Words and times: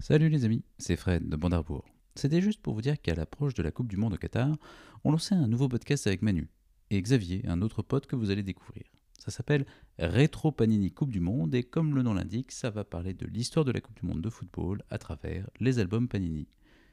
Salut 0.00 0.28
les 0.28 0.44
amis, 0.44 0.62
c'est 0.78 0.96
Fred 0.96 1.28
de 1.28 1.36
Bandarbourg. 1.36 1.84
C'était 2.14 2.40
juste 2.40 2.62
pour 2.62 2.72
vous 2.72 2.80
dire 2.80 3.00
qu'à 3.00 3.16
l'approche 3.16 3.54
de 3.54 3.64
la 3.64 3.72
Coupe 3.72 3.88
du 3.88 3.96
Monde 3.96 4.14
au 4.14 4.16
Qatar, 4.16 4.56
on 5.02 5.10
lançait 5.10 5.34
un 5.34 5.48
nouveau 5.48 5.68
podcast 5.68 6.06
avec 6.06 6.22
Manu 6.22 6.48
et 6.90 7.02
Xavier, 7.02 7.42
un 7.48 7.62
autre 7.62 7.82
pote 7.82 8.06
que 8.06 8.14
vous 8.14 8.30
allez 8.30 8.44
découvrir. 8.44 8.84
Ça 9.18 9.32
s'appelle 9.32 9.66
Rétro 9.98 10.52
Panini 10.52 10.92
Coupe 10.92 11.10
du 11.10 11.18
Monde 11.18 11.52
et 11.54 11.64
comme 11.64 11.96
le 11.96 12.02
nom 12.02 12.14
l'indique, 12.14 12.52
ça 12.52 12.70
va 12.70 12.84
parler 12.84 13.12
de 13.12 13.26
l'histoire 13.26 13.64
de 13.64 13.72
la 13.72 13.80
Coupe 13.80 13.98
du 13.98 14.06
Monde 14.06 14.22
de 14.22 14.30
football 14.30 14.82
à 14.88 14.98
travers 14.98 15.50
les 15.58 15.80
albums 15.80 16.06
Panini. 16.06 16.46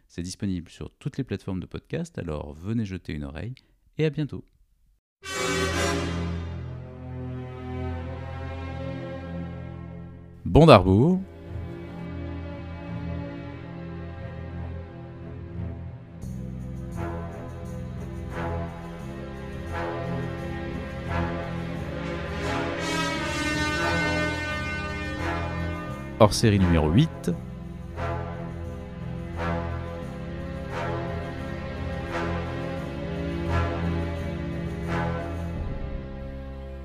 C'est 0.08 0.24
disponible 0.24 0.70
sur 0.70 0.90
toutes 0.98 1.18
les 1.18 1.24
plateformes 1.24 1.60
de 1.60 1.68
podcast, 1.68 2.18
alors 2.18 2.54
venez 2.54 2.86
jeter 2.86 3.14
une 3.14 3.24
oreille 3.24 3.54
et 4.00 4.06
à 4.06 4.10
bientôt. 4.10 4.44
Bon 10.44 10.66
hors 26.20 26.34
série 26.34 26.60
numéro 26.60 26.90
8. 26.90 27.32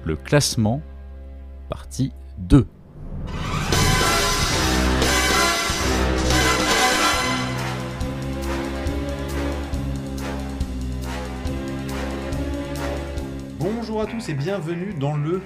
Le 0.05 0.17
classement, 0.17 0.81
partie 1.69 2.13
2. 2.39 2.67
Bonjour 13.61 14.01
à 14.01 14.07
tous 14.07 14.29
et 14.29 14.35
bienvenue 14.35 14.95
dans 14.95 15.17
le 15.17 15.41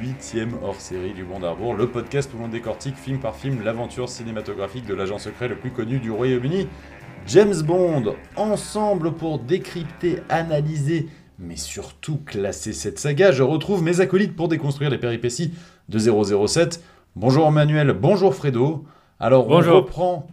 huitième 0.00 0.54
hors-série 0.62 1.12
du 1.14 1.24
Bon 1.24 1.40
d'Arbour, 1.40 1.74
le 1.74 1.88
podcast 1.88 2.30
où 2.34 2.38
l'on 2.38 2.48
décortique 2.48 2.96
film 2.96 3.18
par 3.18 3.36
film 3.36 3.62
l'aventure 3.64 4.08
cinématographique 4.08 4.86
de 4.86 4.94
l'agent 4.94 5.18
secret 5.18 5.48
le 5.48 5.56
plus 5.56 5.70
connu 5.70 5.98
du 5.98 6.10
Royaume-Uni, 6.10 6.68
James 7.26 7.62
Bond, 7.62 8.14
ensemble 8.36 9.12
pour 9.12 9.38
décrypter, 9.38 10.20
analyser, 10.28 11.08
mais 11.38 11.56
surtout 11.56 12.18
classer 12.24 12.72
cette 12.72 12.98
saga. 12.98 13.32
Je 13.32 13.42
retrouve 13.42 13.82
mes 13.82 14.00
acolytes 14.00 14.36
pour 14.36 14.48
déconstruire 14.48 14.90
les 14.90 14.98
péripéties 14.98 15.52
de 15.88 15.98
007. 15.98 16.82
Bonjour 17.16 17.50
Manuel, 17.50 17.92
bonjour 17.92 18.34
Fredo. 18.34 18.84
Alors 19.18 19.48
on 19.48 19.60
reprend 19.60 20.28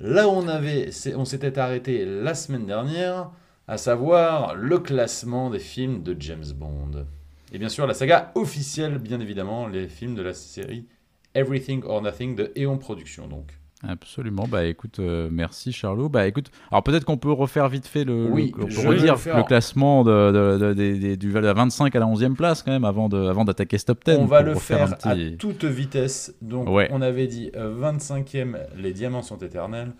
là 0.00 0.28
où 0.28 0.30
on 0.30 0.48
avait, 0.48 0.90
on 1.16 1.24
s'était 1.24 1.58
arrêté 1.58 2.04
la 2.04 2.34
semaine 2.34 2.66
dernière, 2.66 3.30
à 3.66 3.76
savoir 3.76 4.54
le 4.54 4.78
classement 4.78 5.50
des 5.50 5.58
films 5.58 6.02
de 6.02 6.16
James 6.18 6.52
Bond. 6.54 7.04
Et 7.52 7.58
bien 7.58 7.68
sûr, 7.68 7.86
la 7.86 7.94
saga 7.94 8.32
officielle, 8.34 8.98
bien 8.98 9.20
évidemment, 9.20 9.66
les 9.66 9.88
films 9.88 10.14
de 10.14 10.22
la 10.22 10.34
série 10.34 10.86
Everything 11.34 11.82
or 11.84 12.02
Nothing 12.02 12.34
de 12.34 12.52
Eon 12.56 12.78
Productions, 12.78 13.28
donc. 13.28 13.52
Absolument. 13.86 14.46
Bah 14.48 14.64
écoute, 14.64 14.98
euh, 14.98 15.28
merci 15.30 15.70
Charlot. 15.70 16.08
Bah 16.08 16.26
écoute, 16.26 16.50
alors 16.72 16.82
peut-être 16.82 17.04
qu'on 17.04 17.16
peut 17.16 17.30
refaire 17.30 17.68
vite 17.68 17.86
fait 17.86 18.02
le, 18.02 18.28
oui, 18.28 18.52
le, 18.56 18.64
redire 18.64 19.14
le, 19.14 19.44
classement 19.44 20.02
de, 20.02 20.58
de, 20.58 20.72
de, 20.74 21.14
du 21.14 21.30
la 21.30 21.52
25 21.52 21.94
à 21.94 22.00
la 22.00 22.06
11e 22.06 22.34
place 22.34 22.64
quand 22.64 22.72
même 22.72 22.84
avant 22.84 23.08
de 23.08 23.28
avant 23.28 23.44
d'attaquer 23.44 23.78
ce 23.78 23.84
top 23.84 24.04
10. 24.04 24.16
On 24.18 24.24
va 24.24 24.42
le 24.42 24.56
faire 24.56 24.96
à 25.04 25.14
toute 25.38 25.64
vitesse. 25.64 26.34
Donc 26.42 26.68
on 26.68 27.00
avait 27.00 27.28
dit 27.28 27.52
25e, 27.54 28.56
euh, 28.56 28.64
les 28.76 28.92
diamants 28.92 29.22
sont 29.22 29.38
éternels. 29.38 29.92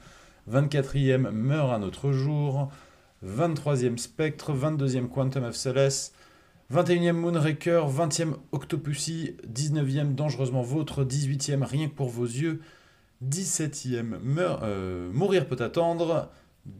24e, 0.50 1.30
meurt 1.30 1.72
un 1.72 1.82
autre 1.82 2.10
jour. 2.10 2.70
23e, 3.24 3.96
Spectre. 3.96 4.52
22e, 4.52 5.06
Quantum 5.06 5.44
of 5.44 5.54
Solace. 5.54 6.12
21e 6.72 7.12
Moonraker, 7.12 7.86
20e 7.88 8.34
Octopussy, 8.52 9.36
19e 9.50 10.14
Dangereusement 10.14 10.60
Vôtre, 10.60 11.02
18e 11.02 11.64
Rien 11.64 11.88
que 11.88 11.94
pour 11.94 12.10
vos 12.10 12.26
yeux, 12.26 12.60
17e 13.26 14.18
euh, 14.62 15.10
Mourir 15.10 15.46
peut 15.48 15.56
attendre, 15.60 16.28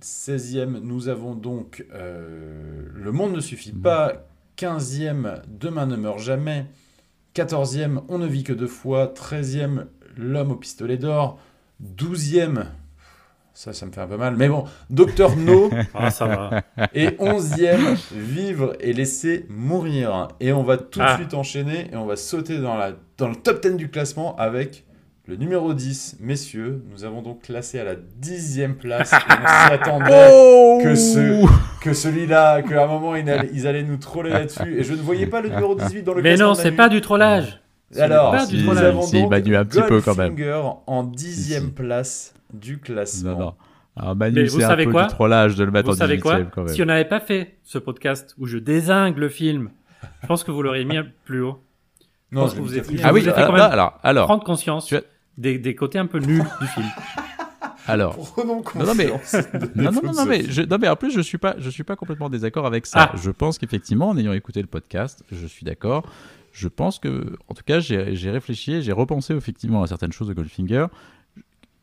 16e 0.02 0.80
nous 0.80 1.08
avons 1.08 1.34
donc 1.34 1.86
euh, 1.94 2.86
Le 2.92 3.12
monde 3.12 3.32
ne 3.32 3.40
suffit 3.40 3.72
pas, 3.72 4.28
15e 4.58 5.40
Demain 5.48 5.86
ne 5.86 5.96
meurt 5.96 6.18
jamais, 6.18 6.66
14e 7.34 8.02
On 8.08 8.18
ne 8.18 8.26
vit 8.26 8.44
que 8.44 8.52
deux 8.52 8.66
fois, 8.66 9.06
13e 9.06 9.86
L'homme 10.18 10.50
au 10.50 10.56
pistolet 10.56 10.98
d'or, 10.98 11.40
12e 11.82 12.66
ça, 13.58 13.72
ça 13.72 13.86
me 13.86 13.90
fait 13.90 14.00
un 14.00 14.06
peu 14.06 14.16
mal. 14.16 14.36
Mais 14.36 14.48
bon, 14.48 14.62
Docteur 14.88 15.34
No. 15.36 15.68
ah, 15.94 16.12
ça 16.12 16.26
va. 16.26 16.62
Et 16.94 17.16
onzième, 17.18 17.96
vivre 18.14 18.74
et 18.78 18.92
laisser 18.92 19.46
mourir. 19.48 20.28
Et 20.38 20.52
on 20.52 20.62
va 20.62 20.76
tout 20.76 21.00
de 21.00 21.04
ah. 21.04 21.16
suite 21.16 21.34
enchaîner 21.34 21.90
et 21.92 21.96
on 21.96 22.06
va 22.06 22.14
sauter 22.14 22.58
dans, 22.58 22.76
la, 22.76 22.92
dans 23.16 23.26
le 23.26 23.34
top 23.34 23.60
10 23.60 23.74
du 23.74 23.90
classement 23.90 24.36
avec 24.36 24.84
le 25.26 25.34
numéro 25.34 25.74
10. 25.74 26.18
Messieurs, 26.20 26.84
nous 26.88 27.02
avons 27.02 27.20
donc 27.20 27.42
classé 27.42 27.80
à 27.80 27.84
la 27.84 27.96
dixième 27.96 28.76
place. 28.76 29.12
on 29.12 29.68
s'attendait 29.70 30.30
oh 30.32 30.78
que, 30.80 30.94
ce, 30.94 31.44
que 31.80 31.94
celui-là, 31.94 32.62
qu'à 32.62 32.84
un 32.84 32.86
moment, 32.86 33.16
ils 33.16 33.28
allaient, 33.28 33.50
ils 33.52 33.66
allaient 33.66 33.82
nous 33.82 33.96
troller 33.96 34.30
là-dessus. 34.30 34.78
Et 34.78 34.84
je 34.84 34.92
ne 34.92 35.02
voyais 35.02 35.26
pas 35.26 35.40
le 35.40 35.48
numéro 35.48 35.74
18 35.74 36.04
dans 36.04 36.14
le 36.14 36.22
Mais 36.22 36.36
non, 36.36 36.54
c'est 36.54 36.70
pas 36.70 36.88
du 36.88 37.00
trollage. 37.00 37.60
Alors, 37.98 38.36
nous 38.52 38.78
avons 38.78 39.02
si, 39.02 39.20
donc 39.20 39.32
un 39.32 39.64
petit 39.64 39.82
peu 39.82 40.00
quand 40.00 40.16
même. 40.16 40.36
en 40.86 41.02
dixième 41.02 41.72
place 41.72 42.34
du 42.52 42.78
classement. 42.78 43.30
Non, 43.30 43.38
non. 43.38 43.54
Alors 43.96 44.14
Manu, 44.14 44.48
c'est 44.48 44.62
un 44.62 44.76
peu 44.76 44.90
quoi 44.90 45.04
du 45.04 45.08
trollage 45.08 45.56
de 45.56 45.64
le 45.64 45.70
mettre 45.70 45.88
vous 45.88 45.94
en 45.94 45.98
savez 45.98 46.20
quoi 46.20 46.42
quand 46.44 46.64
même. 46.64 46.74
Si 46.74 46.82
on 46.82 46.86
n'avait 46.86 47.04
pas 47.04 47.20
fait 47.20 47.56
ce 47.64 47.78
podcast 47.78 48.34
où 48.38 48.46
je 48.46 48.58
désingue 48.58 49.18
le 49.18 49.28
film, 49.28 49.70
je 50.22 50.26
pense 50.28 50.44
que 50.44 50.52
vous 50.52 50.62
l'auriez 50.62 50.84
mis 50.84 50.98
plus 51.24 51.42
haut. 51.42 51.60
Non, 52.30 52.42
je 52.42 52.46
pense 52.46 52.54
que 52.54 52.60
vous 52.60 52.78
êtes... 52.78 52.86
Ah 53.02 53.12
oui, 53.12 53.22
alors, 53.22 53.46
quand 53.46 53.52
même 53.52 53.62
alors, 53.62 53.98
alors, 54.02 54.26
prendre 54.26 54.44
conscience 54.44 54.94
des, 55.36 55.58
des 55.58 55.74
côtés 55.74 55.98
un 55.98 56.06
peu 56.06 56.18
nuls 56.18 56.44
du 56.60 56.66
film. 56.66 56.86
Alors, 57.88 58.18
Prenons 58.18 58.62
non, 58.74 58.84
non, 58.84 58.94
mais, 58.94 59.06
non, 59.74 59.90
non, 59.90 60.12
non, 60.12 60.26
mais, 60.26 60.44
je, 60.44 60.60
non, 60.60 60.76
mais 60.78 60.88
en 60.88 60.96
plus, 60.96 61.10
je 61.10 61.22
suis 61.22 61.38
pas, 61.38 61.54
je 61.58 61.70
suis 61.70 61.84
pas 61.84 61.96
complètement 61.96 62.28
désaccord 62.28 62.66
avec 62.66 62.84
ça. 62.84 63.10
Ah. 63.10 63.16
Je 63.16 63.30
pense 63.30 63.56
qu'effectivement, 63.56 64.10
en 64.10 64.18
ayant 64.18 64.34
écouté 64.34 64.60
le 64.60 64.66
podcast, 64.66 65.24
je 65.32 65.46
suis 65.46 65.64
d'accord. 65.64 66.04
Je 66.52 66.68
pense 66.68 66.98
que, 66.98 67.38
en 67.48 67.54
tout 67.54 67.62
cas, 67.64 67.80
j'ai 67.80 68.30
réfléchi, 68.30 68.82
j'ai 68.82 68.92
repensé 68.92 69.34
effectivement 69.34 69.82
à 69.82 69.86
certaines 69.86 70.12
choses 70.12 70.28
de 70.28 70.34
Goldfinger 70.34 70.86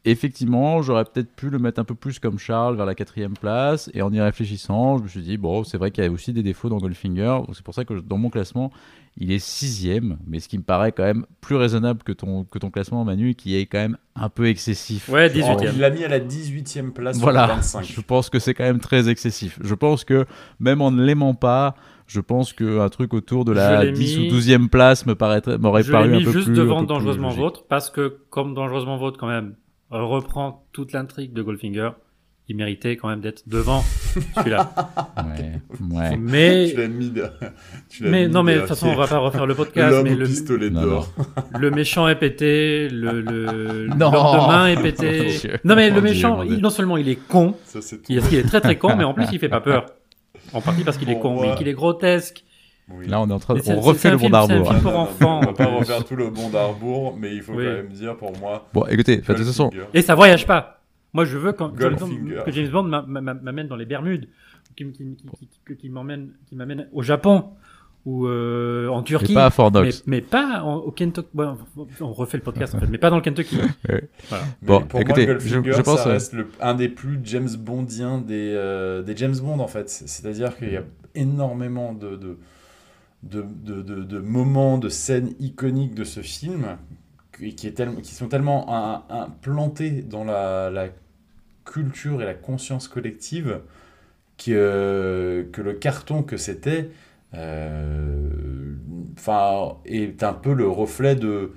effectivement, 0.05 0.81
j'aurais 0.81 1.05
peut-être 1.05 1.35
pu 1.35 1.49
le 1.49 1.59
mettre 1.59 1.79
un 1.79 1.83
peu 1.83 1.95
plus 1.95 2.19
comme 2.19 2.37
Charles 2.37 2.75
vers 2.75 2.85
la 2.85 2.95
quatrième 2.95 3.33
place. 3.33 3.89
Et 3.93 4.01
en 4.01 4.13
y 4.13 4.21
réfléchissant, 4.21 4.97
je 4.97 5.03
me 5.03 5.07
suis 5.07 5.21
dit, 5.21 5.37
bon, 5.37 5.63
c'est 5.63 5.77
vrai 5.77 5.91
qu'il 5.91 6.03
y 6.03 6.07
a 6.07 6.11
aussi 6.11 6.31
des 6.31 6.43
défauts 6.43 6.69
dans 6.69 6.77
Goldfinger. 6.77 7.39
C'est 7.53 7.63
pour 7.63 7.73
ça 7.73 7.85
que 7.85 7.95
dans 7.95 8.17
mon 8.17 8.29
classement, 8.29 8.71
il 9.17 9.31
est 9.31 9.39
sixième. 9.39 10.17
Mais 10.27 10.39
ce 10.39 10.47
qui 10.47 10.57
me 10.57 10.63
paraît 10.63 10.91
quand 10.91 11.03
même 11.03 11.25
plus 11.41 11.55
raisonnable 11.55 12.03
que 12.03 12.11
ton, 12.11 12.43
que 12.43 12.59
ton 12.59 12.69
classement, 12.69 13.03
Manu, 13.03 13.35
qui 13.35 13.57
est 13.57 13.65
quand 13.65 13.79
même 13.79 13.97
un 14.15 14.29
peu 14.29 14.47
excessif. 14.47 15.09
Ouais, 15.09 15.29
18 15.29 15.49
e 15.49 15.71
Il 15.73 15.79
l'a 15.79 15.89
mis 15.89 16.03
à 16.03 16.07
la 16.07 16.19
18e 16.19 16.91
place 16.91 17.17
voilà, 17.17 17.47
sur 17.47 17.55
25. 17.55 17.85
Je 17.85 18.01
pense 18.01 18.29
que 18.29 18.39
c'est 18.39 18.53
quand 18.53 18.63
même 18.63 18.79
très 18.79 19.09
excessif. 19.09 19.59
Je 19.61 19.75
pense 19.75 20.03
que 20.03 20.25
même 20.59 20.81
en 20.81 20.91
ne 20.91 21.03
l'aimant 21.03 21.33
pas, 21.33 21.75
je 22.07 22.19
pense 22.19 22.53
qu'un 22.53 22.89
truc 22.89 23.13
autour 23.13 23.45
de 23.45 23.51
la 23.51 23.89
10 23.91 24.19
ou 24.19 24.21
12e 24.23 24.69
place 24.69 25.05
me 25.05 25.15
paraîtrait 25.15 25.57
m'aurait 25.57 25.83
paru 25.83 26.13
un 26.13 26.19
peu 26.19 26.31
plus. 26.31 26.43
juste 26.43 26.51
devant 26.51 26.83
Dangereusement 26.83 27.29
Vôtre 27.29 27.63
parce 27.67 27.89
que 27.89 28.19
comme 28.29 28.53
Dangereusement 28.53 28.97
Vôtre 28.97 29.17
quand 29.19 29.27
même 29.27 29.55
reprend 29.91 30.67
toute 30.71 30.93
l'intrigue 30.93 31.33
de 31.33 31.41
Goldfinger, 31.41 31.91
il 32.47 32.55
méritait 32.55 32.95
quand 32.95 33.07
même 33.09 33.21
d'être 33.21 33.43
devant 33.47 33.81
celui-là. 34.35 34.71
ouais, 35.91 36.17
Mais 36.17 36.69
tu 36.69 36.77
l'as 36.77 36.87
mis, 36.87 37.11
mais 38.01 38.27
non, 38.27 38.43
mais 38.43 38.55
de 38.55 38.59
toute 38.59 38.69
façon, 38.69 38.87
on 38.87 38.95
va 38.95 39.07
pas 39.07 39.17
refaire 39.17 39.45
le 39.45 39.55
podcast. 39.55 40.03
mais 40.03 40.15
le 40.15 40.25
pistolet 40.25 40.69
d'or. 40.69 41.11
Le 41.59 41.71
méchant 41.71 42.07
est 42.07 42.15
pété, 42.15 42.89
le 42.89 43.21
le 43.21 43.87
de 43.89 44.47
main 44.47 44.67
est 44.67 44.81
pété. 44.81 45.37
non, 45.63 45.75
mais 45.75 45.89
le 45.89 46.01
méchant, 46.01 46.43
non 46.43 46.69
seulement 46.69 46.97
il 46.97 47.09
est 47.09 47.15
con, 47.15 47.55
Ça, 47.65 47.79
est 47.79 48.09
il, 48.09 48.17
est, 48.17 48.43
très 48.43 48.61
très 48.61 48.77
con, 48.77 48.95
mais 48.95 49.03
en 49.03 49.13
plus 49.13 49.25
il 49.31 49.39
fait 49.39 49.49
pas 49.49 49.61
peur. 49.61 49.85
En 50.53 50.61
partie 50.61 50.83
parce 50.83 50.97
qu'il 50.97 51.09
est 51.09 51.19
con, 51.19 51.41
mais 51.41 51.55
qu'il 51.55 51.67
est 51.67 51.73
grotesque. 51.73 52.44
Là, 53.07 53.21
on 53.21 53.29
est 53.29 53.33
en 53.33 53.39
train 53.39 53.55
de... 53.55 53.61
on 53.67 53.79
refait 53.79 54.11
le 54.11 54.17
bon 54.17 54.29
d'Arbour. 54.29 54.67
C'est 54.67 54.77
un 54.77 54.79
pour 54.79 54.95
enfants. 54.99 55.39
on 55.43 55.45
va 55.45 55.53
pas 55.53 55.65
refaire 55.65 56.05
tout 56.05 56.15
le 56.15 56.29
bon 56.29 56.49
d'Arbour, 56.49 57.17
mais 57.17 57.35
il 57.35 57.41
faut 57.41 57.53
quand 57.53 57.59
même 57.59 57.89
dire 57.89 58.15
pour 58.15 58.37
moi. 58.37 58.67
Bon, 58.73 58.85
écoutez, 58.85 59.17
de 59.17 59.21
toute 59.21 59.37
façon. 59.37 59.71
Et 59.93 60.01
ça 60.01 60.15
voyage 60.15 60.45
pas. 60.45 60.81
Moi, 61.13 61.25
je 61.25 61.37
veux 61.37 61.53
quand, 61.53 61.69
que 61.69 62.51
James 62.51 62.69
Bond 62.69 62.83
m'amène 62.83 63.67
dans 63.67 63.77
les 63.77 63.85
Bermudes, 63.85 64.27
qui, 64.75 64.91
qui, 64.91 65.17
qui, 65.65 65.75
qui 65.77 65.89
m'amène 65.89 66.87
au 66.91 67.01
Japon 67.01 67.51
ou 68.05 68.27
euh, 68.27 68.87
en 68.87 69.01
Turquie. 69.01 69.29
Mais 69.29 69.35
pas 69.35 69.45
à 69.47 69.49
Fort 69.49 69.71
Knox. 69.71 70.03
Mais, 70.05 70.17
mais 70.17 70.21
pas 70.21 70.63
au 70.63 70.91
Kentucky. 70.91 71.27
Bon, 71.33 71.57
on 72.01 72.13
refait 72.13 72.37
le 72.37 72.43
podcast 72.43 72.75
en 72.75 72.79
fait, 72.79 72.87
mais 72.87 72.97
pas 72.97 73.09
dans 73.09 73.15
le 73.15 73.21
Kentucky. 73.21 73.57
voilà. 74.29 74.43
Bon, 74.61 74.81
pour 74.81 74.99
écoutez, 75.01 75.25
moi, 75.25 75.37
je, 75.39 75.47
je, 75.47 75.81
pense 75.81 76.03
ça 76.03 76.09
reste 76.09 76.33
le, 76.33 76.47
un 76.61 76.75
des 76.75 76.87
plus 76.87 77.19
James 77.23 77.49
Bondiens 77.57 78.19
des, 78.19 78.53
euh, 78.53 79.01
des 79.01 79.17
James 79.17 79.35
Bond 79.41 79.59
en 79.59 79.67
fait. 79.67 79.89
C'est-à-dire 79.89 80.55
qu'il 80.55 80.71
y 80.71 80.77
a 80.77 80.83
énormément 81.15 81.93
de, 81.93 82.15
de 82.15 82.37
de, 83.25 83.41
de, 83.41 83.81
de, 83.81 84.19
moments, 84.19 84.77
de 84.77 84.89
scènes 84.89 85.33
iconiques 85.39 85.95
de 85.95 86.03
ce 86.03 86.21
film 86.21 86.77
qui, 87.37 87.67
est 87.67 88.01
qui 88.01 88.13
sont 88.13 88.27
tellement 88.27 89.03
implantés 89.09 90.03
dans 90.03 90.23
la, 90.23 90.69
la, 90.69 90.87
culture 91.65 92.21
et 92.21 92.25
la 92.25 92.35
conscience 92.35 92.87
collective 92.87 93.61
que, 94.37 95.49
que 95.51 95.61
le 95.63 95.73
carton 95.73 96.21
que 96.21 96.37
c'était 96.37 96.91
enfin 99.17 99.77
est 99.85 100.21
un 100.21 100.33
peu 100.33 100.53
le 100.53 100.67
reflet 100.67 101.15
de 101.15 101.53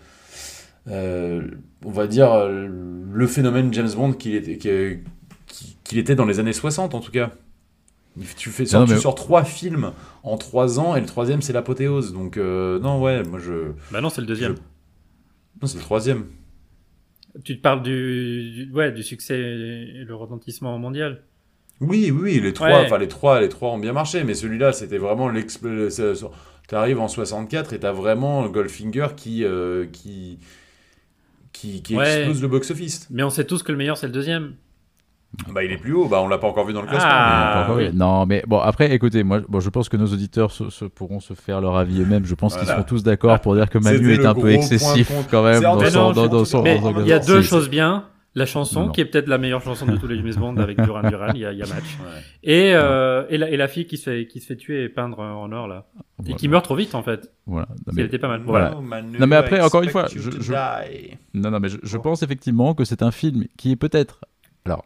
on 0.87 1.91
va 1.91 2.07
dire 2.07 2.49
le 2.49 3.27
phénomène 3.27 3.73
James 3.75 3.93
Bond 3.95 4.13
qu'il 4.13 4.35
était, 4.35 4.57
qu'il 5.85 5.99
était 5.99 6.15
dans 6.15 6.25
les 6.25 6.39
années 6.39 6.53
60 6.53 6.95
en 6.95 7.01
tout 7.01 7.13
cas. 7.13 7.33
Tu 8.37 8.51
fais 8.51 8.65
tu 8.65 8.99
sors 8.99 9.15
trois 9.15 9.45
films 9.45 9.93
en 10.23 10.37
trois 10.37 10.81
ans 10.81 10.97
et 10.97 11.01
le 11.01 11.07
troisième 11.07 11.43
c'est 11.43 11.53
l'apothéose. 11.53 12.13
Donc 12.13 12.37
euh, 12.37 12.79
non 12.79 13.01
ouais, 13.01 13.23
moi 13.23 13.39
je. 13.39 13.73
Bah 13.91 14.01
non 14.01 14.11
c'est 14.11 14.21
le 14.21 14.27
deuxième. 14.27 14.55
Non 15.61 15.67
c'est 15.69 15.79
le 15.79 15.85
troisième. 15.85 16.27
Tu 17.45 17.57
te 17.57 17.63
parles 17.63 17.83
du, 17.83 18.71
ouais 18.75 18.91
du 18.93 19.03
succès 19.03 19.39
et 19.39 20.05
le 20.05 20.15
retentissement 20.15 20.79
mondial. 20.79 21.23
Oui 21.81 22.11
oui 22.11 22.41
les 22.41 22.53
trois 22.53 22.83
enfin 22.83 22.99
les 22.99 23.07
trois 23.07 23.41
les 23.41 23.49
trois 23.49 23.71
ont 23.71 23.79
bien 23.79 23.93
marché 23.93 24.25
mais 24.25 24.35
celui-là 24.35 24.73
c'était 24.73 24.99
vraiment 24.99 25.29
l'explosion. 25.29 26.31
Tu 26.69 26.75
arrives 26.75 27.01
en 27.01 27.09
64 27.09 27.73
et 27.73 27.81
t'as 27.81 27.93
vraiment 27.93 28.47
Goldfinger 28.49 29.09
qui 29.17 29.45
euh, 29.45 29.87
qui 29.87 30.39
qui, 31.53 31.83
qui 31.83 31.95
explose 31.97 32.43
le 32.43 32.49
box 32.49 32.71
office. 32.71 33.07
Mais 33.11 33.23
on 33.23 33.31
sait 33.31 33.45
tous 33.45 33.63
que 33.63 33.73
le 33.73 33.79
meilleur 33.79 33.97
c'est 33.97 34.07
le 34.07 34.13
deuxième. 34.13 34.55
Bah, 35.53 35.63
il 35.63 35.71
est 35.71 35.77
plus 35.77 35.93
haut, 35.93 36.09
bah, 36.09 36.21
on 36.23 36.29
l'a 36.29 36.39
pas 36.39 36.49
encore 36.49 36.67
vu 36.67 36.73
dans 36.73 36.81
le 36.81 36.89
classement. 36.89 37.11
Ah, 37.11 37.69
Non, 37.93 38.27
mais 38.27 38.43
bon, 38.47 38.59
après, 38.59 38.93
écoutez, 38.93 39.23
moi, 39.23 39.41
bon, 39.47 39.61
je 39.61 39.69
pense 39.69 39.89
que 39.89 39.97
nos 39.97 40.07
auditeurs 40.07 40.51
se, 40.51 40.85
pourront 40.87 41.21
se 41.21 41.35
faire 41.35 41.61
leur 41.61 41.77
avis 41.77 42.01
eux-mêmes. 42.01 42.25
Je 42.25 42.35
pense 42.35 42.57
qu'ils 42.57 42.67
seront 42.67 42.83
tous 42.83 43.03
d'accord 43.03 43.39
pour 43.41 43.55
dire 43.55 43.69
que 43.69 43.79
Manu 43.79 44.13
est 44.13 44.25
un 44.25 44.35
peu 44.35 44.51
excessif 44.51 45.11
quand 45.31 45.43
même 45.43 45.63
dans 45.63 46.45
son, 46.45 46.65
Il 46.65 47.07
y 47.07 47.13
a 47.13 47.19
deux 47.19 47.43
choses 47.43 47.69
bien. 47.69 48.05
La 48.35 48.47
chanson, 48.47 48.89
qui 48.91 49.01
est 49.01 49.05
peut-être 49.05 49.27
la 49.27 49.39
meilleure 49.39 49.63
chanson 49.63 49.85
de 49.87 49.97
tous 49.97 50.07
les 50.07 50.17
James 50.17 50.35
Bond 50.37 50.59
avec 50.59 50.81
Duran 50.81 51.03
Duran, 51.09 51.33
il 51.35 51.41
y 51.41 51.47
a, 51.47 51.53
y 51.53 51.63
a 51.63 51.67
match. 51.67 51.97
Et, 52.45 52.73
euh, 52.75 53.25
et, 53.31 53.37
la, 53.37 53.51
et, 53.51 53.57
la, 53.57 53.67
fille 53.67 53.87
qui 53.87 53.97
se, 53.97 54.05
fait, 54.11 54.27
qui 54.27 54.39
se 54.41 54.47
fait 54.47 54.57
tuer 54.57 54.85
et 54.85 54.89
peindre 54.89 55.19
en 55.19 55.51
or, 55.51 55.67
là. 55.67 55.87
Et 56.25 56.35
qui 56.35 56.47
meurt 56.47 56.65
trop 56.65 56.77
vite, 56.77 56.95
en 56.95 57.03
fait. 57.03 57.33
Voilà. 57.47 57.67
mais... 57.93 58.05
était 58.05 58.19
pas 58.19 58.29
mal. 58.29 58.43
Voilà. 58.45 58.77
non, 59.19 59.27
mais 59.27 59.35
après, 59.35 59.61
encore 59.61 59.83
une 59.83 59.91
fois, 59.91 60.07
je, 60.15 60.21
je... 60.21 60.53
Non, 61.35 61.51
non, 61.51 61.59
mais 61.59 61.69
je, 61.69 61.79
je 61.83 61.97
pense 61.97 62.23
effectivement 62.23 62.75
que 62.75 62.85
c'est 62.85 63.03
un 63.03 63.11
film 63.11 63.47
qui 63.57 63.73
est 63.73 63.77
peut-être. 63.77 64.21
Alors, 64.67 64.85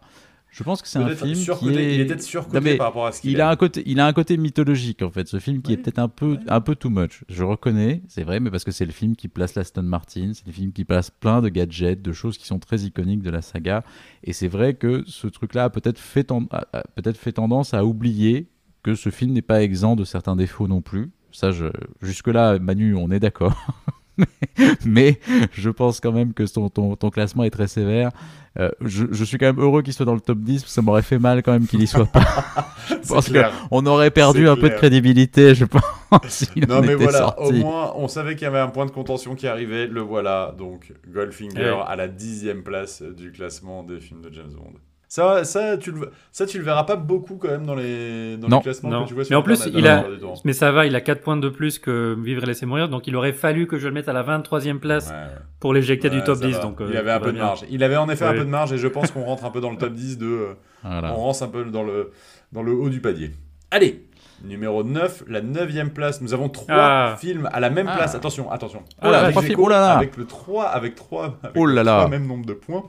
je 0.52 0.62
pense 0.64 0.82
que 0.82 0.88
c'est 0.88 0.98
un 0.98 1.08
film 1.16 1.32
qui 1.32 1.68
est... 1.70 1.94
Il 1.94 2.00
est 2.00 2.04
peut-être 2.04 2.22
surcoté 2.22 2.76
par 2.76 2.88
rapport 2.88 3.06
à 3.06 3.12
ce 3.12 3.22
qu'il 3.22 3.30
il 3.30 3.40
a. 3.40 3.48
Un 3.48 3.56
côté, 3.56 3.82
il 3.86 3.98
a 4.00 4.06
un 4.06 4.12
côté 4.12 4.36
mythologique, 4.36 5.00
en 5.00 5.10
fait, 5.10 5.26
ce 5.26 5.38
film 5.38 5.62
qui 5.62 5.72
est 5.72 5.78
peut-être 5.78 5.98
un 5.98 6.08
peu, 6.08 6.38
un 6.46 6.60
peu 6.60 6.76
too 6.76 6.90
much. 6.90 7.24
Je 7.30 7.42
reconnais, 7.42 8.02
c'est 8.06 8.22
vrai, 8.22 8.38
mais 8.38 8.50
parce 8.50 8.62
que 8.62 8.70
c'est 8.70 8.84
le 8.84 8.92
film 8.92 9.16
qui 9.16 9.28
place 9.28 9.54
l'Aston 9.54 9.82
Martin, 9.82 10.32
c'est 10.34 10.46
le 10.46 10.52
film 10.52 10.72
qui 10.72 10.84
place 10.84 11.10
plein 11.10 11.40
de 11.40 11.48
gadgets, 11.48 12.02
de 12.02 12.12
choses 12.12 12.36
qui 12.36 12.46
sont 12.46 12.58
très 12.58 12.80
iconiques 12.80 13.22
de 13.22 13.30
la 13.30 13.40
saga. 13.40 13.82
Et 14.24 14.34
c'est 14.34 14.48
vrai 14.48 14.74
que 14.74 15.04
ce 15.06 15.26
truc-là 15.26 15.64
a 15.64 15.70
peut-être 15.70 15.98
fait, 15.98 16.28
peut 16.28 17.12
fait 17.14 17.32
tendance 17.32 17.72
à 17.72 17.86
oublier 17.86 18.48
que 18.82 18.94
ce 18.94 19.08
film 19.08 19.32
n'est 19.32 19.40
pas 19.40 19.62
exempt 19.62 19.96
de 19.96 20.04
certains 20.04 20.36
défauts 20.36 20.68
non 20.68 20.82
plus. 20.82 21.12
Ça, 21.30 21.50
je... 21.50 21.66
jusque-là, 22.02 22.58
Manu, 22.58 22.94
on 22.94 23.10
est 23.10 23.20
d'accord. 23.20 23.56
mais 24.84 25.18
je 25.52 25.70
pense 25.70 26.00
quand 26.00 26.12
même 26.12 26.32
que 26.32 26.42
ton, 26.44 26.68
ton, 26.68 26.96
ton 26.96 27.10
classement 27.10 27.44
est 27.44 27.50
très 27.50 27.68
sévère. 27.68 28.10
Euh, 28.58 28.70
je, 28.82 29.06
je, 29.10 29.24
suis 29.24 29.38
quand 29.38 29.46
même 29.46 29.60
heureux 29.60 29.80
qu'il 29.80 29.94
soit 29.94 30.04
dans 30.04 30.14
le 30.14 30.20
top 30.20 30.38
10, 30.38 30.60
parce 30.60 30.64
que 30.64 30.70
ça 30.70 30.82
m'aurait 30.82 31.02
fait 31.02 31.18
mal 31.18 31.42
quand 31.42 31.52
même 31.52 31.66
qu'il 31.66 31.82
y 31.82 31.86
soit 31.86 32.04
pas. 32.04 32.20
je 32.88 33.08
pense 33.08 33.30
qu'on 33.30 33.86
aurait 33.86 34.10
perdu 34.10 34.46
un 34.46 34.56
peu 34.56 34.68
de 34.68 34.74
crédibilité, 34.74 35.54
je 35.54 35.64
pense. 35.64 35.82
non, 36.68 36.82
mais 36.82 36.94
voilà, 36.94 37.38
au 37.40 37.50
moins, 37.52 37.94
on 37.96 38.08
savait 38.08 38.34
qu'il 38.34 38.44
y 38.44 38.48
avait 38.48 38.58
un 38.58 38.68
point 38.68 38.84
de 38.84 38.90
contention 38.90 39.34
qui 39.34 39.46
arrivait, 39.46 39.86
le 39.86 40.02
voilà. 40.02 40.54
Donc, 40.58 40.92
Goldfinger 41.08 41.78
à 41.86 41.96
la 41.96 42.08
dixième 42.08 42.62
place 42.62 43.02
du 43.02 43.32
classement 43.32 43.82
des 43.82 44.00
films 44.00 44.20
de 44.20 44.30
James 44.32 44.52
Bond. 44.54 44.74
Ça, 45.12 45.44
ça, 45.44 45.76
tu 45.76 45.92
le, 45.92 46.10
ça, 46.30 46.46
tu 46.46 46.56
le 46.56 46.64
verras 46.64 46.84
pas 46.84 46.96
beaucoup 46.96 47.36
quand 47.36 47.48
même 47.48 47.66
dans 47.66 47.74
les, 47.74 48.38
dans 48.38 48.48
les 48.48 48.62
classements 48.62 49.02
que 49.02 49.08
tu 49.08 49.12
vois 49.12 49.24
sur 49.26 49.32
Mais 49.32 49.36
en 49.36 49.42
plus, 49.42 49.68
il 49.74 49.86
a, 49.86 50.06
mais 50.46 50.54
ça 50.54 50.72
va, 50.72 50.86
il 50.86 50.96
a 50.96 51.02
4 51.02 51.20
points 51.20 51.36
de 51.36 51.50
plus 51.50 51.78
que 51.78 52.16
Vivre 52.18 52.44
et 52.44 52.46
laisser 52.46 52.64
mourir, 52.64 52.88
donc 52.88 53.06
il 53.06 53.14
aurait 53.14 53.34
fallu 53.34 53.66
que 53.66 53.76
je 53.76 53.88
le 53.88 53.92
mette 53.92 54.08
à 54.08 54.14
la 54.14 54.22
23e 54.22 54.78
place 54.78 55.12
pour 55.60 55.74
l'éjecter 55.74 56.08
du 56.08 56.22
top 56.22 56.40
10. 56.40 56.60
Donc, 56.60 56.80
il 56.88 56.96
avait 56.96 57.10
un 57.10 57.20
peu 57.20 57.30
de 57.30 57.36
marge. 57.36 57.60
Il 57.68 57.84
avait 57.84 57.98
en 57.98 58.08
effet 58.08 58.24
un 58.24 58.32
peu 58.32 58.38
de 58.38 58.44
marge 58.44 58.72
et 58.72 58.78
je 58.78 58.88
pense 58.88 59.10
qu'on 59.10 59.24
rentre 59.24 59.44
un 59.44 59.50
peu 59.50 59.60
dans 59.60 59.70
le 59.70 59.76
top 59.76 59.92
10 59.92 60.16
de. 60.16 60.26
Euh, 60.26 60.54
on 60.82 61.16
rentre 61.16 61.42
un 61.42 61.48
peu 61.48 61.62
dans 61.66 61.82
le, 61.82 62.10
dans 62.52 62.62
le 62.62 62.72
haut 62.72 62.88
du 62.88 63.02
palier. 63.02 63.32
Allez, 63.70 64.06
Numéro 64.42 64.82
9, 64.82 65.24
la 65.28 65.42
9 65.42 65.90
place. 65.92 66.22
Nous 66.22 66.32
avons 66.32 66.48
3 66.48 66.74
ah. 66.74 67.16
films 67.20 67.50
à 67.52 67.60
la 67.60 67.68
même 67.68 67.88
ah. 67.88 67.96
place. 67.96 68.14
Attention, 68.14 68.50
attention. 68.50 68.82
Oh 69.02 69.10
là, 69.10 69.30
oh 69.58 69.68
là, 69.68 69.78
là. 69.78 69.92
Avec 69.92 70.16
le 70.16 70.24
3, 70.24 70.64
avec 70.68 70.94
3, 70.94 71.38
avec 71.42 71.54
oh 71.54 71.66
là 71.66 71.82
là. 71.82 72.08
même 72.08 72.26
nombre 72.26 72.46
de 72.46 72.54
points. 72.54 72.84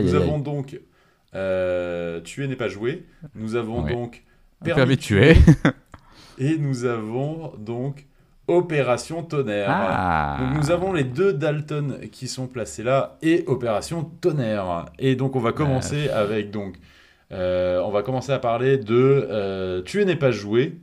nous 0.00 0.14
avons 0.14 0.38
donc 0.38 0.74
euh, 0.74 0.78
tuer 1.32 2.48
n'est 2.48 2.56
pas 2.56 2.68
joué. 2.68 3.06
Nous 3.34 3.56
avons 3.56 3.82
donc 3.82 4.24
permis, 4.64 4.96
de 4.96 5.00
tuer. 5.00 5.34
et 6.38 6.56
nous 6.58 6.84
avons 6.84 7.52
donc 7.58 8.06
Opération 8.48 9.22
Tonnerre. 9.22 9.68
Ah. 9.70 10.38
Donc 10.40 10.56
nous 10.56 10.70
avons 10.70 10.94
les 10.94 11.04
deux 11.04 11.34
Dalton 11.34 11.98
qui 12.10 12.28
sont 12.28 12.46
placés 12.46 12.82
là 12.82 13.18
et 13.20 13.44
Opération 13.46 14.10
Tonnerre. 14.22 14.86
Et 14.98 15.16
donc 15.16 15.36
on 15.36 15.40
va 15.40 15.52
commencer 15.52 16.08
avec 16.08 16.50
donc 16.50 16.76
euh, 17.30 17.78
on 17.82 17.90
va 17.90 18.02
commencer 18.02 18.32
à 18.32 18.38
parler 18.38 18.78
de 18.78 19.26
euh, 19.30 19.82
Tuer 19.82 20.06
n'est 20.06 20.16
pas 20.16 20.30
joué 20.30 20.78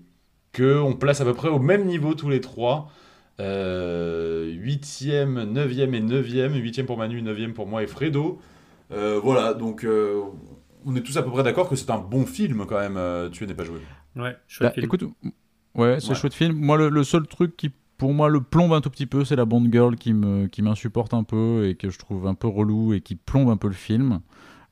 que 0.52 0.78
on 0.78 0.94
place 0.94 1.22
à 1.22 1.26
peu 1.26 1.34
près 1.34 1.50
au 1.50 1.60
même 1.60 1.86
niveau 1.86 2.14
tous 2.14 2.30
les 2.30 2.40
trois. 2.40 2.92
8e, 3.38 4.54
9e 4.54 5.94
et 5.94 6.02
9e, 6.02 6.54
8e 6.54 6.86
pour 6.86 6.98
Manu, 6.98 7.22
9e 7.22 7.52
pour 7.52 7.68
moi 7.68 7.84
et 7.84 7.88
Fredo. 7.88 8.40
Euh, 8.92 9.20
voilà, 9.22 9.54
donc 9.54 9.84
euh, 9.84 10.22
on 10.86 10.96
est 10.96 11.02
tous 11.02 11.18
à 11.18 11.24
peu 11.24 11.32
près 11.32 11.44
d'accord 11.44 11.70
que 11.70 11.76
c'est 11.76 11.90
un 11.90 11.98
bon 11.98 12.26
film 12.26 12.66
quand 12.66 12.80
même. 12.80 12.98
Euh, 12.98 13.30
tu 13.30 13.46
n'es 13.46 13.54
pas 13.54 13.64
joué. 13.64 13.80
Ouais, 14.16 14.36
chouette 14.48 14.70
bah, 14.70 14.74
film. 14.74 14.86
Écoute, 14.86 15.04
ouais, 15.76 16.00
c'est 16.00 16.16
chouette 16.16 16.34
film. 16.34 16.54
Moi, 16.54 16.78
le, 16.78 17.04
seul 17.04 17.28
truc 17.28 17.58
qui 17.58 17.72
pour 17.98 18.14
moi 18.14 18.30
le 18.30 18.42
plombe 18.42 18.74
un 18.74 18.82
tout 18.82 18.90
petit 18.90 19.06
peu, 19.06 19.26
c'est 19.26 19.36
la 19.36 19.46
Bond 19.46 19.68
Girl 19.72 19.96
qui 19.96 20.14
me 20.14 20.48
qui 20.48 20.62
m'insupporte 20.62 21.14
un 21.14 21.24
peu 21.24 21.68
et 21.68 21.76
que 21.76 21.90
je 21.90 21.98
trouve 21.98 22.28
un 22.28 22.36
peu 22.36 22.48
relou 22.48 22.94
et 22.94 23.02
qui 23.02 23.16
plombe 23.16 23.50
un 23.50 23.58
peu 23.58 23.68
le 23.68 23.74
film. 23.74 24.20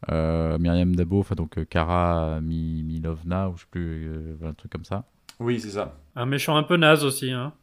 Myriam 0.10 0.96
Dabo, 0.96 1.22
enfin 1.22 1.36
donc 1.36 1.64
Kara 1.70 2.42
Milovna 2.42 3.50
ou 3.50 3.56
je 3.56 3.62
sais 3.62 3.68
plus, 3.72 4.38
un 4.44 4.54
truc 4.54 4.72
comme 4.72 4.84
ça. 4.84 5.06
Oui, 5.40 5.60
c'est 5.60 5.70
ça. 5.70 5.98
Un 6.16 6.26
méchant 6.26 6.58
un 6.58 6.64
peu 6.64 6.78
naze 6.78 7.04
aussi, 7.04 7.32
hein 7.32 7.54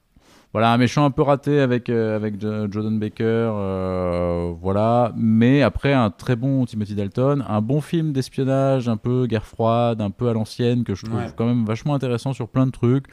voilà 0.52 0.72
un 0.72 0.78
méchant 0.78 1.04
un 1.04 1.12
peu 1.12 1.22
raté 1.22 1.60
avec 1.60 1.88
euh, 1.88 2.16
avec 2.16 2.40
Jordan 2.40 2.98
Baker 2.98 3.24
euh, 3.24 4.52
voilà. 4.60 5.12
Mais 5.16 5.62
après 5.62 5.92
un 5.92 6.10
très 6.10 6.34
bon 6.34 6.64
Timothy 6.66 6.94
Dalton 6.94 7.44
un 7.48 7.60
bon 7.60 7.80
film 7.80 8.12
d'espionnage 8.12 8.88
un 8.88 8.96
peu 8.96 9.26
guerre 9.26 9.46
froide 9.46 10.00
un 10.00 10.10
peu 10.10 10.28
à 10.28 10.32
l'ancienne 10.32 10.82
que 10.82 10.94
je 10.94 11.06
trouve 11.06 11.20
quand 11.36 11.46
même 11.46 11.64
vachement 11.64 11.94
intéressant 11.94 12.32
sur 12.32 12.48
plein 12.48 12.66
de 12.66 12.72
trucs. 12.72 13.06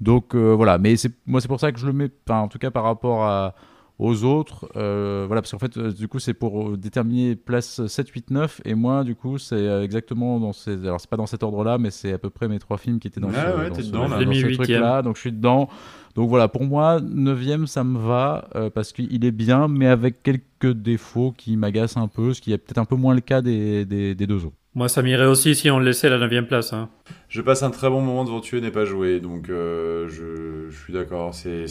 Donc 0.00 0.34
euh, 0.34 0.54
voilà. 0.54 0.78
Mais 0.78 0.96
c'est 0.96 1.12
moi 1.26 1.40
c'est 1.42 1.48
pour 1.48 1.60
ça 1.60 1.70
que 1.70 1.78
je 1.78 1.86
le 1.86 1.92
mets 1.92 2.10
en 2.30 2.48
tout 2.48 2.58
cas 2.58 2.70
par 2.70 2.84
rapport 2.84 3.24
à 3.24 3.54
aux 4.00 4.24
autres. 4.24 4.68
voilà, 4.74 5.42
parce 5.42 5.50
qu'en 5.50 5.58
fait, 5.58 5.78
du 5.78 6.08
coup, 6.08 6.18
c'est 6.18 6.34
pour 6.34 6.76
déterminer 6.76 7.36
place 7.36 7.86
7, 7.86 8.08
8, 8.08 8.30
9. 8.30 8.60
Et 8.64 8.74
moi, 8.74 9.04
du 9.04 9.14
coup, 9.14 9.38
c'est 9.38 9.82
exactement 9.82 10.40
dans 10.40 10.52
ces. 10.52 10.72
Alors, 10.72 11.00
c'est 11.00 11.10
pas 11.10 11.16
dans 11.16 11.26
cet 11.26 11.42
ordre-là, 11.42 11.78
mais 11.78 11.90
c'est 11.90 12.12
à 12.12 12.18
peu 12.18 12.30
près 12.30 12.48
mes 12.48 12.58
trois 12.58 12.78
films 12.78 12.98
qui 12.98 13.08
étaient 13.08 13.20
dans 13.20 13.30
ce, 13.30 13.90
dans 13.90 14.08
ce 14.08 14.54
truc-là. 14.54 15.02
Donc, 15.02 15.16
je 15.16 15.20
suis 15.20 15.32
dedans. 15.32 15.68
Donc 16.14 16.28
voilà, 16.28 16.48
pour 16.48 16.64
moi, 16.64 17.00
9 17.00 17.66
ça 17.66 17.84
me 17.84 17.98
va 17.98 18.48
euh, 18.56 18.68
parce 18.68 18.92
qu'il 18.92 19.24
est 19.24 19.30
bien, 19.30 19.68
mais 19.68 19.86
avec 19.86 20.22
quelques 20.22 20.72
défauts 20.72 21.32
qui 21.36 21.56
m'agacent 21.56 21.96
un 21.96 22.08
peu, 22.08 22.34
ce 22.34 22.40
qui 22.40 22.52
est 22.52 22.58
peut-être 22.58 22.78
un 22.78 22.84
peu 22.84 22.96
moins 22.96 23.14
le 23.14 23.20
cas 23.20 23.42
des, 23.42 23.84
des, 23.84 24.14
deux 24.14 24.44
autres. 24.44 24.56
Moi, 24.74 24.88
ça 24.88 25.02
m'irait 25.02 25.26
aussi 25.26 25.54
si 25.54 25.70
on 25.70 25.78
le 25.78 25.84
laissait 25.84 26.08
à 26.08 26.16
la 26.16 26.28
9 26.28 26.46
place. 26.46 26.72
Hein. 26.72 26.88
Je 27.28 27.40
passe 27.42 27.62
un 27.62 27.70
très 27.70 27.88
bon 27.88 28.00
moment 28.00 28.24
devant 28.24 28.40
tuer 28.40 28.60
n'est 28.60 28.70
pas 28.70 28.84
joué, 28.84 29.20
donc 29.20 29.48
euh, 29.48 30.08
je, 30.08 30.70
je, 30.70 30.82
suis 30.82 30.92
d'accord. 30.92 31.34
C'est, 31.34 31.66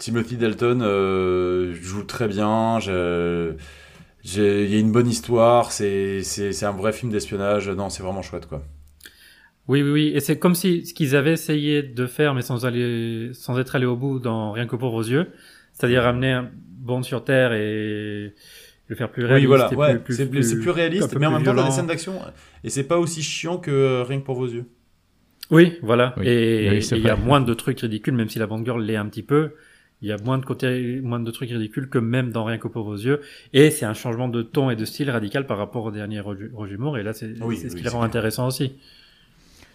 Timothy 0.00 0.36
Dalton 0.36 0.80
euh, 0.82 1.74
joue 1.74 2.02
très 2.02 2.26
bien. 2.26 2.78
Il 2.80 3.56
y 4.34 4.74
a 4.74 4.78
une 4.78 4.90
bonne 4.90 5.06
histoire, 5.06 5.70
c'est, 5.70 6.22
c'est 6.22 6.64
un 6.64 6.72
vrai 6.72 6.92
film 6.92 7.12
d'espionnage. 7.12 7.68
Non, 7.68 7.90
c'est 7.90 8.02
vraiment 8.02 8.22
chouette, 8.22 8.46
quoi. 8.46 8.64
Oui, 9.68 9.82
oui, 9.82 9.90
oui. 9.90 10.12
Et 10.14 10.20
c'est 10.20 10.38
comme 10.38 10.56
si 10.56 10.84
ce 10.84 10.94
qu'ils 10.94 11.14
avaient 11.14 11.34
essayé 11.34 11.82
de 11.82 12.06
faire, 12.06 12.34
mais 12.34 12.42
sans 12.42 12.66
aller, 12.66 13.30
sans 13.34 13.58
être 13.58 13.76
allé 13.76 13.86
au 13.86 13.94
bout 13.94 14.18
dans 14.18 14.50
Rien 14.50 14.66
que 14.66 14.74
pour 14.74 14.90
vos 14.90 15.02
yeux. 15.02 15.28
C'est-à-dire 15.72 16.04
amener 16.04 16.32
un 16.32 16.50
Bond 16.52 17.02
sur 17.02 17.22
Terre 17.22 17.52
et 17.52 18.34
le 18.88 18.96
faire 18.96 19.10
plus 19.10 19.24
réaliste. 19.24 19.48
Oui, 19.48 19.56
voilà. 19.56 19.72
Ouais, 19.74 20.00
c'est 20.08 20.26
plus, 20.28 20.70
réaliste, 20.70 21.14
mais 21.16 21.26
en 21.26 21.32
même 21.32 21.44
temps, 21.44 21.54
dans 21.54 21.64
les 21.64 21.70
scènes 21.70 21.86
d'action, 21.86 22.14
et 22.64 22.70
c'est 22.70 22.84
pas 22.84 22.98
aussi 22.98 23.22
chiant 23.22 23.58
que 23.58 24.02
Rien 24.02 24.18
que 24.18 24.24
pour 24.24 24.34
vos 24.34 24.48
yeux. 24.48 24.64
Oui, 25.50 25.78
voilà. 25.82 26.14
Et 26.22 26.78
il 26.78 26.98
y 26.98 27.08
a 27.08 27.16
moins 27.16 27.40
de 27.40 27.54
trucs 27.54 27.80
ridicules, 27.80 28.14
même 28.14 28.28
si 28.28 28.38
la 28.38 28.46
Bond 28.46 28.64
Girl 28.64 28.82
l'est 28.82 28.96
un 28.96 29.06
petit 29.06 29.22
peu. 29.22 29.52
Il 30.02 30.08
y 30.08 30.12
a 30.12 30.16
moins 30.18 30.38
de 30.38 30.44
côté, 30.44 31.00
moins 31.02 31.20
de 31.20 31.30
trucs 31.30 31.50
ridicules 31.50 31.88
que 31.88 31.98
même 31.98 32.30
dans 32.30 32.44
Rien 32.44 32.58
que 32.58 32.68
pour 32.68 32.84
vos 32.84 32.96
yeux. 32.96 33.20
Et 33.52 33.70
c'est 33.70 33.84
un 33.84 33.94
changement 33.94 34.28
de 34.28 34.42
ton 34.42 34.70
et 34.70 34.76
de 34.76 34.84
style 34.84 35.10
radical 35.10 35.46
par 35.46 35.58
rapport 35.58 35.84
au 35.84 35.90
dernier 35.90 36.20
Roger 36.20 36.76
Moore. 36.78 36.98
Et 36.98 37.02
là, 37.02 37.12
c'est 37.12 37.34
ce 37.36 37.76
qui 37.76 37.82
les 37.82 37.88
rend 37.88 38.02
intéressants 38.02 38.46
aussi. 38.46 38.72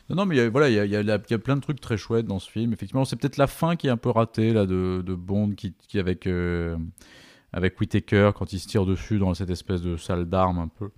Non, 0.09 0.17
non, 0.17 0.25
mais 0.25 0.35
il 0.35 0.37
y 0.37 0.41
a, 0.41 0.49
voilà, 0.49 0.69
il 0.69 0.75
y 0.75 0.95
a, 0.95 1.01
y, 1.01 1.33
a, 1.33 1.37
plein 1.39 1.55
de 1.55 1.61
trucs 1.61 1.81
très 1.81 1.97
chouettes 1.97 2.27
dans 2.27 2.39
ce 2.39 2.49
film. 2.49 2.73
Effectivement, 2.73 3.05
c'est 3.05 3.15
peut-être 3.15 3.37
la 3.37 3.47
fin 3.47 3.75
qui 3.75 3.87
est 3.87 3.91
un 3.91 3.97
peu 3.97 4.09
ratée 4.09 4.53
là 4.53 4.65
de, 4.65 5.01
de 5.03 5.15
Bond 5.15 5.51
qui, 5.55 5.73
qui 5.87 5.97
avec 5.97 6.27
euh, 6.27 6.75
avec 7.51 7.79
Whitaker 7.79 8.31
quand 8.35 8.53
il 8.53 8.59
se 8.59 8.67
tire 8.67 8.85
dessus 8.85 9.17
dans 9.17 9.33
cette 9.33 9.49
espèce 9.49 9.81
de 9.81 9.97
salle 9.97 10.25
d'armes 10.25 10.59
un 10.59 10.67
peu. 10.67 10.89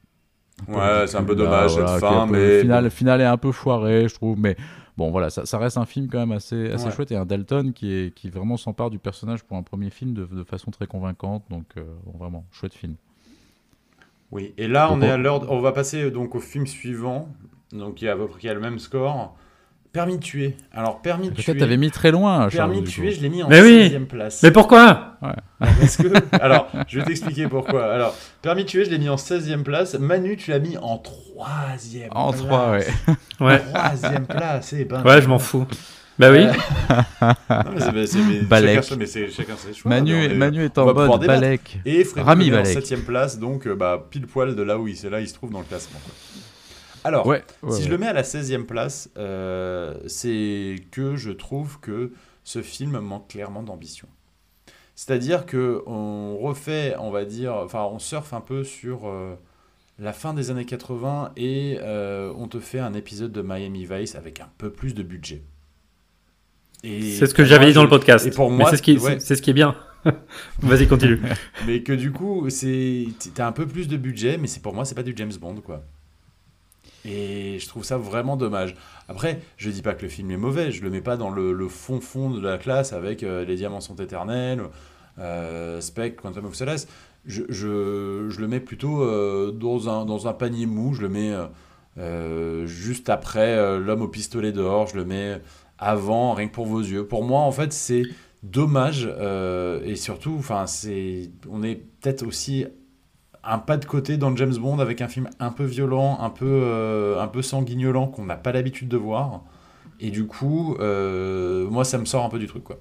Ouais, 0.68 1.06
c'est 1.06 1.18
un 1.18 1.24
peu 1.24 1.36
dommage 1.36 1.76
cette 1.76 1.88
fin, 2.00 2.26
mais. 2.26 2.56
Le 2.56 2.62
final, 2.62 2.92
final 2.92 3.22
est 3.22 3.26
un 3.26 3.38
peu 3.38 3.52
foiré, 3.52 4.08
je 4.10 4.16
trouve, 4.16 4.38
mais 4.40 4.58
bon, 4.98 5.12
voilà, 5.12 5.30
ça, 5.30 5.46
ça, 5.46 5.58
reste 5.58 5.78
un 5.78 5.86
film 5.86 6.08
quand 6.10 6.20
même 6.20 6.32
assez, 6.32 6.72
assez 6.72 6.92
chouette 6.92 7.12
et 7.12 7.16
un 7.16 7.26
Dalton 7.26 7.72
qui, 7.74 7.92
est, 7.92 8.14
qui 8.14 8.30
vraiment 8.30 8.58
s'empare 8.58 8.90
du 8.90 9.00
personnage 9.00 9.44
pour 9.44 9.58
un 9.58 9.64
premier 9.64 9.90
film 9.90 10.14
de, 10.14 10.26
de 10.26 10.44
façon 10.44 10.72
très 10.72 10.88
convaincante, 10.88 11.44
donc 11.50 11.66
euh, 11.78 11.84
vraiment, 12.18 12.46
chouette 12.52 12.74
film. 12.74 12.96
Oui, 14.32 14.54
et 14.58 14.68
là, 14.68 14.92
on 14.92 15.02
est 15.02 15.10
à 15.10 15.18
l'heure. 15.18 15.50
On 15.50 15.62
va 15.62 15.72
passer 15.72 16.12
donc 16.12 16.36
au 16.36 16.40
film 16.40 16.68
suivant, 16.68 17.30
donc 17.72 17.96
qui 17.96 18.08
a, 18.08 18.18
qui 18.40 18.50
a 18.50 18.54
le 18.54 18.60
même 18.60 18.80
score. 18.80 19.36
Permis 19.98 20.20
de 20.20 20.24
tuer. 20.24 20.56
Alors, 20.76 21.02
permis 21.02 21.32
de 21.32 21.34
tuer. 21.34 21.44
Peut-être 21.44 21.58
t'avais 21.58 21.76
mis 21.76 21.90
très 21.90 22.12
loin. 22.12 22.50
Permis 22.50 22.82
de 22.82 22.88
tuer, 22.88 23.14
je 23.14 23.20
l'ai 23.20 23.30
mis 23.30 23.42
en 23.42 23.50
16 23.50 24.06
place. 24.08 24.44
Mais 24.44 24.52
pourquoi? 24.52 25.18
Parce 25.60 25.98
que. 25.98 26.08
Alors, 26.40 26.68
je 26.88 27.00
vais 27.00 27.06
t'expliquer 27.06 27.48
pourquoi. 27.48 27.92
Alors, 27.92 28.16
permis 28.44 28.64
de 28.64 28.70
tuer, 28.70 28.86
je 28.86 28.92
l'ai 28.92 29.00
mis 29.00 29.10
en 29.10 29.16
16e 29.16 29.64
place. 29.64 29.96
Manu, 29.96 30.38
tu 30.38 30.52
l'as 30.52 30.60
mis 30.60 30.78
en 30.78 30.98
3e 30.98 32.10
En 32.12 32.32
3, 32.32 32.72
ouais. 32.74 32.88
ouais. 33.40 33.62
3e 33.74 34.26
place. 34.28 34.76
Eh 34.78 34.86
ben, 34.86 35.04
ouais, 35.04 35.20
je 35.20 35.28
m'en 35.28 35.40
fous. 35.40 35.66
Bah 36.20 36.30
oui. 36.32 36.46
Balek. 38.48 38.84
Chacun, 38.84 38.96
mais 38.98 39.08
c'est 39.08 39.32
chacun 39.32 39.56
ses 39.58 39.74
choix. 39.74 39.90
Manu, 39.90 40.30
Manu 40.36 40.66
est 40.66 40.78
en 40.78 40.94
mode 40.94 41.26
Balek. 41.26 41.80
Et 41.86 42.04
Frédéric 42.04 42.54
est 42.54 42.78
en 42.78 42.82
7 42.82 43.04
place, 43.04 43.40
donc 43.40 43.68
bah, 43.68 44.06
pile 44.12 44.28
poil 44.28 44.56
de 44.56 44.62
là 44.62 44.78
où 44.78 44.88
il, 44.88 44.96
là, 45.10 45.22
il 45.22 45.28
se 45.28 45.34
trouve 45.34 45.50
dans 45.50 45.60
le 45.60 45.66
classement. 45.66 46.00
Alors, 47.08 47.34
si 47.70 47.84
je 47.84 47.90
le 47.90 47.98
mets 47.98 48.08
à 48.08 48.14
la 48.14 48.24
16e 48.24 48.66
place, 48.66 49.10
euh, 49.18 49.96
c'est 50.08 50.76
que 50.92 51.16
je 51.16 51.32
trouve 51.32 51.80
que 51.80 52.12
ce 52.44 52.62
film 52.62 53.00
manque 53.00 53.30
clairement 53.30 53.64
d'ambition. 53.64 54.08
C'est-à-dire 54.96 55.46
que 55.46 55.84
on 55.86 56.38
refait, 56.38 56.96
on 57.00 57.10
va 57.12 57.24
dire, 57.24 57.54
enfin, 57.54 57.84
on 57.84 58.00
surfe 58.00 58.34
un 58.34 58.42
peu 58.42 58.64
sur 58.64 59.08
euh, 59.08 59.36
la 60.00 60.12
fin 60.12 60.34
des 60.34 60.52
années 60.52 60.66
80 60.66 61.32
et 61.38 61.78
euh, 61.82 62.34
on 62.36 62.48
te 62.48 62.60
fait 62.60 62.80
un 62.80 62.94
épisode 62.94 63.32
de 63.32 63.42
Miami 63.42 63.86
Vice 63.86 64.16
avec 64.16 64.42
un 64.42 64.50
peu 64.58 64.70
plus 64.70 64.94
de 64.94 65.04
budget. 65.04 65.44
C'est 66.84 67.26
ce 67.26 67.34
que 67.34 67.46
j'avais 67.46 67.68
dit 67.68 67.74
dans 67.74 67.84
le 67.84 67.90
podcast. 67.90 68.26
Et 68.26 68.32
pour 68.32 68.52
moi, 68.52 68.70
c'est 68.70 68.78
ce, 68.78 68.82
qui, 68.82 69.00
c'est 69.00 69.36
ce 69.36 69.42
qui 69.42 69.52
est 69.52 69.54
bien. 69.54 69.76
Vas-y, 70.60 70.88
continue. 70.88 71.20
mais 71.68 71.84
que 71.84 71.94
du 71.94 72.12
coup, 72.12 72.50
c'est, 72.50 73.08
t'as 73.34 73.48
un 73.48 73.52
peu 73.52 73.66
plus 73.66 73.88
de 73.88 73.98
budget, 73.98 74.38
mais 74.38 74.48
c'est 74.48 74.62
pour 74.62 74.74
moi, 74.74 74.84
c'est 74.86 74.96
pas 74.96 75.04
du 75.04 75.14
James 75.16 75.34
Bond, 75.40 75.62
quoi. 75.62 75.84
Et 77.08 77.58
je 77.60 77.68
trouve 77.68 77.86
ça 77.86 77.98
vraiment 77.98 78.36
dommage. 78.36 78.76
Après, 79.08 79.40
je 79.56 79.70
dis 79.70 79.82
pas 79.82 79.94
que 79.94 80.02
le 80.02 80.10
film 80.10 80.30
est 80.30 80.38
mauvais, 80.38 80.72
je 80.72 80.84
le 80.84 80.90
mets 80.90 81.02
pas 81.02 81.16
dans 81.16 81.30
le, 81.30 81.68
fond 81.70 82.02
fond 82.02 82.30
de 82.30 82.42
la 82.42 82.58
classe 82.58 82.92
avec 82.92 83.24
euh, 83.24 83.46
Les 83.46 83.56
Diamants 83.56 83.80
sont 83.80 83.96
éternels, 83.96 84.62
euh, 85.20 85.82
Spec, 85.82 86.18
Quantum 86.18 86.46
of 86.46 86.56
Solace. 86.56 86.88
Je, 87.26 87.42
le 87.48 88.48
mets 88.48 88.60
plutôt 88.60 89.02
euh, 89.02 89.52
dans, 89.52 89.90
un, 89.90 90.06
dans 90.06 90.28
un 90.28 90.34
panier 90.34 90.66
mou, 90.66 90.94
je 90.94 91.02
le 91.02 91.10
mets 91.10 91.34
euh, 91.98 92.66
juste 92.68 93.10
après 93.10 93.80
L'homme 93.80 94.02
au 94.02 94.08
pistolet 94.08 94.52
dehors, 94.52 94.88
je 94.88 94.98
le 94.98 95.06
mets 95.06 95.42
avant 95.78 96.34
Rien 96.34 96.48
que 96.48 96.54
pour 96.54 96.66
vos 96.66 96.82
yeux. 96.82 97.06
Pour 97.06 97.24
moi, 97.24 97.42
en 97.42 97.52
fait, 97.52 97.72
c'est 97.72 98.04
dommage 98.44 99.10
et 99.86 99.96
surtout, 99.96 100.36
enfin, 100.38 100.66
on 101.50 101.64
est 101.64 101.76
peut-être 101.76 102.26
aussi 102.26 102.66
un 103.48 103.60
pas 103.60 103.78
de 103.78 103.86
côté 103.86 104.18
dans 104.18 104.36
James 104.36 104.56
Bond 104.56 104.80
avec 104.80 105.02
un 105.02 105.08
film 105.08 105.30
un 105.40 105.52
peu 105.52 105.64
violent, 105.64 106.20
un 106.20 106.30
peu, 106.30 106.46
euh, 106.46 107.22
un 107.22 107.28
peu 107.28 107.42
sanguignolant 107.42 108.08
qu'on 108.08 108.26
n'a 108.26 108.36
pas 108.36 108.52
l'habitude 108.52 108.90
de 108.90 108.98
voir. 108.98 109.42
Et 110.00 110.12
du 110.12 110.28
coup, 110.28 110.76
euh, 110.80 111.68
moi, 111.70 111.84
ça 111.86 111.98
me 111.98 112.06
sort 112.06 112.24
un 112.26 112.30
peu 112.30 112.40
du 112.40 112.48
truc. 112.48 112.64
Quoi. 112.64 112.78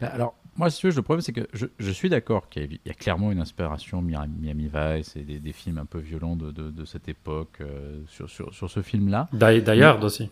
Bah, 0.00 0.08
alors, 0.12 0.34
moi, 0.56 0.70
si 0.70 0.80
tu 0.80 0.88
veux, 0.88 0.94
le 0.94 1.02
problème, 1.02 1.22
c'est 1.22 1.32
que 1.32 1.46
je, 1.52 1.66
je 1.78 1.90
suis 1.90 2.08
d'accord 2.08 2.48
qu'il 2.48 2.78
y, 2.84 2.90
a 2.90 2.94
clairement 2.94 3.30
une 3.30 3.40
inspiration 3.40 4.00
Miami 4.00 4.70
Vice 4.72 5.16
et 5.16 5.22
des, 5.22 5.38
des 5.38 5.52
films 5.52 5.78
un 5.78 5.84
peu 5.84 5.98
violents 5.98 6.36
de, 6.36 6.50
de, 6.50 6.84
cette 6.84 7.08
époque 7.08 7.58
euh, 7.60 8.00
sur, 8.06 8.30
sur, 8.30 8.54
sur, 8.54 8.70
ce 8.70 8.80
film-là. 8.80 9.28
D'ailleurs 9.32 10.02
aussi. 10.02 10.30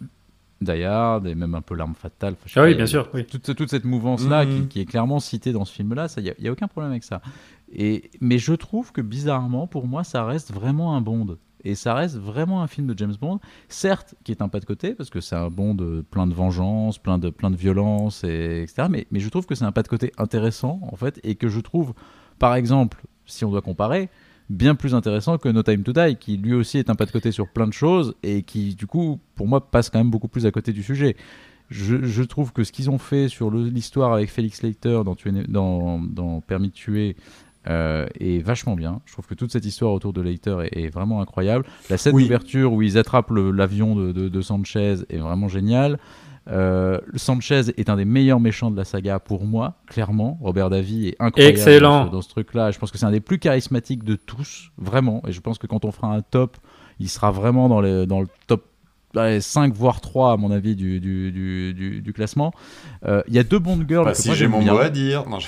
D'ailleurs, 0.60 1.24
et 1.26 1.34
même 1.34 1.54
un 1.54 1.60
peu 1.60 1.74
l'arme 1.74 1.94
fatale. 1.94 2.34
Ah 2.56 2.62
oui, 2.62 2.74
bien 2.74 2.86
sûr. 2.86 3.08
Oui. 3.12 3.26
Toute, 3.26 3.54
toute 3.54 3.68
cette 3.68 3.84
mouvance-là 3.84 4.46
qui, 4.46 4.52
mm-hmm. 4.52 4.68
qui, 4.68 4.80
est 4.80 4.86
clairement 4.86 5.20
citée 5.20 5.52
dans 5.52 5.66
ce 5.66 5.72
film-là, 5.72 6.06
il 6.16 6.22
n'y 6.22 6.30
a, 6.30 6.50
a, 6.50 6.52
aucun 6.52 6.66
problème 6.66 6.92
avec 6.92 7.04
ça. 7.04 7.20
Mais 8.20 8.38
je 8.38 8.54
trouve 8.54 8.92
que 8.92 9.00
bizarrement, 9.00 9.66
pour 9.66 9.86
moi, 9.86 10.04
ça 10.04 10.24
reste 10.24 10.52
vraiment 10.52 10.96
un 10.96 11.00
Bond. 11.00 11.36
Et 11.64 11.74
ça 11.74 11.94
reste 11.94 12.16
vraiment 12.16 12.62
un 12.62 12.68
film 12.68 12.86
de 12.86 12.96
James 12.96 13.14
Bond, 13.20 13.40
certes, 13.68 14.14
qui 14.22 14.30
est 14.30 14.40
un 14.40 14.48
pas 14.48 14.60
de 14.60 14.64
côté, 14.64 14.94
parce 14.94 15.10
que 15.10 15.20
c'est 15.20 15.34
un 15.34 15.50
Bond 15.50 15.76
plein 16.10 16.28
de 16.28 16.34
vengeance, 16.34 16.98
plein 16.98 17.18
de, 17.18 17.28
plein 17.28 17.50
de 17.50 17.56
violence, 17.56 18.22
et, 18.22 18.62
etc. 18.62 18.88
Mais, 18.88 19.06
je 19.12 19.28
trouve 19.28 19.46
que 19.46 19.56
c'est 19.56 19.64
un 19.64 19.72
pas 19.72 19.82
de 19.82 19.88
côté 19.88 20.12
intéressant, 20.16 20.80
en 20.90 20.94
fait, 20.94 21.18
et 21.24 21.34
que 21.34 21.48
je 21.48 21.58
trouve, 21.58 21.92
par 22.38 22.54
exemple, 22.54 23.02
si 23.24 23.44
on 23.44 23.50
doit 23.50 23.62
comparer, 23.62 24.10
bien 24.48 24.76
plus 24.76 24.94
intéressant 24.94 25.38
que 25.38 25.48
No 25.48 25.64
Time 25.64 25.82
to 25.82 25.92
Die, 25.92 26.16
qui 26.16 26.36
lui 26.36 26.54
aussi 26.54 26.78
est 26.78 26.88
un 26.88 26.94
pas 26.94 27.04
de 27.04 27.10
côté 27.10 27.32
sur 27.32 27.48
plein 27.48 27.66
de 27.66 27.72
choses, 27.72 28.14
et 28.22 28.42
qui, 28.42 28.76
du 28.76 28.86
coup, 28.86 29.18
pour 29.34 29.48
moi, 29.48 29.68
passe 29.68 29.90
quand 29.90 29.98
même 29.98 30.10
beaucoup 30.10 30.28
plus 30.28 30.46
à 30.46 30.52
côté 30.52 30.72
du 30.72 30.84
sujet. 30.84 31.16
Je, 31.68 32.04
je 32.04 32.22
trouve 32.22 32.52
que 32.52 32.62
ce 32.62 32.70
qu'ils 32.70 32.90
ont 32.90 32.98
fait 32.98 33.28
sur 33.28 33.50
l'histoire 33.50 34.12
avec 34.12 34.30
Félix 34.30 34.62
Leiter 34.62 35.00
dans, 35.04 35.16
dans, 35.48 35.98
dans 35.98 36.40
Permis 36.42 36.68
de 36.68 36.74
tuer, 36.74 37.16
euh, 37.68 38.06
est 38.20 38.38
vachement 38.38 38.74
bien. 38.74 39.00
Je 39.06 39.12
trouve 39.12 39.26
que 39.26 39.34
toute 39.34 39.52
cette 39.52 39.64
histoire 39.64 39.92
autour 39.92 40.12
de 40.12 40.20
Leiter 40.20 40.56
est, 40.72 40.88
vraiment 40.88 41.20
incroyable. 41.20 41.64
La 41.90 41.96
scène 41.96 42.16
d'ouverture 42.16 42.72
où 42.72 42.82
ils 42.82 42.98
attrapent 42.98 43.30
l'avion 43.30 43.96
de, 43.96 44.12
de, 44.12 44.40
Sanchez 44.40 44.96
est 45.08 45.18
vraiment 45.18 45.48
géniale. 45.48 45.98
Euh, 46.48 47.00
Sanchez 47.16 47.62
est 47.76 47.90
un 47.90 47.96
des 47.96 48.04
meilleurs 48.04 48.38
méchants 48.38 48.70
de 48.70 48.76
la 48.76 48.84
saga 48.84 49.18
pour 49.18 49.44
moi, 49.44 49.74
clairement. 49.88 50.38
Robert 50.40 50.70
Davy 50.70 51.08
est 51.08 51.16
incroyable 51.18 51.56
Excellent. 51.58 52.06
Dans, 52.06 52.22
ce, 52.22 52.28
truc-là. 52.28 52.70
Je 52.70 52.78
pense 52.78 52.92
que 52.92 52.98
c'est 52.98 53.06
un 53.06 53.10
des 53.10 53.20
plus 53.20 53.38
charismatiques 53.38 54.04
de 54.04 54.14
tous, 54.14 54.70
vraiment. 54.78 55.22
Et 55.26 55.32
je 55.32 55.40
pense 55.40 55.58
que 55.58 55.66
quand 55.66 55.84
on 55.84 55.90
fera 55.90 56.14
un 56.14 56.22
top, 56.22 56.56
il 57.00 57.08
sera 57.08 57.30
vraiment 57.30 57.68
dans, 57.68 57.80
les, 57.80 58.06
dans 58.06 58.20
le 58.20 58.28
top 58.46 58.64
5 59.40 59.74
voire 59.74 60.00
3 60.00 60.32
à 60.32 60.36
mon 60.36 60.50
avis 60.50 60.76
du, 60.76 61.00
du, 61.00 61.32
du, 61.32 62.00
du, 62.00 62.12
classement. 62.12 62.52
Euh, 63.06 63.22
il 63.28 63.34
y 63.34 63.38
a 63.38 63.42
deux 63.42 63.58
Bond 63.58 63.80
girls. 63.88 64.04
Bah, 64.04 64.14
si 64.14 64.34
j'ai 64.34 64.46
mon 64.46 64.62
mot 64.62 64.78
à 64.78 64.88
dire. 64.88 65.24
Non, 65.28 65.38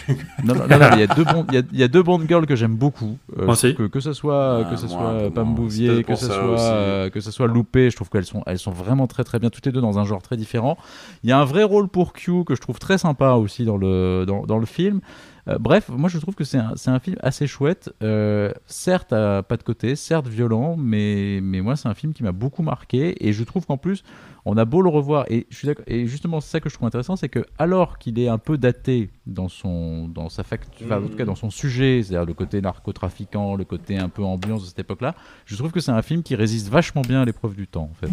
non, 0.44 0.54
non, 0.54 0.90
il 0.94 1.00
y 1.00 1.02
a 1.02 1.06
deux 1.06 1.24
Bond, 1.24 1.46
il 1.52 1.78
y 1.78 1.82
a, 1.82 1.88
deux 1.88 2.02
Bond 2.02 2.22
girls 2.26 2.46
que 2.46 2.56
j'aime 2.56 2.76
beaucoup. 2.76 3.18
Euh, 3.38 3.54
que, 3.54 3.86
que 3.86 4.00
ce 4.00 4.12
soit, 4.12 4.66
ah, 4.66 4.70
que 4.70 4.76
ce 4.76 4.88
soit 4.88 5.30
Pam 5.34 5.54
Bouvier, 5.54 6.04
que 6.04 6.14
ce 6.14 6.26
soit, 6.26 6.60
euh, 6.60 7.10
que 7.10 7.20
ce 7.20 7.30
soit 7.30 7.46
Loupé, 7.46 7.90
je 7.90 7.96
trouve 7.96 8.08
qu'elles 8.10 8.24
sont, 8.24 8.42
elles 8.46 8.58
sont 8.58 8.70
vraiment 8.70 9.06
très 9.06 9.24
très 9.24 9.38
bien 9.38 9.50
toutes 9.50 9.66
les 9.66 9.72
deux 9.72 9.80
dans 9.80 9.98
un 9.98 10.04
genre 10.04 10.22
très 10.22 10.36
différent. 10.36 10.78
Il 11.22 11.30
y 11.30 11.32
a 11.32 11.38
un 11.38 11.44
vrai 11.44 11.62
rôle 11.62 11.88
pour 11.88 12.12
Q 12.12 12.44
que 12.44 12.54
je 12.54 12.60
trouve 12.60 12.78
très 12.78 12.98
sympa 12.98 13.32
aussi 13.32 13.64
dans 13.64 13.76
le, 13.76 14.24
dans, 14.26 14.46
dans 14.46 14.58
le 14.58 14.66
film. 14.66 15.00
Euh, 15.48 15.58
bref, 15.58 15.88
moi 15.88 16.08
je 16.08 16.18
trouve 16.18 16.34
que 16.34 16.44
c'est 16.44 16.58
un, 16.58 16.74
un, 16.86 16.98
film 16.98 17.16
assez 17.20 17.46
chouette, 17.46 17.90
euh, 18.02 18.52
certes 18.66 19.12
à 19.12 19.42
pas 19.42 19.56
de 19.56 19.62
côté, 19.62 19.96
certes 19.96 20.26
violent, 20.26 20.76
mais, 20.76 21.40
mais 21.42 21.60
moi 21.60 21.74
c'est 21.76 21.88
un 21.88 21.94
film 21.94 22.12
qui 22.12 22.22
m'a 22.22 22.32
beaucoup 22.32 22.62
marqué 22.62 23.26
et 23.26 23.32
je 23.32 23.44
trouve 23.44 23.64
qu'en 23.64 23.78
plus 23.78 24.02
on 24.44 24.56
a 24.56 24.64
beau 24.64 24.82
le 24.82 24.90
revoir 24.90 25.24
et 25.30 25.46
je 25.50 25.56
suis 25.56 25.68
et 25.86 26.06
justement 26.06 26.40
c'est 26.40 26.50
ça 26.50 26.60
que 26.60 26.68
je 26.68 26.74
trouve 26.74 26.86
intéressant, 26.86 27.16
c'est 27.16 27.30
que 27.30 27.46
alors 27.58 27.98
qu'il 27.98 28.18
est 28.18 28.28
un 28.28 28.38
peu 28.38 28.58
daté 28.58 29.10
dans 29.26 29.48
son 29.48 30.08
dans 30.08 30.28
sa 30.28 30.42
facture, 30.42 30.92
en 30.92 31.02
tout 31.02 31.16
cas 31.16 31.24
dans 31.24 31.34
son 31.34 31.50
sujet, 31.50 32.02
c'est-à-dire 32.02 32.26
le 32.26 32.34
côté 32.34 32.60
narcotrafiquant, 32.60 33.56
le 33.56 33.64
côté 33.64 33.96
un 33.96 34.10
peu 34.10 34.22
ambiance 34.22 34.62
de 34.62 34.66
cette 34.66 34.80
époque-là, 34.80 35.14
je 35.46 35.56
trouve 35.56 35.70
que 35.70 35.80
c'est 35.80 35.92
un 35.92 36.02
film 36.02 36.22
qui 36.22 36.34
résiste 36.34 36.68
vachement 36.68 37.02
bien 37.02 37.22
à 37.22 37.24
l'épreuve 37.24 37.54
du 37.54 37.66
temps 37.66 37.88
en 37.90 37.94
fait. 37.94 38.12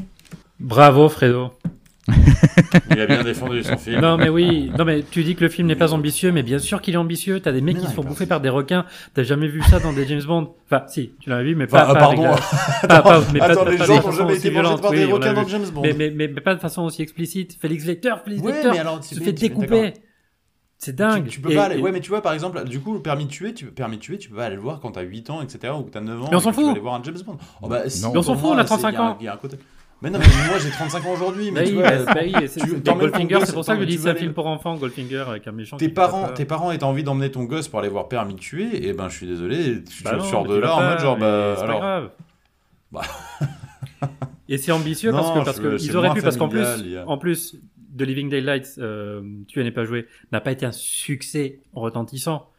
Bravo 0.60 1.10
Fredo. 1.10 1.52
Il 2.92 3.00
a 3.00 3.06
bien 3.08 3.24
défendu 3.24 3.64
son 3.64 3.78
film. 3.78 4.00
Non, 4.00 4.18
mais 4.18 4.30
oui. 4.30 4.72
Non, 4.78 4.86
mais 4.86 5.04
tu 5.10 5.24
dis 5.24 5.36
que 5.36 5.44
le 5.44 5.50
film 5.50 5.68
n'est 5.68 5.76
pas 5.76 5.94
ambitieux, 5.94 6.32
mais 6.32 6.44
bien 6.44 6.60
sûr 6.60 6.82
qu'il 6.82 6.94
est 6.94 6.98
ambitieux. 6.98 7.40
T'as 7.40 7.52
des 7.52 7.62
mecs 7.62 7.80
qui 7.80 7.88
se 7.88 7.94
font 7.94 8.04
bouffer 8.04 8.26
par 8.26 8.42
des 8.42 8.50
requins. 8.50 8.86
T'as 9.14 9.24
jamais 9.24 9.48
vu 9.48 9.62
ça 9.64 9.80
dans 9.80 9.94
des 9.94 10.06
James 10.08 10.24
Bond? 10.24 10.54
Enfin, 10.66 10.84
si, 10.88 11.14
tu 11.20 11.30
l'as 11.30 11.42
vu, 11.42 11.56
mais 11.56 11.68
pas. 11.68 11.88
Ah, 11.90 11.96
pardon. 11.96 12.24
pas, 12.88 13.02
pas, 13.02 13.22
mais 13.34 13.40
pas, 13.40 13.46
Attends, 13.46 13.66
les 13.66 13.78
gens 13.78 14.02
n'ont 14.02 14.12
jamais 14.12 14.38
été 14.38 14.52
mangés 14.52 14.82
par 14.82 14.92
des 14.92 15.06
requins 15.06 15.34
dans 15.34 15.48
James 15.48 15.70
Bond. 15.74 15.82
Mais, 15.82 15.94
mais, 15.94 16.12
mais, 16.12 16.28
pas 16.42 16.56
de 16.56 16.60
façon 16.60 16.84
aussi 16.84 17.02
explicite. 17.02 17.58
Félix 17.60 17.86
Lecter, 17.86 18.14
Félix 18.24 18.44
ouais, 18.44 18.64
Lecter 18.64 19.16
se 19.16 19.20
fait 19.20 19.34
découper. 19.34 19.94
C'est 20.78 20.96
dingue. 20.96 21.28
Tu, 21.28 21.40
peux 21.40 21.54
pas 21.54 21.66
aller. 21.66 21.82
Ouais, 21.82 21.92
mais 21.92 22.02
tu 22.02 22.10
vois, 22.10 22.22
par 22.22 22.34
exemple, 22.34 22.64
du 22.66 22.80
coup, 22.80 22.94
le 22.94 23.02
permis 23.02 23.26
de 23.26 23.32
tuer, 23.32 23.54
tu, 23.54 23.66
permis 23.68 23.98
de 23.98 24.02
tuer, 24.02 24.18
tu 24.18 24.30
peux 24.30 24.36
pas 24.36 24.46
aller 24.46 24.56
le 24.56 24.62
voir 24.62 24.80
quand 24.82 24.92
t'as 24.92 25.02
8 25.02 25.30
ans, 25.30 25.42
etc. 25.42 25.74
ou 25.80 25.84
que 25.84 25.90
t'as 25.90 26.02
9 26.02 26.24
ans. 26.24 26.28
Mais 26.30 26.36
on 26.36 26.40
s'en 26.40 26.52
fout. 26.52 26.66
Tu 26.66 26.72
aller 26.72 26.80
voir 26.80 26.96
un 26.96 27.04
James 27.04 27.18
Bond. 27.26 27.38
Oh, 27.62 27.68
bah, 27.68 27.84
on 27.86 28.22
s'en 28.22 28.36
fout, 28.36 28.52
on 28.54 28.58
a 28.58 28.64
35 28.64 29.00
ans. 29.00 29.18
Il 29.20 29.26
y 29.26 29.28
a 29.28 29.34
un 29.34 29.38
côté. 29.38 29.58
Mais 30.02 30.10
non, 30.10 30.20
mais 30.20 30.26
moi 30.48 30.60
j'ai 30.60 30.70
35 30.70 31.06
ans 31.06 31.14
aujourd'hui. 31.14 31.52
Mais 31.52 31.62
bah 31.62 31.68
tu 31.68 31.74
vois, 31.74 32.14
bah, 32.14 32.22
oui, 32.24 32.34
c'est 32.48 32.62
Goldfinger, 32.84 33.40
c'est 33.46 33.54
pour 33.54 33.64
ça 33.64 33.76
que 33.76 33.82
je 33.82 33.88
dis 33.88 33.98
c'est 33.98 34.10
un 34.10 34.16
film 34.16 34.34
pour 34.34 34.48
enfants, 34.48 34.76
Goldfinger 34.76 35.26
avec 35.28 35.48
un 35.48 35.52
méchant. 35.52 35.78
Tes 35.78 35.90
parents, 35.90 36.30
tes 36.34 36.46
parents 36.46 36.72
étaient 36.72 36.84
envie 36.84 37.04
d'emmener 37.04 37.32
ton 37.32 37.44
gosse 37.44 37.68
pour 37.68 37.80
aller 37.80 37.90
voir 37.90 38.08
Permis 38.08 38.36
de 38.36 38.40
tuer, 38.40 38.88
et 38.88 38.94
ben 38.94 39.10
je 39.10 39.18
suis 39.18 39.28
désolé, 39.28 39.84
tu 39.84 40.04
bah 40.04 40.20
sors 40.20 40.46
de 40.46 40.56
là 40.56 40.76
en 40.76 40.82
mode 40.82 41.00
genre 41.00 41.18
bah 41.18 41.56
alors. 41.62 41.80
grave. 41.80 42.12
Bah. 42.92 43.02
et 44.50 44.58
c'est 44.58 44.72
ambitieux 44.72 45.12
parce 45.12 45.32
que 45.32 45.44
parce 45.46 45.60
que 45.60 45.82
ils 45.82 45.98
auraient 45.98 46.14
pu 46.14 46.22
parce 46.22 46.38
qu'en 46.38 46.50
plus 46.50 46.66
en 47.08 47.18
plus 47.18 47.58
The 47.98 48.02
Living 48.02 48.30
Daylights, 48.30 48.76
euh, 48.78 49.22
tu 49.48 49.64
n'es 49.64 49.72
pas 49.72 49.86
joué, 49.86 50.08
n'a 50.32 50.42
pas 50.42 50.52
été 50.52 50.66
un 50.66 50.72
succès 50.72 51.60
retentissant. 51.74 52.50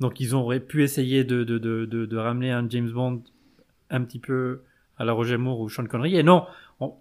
Donc 0.00 0.20
ils 0.20 0.34
auraient 0.34 0.60
pu 0.60 0.82
essayer 0.82 1.24
de, 1.24 1.44
de, 1.44 1.58
de, 1.58 1.86
de, 1.86 2.04
de 2.04 2.16
ramener 2.16 2.50
un 2.50 2.68
James 2.68 2.90
Bond 2.90 3.22
un 3.90 4.02
petit 4.02 4.18
peu 4.18 4.62
à 4.98 5.04
la 5.04 5.12
Roger 5.12 5.36
Moore 5.36 5.60
ou 5.60 5.68
Sean 5.68 5.86
Connery. 5.86 6.16
Et 6.16 6.22
non, 6.22 6.44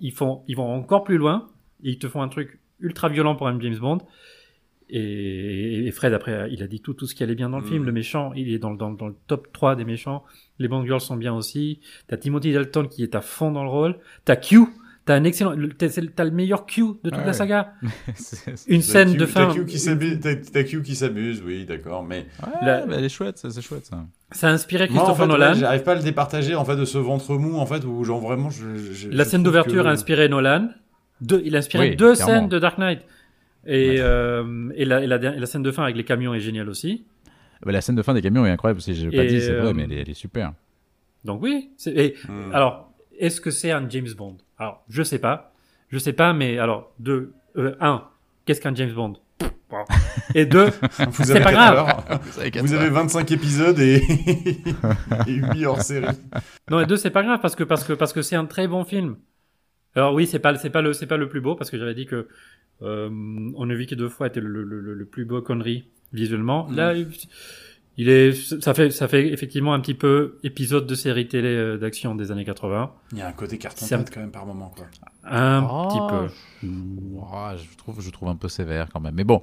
ils, 0.02 0.12
font, 0.12 0.44
ils 0.48 0.56
vont 0.56 0.74
encore 0.74 1.04
plus 1.04 1.18
loin 1.18 1.48
et 1.84 1.92
ils 1.92 2.00
te 2.00 2.08
font 2.08 2.22
un 2.22 2.30
truc 2.30 2.60
ultra 2.80 3.10
violent 3.10 3.36
pour 3.36 3.48
un 3.48 3.60
James 3.60 3.78
Bond. 3.78 4.00
Et, 4.90 5.90
Fred, 5.92 6.14
après, 6.14 6.50
il 6.52 6.62
a 6.62 6.68
dit 6.68 6.80
tout, 6.80 6.94
tout 6.94 7.08
ce 7.08 7.16
qui 7.16 7.24
allait 7.24 7.36
bien 7.36 7.50
dans 7.50 7.60
le 7.60 7.66
film. 7.66 7.84
Mm. 7.84 7.86
Le 7.86 7.92
méchant, 7.92 8.34
il 8.34 8.54
est 8.54 8.60
dans, 8.60 8.74
dans, 8.74 8.92
dans, 8.92 9.08
le 9.08 9.16
top 9.28 9.52
3 9.52 9.76
des 9.76 9.86
méchants. 9.86 10.24
Les 10.60 10.68
Bond 10.68 10.86
Girls 10.86 11.02
sont 11.02 11.16
bien 11.16 11.34
aussi. 11.34 11.80
T'as 12.08 12.18
Timothy 12.18 12.54
Dalton 12.54 12.88
qui 12.88 13.02
est 13.02 13.16
à 13.16 13.22
fond 13.22 13.52
dans 13.52 13.64
le 13.64 13.70
rôle. 13.70 13.98
T'as 14.26 14.36
Q. 14.36 14.68
T'as 15.06 15.16
un 15.16 15.26
excellent, 15.26 15.54
t'as 15.78 16.24
le 16.24 16.32
meilleur 16.32 16.66
Q 16.66 16.82
de 17.04 17.10
toute 17.10 17.26
la 17.26 17.34
saga. 17.34 17.74
Une 18.68 18.82
scène 18.82 19.16
de 19.16 19.26
fin. 19.26 19.48
T'as 19.48 20.64
Q 20.64 20.82
qui 20.82 20.96
s'amuse, 20.96 21.44
oui, 21.46 21.66
d'accord, 21.66 22.04
mais. 22.04 22.28
elle 22.62 23.04
est 23.04 23.10
chouette, 23.10 23.38
c'est 23.38 23.62
chouette 23.62 23.86
ça. 23.86 24.06
Ça 24.32 24.50
a 24.50 24.52
inspiré 24.52 24.88
Christopher 24.88 25.28
Nolan. 25.28 25.54
J'arrive 25.54 25.84
pas 25.84 25.92
à 25.92 25.96
le 25.96 26.04
départager 26.04 26.56
en 26.56 26.66
fait 26.66 26.76
de 26.76 26.86
ce 26.86 26.98
ventre 26.98 27.36
mou 27.36 27.58
en 27.58 27.66
fait 27.66 27.84
où 27.84 28.04
genre 28.04 28.22
vraiment. 28.22 28.50
Je, 28.50 29.10
la 29.10 29.26
scène 29.26 29.44
d'ouverture 29.44 29.88
a 29.88 29.92
inspiré 29.92 30.30
Nolan. 30.30 30.70
il 31.22 31.56
a 31.56 31.60
inspiré 31.60 31.96
deux 31.96 32.16
scènes 32.16 32.48
de 32.48 32.60
Dark 32.60 32.78
Knight. 32.78 33.02
Et, 33.66 33.96
euh, 34.00 34.70
et, 34.76 34.84
la, 34.84 35.04
et, 35.04 35.08
la, 35.08 35.46
scène 35.46 35.64
de 35.64 35.72
fin 35.72 35.84
avec 35.84 35.96
les 35.96 36.04
camions 36.04 36.34
est 36.34 36.42
géniale 36.42 36.68
aussi. 36.68 37.06
Bah, 37.66 37.72
la 37.72 37.80
scène 37.80 37.96
de 37.96 38.02
fin 38.02 38.14
des 38.14 38.22
camions 38.22 38.46
est 38.46 38.50
incroyable, 38.50 38.82
que 38.82 38.92
j'ai 38.92 39.10
pas 39.10 39.26
dit, 39.26 39.40
c'est 39.40 39.54
vrai, 39.54 39.70
euh, 39.70 39.74
mais 39.74 39.84
elle 39.84 40.10
est, 40.10 40.14
super. 40.14 40.54
Donc 41.24 41.42
oui. 41.42 41.70
Et, 41.86 42.16
hmm. 42.28 42.54
Alors, 42.54 42.93
est-ce 43.20 43.42
que 43.42 43.52
c'est 43.52 43.72
un 43.72 43.88
James 43.90 44.12
Bond? 44.18 44.38
Alors, 44.58 44.84
je 44.90 45.04
sais 45.04 45.20
pas. 45.20 45.54
Je 45.90 45.98
sais 46.00 46.14
pas, 46.14 46.34
mais 46.34 46.58
alors, 46.58 46.94
deux, 47.00 47.34
euh, 47.58 47.76
un, 47.80 48.08
qu'est-ce 48.46 48.62
qu'un 48.62 48.74
James 48.76 48.94
Bond? 48.94 49.16
Et 50.36 50.46
deux, 50.46 50.68
c'est 51.24 51.42
pas 51.42 51.52
grave. 51.52 52.20
Vous 52.62 52.74
avez 52.74 52.90
25 52.90 53.32
épisodes 53.32 53.80
et, 53.80 53.96
et 55.28 55.34
8 55.34 55.66
hors 55.66 55.82
série. 55.82 56.16
Non, 56.70 56.80
et 56.80 56.86
deux, 56.86 56.98
c'est 56.98 57.10
pas 57.10 57.24
grave 57.24 57.40
parce 57.42 57.56
que 57.56 57.64
parce 57.64 57.84
que 57.84 57.94
parce 57.94 58.14
que 58.14 58.22
c'est 58.22 58.36
un 58.36 58.46
très 58.46 58.68
bon 58.68 58.84
film. 58.84 59.18
Alors 59.96 60.14
oui, 60.14 60.28
c'est 60.28 60.40
pas 60.40 60.56
c'est 60.58 60.70
pas 60.70 60.82
le 60.82 60.94
c'est 60.94 61.08
pas 61.08 61.18
le 61.18 61.30
plus 61.30 61.42
beau 61.42 61.56
parce 61.56 61.70
que 61.70 61.78
j'avais 61.78 61.96
dit 61.96 62.06
que 62.06 62.28
euh, 62.82 63.10
on 63.56 63.70
a 63.70 63.74
vu 63.74 63.86
que 63.86 63.96
deux 63.96 64.10
fois 64.10 64.28
était 64.28 64.42
le, 64.42 64.64
le, 64.64 64.80
le, 64.80 65.06
plus 65.06 65.26
beau 65.26 65.42
connerie 65.42 65.88
visuellement. 66.12 66.68
Mm. 66.68 66.76
Là, 66.76 66.94
il 67.98 68.10
est, 68.10 68.34
ça 68.34 68.74
fait, 68.74 68.90
ça 68.90 69.08
fait 69.08 69.28
effectivement 69.32 69.74
un 69.76 69.80
petit 69.80 69.94
peu 69.94 70.40
épisode 70.44 70.88
de 70.88 70.96
série 70.96 71.28
télé 71.28 71.50
euh, 71.50 71.78
d'action 71.78 72.16
des 72.16 72.32
années 72.32 72.44
80. 72.44 72.92
Il 73.12 73.20
y 73.20 73.22
a 73.22 73.28
un 73.28 73.34
côté 73.34 73.60
carton 73.60 73.86
quand 73.88 74.20
même 74.20 74.32
par 74.32 74.48
moment, 74.48 74.74
quoi. 74.76 74.86
Un 75.26 75.62
petit 75.62 76.00
oh, 76.02 76.08
peu. 76.10 76.28
Je, 76.64 77.78
trouve, 77.78 78.02
je 78.02 78.10
trouve 78.10 78.30
un 78.30 78.36
peu 78.36 78.50
sévère 78.50 78.88
quand 78.92 79.00
même. 79.00 79.14
Mais 79.14 79.24
bon, 79.24 79.42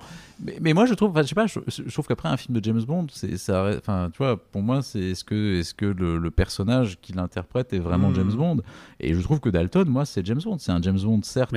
mais, 0.61 0.75
moi 0.75 0.85
je 0.85 0.95
trouve, 0.95 1.11
enfin, 1.11 1.23
je 1.23 1.29
sais 1.29 1.35
pas, 1.37 1.47
je, 1.47 1.91
trouve 1.91 2.09
qu'après 2.09 2.29
un 2.29 2.37
film 2.37 2.59
de 2.59 2.65
James 2.65 2.83
Bond, 2.83 3.07
c'est, 3.13 3.37
ça, 3.37 3.71
enfin, 3.79 4.11
tu 4.13 4.19
vois, 4.19 4.37
pour 4.37 4.63
moi, 4.63 4.83
c'est 4.83 4.99
est-ce 4.99 5.23
que, 5.23 5.61
est-ce 5.61 5.73
que 5.73 5.87
le, 5.87 6.31
personnage 6.31 6.99
qu'il 7.01 7.21
interprète 7.21 7.73
est 7.73 7.79
vraiment 7.79 8.11
mm. 8.11 8.15
James 8.17 8.33
Bond? 8.33 8.57
Et 8.99 9.15
je 9.15 9.21
trouve 9.23 9.39
que 9.39 9.49
Dalton, 9.49 9.89
moi, 9.89 10.05
c'est 10.05 10.27
James 10.27 10.41
Bond. 10.45 10.59
C'est 10.59 10.73
un 10.73 10.83
James 10.83 11.01
Bond 11.01 11.21
certes, 11.23 11.55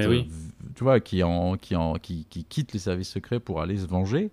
tu 0.75 0.83
vois, 0.83 0.99
qui 0.99 1.23
en, 1.23 1.57
qui 1.57 1.75
en, 1.75 1.95
qui, 1.95 2.27
qui 2.29 2.43
quitte 2.43 2.71
les 2.73 2.79
services 2.79 3.09
secrets 3.09 3.39
pour 3.39 3.61
aller 3.61 3.77
se 3.77 3.87
venger. 3.87 4.31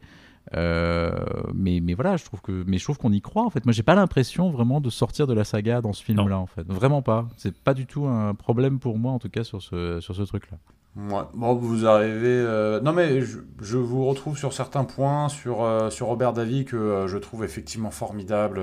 Euh, 0.56 1.12
mais, 1.54 1.80
mais 1.80 1.94
voilà, 1.94 2.16
je 2.16 2.24
trouve 2.24 2.40
que, 2.40 2.64
mais 2.66 2.78
je 2.78 2.84
trouve 2.84 2.98
qu'on 2.98 3.12
y 3.12 3.20
croit 3.20 3.44
en 3.44 3.50
fait. 3.50 3.64
Moi, 3.64 3.72
j'ai 3.72 3.82
pas 3.82 3.94
l'impression 3.94 4.50
vraiment 4.50 4.80
de 4.80 4.90
sortir 4.90 5.26
de 5.26 5.34
la 5.34 5.44
saga 5.44 5.80
dans 5.80 5.92
ce 5.92 6.02
film-là 6.02 6.38
en 6.38 6.46
fait. 6.46 6.66
Vraiment 6.66 7.02
pas. 7.02 7.28
C'est 7.36 7.56
pas 7.56 7.74
du 7.74 7.86
tout 7.86 8.06
un 8.06 8.34
problème 8.34 8.78
pour 8.78 8.98
moi 8.98 9.12
en 9.12 9.18
tout 9.18 9.30
cas 9.30 9.44
sur 9.44 9.62
ce, 9.62 10.00
sur 10.00 10.14
ce 10.14 10.22
truc-là. 10.22 10.58
Ouais. 10.96 11.22
Bon, 11.34 11.54
vous 11.54 11.86
arrivez. 11.86 12.26
Euh, 12.26 12.80
non, 12.80 12.92
mais 12.92 13.20
je, 13.20 13.76
vous 13.76 14.06
retrouve 14.06 14.36
sur 14.36 14.52
certains 14.52 14.84
points, 14.84 15.28
sur, 15.28 15.62
euh, 15.62 15.88
sur 15.88 16.08
Robert 16.08 16.32
Davy, 16.32 16.64
que 16.64 17.06
je 17.06 17.16
trouve 17.16 17.44
effectivement 17.44 17.92
formidable. 17.92 18.60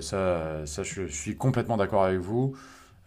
ça, 0.00 0.66
ça, 0.66 0.82
je 0.82 1.06
suis 1.06 1.36
complètement 1.36 1.78
d'accord 1.78 2.04
avec 2.04 2.20
vous. 2.20 2.54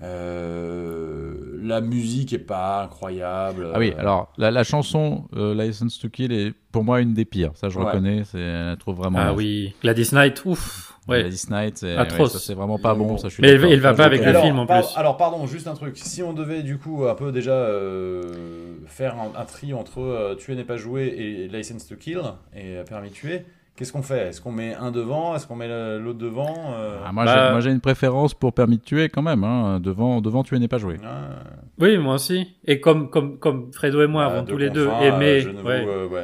Euh, 0.04 1.34
la 1.64 1.82
musique 1.82 2.32
est 2.32 2.40
pas 2.40 2.84
incroyable. 2.84 3.72
Ah 3.74 3.80
oui, 3.80 3.94
alors 3.98 4.32
la, 4.38 4.64
chanson 4.64 5.26
euh, 5.36 5.56
License 5.56 5.98
to 5.98 6.10
Kill 6.10 6.32
est 6.32 6.54
pour 6.72 6.84
moi 6.84 7.02
une 7.02 7.14
des 7.14 7.26
pires. 7.26 7.52
Ça, 7.56 7.70
je 7.70 7.80
reconnais. 7.80 8.24
C'est, 8.26 8.40
elle 8.40 8.78
trouve 8.78 8.98
vraiment. 8.98 9.20
Ah 9.20 9.34
oui, 9.34 9.74
Gladys 9.82 10.10
Knight, 10.12 10.46
ouf. 10.46 10.94
Ouais. 11.08 11.22
Gladys 11.22 11.46
Knight, 11.50 11.78
c'est, 11.78 11.96
ça, 11.96 12.28
c'est 12.40 12.54
vraiment 12.54 12.78
pas 12.78 12.94
bon. 12.94 13.18
Ça, 13.18 13.30
je 13.30 13.36
suis 13.36 13.42
Mais 13.42 13.54
il 13.54 13.80
va 13.80 13.94
pas 13.94 14.06
avec 14.06 14.24
le 14.24 14.34
film 14.34 14.60
en 14.60 14.68
plus. 14.68 14.94
Alors, 14.96 15.18
pardon, 15.18 15.48
juste 15.48 15.68
un 15.68 15.74
truc. 15.74 15.98
Si 15.98 16.22
on 16.22 16.34
devait 16.34 16.64
du 16.64 16.78
coup 16.78 17.06
un 17.08 17.16
peu 17.16 17.32
déjà 17.32 17.52
euh, 17.52 18.76
faire 18.86 19.16
un, 19.36 19.46
tri 19.46 19.74
entre 19.74 20.36
Tuer 20.38 20.56
n'est 20.56 20.64
pas 20.64 20.78
joué 20.78 21.08
et 21.08 21.48
License 21.48 21.88
to 21.88 21.96
Kill 21.96 22.22
et 22.56 22.82
Permis 22.88 23.12
tuer 23.12 23.46
Qu'est-ce 23.78 23.94
qu'on 23.94 24.02
fait? 24.02 24.30
Est-ce 24.30 24.42
qu'on 24.42 24.52
met 24.52 24.74
un 24.74 24.90
devant? 24.90 25.36
Est-ce 25.36 25.46
qu'on 25.46 25.56
met 25.56 25.68
l'autre 26.00 26.18
devant? 26.18 26.74
Euh 26.74 26.98
ah, 27.06 27.12
bah 27.14 27.52
Moi, 27.52 27.60
j'ai 27.60 27.70
une 27.70 27.80
préférence 27.80 28.34
pour 28.34 28.52
permis 28.52 28.80
de 28.80 28.82
tuer 28.84 29.08
quand 29.08 29.22
même. 29.22 29.44
Hein. 29.44 29.80
Devant, 29.80 30.20
devant 30.20 30.42
tuer 30.42 30.58
n'est 30.58 30.68
pas 30.68 30.80
joué. 30.80 30.98
Ah. 31.06 31.44
Oui, 31.78 31.96
moi 32.00 32.16
aussi. 32.16 32.56
Et 32.66 32.80
comme, 32.80 33.12
comme, 33.12 33.38
comme 33.38 33.72
Fredo 33.72 34.02
et 34.02 34.08
moi 34.08 34.26
avons 34.26 34.46
tous 34.46 34.58
les 34.58 34.72
deux 34.72 34.90
aimé. 35.04 35.46
Euh, 35.46 36.08
ouais. 36.08 36.24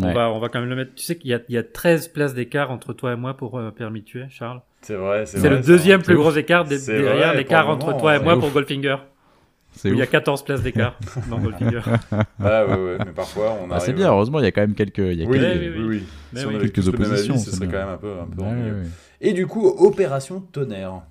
On, 0.00 0.12
va, 0.12 0.30
on 0.30 0.38
va 0.38 0.48
quand 0.48 0.60
même 0.60 0.68
le 0.68 0.76
mettre. 0.76 0.94
Tu 0.94 1.02
sais 1.02 1.16
qu'il 1.16 1.32
y 1.32 1.34
a, 1.34 1.40
il 1.48 1.56
y 1.56 1.58
a 1.58 1.64
13 1.64 2.06
places 2.08 2.34
d'écart 2.34 2.70
entre 2.70 2.92
toi 2.92 3.14
et 3.14 3.16
moi 3.16 3.36
pour 3.36 3.58
euh, 3.58 3.72
permis 3.72 4.02
de 4.02 4.06
tuer, 4.06 4.26
Charles. 4.30 4.60
C'est 4.82 4.94
vrai. 4.94 5.26
C'est 5.26 5.50
le 5.50 5.58
deuxième 5.58 6.02
plus 6.02 6.14
gros 6.14 6.30
écart 6.30 6.64
derrière 6.64 7.34
l'écart 7.34 7.68
entre 7.68 7.96
toi 7.98 8.14
et 8.14 8.20
moi 8.20 8.38
pour 8.38 8.50
Goldfinger. 8.50 8.96
Il 9.84 9.96
y 9.96 10.02
a 10.02 10.06
14 10.06 10.44
places 10.44 10.62
d'écart 10.62 10.98
dans 11.30 11.38
Goldfinger. 11.38 11.80
Ah 12.42 12.66
ouais, 12.66 12.74
ouais, 12.74 12.98
mais 13.04 13.12
parfois 13.12 13.56
on 13.62 13.70
a. 13.70 13.76
Ah, 13.76 13.80
c'est 13.80 13.92
bien, 13.92 14.10
heureusement, 14.10 14.38
il 14.38 14.44
y 14.44 14.48
a 14.48 14.52
quand 14.52 14.60
même 14.60 14.74
quelques, 14.74 14.98
il 14.98 15.20
y 15.20 15.24
a 15.24 15.26
oui, 15.26 15.40
quelques, 15.40 15.76
oui, 15.76 15.84
oui, 15.84 16.04
Si 16.34 16.46
on 16.46 16.58
quelques 16.58 16.88
oppositions. 16.88 17.38
ce 17.38 17.50
serait 17.50 17.66
quand 17.66 17.78
même 17.78 17.88
un 17.88 17.96
peu, 17.96 18.12
un 18.20 18.26
peu 18.26 18.44
Et 19.20 19.32
du 19.32 19.46
coup, 19.46 19.66
Opération 19.66 20.40
Tonnerre, 20.40 21.02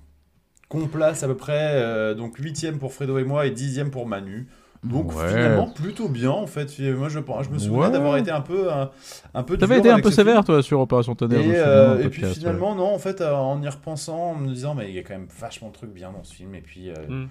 qu'on 0.68 0.86
place 0.86 1.22
à 1.22 1.26
peu 1.26 1.36
près 1.36 1.72
euh, 1.74 2.14
donc 2.14 2.38
8 2.38 2.78
pour 2.78 2.92
Fredo 2.92 3.18
et 3.18 3.24
moi 3.24 3.46
et 3.46 3.50
10 3.50 3.84
pour 3.90 4.06
Manu. 4.06 4.48
Donc 4.84 5.12
finalement 5.12 5.68
plutôt 5.68 6.08
bien 6.08 6.30
en 6.30 6.48
fait. 6.48 6.76
Moi 6.80 7.08
je, 7.08 7.20
je 7.42 7.50
me 7.50 7.58
souviens 7.58 7.90
d'avoir 7.90 8.16
été 8.16 8.32
un 8.32 8.40
peu 8.40 8.72
un, 8.72 8.90
un 9.32 9.42
peu. 9.44 9.56
T'avais 9.56 9.78
été 9.78 9.90
un 9.90 10.00
peu 10.00 10.10
sévère 10.10 10.42
toi 10.44 10.60
sur 10.60 10.80
Opération 10.80 11.14
Tonnerre. 11.14 11.40
Et, 11.40 11.54
euh, 11.54 12.02
et 12.02 12.08
puis 12.08 12.24
finalement 12.24 12.74
non 12.74 12.92
en 12.92 12.98
fait 12.98 13.20
euh, 13.20 13.32
en 13.32 13.62
y 13.62 13.68
repensant 13.68 14.30
en 14.30 14.34
me 14.34 14.52
disant 14.52 14.74
mais 14.74 14.88
il 14.88 14.94
y 14.96 14.98
a 14.98 15.02
quand 15.02 15.14
même 15.14 15.28
vachement 15.38 15.68
de 15.68 15.74
trucs 15.74 15.92
bien 15.92 16.10
dans 16.10 16.24
ce 16.24 16.34
film 16.34 16.54
et 16.54 16.62
puis. 16.62 16.90
Mm. 16.90 17.26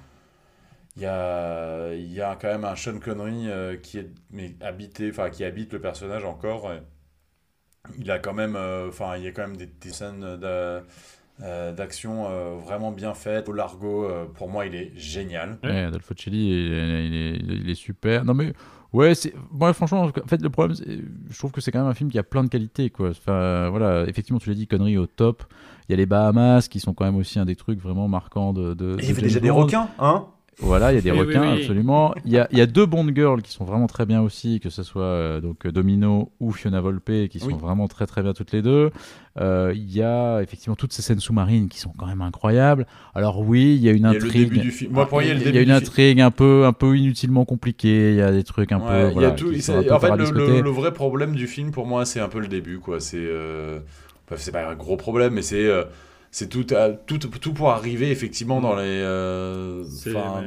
Il 0.98 1.04
y 1.04 1.06
a, 1.06 1.94
il 1.94 2.12
y 2.12 2.22
a 2.22 2.36
quand 2.36 2.50
même 2.50 2.66
un 2.66 2.76
Sean 2.76 3.00
Connery 3.00 3.50
euh, 3.50 3.78
qui 3.78 3.98
est 3.98 4.10
mais 4.32 4.56
habité, 4.60 5.10
enfin 5.10 5.30
qui 5.30 5.44
habite 5.46 5.72
le 5.74 5.80
personnage 5.80 6.26
encore. 6.26 6.70
il 7.98 8.12
a 8.12 8.20
quand 8.20 8.34
même, 8.34 8.56
euh, 8.56 8.90
enfin 8.90 9.16
il 9.16 9.24
y 9.24 9.28
a 9.28 9.32
quand 9.32 9.48
même 9.48 9.58
des, 9.58 9.92
scènes 9.92 10.22
euh, 10.44 11.72
d'action 11.72 12.58
vraiment 12.58 12.92
bien 12.92 13.14
faites. 13.14 13.48
Au 13.48 13.54
Largo, 13.54 14.10
pour 14.34 14.50
moi, 14.50 14.66
il 14.66 14.76
est 14.76 14.92
génial. 14.96 15.60
Ouais, 15.64 15.86
Adolfo 15.86 16.14
Celli, 16.18 16.50
il, 16.50 16.74
est, 16.74 17.38
il, 17.38 17.70
est, 17.70 17.76
super. 17.76 18.26
Non 18.26 18.34
mais 18.34 18.52
ouais, 18.92 19.16
c'est 19.16 19.34
moi 19.50 19.72
franchement, 19.72 20.04
en 20.04 20.28
fait 20.28 20.42
le 20.42 20.50
problème, 20.50 20.76
je 21.30 21.38
trouve 21.38 21.52
que 21.52 21.62
c'est 21.62 21.72
quand 21.72 21.80
même 21.80 21.90
un 21.90 21.94
film 21.94 22.12
qui 22.12 22.20
a 22.20 22.24
plein 22.24 22.44
de 22.44 22.50
qualités 22.50 22.90
quoi. 22.90 23.12
Enfin 23.12 23.70
voilà, 23.70 24.04
effectivement 24.10 24.40
tu 24.40 24.50
l'as 24.50 24.56
dit, 24.56 24.68
Connery 24.68 24.98
au 24.98 25.08
top. 25.08 25.46
Il 25.88 25.94
y 25.94 25.96
a 25.96 25.98
les 25.98 26.06
Bahamas 26.06 26.68
qui 26.68 26.80
sont 26.80 26.94
quand 26.94 27.06
même 27.06 27.16
aussi 27.16 27.40
un 27.40 27.46
des 27.46 27.56
trucs 27.56 27.80
vraiment 27.80 28.10
marquants 28.10 28.52
de. 28.52 28.74
de 28.74 28.98
il 29.00 29.08
y 29.08 29.12
avait 29.12 29.22
déjà 29.22 29.40
des 29.40 29.50
requins, 29.50 29.90
hein? 29.98 30.28
Voilà, 30.62 30.92
il 30.92 30.96
y 30.96 30.98
a 31.00 31.02
des 31.02 31.12
requins, 31.12 31.54
absolument. 31.54 32.14
Il 32.26 32.32
y, 32.32 32.38
a, 32.38 32.48
il 32.52 32.58
y 32.58 32.62
a 32.62 32.66
deux 32.66 32.86
Bond 32.86 33.10
Girls 33.14 33.42
qui 33.42 33.52
sont 33.52 33.66
vraiment 33.66 33.88
très 33.88 34.06
bien 34.06 34.22
aussi, 34.22 34.60
que 34.60 34.70
ce 34.70 34.84
soit 34.84 35.04
euh, 35.04 35.42
donc 35.42 35.68
Domino 35.68 36.32
ou 36.40 36.52
Fiona 36.52 36.80
Volpe, 36.82 37.28
qui 37.30 37.40
sont 37.40 37.58
vraiment 37.58 37.88
très 37.88 38.06
très 38.06 38.22
bien 38.22 38.34
toutes 38.34 38.52
les 38.52 38.62
deux. 38.62 38.92
Euh, 39.40 39.72
il 39.74 39.92
y 39.92 40.02
a 40.02 40.42
effectivement 40.42 40.76
toutes 40.76 40.92
ces 40.92 41.02
scènes 41.02 41.20
sous-marines 41.20 41.70
qui 41.70 41.80
sont 41.80 41.94
quand 41.98 42.06
même 42.06 42.22
incroyables. 42.22 42.86
Alors 43.16 43.40
oui, 43.40 43.76
il 43.76 43.82
y 43.82 43.90
a 43.90 43.94
une 43.94 44.06
intrigue. 44.06 44.52
Il 44.54 45.56
y 45.56 45.58
a, 45.58 45.62
une 45.62 45.72
intrigue 45.72 46.20
un 46.20 46.32
peu 46.32 46.66
un 46.66 46.74
peu 46.74 46.98
inutilement 46.98 47.46
compliquée. 47.46 48.12
Il 48.12 48.18
y 48.18 48.22
a 48.22 48.32
des 48.32 48.44
trucs 48.44 48.72
un 48.72 48.80
peu. 48.80 49.12
Il 49.16 49.22
y 49.22 49.26
a 49.26 49.32
tout. 49.32 49.50
en 49.50 50.00
fait, 50.00 50.16
le, 50.16 50.70
vrai 50.70 50.94
problème 50.94 51.36
du 51.36 51.48
film 51.48 51.72
pour 51.72 51.88
moi, 51.88 52.06
c'est 52.06 52.20
un 52.20 52.30
peu 52.30 52.40
le 52.40 52.48
début, 52.48 52.80
quoi. 52.80 53.00
C'est 53.00 53.18
euh... 53.18 53.80
c'est 54.36 54.52
pas 54.52 54.70
un 54.70 54.76
gros 54.76 54.98
problème, 54.98 55.34
mais 55.34 55.42
c'est 55.42 55.66
euh, 55.66 55.84
c'est 56.32 56.48
tout, 56.48 56.66
tout, 57.06 57.18
tout 57.18 57.54
pour 57.54 57.72
arriver 57.72 58.10
effectivement 58.10 58.62
dans 58.62 58.76
les, 58.76 58.84
euh, 58.86 59.84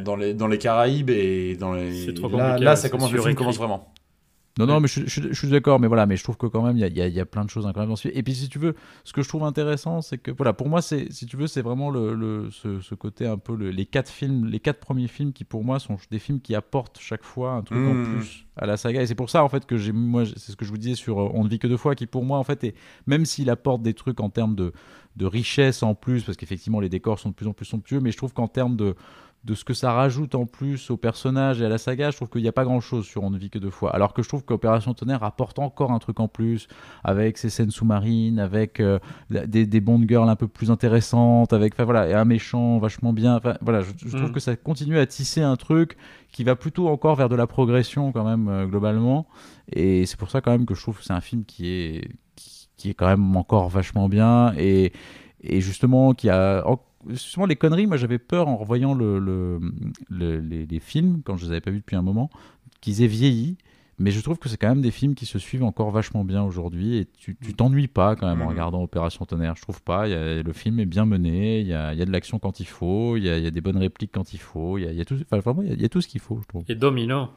dans 0.03 0.17
les, 0.17 0.33
dans 0.33 0.47
les 0.49 0.59
Caraïbes 0.59 1.11
et 1.11 1.57
dans 1.57 1.75
les. 1.75 2.07
Là, 2.07 2.59
là, 2.59 2.77
ça 2.77 2.89
commence, 2.89 3.13
le 3.13 3.21
film 3.21 3.35
commence 3.35 3.59
vraiment. 3.59 3.93
Non, 4.59 4.67
non, 4.67 4.79
mais 4.79 4.87
je, 4.87 5.01
je, 5.07 5.33
suis 5.33 5.49
d'accord, 5.49 5.81
mais 5.81 5.89
voilà, 5.89 6.07
mais 6.07 6.17
je 6.17 6.23
trouve 6.23 6.37
que 6.37 6.47
quand 6.47 6.63
même, 6.63 6.77
il 6.77 6.81
y 6.81 7.01
a, 7.01 7.09
y 7.09 7.21
a, 7.21 7.27
plein 7.27 7.45
de 7.45 7.51
choses 7.51 7.67
incroyables 7.67 7.91
dans 7.91 7.97
ce 7.97 8.03
film. 8.03 8.15
Et 8.17 8.23
puis, 8.23 8.37
si 8.37 8.49
tu 8.49 8.61
veux, 8.61 8.77
ce 9.03 9.13
que 9.13 9.21
je 9.21 9.29
trouve 9.29 9.43
intéressant, 9.43 10.01
c'est 10.01 10.17
que, 10.17 10.31
voilà, 10.31 10.53
pour 10.53 10.69
moi, 10.69 10.81
c'est, 10.81 11.11
si 11.11 11.27
tu 11.27 11.37
veux, 11.37 11.49
c'est 11.49 11.63
vraiment 11.63 11.91
le, 11.91 12.15
le 12.15 12.51
ce, 12.53 12.81
ce, 12.81 12.95
côté 12.95 13.27
un 13.27 13.37
peu, 13.37 13.55
les 13.55 13.87
quatre 13.87 14.09
films, 14.09 14.47
les 14.47 14.61
quatre 14.61 14.79
premiers 14.79 15.09
films 15.09 15.33
qui, 15.33 15.43
pour 15.43 15.65
moi, 15.65 15.81
sont 15.81 15.97
des 16.13 16.21
films 16.21 16.41
qui 16.41 16.55
apportent 16.55 17.01
chaque 17.01 17.25
fois 17.25 17.53
un 17.53 17.63
truc 17.63 17.79
en 17.79 17.95
mmh. 17.95 18.05
plus 18.05 18.47
à 18.57 18.67
la 18.67 18.77
saga. 18.77 19.03
Et 19.03 19.07
c'est 19.09 19.17
pour 19.17 19.29
ça, 19.29 19.43
en 19.43 19.49
fait, 19.49 19.67
que 19.67 19.77
j'ai, 19.77 19.91
moi, 19.91 20.25
c'est 20.25 20.53
ce 20.53 20.57
que 20.57 20.65
je 20.65 20.71
vous 20.71 20.79
disais 20.79 20.95
sur 20.95 21.21
euh, 21.21 21.31
On 21.35 21.43
ne 21.43 21.49
vit 21.49 21.59
que 21.59 21.67
deux 21.67 21.77
fois, 21.77 21.97
qui, 21.97 22.07
pour 22.07 22.25
moi, 22.25 22.39
en 22.39 22.45
fait, 22.45 22.63
est, 22.63 22.75
même 23.09 23.25
s'il 23.25 23.51
apporte 23.51 23.83
des 23.83 23.95
trucs 23.95 24.21
en 24.21 24.31
termes 24.31 24.55
de, 24.55 24.73
de 25.17 25.27
richesse 25.27 25.83
en 25.83 25.97
plus, 25.97 26.23
parce 26.23 26.37
qu'effectivement, 26.37 26.79
les 26.79 26.89
décors 26.89 27.19
sont 27.19 27.31
de 27.31 27.35
plus 27.35 27.49
en 27.49 27.55
plus 27.55 27.67
somptueux, 27.67 27.99
mais 27.99 28.13
je 28.13 28.17
trouve 28.17 28.33
qu'en 28.33 28.49
termes 28.49 28.77
de 28.77 28.95
de 29.45 29.55
ce 29.55 29.65
que 29.65 29.75
ça 29.75 29.93
rajoute 29.93 30.35
en 30.35 30.47
plus 30.47 30.91
au 30.91 30.97
personnage 30.97 31.61
et 31.61 31.67
à 31.67 31.69
la 31.69 31.77
saga, 31.77 32.11
je 32.11 32.17
trouve 32.17 32.31
qu'il 32.31 32.41
n'y 32.41 32.49
a 32.49 32.53
pas 32.53 32.65
grand 32.65 32.81
chose 32.81 33.05
sur 33.05 33.23
On 33.25 33.31
ne 33.31 33.39
vit 33.39 33.51
que 33.51 33.59
deux 33.59 33.71
fois. 33.71 33.95
Alors 33.95 34.15
que 34.15 34.23
je 34.23 34.29
trouve 34.29 34.43
qu'Opération 34.43 34.95
Tonnerre 34.95 35.23
apporte 35.23 35.59
encore 35.59 35.93
un 35.93 35.99
truc 35.99 36.19
en 36.19 36.29
plus, 36.29 36.67
avec 37.05 37.37
ses 37.37 37.51
scènes 37.51 37.71
sous-marines, 37.71 38.39
avec 38.39 38.81
euh, 38.81 38.99
des, 39.31 39.67
des 39.67 39.81
Bond 39.81 40.03
girls 40.09 40.31
un 40.31 40.37
peu 40.37 40.49
plus 40.49 40.71
intéressantes, 40.71 41.53
avec 41.53 41.79
voilà, 41.79 42.09
et 42.09 42.15
un 42.15 42.25
méchant 42.25 42.79
vachement 42.79 43.13
bien. 43.13 43.39
voilà, 43.61 43.83
je, 43.83 44.09
trouve 44.09 44.31
mm. 44.31 44.33
que 44.33 44.41
ça 44.41 44.57
continue 44.57 44.99
à 44.99 45.05
tisser 45.07 45.43
un 45.43 45.57
truc 45.57 45.99
qui 46.33 46.43
va 46.43 46.57
plutôt 46.57 46.89
encore 46.89 47.17
vers 47.17 47.29
de 47.29 47.37
la 47.37 47.47
progression 47.47 48.13
quand 48.13 48.25
même, 48.25 48.49
euh, 48.49 48.67
globalement. 48.67 49.27
Et 49.71 50.07
c'est 50.07 50.19
pour 50.19 50.31
ça 50.31 50.41
quand 50.41 50.53
même 50.53 50.65
que 50.65 50.75
je 50.75 50.81
trouve 50.81 50.99
que 50.99 51.05
c'est 51.05 51.13
un 51.13 51.21
film 51.21 51.45
qui 51.45 51.69
est, 51.69 52.09
qui, 52.35 52.91
est 52.91 52.95
quand 52.95 53.07
même 53.07 53.37
encore 53.37 53.69
vachement 53.69 54.09
bien 54.09 54.53
et, 54.59 54.93
et 55.43 55.61
justement 55.61 56.13
qui 56.13 56.29
a 56.29 56.67
justement 57.09 57.47
les 57.47 57.57
conneries, 57.57 57.87
moi 57.87 57.97
j'avais 57.97 58.19
peur 58.19 58.49
en 58.49 58.57
revoyant 58.57 58.95
le, 58.95 59.61
les, 60.11 60.81
films, 60.81 61.23
quand 61.25 61.37
je 61.37 61.47
les 61.47 61.53
avais 61.53 61.61
pas 61.61 61.71
vus 61.71 61.81
depuis 61.81 61.97
un 61.97 62.03
moment, 62.03 62.31
qu'ils 62.81 63.03
aient 63.03 63.09
vieilli. 63.09 63.57
Mais 63.99 64.11
je 64.11 64.21
trouve 64.21 64.39
que 64.39 64.49
c'est 64.49 64.57
quand 64.57 64.69
même 64.69 64.83
des 64.83 64.91
films 64.91 65.15
qui 65.15 65.25
se 65.25 65.39
suivent 65.39 65.63
encore 65.63 65.93
vachement 65.93 66.25
bien 66.25 66.43
aujourd'hui 66.43 66.97
et 66.97 67.07
tu 67.17 67.37
t'ennuies 67.55 67.87
pas 67.87 68.17
quand 68.17 68.27
même 68.27 68.43
en 68.43 68.47
mmh. 68.47 68.49
regardant 68.49 68.83
Opération 68.83 69.25
Tonnerre. 69.25 69.55
Je 69.55 69.63
trouve 69.63 69.81
pas. 69.83 70.09
Y 70.09 70.15
a, 70.15 70.43
le 70.43 70.53
film 70.53 70.81
est 70.81 70.85
bien 70.85 71.07
mené, 71.07 71.61
il 71.61 71.69
y 71.69 71.75
a, 71.75 71.95
y 71.95 72.03
a, 72.03 72.05
de 72.05 72.11
l'action 72.11 72.41
quand 72.41 72.59
il 72.59 72.67
faut, 72.67 73.17
il 73.17 73.25
y 73.25 73.31
a, 73.31 73.39
y 73.39 73.47
a, 73.47 73.53
des 73.53 73.61
bonnes 73.61 73.77
répliques 73.77 74.11
quand 74.13 74.33
il 74.33 74.41
faut, 74.41 74.79
il 74.79 74.93
y 74.93 75.01
a, 75.01 75.05
tout, 75.05 75.17
vraiment, 75.31 75.63
il 75.63 75.81
y, 75.81 75.85
a 75.85 75.89
tout 75.89 76.01
ce 76.01 76.09
qu'il 76.09 76.21
faut, 76.21 76.41
je 76.43 76.49
trouve. 76.49 76.65
Et 76.69 76.75
Domino. 76.75 77.29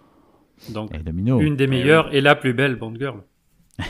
Donc, 0.70 0.90
une 0.92 1.56
des 1.56 1.68
meilleures 1.68 2.12
et 2.16 2.22
la 2.22 2.36
plus 2.36 2.54
belle 2.54 2.76
Bond 2.76 2.96
Girl. 2.96 3.22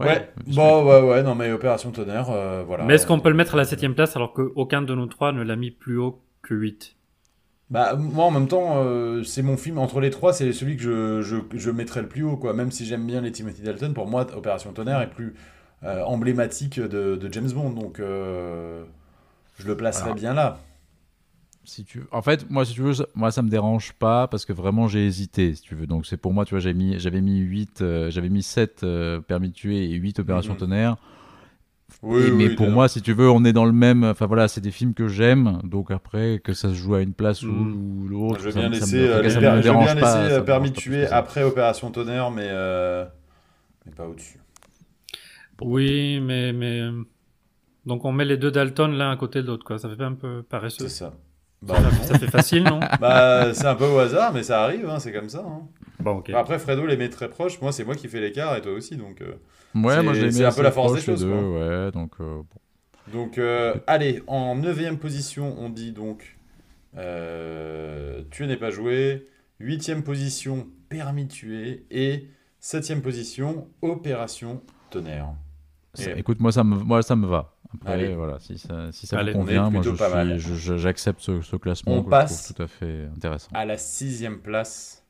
Ouais, 0.00 0.30
bon, 0.46 0.84
ouais, 0.84 1.08
ouais, 1.08 1.22
non, 1.22 1.34
mais 1.34 1.52
Opération 1.52 1.90
Tonnerre, 1.90 2.30
euh, 2.30 2.62
voilà. 2.66 2.84
Mais 2.84 2.94
est-ce 2.94 3.06
qu'on 3.06 3.20
peut 3.20 3.28
le 3.28 3.34
mettre 3.34 3.54
à 3.54 3.58
la 3.58 3.64
7 3.64 3.88
place 3.94 4.16
alors 4.16 4.32
qu'aucun 4.32 4.82
de 4.82 4.94
nous 4.94 5.06
trois 5.06 5.32
ne 5.32 5.42
l'a 5.42 5.56
mis 5.56 5.70
plus 5.70 5.98
haut 5.98 6.22
que 6.42 6.54
8 6.54 6.96
Bah, 7.70 7.94
moi 7.94 8.24
en 8.24 8.30
même 8.30 8.48
temps, 8.48 8.82
euh, 8.84 9.22
c'est 9.22 9.42
mon 9.42 9.56
film, 9.56 9.78
entre 9.78 10.00
les 10.00 10.10
trois, 10.10 10.32
c'est 10.32 10.52
celui 10.52 10.76
que 10.76 10.82
je, 10.82 11.22
je, 11.22 11.36
je, 11.58 11.70
mettrais 11.70 12.02
le 12.02 12.08
plus 12.08 12.22
haut, 12.22 12.36
quoi. 12.36 12.54
Même 12.54 12.70
si 12.70 12.86
j'aime 12.86 13.06
bien 13.06 13.20
les 13.20 13.32
Timothy 13.32 13.62
Dalton, 13.62 13.92
pour 13.94 14.06
moi, 14.06 14.26
Opération 14.34 14.72
Tonnerre 14.72 15.02
est 15.02 15.10
plus 15.10 15.34
euh, 15.84 16.02
emblématique 16.04 16.80
de, 16.80 17.16
de, 17.16 17.32
James 17.32 17.50
Bond, 17.52 17.70
donc 17.70 17.98
je 17.98 19.66
le 19.66 19.76
placerais 19.76 20.14
bien 20.14 20.34
là 20.34 20.58
si 21.64 21.84
tu 21.84 22.02
en 22.10 22.22
fait 22.22 22.50
moi 22.50 22.64
si 22.64 22.74
tu 22.74 22.80
veux 22.80 22.94
moi 23.14 23.30
ça 23.30 23.42
me 23.42 23.48
dérange 23.48 23.92
pas 23.92 24.26
parce 24.26 24.44
que 24.44 24.52
vraiment 24.52 24.88
j'ai 24.88 25.06
hésité 25.06 25.54
si 25.54 25.62
tu 25.62 25.74
veux 25.74 25.86
donc 25.86 26.06
c'est 26.06 26.16
pour 26.16 26.32
moi 26.32 26.44
tu 26.44 26.54
vois 26.54 26.60
j'avais 26.60 26.74
mis 26.74 26.98
j'avais 26.98 27.20
mis 27.20 27.38
8 27.38 27.82
euh, 27.82 28.10
j'avais 28.10 28.28
mis 28.28 28.42
7 28.42 28.82
euh, 28.82 29.20
permis 29.20 29.50
de 29.50 29.54
tuer 29.54 29.84
et 29.84 29.94
8 29.94 30.18
opérations 30.18 30.54
mhm. 30.54 30.58
tonnerre 30.58 30.96
oui, 32.00 32.32
mais 32.32 32.48
pour 32.50 32.68
moi, 32.68 32.88
si 32.88 33.00
tu 33.00 33.12
veux, 33.12 33.30
on 33.30 33.44
est 33.44 33.52
dans 33.52 33.66
le 33.66 33.70
même. 33.70 34.02
Enfin 34.02 34.26
voilà, 34.26 34.48
c'est 34.48 34.62
des 34.62 34.72
films 34.72 34.92
que 34.92 35.06
j'aime, 35.06 35.60
donc 35.62 35.92
après 35.92 36.40
que 36.42 36.52
ça 36.52 36.70
se 36.70 36.74
joue 36.74 36.94
à 36.94 37.00
une 37.00 37.12
place 37.12 37.42
ou, 37.42 37.52
mhm. 37.52 38.08
l'autre. 38.08 38.40
Je 38.40 38.46
veux 38.46 38.52
bien 38.52 38.70
laisser, 38.70 38.98
euh, 38.98 40.40
permis 40.40 40.70
de 40.70 40.76
tuer 40.76 41.06
après 41.06 41.44
Opération 41.44 41.92
Tonnerre, 41.92 42.32
mais, 42.32 42.48
mais 43.86 43.92
pas 43.92 44.08
au-dessus. 44.08 44.40
Oui, 45.60 46.18
mais, 46.20 46.52
mais 46.52 46.80
donc 47.86 48.04
on 48.04 48.10
met 48.10 48.24
les 48.24 48.38
deux 48.38 48.50
Dalton 48.50 48.90
l'un 48.90 49.12
à 49.12 49.16
côté 49.16 49.42
de 49.42 49.46
l'autre, 49.46 49.64
quoi. 49.64 49.78
Ça 49.78 49.88
fait 49.94 50.02
un 50.02 50.14
peu 50.14 50.42
paresseux. 50.42 50.88
C'est 50.88 51.04
ça. 51.04 51.12
Bah, 51.62 51.76
ça 52.02 52.18
fait 52.18 52.30
facile, 52.30 52.64
non 52.64 52.80
Bah, 53.00 53.54
c'est 53.54 53.66
un 53.66 53.74
peu 53.76 53.86
au 53.86 53.98
hasard, 53.98 54.32
mais 54.32 54.42
ça 54.42 54.64
arrive, 54.64 54.88
hein, 54.88 54.98
c'est 54.98 55.12
comme 55.12 55.28
ça. 55.28 55.44
Hein. 55.46 55.62
Bon, 56.00 56.22
Après, 56.34 56.58
Fredo 56.58 56.84
les 56.86 56.96
met 56.96 57.08
très 57.08 57.28
proches. 57.28 57.60
Moi, 57.60 57.70
c'est 57.70 57.84
moi 57.84 57.94
qui 57.94 58.08
fais 58.08 58.20
l'écart 58.20 58.56
et 58.56 58.60
toi 58.60 58.72
aussi, 58.72 58.96
donc. 58.96 59.20
Euh, 59.20 59.34
ouais, 59.74 60.02
moi, 60.02 60.14
C'est 60.14 60.44
un 60.44 60.52
peu 60.52 60.62
la 60.62 60.72
force 60.72 60.94
des 60.94 61.00
choses. 61.00 61.24
ouais, 61.24 61.90
donc. 61.92 62.14
Euh, 62.20 62.42
bon. 62.42 63.12
Donc, 63.12 63.38
euh, 63.38 63.74
allez, 63.86 64.22
en 64.26 64.56
neuvième 64.56 64.98
position, 64.98 65.54
on 65.58 65.68
dit 65.68 65.92
donc. 65.92 66.36
tu 66.94 68.46
n'es 68.46 68.56
pas 68.56 68.70
joué. 68.70 69.28
Huitième 69.60 70.02
position, 70.02 70.66
permis 70.88 71.28
tuer. 71.28 71.86
Et 71.92 72.26
septième 72.58 73.00
position, 73.02 73.68
opération 73.80 74.60
tonnerre. 74.90 75.28
Écoute, 76.16 76.40
moi 76.40 76.50
ça, 76.50 76.64
me, 76.64 76.76
moi, 76.76 77.02
ça 77.02 77.14
me 77.14 77.26
va. 77.26 77.51
Après, 77.74 78.14
voilà, 78.14 78.38
si 78.38 78.58
ça, 78.58 78.92
si 78.92 79.06
ça 79.06 79.22
vous 79.22 79.32
convient, 79.32 79.70
moi 79.70 79.82
j'accepte 80.36 81.20
ce, 81.20 81.40
ce, 81.40 81.56
classement 81.56 81.94
on 81.94 82.02
passe 82.02 82.52
tout 82.52 82.62
à 82.62 82.66
fait 82.66 83.08
intéressant. 83.16 83.48
À 83.54 83.64
la 83.64 83.78
sixième 83.78 84.38
place. 84.38 85.04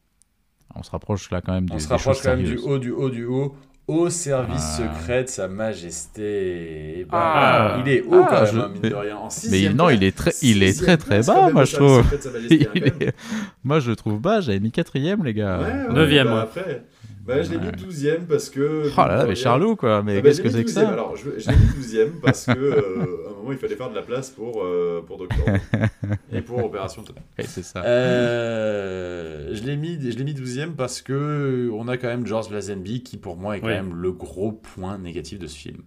On 0.74 0.82
se 0.82 0.90
rapproche 0.90 1.30
là 1.30 1.40
quand 1.40 1.52
même 1.52 1.68
du 1.68 1.74
On 1.74 1.78
se 1.78 1.88
rapproche 1.88 2.22
quand 2.22 2.36
même 2.36 2.44
du 2.44 2.56
haut, 2.56 2.78
du 2.78 2.90
haut, 2.90 3.10
du 3.10 3.24
haut. 3.24 3.54
Au 3.88 4.08
service 4.10 4.78
ah. 4.78 4.94
secret 4.94 5.24
de 5.24 5.28
Sa 5.28 5.48
Majesté. 5.48 7.04
Bah, 7.10 7.18
ah. 7.20 7.82
Il 7.84 7.92
est 7.92 8.02
haut 8.02 8.24
quand 8.24 8.28
ah, 8.30 8.44
même, 8.44 8.60
hein, 8.60 8.70
mine 8.72 8.90
de 8.90 8.94
rien. 8.94 9.16
En 9.16 9.28
mais 9.50 9.68
non, 9.70 9.90
il 9.90 10.04
est 10.04 10.16
très, 10.16 10.30
il 10.40 10.62
est 10.62 10.80
très 10.80 10.96
très 10.96 11.22
bas, 11.22 11.50
moi 11.50 11.64
je 11.64 11.76
trouve. 11.76 12.04
Moi 13.64 13.80
je 13.80 13.90
trouve 13.92 14.20
bas, 14.20 14.40
j'avais 14.40 14.60
mis 14.60 14.70
quatrième, 14.70 15.24
les 15.24 15.34
gars. 15.34 15.88
Neuvième, 15.90 16.28
ouais, 16.28 16.32
bah, 16.32 16.42
Après, 16.42 16.84
bah, 17.24 17.42
je 17.42 17.52
l'ai 17.52 17.58
mis 17.58 17.68
12ème 17.68 18.26
parce 18.26 18.50
que. 18.50 18.90
Oh 18.92 18.96
là 18.96 19.16
là, 19.16 19.26
mais 19.26 19.36
Charlot, 19.36 19.76
quoi. 19.76 20.02
Mais 20.02 20.18
ah 20.18 20.20
bah, 20.20 20.28
qu'est-ce 20.28 20.42
que 20.42 20.50
c'est 20.50 20.64
que 20.64 20.70
ça 20.70 20.88
Alors, 20.88 21.16
je, 21.16 21.38
je 21.38 21.48
l'ai 21.48 21.56
mis 21.56 21.66
12ème 21.66 22.20
parce 22.20 22.46
que, 22.46 22.58
euh, 22.58 23.26
à 23.26 23.30
un 23.30 23.34
moment, 23.36 23.52
il 23.52 23.58
fallait 23.58 23.76
faire 23.76 23.90
de 23.90 23.94
la 23.94 24.02
place 24.02 24.30
pour, 24.30 24.62
euh, 24.64 25.04
pour 25.06 25.18
Doctor 25.18 25.46
et 26.32 26.42
pour 26.42 26.64
Opération 26.64 27.02
Tonnerre. 27.02 27.22
c'est 27.38 27.62
ça. 27.62 27.84
Euh, 27.84 29.54
je 29.54 29.62
l'ai 29.62 29.76
mis, 29.76 29.98
je 30.10 30.18
l'ai 30.18 30.24
mis 30.24 30.34
12ème 30.34 30.72
parce 30.72 31.00
que 31.00 31.70
on 31.72 31.86
a 31.86 31.96
quand 31.96 32.08
même 32.08 32.26
George 32.26 32.50
Lazenby 32.50 33.02
qui, 33.04 33.18
pour 33.18 33.36
moi, 33.36 33.56
est 33.56 33.60
quand 33.60 33.68
même 33.68 33.94
le 33.94 34.12
gros 34.12 34.52
point 34.52 34.98
négatif 34.98 35.38
de 35.38 35.46
ce 35.46 35.56
film. 35.56 35.82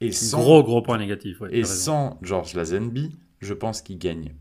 Et 0.00 0.12
sans, 0.12 0.40
gros, 0.40 0.62
gros 0.62 0.82
point 0.82 0.98
négatif, 0.98 1.40
ouais, 1.40 1.48
Et 1.52 1.64
sans 1.64 2.18
George 2.22 2.54
Lazenby, 2.54 3.16
je 3.40 3.54
pense 3.54 3.82
qu'il 3.82 3.98
gagne 3.98 4.34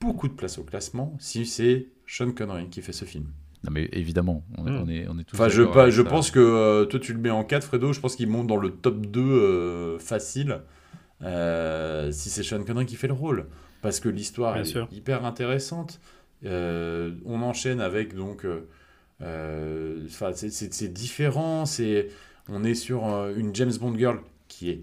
beaucoup 0.00 0.28
de 0.28 0.34
place 0.34 0.58
au 0.58 0.62
classement 0.62 1.16
si 1.18 1.44
c'est 1.44 1.88
Sean 2.06 2.32
Connery 2.32 2.68
qui 2.68 2.82
fait 2.82 2.92
ce 2.92 3.04
film. 3.04 3.26
Non, 3.64 3.72
mais 3.72 3.88
évidemment, 3.92 4.44
on, 4.56 4.64
hmm. 4.64 4.90
est, 4.90 5.06
on 5.08 5.18
est 5.18 5.24
tous. 5.24 5.36
Enfin, 5.36 5.48
je, 5.48 5.62
pas, 5.62 5.90
je 5.90 6.02
pense 6.02 6.30
que 6.30 6.38
euh, 6.38 6.84
toi, 6.84 7.00
tu 7.00 7.12
le 7.12 7.18
mets 7.18 7.30
en 7.30 7.44
4, 7.44 7.64
Fredo. 7.64 7.92
Je 7.92 8.00
pense 8.00 8.14
qu'il 8.14 8.28
monte 8.28 8.46
dans 8.46 8.56
le 8.56 8.70
top 8.70 9.06
2 9.06 9.20
euh, 9.20 9.98
facile 9.98 10.60
euh, 11.22 12.12
si 12.12 12.30
c'est 12.30 12.44
Sean 12.44 12.62
Connery 12.62 12.86
qui 12.86 12.96
fait 12.96 13.08
le 13.08 13.14
rôle. 13.14 13.46
Parce 13.82 14.00
que 14.00 14.08
l'histoire 14.08 14.56
est 14.56 14.76
hyper 14.92 15.24
intéressante. 15.24 16.00
on 16.44 17.42
enchaîne 17.42 17.80
avec 17.80 18.14
donc. 18.14 18.46
c'est 19.20 20.92
différent. 20.92 21.64
On 22.50 22.64
est 22.64 22.74
sur 22.74 23.04
une 23.36 23.54
James 23.54 23.74
Bond 23.78 23.96
girl 23.98 24.20
qui 24.46 24.70
est 24.70 24.82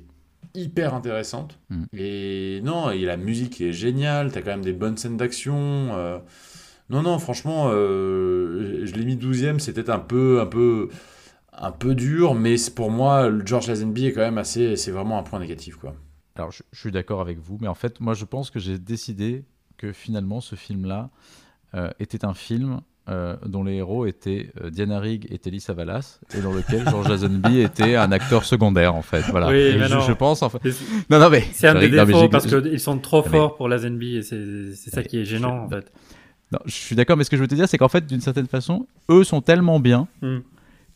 hyper 0.54 0.94
intéressante. 0.94 1.58
Hmm. 1.70 1.86
Et 1.94 2.60
non, 2.64 2.92
et 2.92 3.04
la 3.06 3.16
musique 3.16 3.62
est 3.62 3.74
géniale. 3.74 4.32
T'as 4.34 4.42
quand 4.42 4.52
même 4.52 4.66
des 4.66 4.74
bonnes 4.74 4.98
scènes 4.98 5.18
d'action. 5.18 6.22
Non, 6.90 7.02
non, 7.02 7.18
franchement, 7.18 7.70
euh, 7.70 8.86
je 8.86 8.94
l'ai 8.94 9.06
mis 9.06 9.16
12ème, 9.16 9.60
c'était 9.60 9.90
un 9.90 10.00
peu, 10.00 10.40
un 10.40 10.46
peu, 10.46 10.90
un 11.54 11.72
peu 11.72 11.96
dur, 11.96 12.36
mais 12.36 12.56
pour 12.76 12.92
moi, 12.92 13.32
George 13.44 13.68
Lazenby 13.68 14.08
est 14.08 14.14
quand 14.14 14.22
même 14.22 14.38
assez, 14.38 14.76
c'est 14.76 14.92
vraiment 14.92 15.18
un 15.18 15.24
point 15.24 15.40
négatif, 15.40 15.78
quoi. 15.78 15.96
Alors, 16.36 16.52
je, 16.52 16.62
suis 16.74 16.92
d'accord 16.92 17.22
avec 17.22 17.40
vous, 17.40 17.58
mais 17.60 17.68
en 17.68 17.74
fait, 17.74 18.00
moi, 18.02 18.14
je 18.14 18.26
pense 18.26 18.52
que 18.52 18.60
j'ai 18.60 18.78
décidé 18.78 19.46
que 19.78 19.94
finalement, 19.94 20.42
ce 20.42 20.56
film-là 20.56 21.10
euh, 21.74 21.90
était 22.00 22.24
un 22.24 22.34
film 22.34 22.82
euh, 23.10 23.36
dont 23.46 23.64
les 23.64 23.76
héros 23.76 24.06
étaient 24.06 24.52
Diana 24.70 25.00
Rigg 25.00 25.26
et 25.32 25.40
Telly 25.40 25.62
Savalas, 25.62 26.20
et 26.38 26.42
dans 26.42 26.52
lequel 26.52 26.84
George 26.90 27.08
Lazenby 27.08 27.62
était 27.62 27.96
un 27.96 28.12
acteur 28.12 28.44
secondaire, 28.44 28.94
en 28.94 29.02
fait. 29.02 29.22
Voilà. 29.32 29.48
Oui, 29.48 29.76
mais 29.80 29.88
je, 29.88 29.94
non. 29.96 30.02
je, 30.02 30.14
pense, 30.14 30.44
en 30.44 30.50
fait. 30.50 30.60
Non, 31.10 31.18
non, 31.18 31.32
mais. 31.32 31.46
C'est 31.52 31.68
un 31.68 31.80
des 31.80 31.90
défauts, 31.90 32.30
parce 32.30 32.46
qu'ils 32.46 32.80
sont 32.80 33.00
trop 33.00 33.24
forts 33.24 33.56
pour 33.56 33.70
Lazenby, 33.70 34.18
et 34.18 34.22
c'est 34.22 34.92
ça 34.92 35.02
qui 35.02 35.18
est 35.18 35.26
gênant, 35.26 35.64
en 35.64 35.70
fait 35.70 35.92
je 36.66 36.72
suis 36.72 36.96
d'accord, 36.96 37.18
mais 37.18 37.24
ce 37.24 37.30
que 37.30 37.38
je 37.38 37.42
veux 37.42 37.48
te 37.48 37.56
dire, 37.56 37.68
c'est 37.68 37.78
qu'en 37.78 37.90
fait, 37.90 38.06
d'une 38.06 38.22
certaine 38.22 38.48
façon, 38.48 38.88
eux 39.10 39.24
sont 39.24 39.42
tellement 39.42 39.80
bien 39.80 40.08
hmm. 40.22 40.40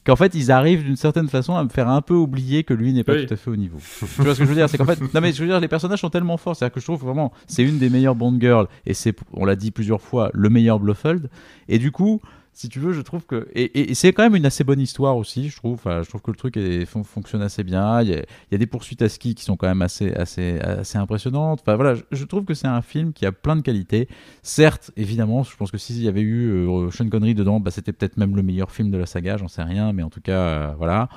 qu'en 0.05 0.15
fait, 0.15 0.35
ils 0.35 0.51
arrivent 0.51 0.83
d'une 0.83 0.95
certaine 0.95 1.27
façon 1.27 1.55
à 1.55 1.63
me 1.63 1.69
faire 1.69 1.89
un 1.89 2.01
peu 2.01 2.13
oublier 2.13 2.63
que 2.63 2.73
lui 2.73 2.93
n'est 2.93 3.03
pas 3.03 3.15
tout 3.23 3.33
à 3.33 3.35
fait 3.35 3.49
au 3.49 3.55
niveau. 3.55 3.79
tu 3.99 4.21
vois 4.21 4.33
ce 4.33 4.39
que 4.39 4.45
je 4.45 4.49
veux 4.49 4.55
dire? 4.55 4.69
C'est 4.69 4.77
qu'en 4.77 4.85
fait, 4.85 5.01
non 5.01 5.21
mais 5.21 5.31
je 5.31 5.41
veux 5.41 5.47
dire, 5.47 5.59
les 5.59 5.67
personnages 5.67 5.99
sont 5.99 6.09
tellement 6.09 6.38
forts. 6.38 6.55
C'est-à-dire 6.55 6.73
que 6.73 6.79
je 6.79 6.85
trouve 6.85 7.01
vraiment, 7.01 7.33
c'est 7.47 7.63
une 7.63 7.79
des 7.79 7.89
meilleures 7.89 8.15
Bond 8.15 8.38
Girls 8.39 8.67
et 8.85 8.93
c'est, 8.93 9.15
on 9.33 9.45
l'a 9.45 9.55
dit 9.55 9.71
plusieurs 9.71 10.01
fois, 10.01 10.29
le 10.33 10.49
meilleur 10.49 10.79
Blofeld. 10.79 11.29
Et 11.67 11.79
du 11.79 11.91
coup, 11.91 12.21
si 12.60 12.67
tu 12.67 12.80
veux, 12.82 12.91
je 12.91 13.00
trouve 13.00 13.26
que. 13.26 13.48
Et, 13.56 13.93
c'est 13.95 14.12
quand 14.12 14.24
même 14.24 14.36
une 14.36 14.45
assez 14.45 14.65
bonne 14.65 14.82
histoire 14.82 15.15
aussi, 15.15 15.48
je 15.48 15.56
trouve. 15.56 15.76
Enfin, 15.76 16.02
je 16.04 16.10
trouve 16.10 16.22
que 16.22 16.30
le 16.30 16.36
truc 16.36 16.60
fonctionne 17.06 17.41
assez 17.41 17.63
bien. 17.63 18.02
Il 18.02 18.10
y, 18.10 18.56
a, 18.56 18.58
des 18.58 18.67
poursuites 18.67 19.02
à 19.02 19.08
ski 19.08 19.34
qui 19.34 19.45
sont 19.45 19.56
quand 19.56 19.67
même 19.67 19.82
assez, 19.82 20.12
assez, 20.12 20.60
assez 20.60 20.98
impressionnantes. 20.98 21.62
Enfin, 21.62 21.78
voilà, 21.78 21.95
je, 22.12 22.24
trouve 22.26 22.43
que 22.43 22.54
c'est 22.54 22.67
un 22.67 22.82
film 22.82 23.13
qui 23.13 23.26
a 23.26 23.32
plein 23.32 23.56
de 23.56 23.62
qualités. 23.62 24.10
Certes, 24.43 24.91
évidemment, 24.98 25.43
je 25.43 25.56
pense 25.56 25.72
que 25.72 25.78
s'il 25.78 26.04
y 26.04 26.10
avait 26.10 26.19
eu 26.19 26.50
euh, 26.50 26.91
Sean 26.91 27.08
Connery 27.08 27.34
dedans, 27.34 27.62
bah, 27.62 27.72
c'était 27.72 27.93
peut-être 27.93 28.17
même 28.17 28.36
le 28.36 28.43
meilleur 28.43 28.72
film 28.72 28.91
de 28.91 28.98
la 28.98 29.06
saga, 29.06 29.38
j'en 29.38 29.48
sais 29.48 29.63
rien. 29.63 29.93
Mais 29.93 30.04
en 30.04 30.10
tout 30.10 30.22
cas, 30.22 30.41
euh, 30.41 30.74
voilà. 30.78 31.08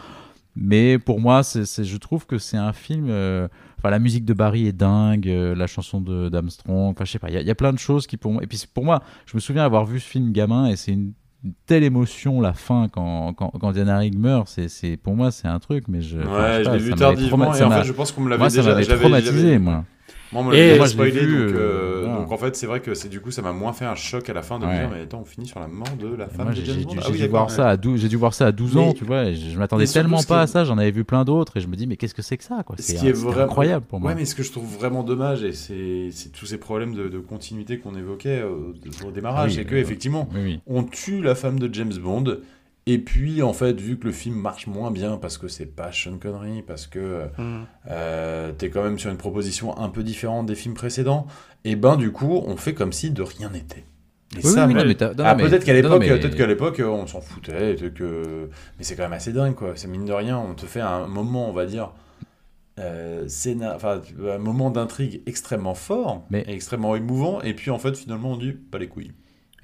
Mais 0.54 1.00
pour 1.00 1.18
moi, 1.18 1.42
je 1.42 1.96
trouve 1.96 2.24
que 2.24 2.38
c'est 2.38 2.56
un 2.56 2.72
film. 2.72 3.08
Euh, 3.10 3.48
enfin, 3.78 3.90
la 3.90 3.98
musique 3.98 4.24
de 4.24 4.34
Barry 4.34 4.68
est 4.68 4.72
dingue, 4.72 5.26
la 5.26 5.66
chanson 5.66 6.00
d'Armstrong. 6.00 6.92
Enfin, 6.92 7.04
je 7.04 7.10
sais 7.10 7.18
pas. 7.18 7.30
Il 7.30 7.42
y, 7.44 7.50
a 7.50 7.54
plein 7.56 7.72
de 7.72 7.80
choses 7.80 8.06
qui 8.06 8.16
pour. 8.16 8.40
Et 8.44 8.46
puis 8.46 8.62
pour 8.72 8.84
moi, 8.84 9.02
je 9.26 9.36
me 9.36 9.40
souviens 9.40 9.64
avoir 9.64 9.86
vu 9.86 9.98
ce 9.98 10.06
film 10.06 10.30
gamin 10.30 10.68
et 10.68 10.76
c'est 10.76 10.92
une 10.92 11.14
telle 11.66 11.82
émotion 11.82 12.40
la 12.40 12.52
fin 12.52 12.88
quand, 12.88 13.34
quand, 13.34 13.50
quand 13.60 13.72
Diana 13.72 13.98
Rigg 13.98 14.16
meurt 14.16 14.48
c'est, 14.48 14.68
c'est 14.68 14.96
pour 14.96 15.14
moi 15.16 15.30
c'est 15.30 15.48
un 15.48 15.58
truc 15.58 15.88
mais 15.88 16.00
je 16.00 16.18
ouais 16.18 16.64
je 16.64 16.70
l'ai 16.70 16.78
vu 16.78 16.94
tardivement 16.94 17.54
et 17.54 17.62
en 17.62 17.70
fait 17.70 17.84
je 17.84 17.92
pense 17.92 18.12
qu'on 18.12 18.22
me 18.22 18.30
l'avait 18.30 18.48
déjà 18.48 18.96
traumatisé 18.96 19.58
moi 19.58 19.84
Moi, 20.32 20.42
moi, 20.42 20.56
et... 20.56 20.76
moi 20.76 20.86
je 20.86 20.92
spoilé, 20.92 21.10
vu, 21.26 21.46
donc, 21.46 21.54
euh, 21.54 22.06
donc, 22.06 22.32
en 22.32 22.38
fait, 22.38 22.56
c'est 22.56 22.66
vrai 22.66 22.80
que 22.80 22.94
c'est 22.94 23.08
du 23.08 23.20
coup, 23.20 23.30
ça 23.30 23.42
m'a 23.42 23.52
moins 23.52 23.72
fait 23.72 23.84
un 23.84 23.94
choc 23.94 24.28
à 24.30 24.32
la 24.32 24.42
fin 24.42 24.58
de 24.58 24.66
me 24.66 24.72
dire, 24.72 24.90
mais 24.92 25.02
attends, 25.02 25.20
on 25.20 25.24
finit 25.24 25.46
sur 25.46 25.60
la 25.60 25.68
mort 25.68 25.94
de 26.00 26.14
la 26.14 26.28
femme. 26.28 26.52
J'ai 26.54 26.62
dû, 26.62 27.28
voir 27.28 27.50
ça 27.50 27.68
à 27.68 27.76
12, 27.76 28.00
j'ai 28.00 28.08
dû 28.08 28.16
voir 28.16 28.34
ça 28.34 28.46
à 28.46 28.52
12 28.52 28.76
ans, 28.76 28.92
tu 28.92 29.04
vois, 29.04 29.24
et 29.24 29.34
je, 29.34 29.58
m'attendais 29.58 29.86
tellement 29.86 30.22
pas 30.22 30.42
à 30.42 30.46
ça, 30.46 30.64
j'en 30.64 30.78
avais 30.78 30.90
vu 30.90 31.04
plein 31.04 31.24
d'autres, 31.24 31.56
et 31.56 31.60
je 31.60 31.68
me 31.68 31.76
dis, 31.76 31.86
mais 31.86 31.96
qu'est-ce 31.96 32.14
que 32.14 32.22
c'est 32.22 32.36
que 32.36 32.44
ça, 32.44 32.62
quoi? 32.64 32.76
C'est 32.78 32.98
incroyable 33.38 33.84
pour 33.86 34.00
moi. 34.00 34.10
Ouais, 34.10 34.16
mais 34.16 34.24
ce 34.24 34.34
que 34.34 34.42
je 34.42 34.52
trouve 34.52 34.66
vraiment 34.66 35.02
dommage, 35.02 35.44
et 35.44 35.52
c'est 35.52 36.32
tous 36.32 36.46
ces 36.46 36.58
problèmes 36.58 36.94
de, 36.94 37.18
continuité 37.18 37.78
qu'on 37.78 37.96
évoquait 37.96 38.42
au, 38.42 39.10
démarrage, 39.10 39.54
c'est 39.54 39.64
que 39.64 39.76
effectivement, 39.76 40.28
on 40.66 40.82
tue 40.84 41.22
la 41.22 41.34
femme 41.34 41.58
de 41.58 41.72
James 41.72 41.94
Bond 42.02 42.38
et 42.86 42.98
puis, 42.98 43.42
en 43.42 43.52
fait, 43.52 43.80
vu 43.80 43.96
que 43.96 44.06
le 44.06 44.12
film 44.12 44.34
marche 44.34 44.66
moins 44.66 44.90
bien 44.90 45.16
parce 45.16 45.38
que 45.38 45.46
c'est 45.46 45.66
pas 45.66 45.92
Sean 45.92 46.18
Connery, 46.18 46.62
parce 46.62 46.88
que 46.88 47.26
mm. 47.38 47.66
euh, 47.90 48.52
t'es 48.52 48.70
quand 48.70 48.82
même 48.82 48.98
sur 48.98 49.10
une 49.10 49.16
proposition 49.16 49.78
un 49.78 49.88
peu 49.88 50.02
différente 50.02 50.46
des 50.46 50.56
films 50.56 50.74
précédents, 50.74 51.26
et 51.64 51.76
ben 51.76 51.96
du 51.96 52.10
coup, 52.10 52.42
on 52.44 52.56
fait 52.56 52.74
comme 52.74 52.92
si 52.92 53.10
de 53.10 53.22
rien 53.22 53.50
n'était. 53.50 53.84
Et 54.36 54.42
ça, 54.42 54.66
peut-être 54.66 55.64
qu'à 55.64 55.74
l'époque, 55.74 56.02
peut-être 56.02 56.36
qu'à 56.36 56.46
l'époque, 56.46 56.82
on 56.84 57.06
s'en 57.06 57.20
foutait, 57.20 57.76
que... 57.94 58.48
mais 58.78 58.84
c'est 58.84 58.96
quand 58.96 59.02
même 59.02 59.12
assez 59.12 59.32
dingue, 59.32 59.54
quoi. 59.54 59.72
C'est 59.76 59.88
mine 59.88 60.06
de 60.06 60.12
rien, 60.12 60.38
on 60.38 60.54
te 60.54 60.66
fait 60.66 60.80
un 60.80 61.06
moment, 61.06 61.50
on 61.50 61.52
va 61.52 61.66
dire, 61.66 61.92
euh, 62.80 63.28
enfin, 63.74 64.00
un 64.26 64.38
moment 64.38 64.70
d'intrigue 64.70 65.22
extrêmement 65.26 65.74
fort, 65.74 66.24
mais... 66.30 66.44
extrêmement 66.48 66.96
émouvant, 66.96 67.42
et 67.42 67.54
puis 67.54 67.70
en 67.70 67.78
fait, 67.78 67.94
finalement, 67.96 68.32
on 68.32 68.36
dit 68.38 68.52
pas 68.52 68.78
les 68.78 68.88
couilles. 68.88 69.12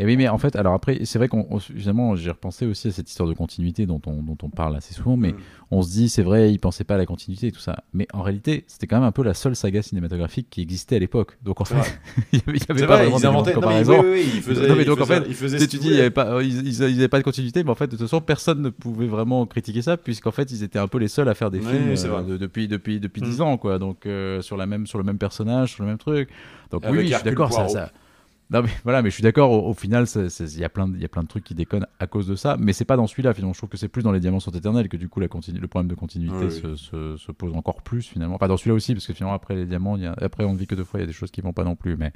Et 0.01 0.05
oui, 0.05 0.17
mais 0.17 0.29
en 0.29 0.39
fait, 0.39 0.55
alors 0.55 0.75
après, 0.75 1.01
c'est 1.05 1.19
vrai 1.19 1.27
qu'on, 1.27 1.59
finalement, 1.59 2.15
j'ai 2.15 2.31
repensé 2.31 2.67
aussi 2.67 2.89
à 2.89 2.91
cette 2.93 3.11
histoire 3.11 3.29
de 3.29 3.35
continuité 3.35 3.85
dont 3.85 4.01
on, 4.07 4.23
dont 4.23 4.39
on 4.43 4.49
parle 4.49 4.77
assez 4.77 4.95
souvent, 4.95 5.17
mais 5.17 5.33
mm. 5.33 5.39
on 5.73 5.83
se 5.83 5.91
dit, 5.91 6.09
c'est 6.09 6.23
vrai, 6.23 6.53
ils 6.53 6.59
pensaient 6.59 6.85
pas 6.85 6.95
à 6.95 6.99
la 6.99 7.07
continuité 7.07 7.49
et 7.49 7.53
tout 7.53 7.59
ça. 7.59 7.83
Mais 7.93 8.07
en 8.13 8.23
réalité, 8.23 8.65
c'était 8.69 8.87
quand 8.87 8.97
même 8.97 9.09
un 9.09 9.13
peu 9.13 9.25
la 9.25 9.35
seule 9.35 9.57
saga 9.57 9.83
cinématographique 9.83 10.49
qui 10.51 10.63
existait 10.63 10.97
à 10.97 10.99
l'époque. 11.01 11.37
Donc 11.43 11.61
en 11.61 11.65
fait, 11.65 12.01
il 12.33 12.39
y 12.39 12.43
avait, 12.69 12.87
pas 12.87 13.05
vraiment 13.09 13.43
de 13.43 13.51
comparaison. 13.51 13.97
Non, 13.97 14.03
mais, 14.05 14.13
oui, 14.13 14.31
ils 14.37 14.43
faisaient, 14.43 14.69
non, 14.69 14.77
mais 14.77 14.85
donc 14.85 15.01
en 15.01 15.07
fait, 15.07 15.23
tu 15.67 15.79
dis, 15.79 15.89
il 15.89 15.97
y 15.97 16.01
avait 16.01 16.11
pas, 16.11 16.43
ils, 16.45 16.79
n'avaient 16.79 17.09
pas 17.09 17.19
de 17.19 17.25
continuité, 17.25 17.65
mais 17.65 17.71
en 17.71 17.75
fait, 17.75 17.87
de 17.87 17.97
toute 17.97 18.03
façon, 18.03 18.21
personne 18.21 18.63
ne 18.63 18.71
pouvait 18.71 19.09
vraiment 19.09 19.47
critiquer 19.47 19.83
ça, 19.83 19.97
puisqu'en 19.97 20.31
fait, 20.31 20.53
ils 20.53 20.63
étaient 20.63 20.79
un 20.79 20.89
peu 20.89 20.99
les 20.99 21.09
seuls 21.09 21.29
à 21.29 21.35
faire 21.35 21.51
des 21.51 21.61
films 21.61 21.95
euh, 21.97 22.39
depuis 22.39 22.69
depuis 22.69 23.01
depuis 23.01 23.21
10 23.21 23.39
mm. 23.39 23.43
ans, 23.43 23.57
quoi. 23.57 23.81
Donc 23.81 24.07
euh, 24.07 24.43
sur 24.43 24.57
la 24.57 24.67
même 24.67 24.87
sur 24.87 24.99
le 24.99 25.05
même 25.05 25.19
personnage, 25.19 25.73
sur 25.73 25.83
le 25.83 25.89
même 25.89 25.99
truc. 25.99 26.29
Donc 26.71 26.85
oui, 26.89 27.09
je 27.09 27.15
suis 27.15 27.25
d'accord, 27.25 27.53
ça, 27.53 27.67
ça 27.67 27.91
non 28.51 28.63
mais 28.63 28.71
voilà, 28.83 29.03
mais 29.03 29.11
je 29.11 29.15
suis 29.15 29.23
d'accord. 29.23 29.51
Au, 29.51 29.75
final, 29.75 30.07
il 30.15 30.59
y 30.59 30.65
a 30.65 30.69
plein, 30.69 30.91
il 30.95 31.03
y 31.03 31.05
a 31.05 31.09
plein 31.09 31.23
de 31.23 31.29
trucs 31.29 31.45
qui 31.45 31.55
déconnent 31.55 31.87
à 31.99 32.07
cause 32.07 32.27
de 32.27 32.35
ça. 32.35 32.57
Mais 32.59 32.73
c'est 32.73 32.85
pas 32.85 32.97
dans 32.97 33.07
celui-là. 33.07 33.35
Finalement, 33.35 33.53
je 33.53 33.59
trouve 33.59 33.69
que 33.69 33.77
c'est 33.77 33.89
plus 33.89 34.03
dans 34.03 34.13
les 34.13 34.21
Diamants 34.21 34.41
sont 34.41 34.53
éternels 34.53 34.89
que 34.89 34.97
du 34.97 35.09
coup 35.09 35.21
la 35.21 35.27
le 35.27 35.69
problème 35.69 35.89
de 35.89 35.95
continuité 35.95 36.51
se, 36.51 37.33
pose 37.33 37.55
encore 37.55 37.83
plus 37.83 38.03
finalement. 38.03 38.39
Pas 38.39 38.49
dans 38.49 38.57
celui-là 38.57 38.75
aussi, 38.75 38.95
parce 38.95 39.07
que 39.07 39.13
finalement 39.13 39.35
après 39.35 39.55
les 39.55 39.67
Diamants, 39.67 39.97
y 39.99 40.07
a, 40.07 40.15
après 40.21 40.45
on 40.45 40.55
ne 40.55 40.59
vit 40.59 40.67
que 40.67 40.75
deux 40.75 40.85
fois. 40.85 41.01
Il 41.01 41.03
y 41.03 41.05
a 41.05 41.07
des 41.07 41.13
choses 41.13 41.31
qui 41.31 41.41
vont 41.41 41.53
pas 41.53 41.65
non 41.65 41.77
plus. 41.77 41.97
Mais 41.97 42.13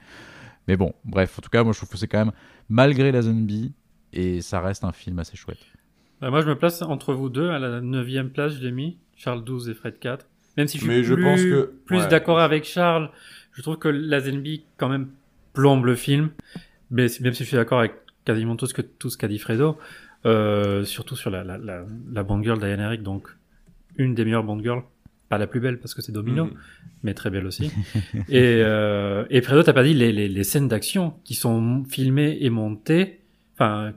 mais 0.69 0.77
bon, 0.77 0.95
bref. 1.05 1.39
En 1.39 1.43
tout 1.43 1.51
cas, 1.51 1.65
moi 1.65 1.73
je 1.73 1.79
trouve 1.79 1.91
que 1.91 1.99
c'est 1.99 2.09
quand 2.09 2.25
même 2.25 2.33
malgré 2.69 3.13
la 3.13 3.23
zombie 3.23 3.73
et 4.13 4.41
ça 4.41 4.61
reste 4.61 4.85
un 4.85 4.93
film 4.93 5.19
assez 5.19 5.37
chouette. 5.37 5.59
Bah, 6.23 6.31
moi, 6.31 6.41
je 6.41 6.47
me 6.47 6.55
place 6.57 6.81
entre 6.83 7.15
vous 7.15 7.29
deux 7.29 7.51
à 7.51 7.59
la 7.59 7.81
9 7.81 8.33
place. 8.33 8.55
Je 8.55 8.63
l'ai 8.63 8.73
mis 8.73 8.97
Charles 9.17 9.45
12 9.45 9.69
et 9.69 9.75
Fred 9.75 9.99
4. 9.99 10.27
Même 10.57 10.69
si 10.69 10.79
je 10.79 10.85
suis 10.85 11.03
plus, 11.03 11.23
pense 11.23 11.43
que... 11.43 11.73
plus 11.85 12.07
d'accord 12.09 12.39
avec 12.39 12.65
Charles, 12.65 13.11
je 13.53 13.63
trouve 13.63 13.79
que 13.79 13.89
la 13.89 14.21
Zenby 14.21 14.65
quand 14.77 14.89
même 14.89 15.09
plombe 15.53 15.85
le 15.87 15.95
film. 15.95 16.31
Mais 16.91 17.07
même 17.21 17.33
si 17.33 17.45
je 17.45 17.49
suis 17.49 17.57
d'accord 17.57 17.81
avec 17.81 17.93
quasiment 18.25 18.57
tout 18.57 18.67
ce 18.67 18.75
que 18.75 18.83
tout 18.83 19.11
ce 19.11 19.17
qu'a 19.17 19.29
dit 19.29 19.39
Fredo, 19.39 19.79
euh, 20.27 20.85
surtout 20.85 21.17
sur 21.17 21.31
la, 21.31 21.43
la, 21.43 21.59
la, 21.59 21.85
la 22.13 22.23
Bond 22.23 22.43
Girl 22.43 22.59
Diane 22.59 22.81
Eric, 22.81 23.03
donc 23.03 23.29
une 23.97 24.15
des 24.15 24.25
meilleures 24.25 24.45
Bond 24.45 24.63
Girls, 24.63 24.83
pas 25.29 25.39
la 25.39 25.47
plus 25.47 25.61
belle 25.61 25.79
parce 25.79 25.95
que 25.95 26.03
c'est 26.03 26.13
Domino, 26.13 26.47
mm. 26.47 26.55
mais 27.03 27.15
très 27.15 27.31
belle 27.31 27.47
aussi. 27.47 27.73
et, 28.29 28.61
euh, 28.63 29.25
et 29.31 29.41
Fredo, 29.41 29.63
t'as 29.63 29.73
pas 29.73 29.83
dit 29.83 29.95
les, 29.95 30.13
les, 30.13 30.29
les 30.29 30.45
scènes 30.45 30.69
d'action 30.69 31.15
qui 31.25 31.35
sont 31.35 31.85
filmées 31.89 32.39
et 32.41 32.51
montées, 32.51 33.21
enfin, 33.55 33.93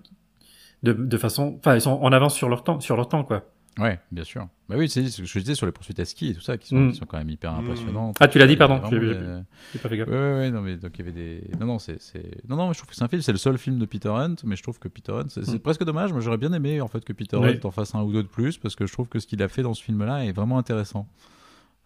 de, 0.84 0.94
de 0.94 1.18
façon, 1.18 1.56
enfin, 1.60 1.76
ils 1.76 1.82
sont 1.82 1.92
en 1.92 2.12
avance 2.12 2.36
sur 2.36 2.50
leur 2.50 2.64
temps, 2.64 2.80
sur 2.80 2.96
leur 2.96 3.10
temps, 3.10 3.24
quoi. 3.24 3.46
Ouais, 3.78 4.00
bien 4.12 4.24
sûr. 4.24 4.48
Bah 4.70 4.76
oui, 4.78 4.90
c'est 4.90 5.08
ce 5.10 5.22
que 5.22 5.28
je 5.28 5.40
disais 5.40 5.56
sur 5.56 5.66
les 5.66 5.72
poursuites 5.72 6.00
à 6.00 6.06
ski 6.06 6.30
et 6.30 6.34
tout 6.34 6.42
ça, 6.42 6.58
qui 6.58 6.70
sont, 6.70 6.78
mm. 6.78 6.92
qui 6.92 6.98
sont 6.98 7.06
quand 7.06 7.18
même 7.18 7.30
hyper 7.30 7.52
mm. 7.52 7.60
impressionnantes. 7.60 8.16
Ah, 8.20 8.28
tu 8.28 8.40
l'as 8.40 8.48
dit, 8.48 8.56
pardon. 8.56 8.82
J'ai 8.90 9.80
pas 9.80 9.90
fait 9.90 9.98
gaffe. 9.98 10.08
Ouais, 10.08 10.16
ouais, 10.16 10.52
non, 10.52 10.62
mais 10.62 10.78
donc 10.78 10.92
il 10.98 11.00
y 11.00 11.02
avait 11.02 11.12
des. 11.12 11.44
Non, 11.60 11.66
non, 11.66 11.80
c'est. 11.80 12.00
Non, 12.48 12.56
non, 12.56 12.68
mais 12.68 12.74
je 12.74 12.80
trouve 12.80 12.90
que 12.90 12.96
c'est 12.96 13.04
un 13.04 13.08
film, 13.10 13.22
c'est 13.22 13.34
le 13.34 13.38
seul 13.38 13.58
film 13.58 13.78
de 13.78 13.86
Peter 13.86 14.10
Hunt, 14.10 14.36
mais 14.46 14.56
je 14.56 14.64
trouve 14.64 14.80
que 14.80 14.88
Peter 14.88 15.12
Hunt, 15.12 15.28
c'est 15.28 15.48
mm. 15.48 15.60
presque 15.60 15.84
dommage. 15.84 16.14
Moi, 16.14 16.22
j'aurais 16.22 16.38
bien 16.38 16.54
aimé 16.54 16.80
en 16.80 16.88
fait 16.88 17.04
que 17.04 17.14
Peter 17.14 17.38
Hunt 17.38 17.60
en 17.64 17.72
fasse 17.72 17.94
un 17.96 18.02
ou 18.02 18.12
deux 18.14 18.24
de 18.24 18.28
plus, 18.28 18.58
parce 18.58 18.76
que 18.76 18.88
je 18.88 18.94
trouve 18.94 19.10
que 19.10 19.20
ce 19.20 19.28
qu'il 19.28 19.44
a 19.44 19.50
fait 19.50 19.62
dans 19.62 19.74
ce 19.74 19.84
film-là 19.84 20.26
est 20.26 20.32
vraiment 20.32 20.58
intéressant. 20.58 21.08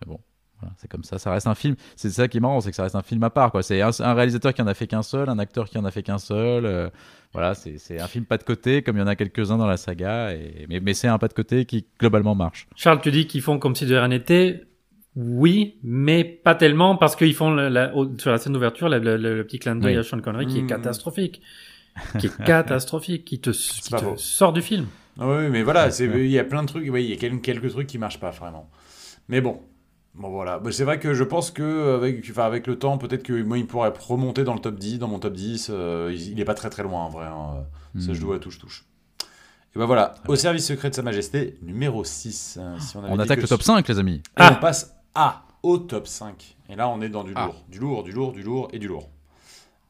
Mais 0.01 0.07
bon, 0.07 0.19
c'est 0.77 0.89
comme 0.89 1.03
ça, 1.03 1.19
ça 1.19 1.31
reste 1.31 1.47
un 1.47 1.55
film. 1.55 1.75
C'est 1.95 2.09
ça 2.09 2.27
qui 2.27 2.37
est 2.37 2.39
marrant, 2.39 2.61
c'est 2.61 2.69
que 2.69 2.75
ça 2.75 2.83
reste 2.83 2.95
un 2.95 3.01
film 3.01 3.23
à 3.23 3.29
part. 3.29 3.51
Quoi. 3.51 3.63
C'est 3.63 3.81
un, 3.81 4.13
réalisateur 4.13 4.53
qui 4.53 4.61
en 4.61 4.67
a 4.67 4.73
fait 4.73 4.87
qu'un 4.87 5.03
seul, 5.03 5.29
un 5.29 5.39
acteur 5.39 5.69
qui 5.69 5.77
en 5.77 5.85
a 5.85 5.91
fait 5.91 6.03
qu'un 6.03 6.17
seul. 6.17 6.65
Euh, 6.65 6.89
voilà, 7.33 7.53
c'est 7.53 7.99
un 7.99 8.07
film 8.07 8.25
pas 8.25 8.37
de 8.37 8.43
côté, 8.43 8.81
comme 8.81 8.97
il 8.97 8.99
y 8.99 9.03
en 9.03 9.07
a 9.07 9.15
quelques-uns 9.15 9.57
dans 9.57 9.67
la 9.67 9.77
saga. 9.77 10.33
Et, 10.33 10.65
mais, 10.67 10.79
mais 10.79 10.93
c'est 10.93 11.07
un 11.07 11.17
pas 11.17 11.27
de 11.27 11.33
côté 11.33 11.65
qui 11.65 11.85
globalement 11.99 12.35
marche. 12.35 12.67
Charles, 12.75 13.01
tu 13.01 13.11
dis 13.11 13.27
qu'ils 13.27 13.41
font 13.41 13.59
comme 13.59 13.75
si 13.75 13.85
de 13.85 13.95
rien 13.95 14.07
n'était. 14.07 14.63
Oui, 15.15 15.77
mais 15.83 16.23
pas 16.23 16.55
tellement 16.55 16.95
parce 16.95 17.15
qu'ils 17.15 17.33
font 17.33 17.51
la, 17.51 17.91
sur 18.17 18.31
la 18.31 18.37
scène 18.37 18.53
d'ouverture 18.53 18.89
le, 18.89 19.43
petit 19.43 19.59
clin 19.59 19.75
d'œil 19.75 19.97
à 19.97 20.03
Sean 20.03 20.21
Connery 20.21 20.45
qui 20.45 20.59
est 20.59 20.61
mmh. 20.61 20.67
catastrophique, 20.67 21.41
qui 22.19 22.27
est 22.27 22.43
catastrophique, 22.43 23.25
qui 23.25 23.39
te, 23.39 23.49
qui 23.49 23.91
te 23.91 24.15
sort 24.17 24.53
du 24.53 24.61
film. 24.61 24.85
Ah 25.19 25.27
oui, 25.27 25.49
mais 25.49 25.63
voilà, 25.63 25.89
il 25.99 26.27
y 26.27 26.39
a 26.39 26.43
plein 26.45 26.63
de 26.63 26.67
trucs, 26.67 26.85
il 26.85 27.01
y 27.01 27.13
a 27.13 27.17
quelques, 27.17 27.41
quelques 27.41 27.69
trucs 27.69 27.87
qui 27.87 27.97
marchent 27.97 28.19
pas 28.19 28.29
vraiment. 28.29 28.69
Mais 29.27 29.41
bon, 29.41 29.59
Bon 30.15 30.29
voilà, 30.29 30.59
bah, 30.59 30.71
c'est 30.71 30.83
vrai 30.83 30.99
que 30.99 31.13
je 31.13 31.23
pense 31.23 31.51
que 31.51 31.95
avec, 31.95 32.25
enfin, 32.29 32.43
avec 32.43 32.67
le 32.67 32.77
temps, 32.77 32.97
peut-être 32.97 33.23
que 33.23 33.41
moi 33.43 33.57
il 33.57 33.67
pourrait 33.67 33.93
remonter 33.99 34.43
dans 34.43 34.53
le 34.53 34.59
top 34.59 34.75
10, 34.75 34.99
dans 34.99 35.07
mon 35.07 35.19
top 35.19 35.33
10. 35.33 35.69
Euh, 35.69 36.13
il, 36.13 36.35
n'est 36.35 36.41
est 36.41 36.45
pas 36.45 36.55
très 36.55 36.69
très 36.69 36.83
loin 36.83 37.03
en 37.03 37.09
vrai. 37.09 37.27
Hein. 37.27 37.63
Ça 37.99 38.13
je 38.13 38.19
hmm. 38.19 38.23
dois 38.23 38.39
touche 38.39 38.59
touche. 38.59 38.85
Et 39.75 39.79
ben 39.79 39.85
voilà, 39.85 40.15
au 40.27 40.35
service 40.35 40.65
secret 40.65 40.89
de 40.89 40.95
Sa 40.95 41.03
Majesté, 41.03 41.57
numéro 41.61 42.03
6. 42.03 42.57
Hein, 42.59 42.77
on, 42.95 43.19
attaque 43.19 43.41
le 43.41 43.47
top 43.47 43.61
5 43.61 43.87
les 43.87 43.99
amis. 43.99 44.23
Et 44.37 44.43
on 44.43 44.55
passe 44.55 44.95
à 45.13 45.43
au 45.61 45.77
top 45.77 46.07
5. 46.07 46.57
Et 46.69 46.75
là 46.75 46.89
on 46.89 47.01
est 47.01 47.09
dans 47.09 47.23
du 47.23 47.33
ah. 47.35 47.45
lourd. 47.45 47.65
Du 47.69 47.79
lourd, 47.79 48.03
du 48.03 48.11
lourd, 48.11 48.31
du 48.31 48.41
lourd 48.41 48.67
et 48.73 48.79
du 48.79 48.87
lourd. 48.87 49.09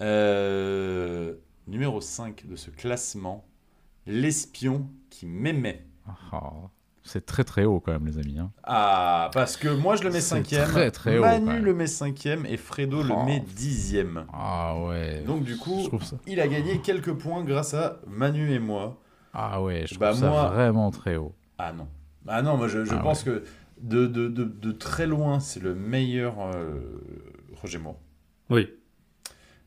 Euh, 0.01 1.36
numéro 1.67 2.01
5 2.01 2.45
de 2.45 2.55
ce 2.55 2.71
classement, 2.71 3.47
l'espion 4.05 4.89
qui 5.10 5.25
m'aimait. 5.25 5.86
Ah. 6.32 6.51
C'est 7.12 7.26
très 7.26 7.43
très 7.43 7.65
haut 7.65 7.80
quand 7.80 7.91
même, 7.91 8.06
les 8.06 8.19
amis. 8.19 8.38
Hein. 8.38 8.52
Ah, 8.63 9.32
parce 9.34 9.58
que 9.58 9.67
moi 9.67 9.95
je 9.95 10.04
le 10.04 10.12
mets 10.12 10.22
cinquième. 10.22 10.69
Très 10.69 10.91
très 10.91 11.17
haut. 11.17 11.22
Manu 11.22 11.60
le 11.60 11.74
met 11.74 11.88
cinquième 11.88 12.45
et 12.45 12.56
Fredo 12.56 13.02
le 13.02 13.12
oh. 13.12 13.24
met 13.24 13.39
dixième. 13.39 14.28
Ah 14.32 14.76
ouais. 14.80 15.24
Donc 15.26 15.43
du 15.43 15.58
coup, 15.58 15.89
il 16.28 16.39
a 16.39 16.48
gagné 16.48 16.82
quelques 16.82 17.13
points 17.13 17.43
grâce 17.43 17.74
à 17.74 18.00
Manu 18.06 18.54
et 18.54 18.60
moi. 18.60 19.02
Ah 19.34 19.60
ouais, 19.60 19.86
je 19.88 19.98
bah, 19.98 20.10
trouve 20.12 20.22
ça 20.22 20.50
vraiment 20.50 20.91
très 20.91 21.15
haut. 21.15 21.34
Ah 21.58 21.74
non. 21.74 21.88
Ah 22.28 22.43
non, 22.43 22.58
moi 22.58 22.67
je, 22.67 22.78
ah 22.91 22.98
pense 22.98 23.24
que 23.24 23.43
de, 23.82 24.06
de, 24.06 24.28
de, 24.28 24.43
de, 24.43 24.72
très 24.72 25.08
loin, 25.08 25.39
c'est 25.39 25.63
le 25.63 25.74
meilleur 25.74 26.36
euh, 26.39 26.80
Roger 27.60 27.80
Moore. 27.80 27.98
Oui. 28.52 28.69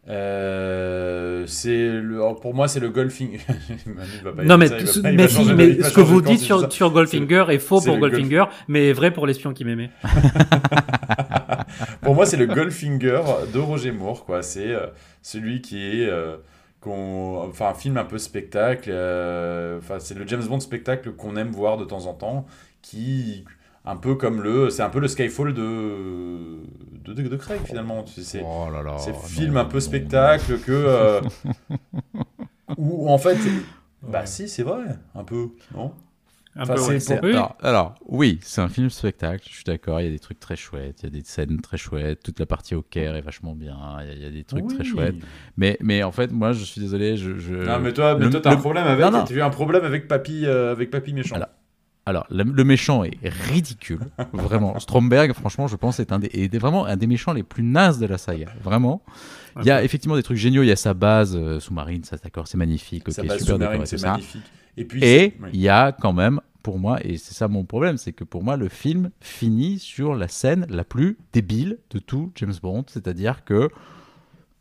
Euh, 0.09 1.47
c'est 1.47 1.91
le, 1.91 2.19
pour 2.41 2.55
moi, 2.55 2.67
c'est 2.67 2.81
le 2.81 2.91
golfing. 2.91 3.39
non, 4.45 4.59
mais, 4.59 4.69
mais, 4.69 5.29
ce 5.29 5.95
que 5.95 6.01
vous 6.01 6.21
dites 6.21 6.41
sur, 6.41 6.73
sur 6.73 6.91
Goldfinger 6.91 7.47
est, 7.51 7.59
faux 7.59 7.81
pour 7.81 7.99
Goldfinger, 7.99 8.45
mais 8.67 8.93
vrai 8.93 9.13
pour 9.13 9.27
l'espion 9.27 9.53
qui 9.53 9.65
m'aimait. 9.65 9.91
pour 12.03 12.15
moi, 12.15 12.27
c'est 12.27 12.37
le 12.37 12.47
Goldfinger 12.47 13.23
de 13.53 13.59
Roger 13.61 13.93
Moore, 13.93 14.25
quoi. 14.25 14.43
C'est 14.43 14.75
euh, 14.75 14.87
celui 15.23 15.61
qui 15.61 16.01
est, 16.01 16.09
euh, 16.09 16.37
enfin, 16.85 17.69
un 17.69 17.75
film 17.75 17.97
un 17.97 18.05
peu 18.05 18.19
spectacle. 18.19 18.91
Enfin, 18.91 20.01
c'est 20.01 20.19
le 20.19 20.27
James 20.27 20.45
Bond 20.45 20.61
spectacle 20.61 21.13
qu'on 21.13 21.37
aime 21.37 21.53
voir 21.53 21.77
de 21.77 21.85
temps 21.85 22.07
en 22.07 22.15
temps, 22.15 22.47
qui 22.83 23.45
un 23.85 23.97
peu 23.97 24.15
comme 24.15 24.43
le 24.43 24.71
c'est 24.71 24.83
un 24.83 24.91
peu 24.91 25.01
le 25.01 25.09
Skyfall 25.09 25.55
de 25.55 26.59
de, 27.05 27.13
de, 27.15 27.37
Craig 27.37 27.61
finalement. 27.65 28.05
C'est 28.07 28.43
oh 28.45 28.69
film 29.27 29.57
un 29.57 29.65
peu 29.65 29.81
spectacle 29.81 30.59
que 30.59 30.73
euh, 30.73 31.21
où 32.77 33.09
en 33.09 33.19
fait 33.19 33.39
bah 34.03 34.27
si 34.27 34.49
c'est 34.49 34.63
vrai 34.63 34.85
un 35.15 35.25
peu 35.25 35.51
non? 35.75 35.93
Alors, 37.63 37.95
oui, 38.07 38.39
c'est 38.43 38.61
un 38.61 38.69
film 38.69 38.91
spectacle, 38.91 39.47
je 39.49 39.55
suis 39.55 39.65
d'accord, 39.65 40.01
il 40.01 40.05
y 40.05 40.09
a 40.09 40.11
des 40.11 40.19
trucs 40.19 40.39
très 40.39 40.57
chouettes, 40.57 41.03
il 41.03 41.05
y 41.05 41.07
a 41.07 41.11
des 41.11 41.25
scènes 41.25 41.61
très 41.63 41.79
chouettes, 41.79 42.23
toute 42.23 42.39
la 42.39 42.45
partie 42.47 42.75
au 42.75 42.83
Caire 42.83 43.17
est 43.17 43.23
vachement 43.23 43.55
bien, 43.55 43.77
il 44.03 44.23
y 44.23 44.27
a, 44.27 44.31
des 44.31 44.45
trucs 44.45 44.67
très 44.69 44.85
chouettes. 44.85 45.17
Mais, 45.57 45.79
mais 45.81 46.03
en 46.03 46.13
fait, 46.13 46.31
moi, 46.31 46.53
je 46.53 46.63
suis 46.65 46.81
désolé, 46.81 47.17
je... 47.17 47.39
je... 47.39 47.55
Non, 47.55 47.79
mais 47.79 47.95
toi, 47.95 48.17
mais 48.19 48.29
toi, 48.29 48.41
t'as 48.43 48.53
un 48.53 48.57
problème 48.57 48.87
avec, 48.87 49.25
tu 49.27 49.41
as 49.41 49.47
un 49.47 49.51
problème 49.51 49.85
avec 49.85 50.09
Papy, 50.09 50.45
euh, 50.45 50.73
avec 50.73 50.91
Papy 50.91 51.15
méchant. 51.15 51.37
Alors, 51.37 51.49
le, 52.07 52.65
méchant 52.65 53.05
est 53.05 53.19
ridicule, 53.23 54.01
vraiment. 54.33 54.79
Stromberg, 54.81 55.33
franchement, 55.33 55.69
je 55.69 55.77
pense, 55.77 56.01
est, 56.01 56.13
un 56.13 56.19
des, 56.19 56.29
est 56.33 56.59
vraiment 56.59 56.85
un 56.87 56.97
des 56.97 57.07
méchants 57.07 57.33
les 57.33 57.43
plus 57.43 57.63
nazes 57.63 57.99
de 57.99 58.07
la 58.07 58.19
saga, 58.19 58.49
vraiment. 58.63 59.03
Il 59.61 59.67
y 59.67 59.71
a 59.71 59.85
effectivement 59.85 60.17
des 60.17 60.23
trucs 60.23 60.39
géniaux, 60.39 60.63
il 60.63 60.69
y 60.69 60.73
a 60.73 60.77
sa 60.77 60.95
base 60.95 61.37
euh, 61.37 61.61
sous-marine, 61.61 62.05
ça 62.05 62.17
d'accord, 62.17 62.49
c'est 62.49 62.57
magnifique, 62.57 63.11
sa 63.13 63.23
base 63.23 63.45
sous-marine, 63.45 63.87
c'est 63.87 64.03
magnifique. 64.03 64.43
Et 64.77 64.85
puis, 64.85 65.05
et 65.05 65.35
il 65.53 65.61
y 65.61 65.69
a 65.69 65.93
quand 65.93 66.15
même, 66.15 66.41
pour 66.63 66.79
moi, 66.79 66.99
et 67.05 67.19
c'est 67.19 67.35
ça 67.35 67.49
mon 67.49 67.65
problème, 67.65 67.99
c'est 67.99 68.13
que 68.13 68.25
pour 68.25 68.43
moi, 68.43 68.57
le 68.57 68.69
film 68.69 69.11
finit 69.21 69.79
sur 69.79 70.15
la 70.15 70.29
scène 70.29 70.67
la 70.71 70.85
plus 70.85 71.19
débile 71.33 71.79
de 71.91 71.99
tout 71.99 72.33
James 72.37 72.55
Bond, 72.63 72.85
c'est-à-dire 72.89 73.45
que 73.45 73.69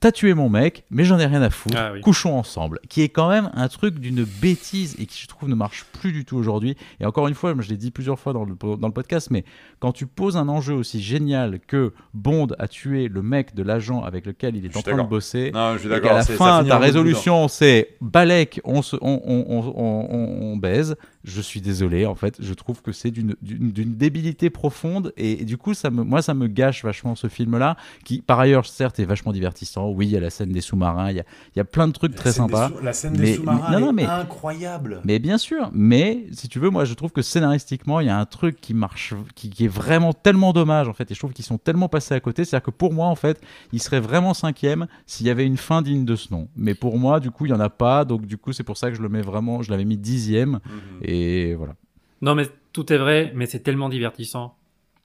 T'as 0.01 0.11
tué 0.11 0.33
mon 0.33 0.49
mec, 0.49 0.83
mais 0.89 1.03
j'en 1.03 1.19
ai 1.19 1.27
rien 1.27 1.43
à 1.43 1.51
foutre. 1.51 1.77
Ah 1.77 1.91
couchons 2.01 2.35
ensemble. 2.35 2.79
Qui 2.89 3.03
est 3.03 3.09
quand 3.09 3.29
même 3.29 3.51
un 3.53 3.67
truc 3.67 3.99
d'une 3.99 4.23
bêtise 4.23 4.95
et 4.97 5.05
qui, 5.05 5.21
je 5.21 5.27
trouve, 5.27 5.47
ne 5.47 5.53
marche 5.53 5.85
plus 5.93 6.11
du 6.11 6.25
tout 6.25 6.37
aujourd'hui. 6.37 6.75
Et 6.99 7.05
encore 7.05 7.27
une 7.27 7.35
fois, 7.35 7.53
je 7.59 7.69
l'ai 7.69 7.77
dit 7.77 7.91
plusieurs 7.91 8.19
fois 8.19 8.33
dans 8.33 8.43
le, 8.43 8.55
dans 8.55 8.87
le 8.87 8.93
podcast, 8.93 9.29
mais 9.29 9.45
quand 9.79 9.91
tu 9.91 10.07
poses 10.07 10.37
un 10.37 10.49
enjeu 10.49 10.73
aussi 10.73 11.03
génial 11.03 11.59
que 11.59 11.93
Bond 12.15 12.47
a 12.57 12.67
tué 12.67 13.09
le 13.09 13.21
mec 13.21 13.53
de 13.53 13.61
l'agent 13.61 14.01
avec 14.01 14.25
lequel 14.25 14.55
il 14.55 14.65
est 14.65 14.75
en 14.75 14.81
train 14.81 14.97
de 14.97 15.07
bosser, 15.07 15.51
non, 15.53 15.77
je 15.77 15.87
et 15.87 16.01
qu'à 16.01 16.13
la 16.15 16.23
fin, 16.23 16.63
ta 16.63 16.79
résolution, 16.79 17.47
c'est 17.47 17.89
Balek, 18.01 18.59
on, 18.63 18.81
se, 18.81 18.95
on, 19.01 19.21
on, 19.23 20.51
on, 20.51 20.57
baise, 20.57 20.95
je 21.23 21.41
suis 21.41 21.61
désolé, 21.61 22.05
en 22.05 22.15
fait, 22.15 22.37
je 22.39 22.53
trouve 22.53 22.81
que 22.81 22.91
c'est 22.91 23.11
d'une 23.11 23.35
débilité 23.41 24.49
profonde 24.49 25.13
et, 25.17 25.45
du 25.45 25.57
coup, 25.57 25.73
ça 25.73 25.89
me, 25.89 26.03
moi, 26.03 26.21
ça 26.21 26.33
me 26.33 26.47
gâche 26.47 26.83
vachement 26.83 27.15
ce 27.15 27.27
film-là, 27.27 27.77
qui 28.03 28.21
par 28.21 28.39
ailleurs, 28.39 28.65
certes, 28.65 28.99
est 28.99 29.05
vachement 29.05 29.31
divertissant. 29.31 29.89
Oui, 29.89 30.07
il 30.07 30.11
y 30.11 30.17
a 30.17 30.19
la 30.19 30.29
scène 30.29 30.51
des 30.51 30.61
sous-marins, 30.61 31.11
il 31.11 31.17
y 31.17 31.19
a, 31.19 31.25
il 31.55 31.57
y 31.57 31.61
a 31.61 31.65
plein 31.65 31.87
de 31.87 31.93
trucs 31.93 32.15
très 32.15 32.31
sympas. 32.31 32.71
La 32.81 32.93
scène 32.93 33.13
des 33.13 33.35
sous-marins 33.35 33.95
est 33.97 34.03
incroyable. 34.03 35.01
Mais 35.03 35.19
bien 35.19 35.37
sûr, 35.37 35.69
mais 35.73 36.25
si 36.31 36.49
tu 36.49 36.59
veux, 36.59 36.69
moi, 36.69 36.85
je 36.85 36.93
trouve 36.93 37.11
que 37.11 37.21
scénaristiquement, 37.21 37.99
il 37.99 38.07
y 38.07 38.09
a 38.09 38.17
un 38.17 38.25
truc 38.25 38.59
qui 38.59 38.73
marche, 38.73 39.13
qui, 39.35 39.51
est 39.63 39.67
vraiment 39.67 40.13
tellement 40.13 40.53
dommage, 40.53 40.87
en 40.87 40.93
fait, 40.93 41.11
et 41.11 41.13
je 41.13 41.19
trouve 41.19 41.33
qu'ils 41.33 41.45
sont 41.45 41.57
tellement 41.57 41.89
passés 41.89 42.13
à 42.13 42.19
côté. 42.19 42.45
C'est-à-dire 42.45 42.65
que 42.65 42.71
pour 42.71 42.93
moi, 42.93 43.07
en 43.07 43.15
fait, 43.15 43.41
il 43.71 43.81
serait 43.81 43.99
vraiment 43.99 44.33
cinquième 44.33 44.87
s'il 45.05 45.27
y 45.27 45.29
avait 45.29 45.45
une 45.45 45.57
fin 45.57 45.81
digne 45.81 46.05
de 46.05 46.15
ce 46.15 46.33
nom. 46.33 46.47
Mais 46.55 46.73
pour 46.73 46.97
moi, 46.97 47.19
du 47.19 47.31
coup, 47.31 47.45
il 47.45 47.49
y 47.49 47.53
en 47.53 47.59
a 47.59 47.69
pas, 47.69 48.05
donc 48.05 48.25
du 48.25 48.37
coup, 48.37 48.53
c'est 48.53 48.63
pour 48.63 48.77
ça 48.77 48.89
que 48.89 48.97
je 48.97 49.01
le 49.01 49.09
mets 49.09 49.21
vraiment, 49.21 49.61
je 49.61 49.69
l'avais 49.71 49.85
mis 49.85 49.97
dixième. 49.97 50.51
Mhm. 50.51 50.61
Et 51.03 51.10
voilà. 51.57 51.75
Non, 52.21 52.35
mais 52.35 52.47
tout 52.73 52.91
est 52.93 52.97
vrai, 52.97 53.31
mais 53.35 53.45
c'est 53.45 53.59
tellement 53.59 53.89
divertissant. 53.89 54.55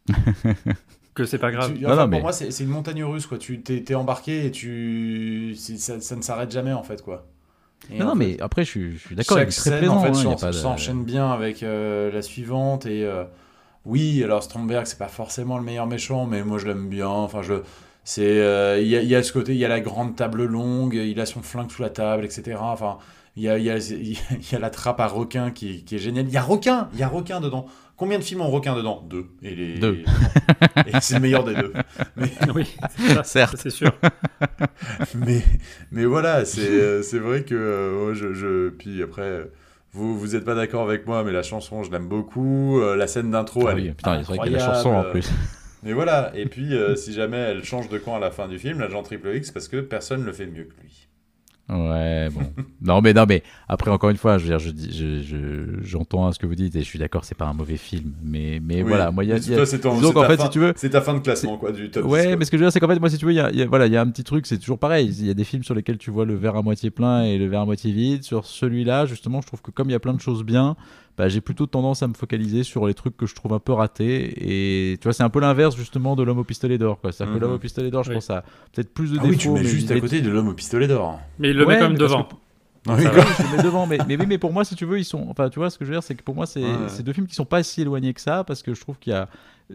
que 1.16 1.24
c'est 1.24 1.38
pas 1.38 1.50
grave. 1.50 1.74
Pour 1.74 2.20
moi, 2.20 2.32
c'est 2.32 2.60
une 2.60 2.68
montagne 2.68 3.02
russe, 3.02 3.26
quoi. 3.26 3.38
Tu 3.38 3.60
t'es 3.62 3.94
embarqué 3.94 4.46
et 4.46 4.50
tu 4.50 5.56
ça, 5.56 6.00
ça 6.00 6.14
ne 6.14 6.22
s'arrête 6.22 6.52
jamais, 6.52 6.72
en 6.72 6.82
fait, 6.82 7.02
quoi. 7.02 7.26
non, 7.90 8.14
mais 8.14 8.40
après, 8.40 8.64
je 8.64 8.70
suis, 8.70 8.98
suis 8.98 9.16
d'accord. 9.16 9.38
Chaque 9.38 9.52
scène, 9.52 9.84
présent, 9.84 10.32
en 10.32 10.36
fait, 10.36 10.46
hein, 10.46 10.52
s'enchaîne 10.52 11.04
bien 11.04 11.30
avec 11.30 11.62
euh, 11.62 12.12
la 12.12 12.22
suivante. 12.22 12.86
Et 12.86 13.04
euh, 13.04 13.24
oui, 13.84 14.22
alors 14.22 14.42
Stromberg, 14.42 14.86
c'est 14.86 14.98
pas 14.98 15.08
forcément 15.08 15.58
le 15.58 15.64
meilleur 15.64 15.86
méchant, 15.86 16.26
mais 16.26 16.44
moi, 16.44 16.58
je 16.58 16.66
l'aime 16.66 16.88
bien. 16.88 17.08
Enfin, 17.08 17.42
je 17.42 17.54
c'est 18.04 18.38
euh, 18.38 18.78
il 18.80 18.86
y, 18.86 18.96
a, 18.96 19.02
y, 19.02 19.16
a 19.16 19.22
ce 19.24 19.32
côté, 19.32 19.52
il 19.52 19.58
y 19.58 19.64
a 19.64 19.68
la 19.68 19.80
grande 19.80 20.14
table 20.14 20.44
longue, 20.44 20.94
il 20.94 21.18
a 21.18 21.26
son 21.26 21.42
flingue 21.42 21.72
sous 21.72 21.82
la 21.82 21.90
table, 21.90 22.24
etc. 22.24 22.56
Enfin, 22.60 22.98
il 23.36 23.42
y 23.42 23.48
a, 23.48 23.58
y, 23.58 23.70
a, 23.70 23.76
y 24.52 24.54
a, 24.54 24.58
la 24.58 24.70
trappe 24.70 25.00
à 25.00 25.06
requin 25.06 25.50
qui, 25.50 25.84
qui 25.84 25.96
est 25.96 25.98
géniale. 25.98 26.26
Il 26.26 26.32
y 26.32 26.38
a 26.38 26.42
requin, 26.42 26.88
il 26.94 26.98
y 26.98 27.02
a 27.02 27.08
requin 27.08 27.40
dedans. 27.40 27.66
Combien 27.96 28.18
de 28.18 28.24
films 28.24 28.42
ont 28.42 28.50
requin 28.50 28.76
dedans? 28.76 29.02
Deux. 29.08 29.26
Et 29.42 29.54
les... 29.54 29.78
Deux. 29.78 30.02
et 30.86 30.92
c'est 31.00 31.14
le 31.14 31.20
meilleur 31.20 31.44
des 31.44 31.54
deux. 31.54 31.72
Mais... 32.16 32.30
Oui, 32.54 32.74
ça, 33.14 33.24
certes, 33.24 33.56
c'est 33.58 33.70
sûr. 33.70 33.92
mais, 35.14 35.42
mais 35.90 36.04
voilà, 36.04 36.44
c'est, 36.44 36.68
euh, 36.68 37.02
c'est 37.02 37.18
vrai 37.18 37.42
que 37.44 37.54
euh, 37.54 38.14
je, 38.14 38.34
je, 38.34 38.68
Puis 38.68 39.02
après, 39.02 39.50
vous 39.92 40.18
vous 40.18 40.36
êtes 40.36 40.44
pas 40.44 40.54
d'accord 40.54 40.82
avec 40.82 41.06
moi, 41.06 41.24
mais 41.24 41.32
la 41.32 41.42
chanson, 41.42 41.82
je 41.82 41.90
l'aime 41.90 42.06
beaucoup. 42.06 42.80
Euh, 42.80 42.96
la 42.96 43.06
scène 43.06 43.30
d'intro, 43.30 43.66
ah 43.66 43.72
elle 43.72 43.80
oui, 43.80 43.90
putain, 43.92 44.22
c'est 44.22 44.34
vrai 44.34 44.38
qu'il 44.38 44.52
y 44.52 44.56
a 44.56 44.58
la 44.58 44.74
chanson 44.74 44.90
en 44.90 45.04
plus. 45.04 45.30
Mais 45.82 45.92
voilà, 45.94 46.32
et 46.34 46.46
puis 46.46 46.74
si 46.96 47.12
jamais 47.12 47.36
elle 47.36 47.64
change 47.64 47.88
de 47.88 47.98
camp 47.98 48.16
à 48.16 48.18
la 48.18 48.30
fin 48.30 48.48
du 48.48 48.58
film, 48.58 48.80
l'agent 48.80 49.02
Triple 49.02 49.34
X, 49.36 49.52
parce 49.52 49.68
que 49.68 49.80
personne 49.80 50.24
le 50.24 50.32
fait 50.32 50.46
mieux 50.46 50.64
que 50.64 50.80
lui. 50.82 51.06
Ouais, 51.68 52.28
bon. 52.30 52.42
non, 52.80 53.00
mais 53.00 53.12
non, 53.12 53.24
mais 53.28 53.42
après, 53.68 53.90
encore 53.90 54.10
une 54.10 54.16
fois, 54.16 54.38
je 54.38 54.44
veux 54.44 54.50
dire, 54.50 54.58
je, 54.60 55.22
je, 55.22 55.82
j'entends 55.82 56.30
ce 56.30 56.38
que 56.38 56.46
vous 56.46 56.54
dites 56.54 56.76
et 56.76 56.80
je 56.80 56.84
suis 56.84 56.98
d'accord, 56.98 57.24
c'est 57.24 57.34
pas 57.34 57.46
un 57.46 57.54
mauvais 57.54 57.76
film. 57.76 58.12
Mais, 58.22 58.60
mais 58.62 58.82
voilà, 58.82 59.10
moi, 59.10 59.24
il 59.24 59.30
y 59.30 59.32
a. 59.32 59.40
c'est 59.40 59.86
en 59.86 60.24
fait, 60.24 60.40
si 60.40 60.50
tu 60.50 60.60
veux. 60.60 60.72
C'est 60.76 60.90
ta 60.90 61.00
fin 61.00 61.14
de 61.14 61.18
classement, 61.18 61.58
quoi, 61.58 61.72
du 61.72 61.90
top 61.90 62.04
Ouais, 62.04 62.36
mais 62.36 62.44
ce 62.44 62.50
que 62.50 62.56
je 62.56 62.62
veux 62.62 62.68
dire, 62.68 62.72
c'est 62.72 62.80
qu'en 62.80 62.88
fait, 62.88 63.00
moi, 63.00 63.10
si 63.10 63.18
tu 63.18 63.26
veux, 63.26 63.32
il 63.32 63.36
y 63.36 63.40
a, 63.40 63.66
voilà, 63.66 63.86
il 63.86 63.92
y 63.92 63.96
a 63.96 64.00
un 64.00 64.08
petit 64.10 64.24
truc, 64.24 64.46
c'est 64.46 64.58
toujours 64.58 64.78
pareil. 64.78 65.12
Il 65.18 65.26
y 65.26 65.30
a 65.30 65.34
des 65.34 65.44
films 65.44 65.64
sur 65.64 65.74
lesquels 65.74 65.98
tu 65.98 66.10
vois 66.10 66.24
le 66.24 66.34
verre 66.34 66.56
à 66.56 66.62
moitié 66.62 66.90
plein 66.90 67.24
et 67.24 67.36
le 67.36 67.46
verre 67.46 67.62
à 67.62 67.66
moitié 67.66 67.90
vide. 67.90 68.22
Sur 68.22 68.46
celui-là, 68.46 69.06
justement, 69.06 69.40
je 69.40 69.48
trouve 69.48 69.62
que 69.62 69.72
comme 69.72 69.88
il 69.88 69.92
y 69.92 69.96
a 69.96 70.00
plein 70.00 70.14
de 70.14 70.20
choses 70.20 70.44
bien, 70.44 70.76
bah, 71.16 71.28
j'ai 71.28 71.40
plutôt 71.40 71.66
tendance 71.66 72.02
à 72.02 72.08
me 72.08 72.14
focaliser 72.14 72.62
sur 72.62 72.86
les 72.86 72.94
trucs 72.94 73.16
que 73.16 73.26
je 73.26 73.34
trouve 73.34 73.54
un 73.54 73.58
peu 73.58 73.72
ratés. 73.72 74.34
Et 74.36 74.98
tu 74.98 75.04
vois, 75.04 75.12
c'est 75.12 75.22
un 75.22 75.30
peu 75.30 75.40
l'inverse 75.40 75.76
justement 75.76 76.14
de 76.14 76.22
l'homme 76.22 76.38
au 76.38 76.44
pistolet 76.44 76.76
d'or. 76.76 76.98
C'est-à-dire 77.02 77.34
que 77.34 77.38
l'homme 77.38 77.52
au 77.52 77.54
mhm. 77.54 77.60
pistolet 77.60 77.90
d'or, 77.90 78.04
je 78.04 78.12
pense 78.12 78.30
à 78.30 78.44
peut-être 78.72 78.92
plus 78.92 79.12
de 79.12 79.18
ah 79.18 79.22
défauts. 79.22 79.32
Oui, 79.32 79.38
tu 79.38 79.50
mets 79.50 79.64
juste 79.64 79.90
à 79.90 79.98
côté 79.98 80.20
de 80.20 80.30
l'homme 80.30 80.48
au 80.48 80.54
pistolet 80.54 80.88
d'or. 80.88 81.18
Mais 81.38 81.50
il 81.50 81.56
le 81.56 81.66
met 81.66 81.78
quand 81.78 81.88
même 81.88 81.98
devant. 81.98 82.28
oui, 82.88 83.02
je 83.02 83.42
le 83.42 83.56
mets 83.56 83.62
devant, 83.62 83.86
mais, 83.86 83.98
mais, 84.06 84.16
mais 84.16 84.38
pour 84.38 84.52
moi, 84.52 84.64
si 84.64 84.76
tu 84.76 84.84
veux, 84.84 84.98
ils 84.98 85.04
sont. 85.04 85.26
Enfin, 85.28 85.48
tu 85.48 85.58
vois, 85.58 85.70
ce 85.70 85.78
que 85.78 85.84
je 85.84 85.90
veux 85.90 85.96
dire, 85.96 86.02
c'est 86.02 86.14
que 86.14 86.22
pour 86.22 86.34
moi, 86.34 86.46
c'est 86.46 87.02
deux 87.02 87.12
films 87.12 87.26
qui 87.26 87.34
sont 87.34 87.46
pas 87.46 87.62
si 87.62 87.80
éloignés 87.80 88.12
que 88.12 88.20
ça, 88.20 88.44
parce 88.44 88.62
que 88.62 88.74
je 88.74 88.80
trouve 88.80 88.98
qu'il 88.98 89.12
y 89.12 89.16
a 89.16 89.28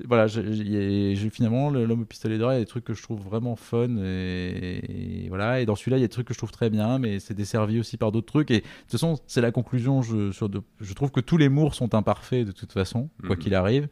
voilà, 0.06 0.28
j'ai 0.28 1.30
finalement 1.32 1.70
l'homme 1.70 2.02
au 2.02 2.06
pistolet 2.06 2.38
d'or, 2.38 2.52
il 2.52 2.56
y 2.56 2.58
a 2.58 2.62
des 2.62 2.66
trucs 2.66 2.86
que 2.86 2.94
je 2.94 3.04
trouve 3.04 3.20
vraiment 3.22 3.58
fun 3.58 3.98
et, 3.98 5.26
voilà. 5.28 5.60
Et 5.60 5.66
dans 5.66 5.76
celui-là, 5.76 5.98
il 5.98 6.02
y 6.02 6.04
a 6.04 6.08
des 6.08 6.12
trucs 6.12 6.28
que 6.28 6.34
je 6.34 6.38
trouve 6.40 6.52
très 6.52 6.70
bien, 6.70 6.98
mais 6.98 7.20
c'est 7.20 7.34
desservi 7.34 7.80
aussi 7.80 7.98
par 7.98 8.14
d'autres 8.14 8.28
trucs. 8.28 8.52
Et 8.52 8.62
de 8.62 8.62
toute 8.62 8.92
façon, 8.92 9.18
c'est 9.28 9.42
la 9.42 9.52
conclusion. 9.52 10.02
Je, 10.02 10.32
sur 10.32 10.50
je 10.80 10.94
trouve 10.94 11.12
que 11.12 11.20
tous 11.20 11.38
les 11.38 11.50
mours 11.50 11.76
sont 11.76 11.94
imparfaits 11.94 12.46
de 12.46 12.54
toute 12.54 12.72
façon, 12.72 13.10
quoi 13.26 13.36
mhm. 13.36 13.42
qu'il 13.42 13.56
arrive. 13.56 13.90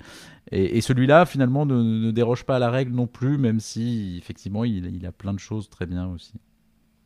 Et, 0.51 0.79
celui-là, 0.81 1.25
finalement, 1.25 1.65
ne, 1.65 2.11
déroge 2.11 2.45
pas 2.45 2.55
à 2.55 2.59
la 2.59 2.71
règle 2.71 2.93
non 2.93 3.05
plus, 3.05 3.37
même 3.37 3.59
si 3.59 4.17
effectivement, 4.17 4.63
il, 4.63 4.95
il 4.95 5.05
a 5.05 5.11
plein 5.11 5.33
de 5.33 5.39
choses 5.39 5.69
très 5.69 5.85
bien 5.85 6.07
aussi. 6.07 6.33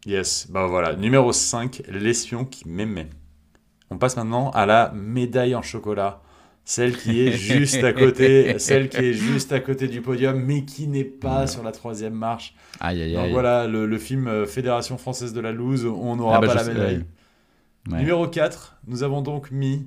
Yes, 0.06 0.48
bah 0.52 0.68
voilà. 0.68 0.96
Numéro 0.96 1.32
5, 1.32 1.84
l'espion 1.90 2.46
qui 2.46 2.68
m'aimait. 2.68 3.10
On 3.90 3.98
passe 3.98 4.18
maintenant 4.18 4.52
à 4.52 4.66
la 4.66 4.92
médaille 4.94 5.56
en 5.56 5.62
chocolat 5.62 6.22
celle 6.66 6.96
qui 6.98 7.28
est 7.28 7.32
juste 7.32 7.84
à 7.84 7.94
côté, 7.94 8.56
celle 8.60 8.90
qui 8.90 8.98
est 8.98 9.14
juste 9.14 9.52
à 9.52 9.60
côté 9.60 9.88
du 9.88 10.02
podium, 10.02 10.40
mais 10.40 10.64
qui 10.64 10.88
n'est 10.88 11.04
pas 11.04 11.48
sur 11.48 11.64
la 11.64 11.72
troisième 11.72 12.14
marche. 12.14 12.56
Aïe, 12.80 13.02
aïe, 13.02 13.14
Donc 13.14 13.32
voilà, 13.32 13.68
le, 13.68 13.98
film 13.98 14.28
euh, 14.28 14.46
Fédération 14.46 14.98
française 14.98 15.34
de 15.34 15.42
la 15.42 15.52
loose, 15.52 15.86
on 15.86 16.16
n'aura 16.16 16.38
ah 16.38 16.42
bah, 16.42 16.48
pas 16.48 16.56
la 16.56 16.64
médaille. 16.64 17.06
Numéro 17.88 18.28
4, 18.28 18.78
nous 18.88 19.04
avons 19.04 19.22
donc 19.22 19.52
mis 19.52 19.86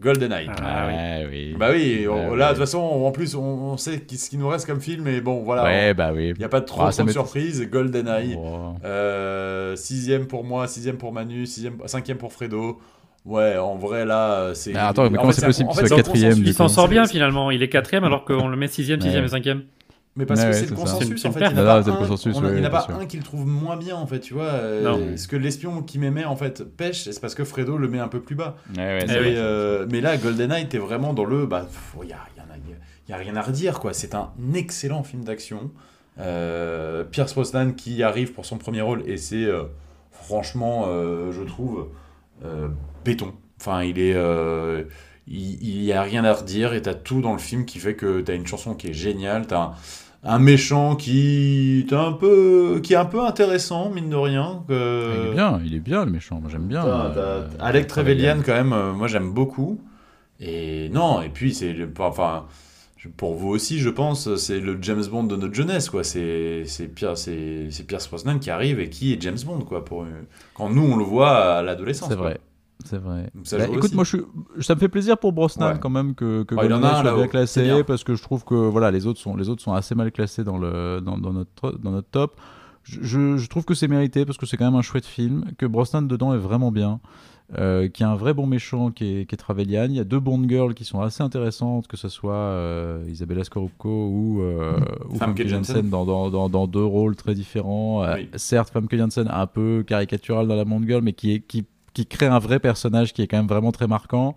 GoldenEye. 0.00 0.48
Ah, 0.62 0.88
oui. 1.30 1.54
Bah 1.58 1.68
oui, 1.72 2.06
bah 2.06 2.36
là, 2.36 2.48
de 2.48 2.50
toute 2.50 2.64
façon, 2.64 2.78
en 2.78 3.12
plus, 3.12 3.34
on, 3.34 3.76
sait 3.76 4.02
ce 4.08 4.30
qui 4.30 4.38
nous 4.38 4.48
reste 4.48 4.66
comme 4.66 4.80
film, 4.80 5.04
mais 5.04 5.20
bon, 5.20 5.42
voilà. 5.42 5.64
Ouais, 5.64 5.94
bah 5.94 6.12
oui. 6.14 6.30
Il 6.30 6.38
n'y 6.38 6.44
a 6.44 6.48
pas 6.48 6.60
de 6.60 6.66
trop, 6.66 6.82
ah, 6.82 6.90
de 6.90 7.10
surprises. 7.10 7.68
GoldenEye. 7.70 8.38
Euh, 8.84 9.76
sixième 9.76 10.26
pour 10.26 10.44
moi, 10.44 10.66
sixième 10.66 10.96
pour 10.96 11.12
Manu, 11.12 11.46
sixième, 11.46 11.76
cinquième 11.86 12.18
pour 12.18 12.32
Fredo. 12.32 12.80
Ouais, 13.26 13.58
en 13.58 13.76
vrai, 13.76 14.06
là, 14.06 14.52
c'est. 14.54 14.74
Ah, 14.74 14.88
attends, 14.88 15.10
mais 15.10 15.18
comment 15.18 15.32
c'est 15.32 15.44
possible 15.44 15.68
qu'il 15.70 15.86
soit 15.86 15.96
quatrième 15.96 16.38
Il 16.38 16.54
s'en 16.54 16.68
sort 16.68 16.88
bien 16.88 17.06
finalement. 17.06 17.50
Il 17.50 17.62
est 17.62 17.68
quatrième 17.68 18.04
alors 18.04 18.24
qu'on 18.24 18.48
le 18.48 18.56
met 18.56 18.68
sixième, 18.68 19.00
sixième 19.00 19.24
et 19.24 19.28
cinquième. 19.28 19.62
Mais 20.16 20.26
parce 20.26 20.44
que 20.44 20.52
c'est 20.52 20.68
le 20.68 20.74
consensus 20.74 21.24
en 21.24 21.32
fait. 21.32 21.40
Il 21.50 21.54
n'y 21.54 21.60
en 21.60 22.64
a 22.64 22.70
pas, 22.70 22.88
un, 22.90 23.06
qui 23.06 23.16
le 23.16 23.22
trouve 23.22 23.46
moins 23.46 23.76
bien 23.76 23.96
en 23.96 24.06
fait, 24.06 24.18
tu 24.20 24.34
vois. 24.34 24.44
Euh, 24.44 25.16
ce 25.16 25.28
que 25.28 25.36
l'espion 25.36 25.82
qui 25.82 25.98
m'aimait 25.98 26.24
en 26.24 26.34
fait 26.34 26.64
pêche, 26.64 27.04
c'est 27.04 27.20
parce 27.20 27.34
que 27.34 27.44
Fredo 27.44 27.78
le 27.78 27.88
met 27.88 28.00
un 28.00 28.08
peu 28.08 28.20
plus 28.20 28.34
bas. 28.34 28.56
Euh, 28.76 29.86
mais 29.88 30.00
là, 30.00 30.16
GoldenEye, 30.16 30.68
t'es 30.68 30.78
vraiment 30.78 31.14
dans 31.14 31.24
le. 31.24 31.46
Bah, 31.46 31.68
il 32.02 32.06
n'y 32.06 32.12
a, 32.12 32.18
y 33.08 33.12
a, 33.12 33.16
rien 33.16 33.36
à 33.36 33.42
redire 33.42 33.78
quoi. 33.78 33.92
C'est 33.92 34.14
un 34.14 34.30
excellent 34.54 35.04
film 35.04 35.24
d'action. 35.24 35.70
Euh, 36.18 37.04
Pierce 37.04 37.32
Brosnan 37.32 37.72
qui 37.72 38.02
arrive 38.02 38.32
pour 38.32 38.44
son 38.44 38.58
premier 38.58 38.80
rôle 38.80 39.02
et 39.06 39.16
c'est 39.16 39.46
franchement, 40.10 40.86
je 40.86 41.42
trouve 41.44 41.86
béton. 43.04 43.32
Enfin, 43.60 43.82
il 43.82 43.98
est. 43.98 44.14
Euh, 44.14 44.84
il 45.32 45.82
n'y 45.82 45.92
a 45.92 46.02
rien 46.02 46.24
à 46.24 46.32
redire 46.32 46.72
et 46.74 46.82
t'as 46.82 46.94
tout 46.94 47.20
dans 47.20 47.32
le 47.32 47.38
film 47.38 47.64
qui 47.64 47.78
fait 47.78 47.94
que 47.94 48.20
t'as 48.20 48.34
une 48.34 48.48
chanson 48.48 48.74
qui 48.74 48.88
est 48.88 48.92
géniale, 48.92 49.46
t'as 49.46 49.60
un, 49.60 49.74
un 50.22 50.38
méchant 50.38 50.96
qui 50.96 51.86
est 51.88 51.92
un 51.92 52.12
peu 52.12 52.80
qui 52.82 52.92
est 52.92 52.96
un 52.96 53.06
peu 53.06 53.20
intéressant 53.20 53.90
mine 53.90 54.10
de 54.10 54.16
rien 54.16 54.62
il 54.68 54.74
est 54.74 55.32
bien 55.32 55.60
il 55.64 55.74
est 55.74 55.80
bien 55.80 56.04
le 56.04 56.10
méchant 56.10 56.40
moi 56.40 56.50
j'aime 56.50 56.66
bien 56.66 56.84
euh, 56.84 57.48
Alec 57.58 57.86
Trevelyan 57.86 58.38
quand 58.44 58.52
même 58.52 58.72
euh, 58.72 58.92
moi 58.92 59.08
j'aime 59.08 59.32
beaucoup 59.32 59.80
et 60.38 60.90
non 60.90 61.22
et 61.22 61.30
puis 61.30 61.54
c'est 61.54 61.74
enfin 61.98 62.44
pour 63.16 63.34
vous 63.34 63.48
aussi 63.48 63.78
je 63.78 63.88
pense 63.88 64.34
c'est 64.36 64.60
le 64.60 64.76
James 64.82 65.04
Bond 65.10 65.24
de 65.24 65.36
notre 65.36 65.54
jeunesse 65.54 65.88
quoi 65.88 66.04
c'est 66.04 66.64
c'est 66.66 66.88
Pierre 66.88 67.16
c'est 67.16 67.70
Pierce 67.86 68.06
Brosnan 68.08 68.38
qui 68.38 68.50
arrive 68.50 68.78
et 68.78 68.90
qui 68.90 69.14
est 69.14 69.22
James 69.22 69.38
Bond 69.46 69.60
quoi 69.60 69.86
pour 69.86 70.04
quand 70.52 70.68
nous 70.68 70.82
on 70.82 70.96
le 70.96 71.04
voit 71.04 71.56
à 71.56 71.62
l'adolescence 71.62 72.10
c'est 72.10 72.14
vrai 72.14 72.38
c'est 72.84 72.98
vrai. 72.98 73.30
Bah, 73.34 73.66
écoute, 73.72 73.94
moi, 73.94 74.04
je 74.04 74.18
ça 74.60 74.74
me 74.74 74.80
fait 74.80 74.88
plaisir 74.88 75.18
pour 75.18 75.32
Brosnan 75.32 75.78
quand 75.78 75.90
même 75.90 76.14
que, 76.14 76.42
que 76.42 76.54
oh, 76.56 76.62
il 76.64 76.72
en 76.72 76.82
a 76.82 77.00
soit 77.00 77.14
bien 77.14 77.28
classé 77.28 77.84
parce 77.84 78.04
que 78.04 78.14
je 78.14 78.22
trouve 78.22 78.44
que 78.44 78.54
voilà, 78.54 78.90
les 78.90 79.06
autres 79.06 79.20
sont, 79.20 79.36
les 79.36 79.48
autres 79.48 79.62
sont 79.62 79.72
assez 79.72 79.94
mal 79.94 80.12
classés 80.12 80.44
dans, 80.44 80.58
le, 80.58 81.00
dans, 81.00 81.18
dans 81.18 81.32
notre, 81.32 81.78
dans 81.78 81.90
notre 81.90 82.08
top. 82.08 82.40
Je, 82.82 83.36
je 83.36 83.48
trouve 83.48 83.64
que 83.64 83.74
c'est 83.74 83.88
mérité 83.88 84.24
parce 84.24 84.38
que 84.38 84.46
c'est 84.46 84.56
quand 84.56 84.64
même 84.64 84.74
un 84.74 84.82
chouette 84.82 85.06
film, 85.06 85.44
que 85.58 85.66
Brosnan 85.66 86.02
dedans 86.02 86.34
est 86.34 86.38
vraiment 86.38 86.72
bien. 86.72 87.00
Euh, 87.58 87.88
qui 87.88 88.04
a 88.04 88.08
un 88.08 88.14
vrai 88.14 88.32
bon 88.32 88.46
méchant 88.46 88.92
qui 88.92 89.04
est, 89.04 89.26
qui 89.26 89.34
est 89.34 89.38
Trevelyan. 89.38 89.86
Il 89.86 89.96
y 89.96 90.00
a 90.00 90.04
deux 90.04 90.20
Bond 90.20 90.48
girls 90.48 90.72
qui 90.74 90.84
sont 90.84 91.00
assez 91.00 91.20
intéressantes, 91.24 91.88
que 91.88 91.96
ce 91.96 92.08
soit 92.08 92.32
euh, 92.32 93.04
Isabella 93.08 93.42
Scorupco 93.42 93.88
ou, 93.88 94.40
euh, 94.40 94.78
ou 95.08 95.18
dans, 95.18 96.04
dans, 96.04 96.48
dans, 96.48 96.66
deux 96.68 96.84
rôles 96.84 97.16
très 97.16 97.34
différents. 97.34 98.04
Euh, 98.04 98.22
certes, 98.36 98.70
Famke 98.70 98.96
Janssen 98.96 99.26
un 99.28 99.48
peu 99.48 99.82
caricaturale 99.84 100.46
dans 100.46 100.54
la 100.54 100.64
Bond 100.64 100.82
girl, 100.86 101.02
mais 101.02 101.12
qui, 101.12 101.32
est, 101.32 101.40
qui 101.40 101.66
qui 101.94 102.06
crée 102.06 102.26
un 102.26 102.38
vrai 102.38 102.58
personnage 102.60 103.12
qui 103.12 103.22
est 103.22 103.26
quand 103.26 103.36
même 103.36 103.46
vraiment 103.46 103.72
très 103.72 103.86
marquant. 103.86 104.34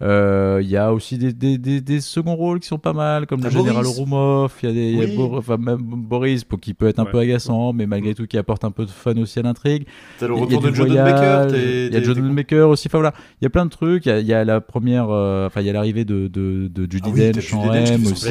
Euh, 0.00 0.60
il 0.62 0.68
y 0.68 0.76
a 0.76 0.92
aussi 0.92 1.18
des, 1.18 1.32
des, 1.32 1.58
des, 1.58 2.00
seconds 2.00 2.36
rôles 2.36 2.60
qui 2.60 2.68
sont 2.68 2.78
pas 2.78 2.92
mal, 2.92 3.26
comme 3.26 3.42
le 3.42 3.50
général 3.50 3.84
Roumov. 3.84 4.52
Il 4.62 4.68
y 4.68 4.70
a, 4.70 4.74
des, 4.74 4.92
y 4.92 5.16
a 5.16 5.20
enfin, 5.20 5.56
même 5.56 5.78
Boris, 5.80 6.44
pour, 6.44 6.60
qui 6.60 6.72
peut 6.72 6.86
être 6.86 7.00
un 7.00 7.04
peu 7.04 7.18
agaçant, 7.18 7.72
mais 7.72 7.86
malgré 7.86 8.14
tout 8.14 8.26
qui 8.26 8.38
apporte 8.38 8.64
un 8.64 8.70
peu 8.70 8.84
de 8.84 8.90
fun 8.90 9.16
aussi 9.16 9.40
à 9.40 9.42
l'intrigue. 9.42 9.86
T'as 10.20 10.28
le 10.28 10.34
retour 10.34 10.62
de 10.62 10.72
Jordan 10.72 11.04
Baker. 11.04 11.56
Il 11.56 11.92
y 11.92 11.96
a 11.96 12.02
Jordan 12.02 12.32
Baker 12.32 12.62
aussi. 12.62 12.86
Enfin 12.86 12.98
voilà, 12.98 13.14
il 13.40 13.44
y 13.44 13.46
a 13.46 13.50
plein 13.50 13.64
de 13.64 13.70
trucs. 13.70 14.06
Il 14.06 14.20
y 14.20 14.32
a, 14.32 14.44
la 14.44 14.60
première, 14.60 15.08
euh, 15.10 15.46
enfin 15.46 15.62
il 15.62 15.66
y 15.66 15.70
a 15.70 15.72
l'arrivée 15.72 16.04
de, 16.04 16.28
de, 16.28 16.68
de 16.68 16.90
Judy 16.90 17.10
ah 17.12 17.32
Dench 17.32 17.54
en 17.54 17.72
M 17.72 18.06
aussi, 18.06 18.28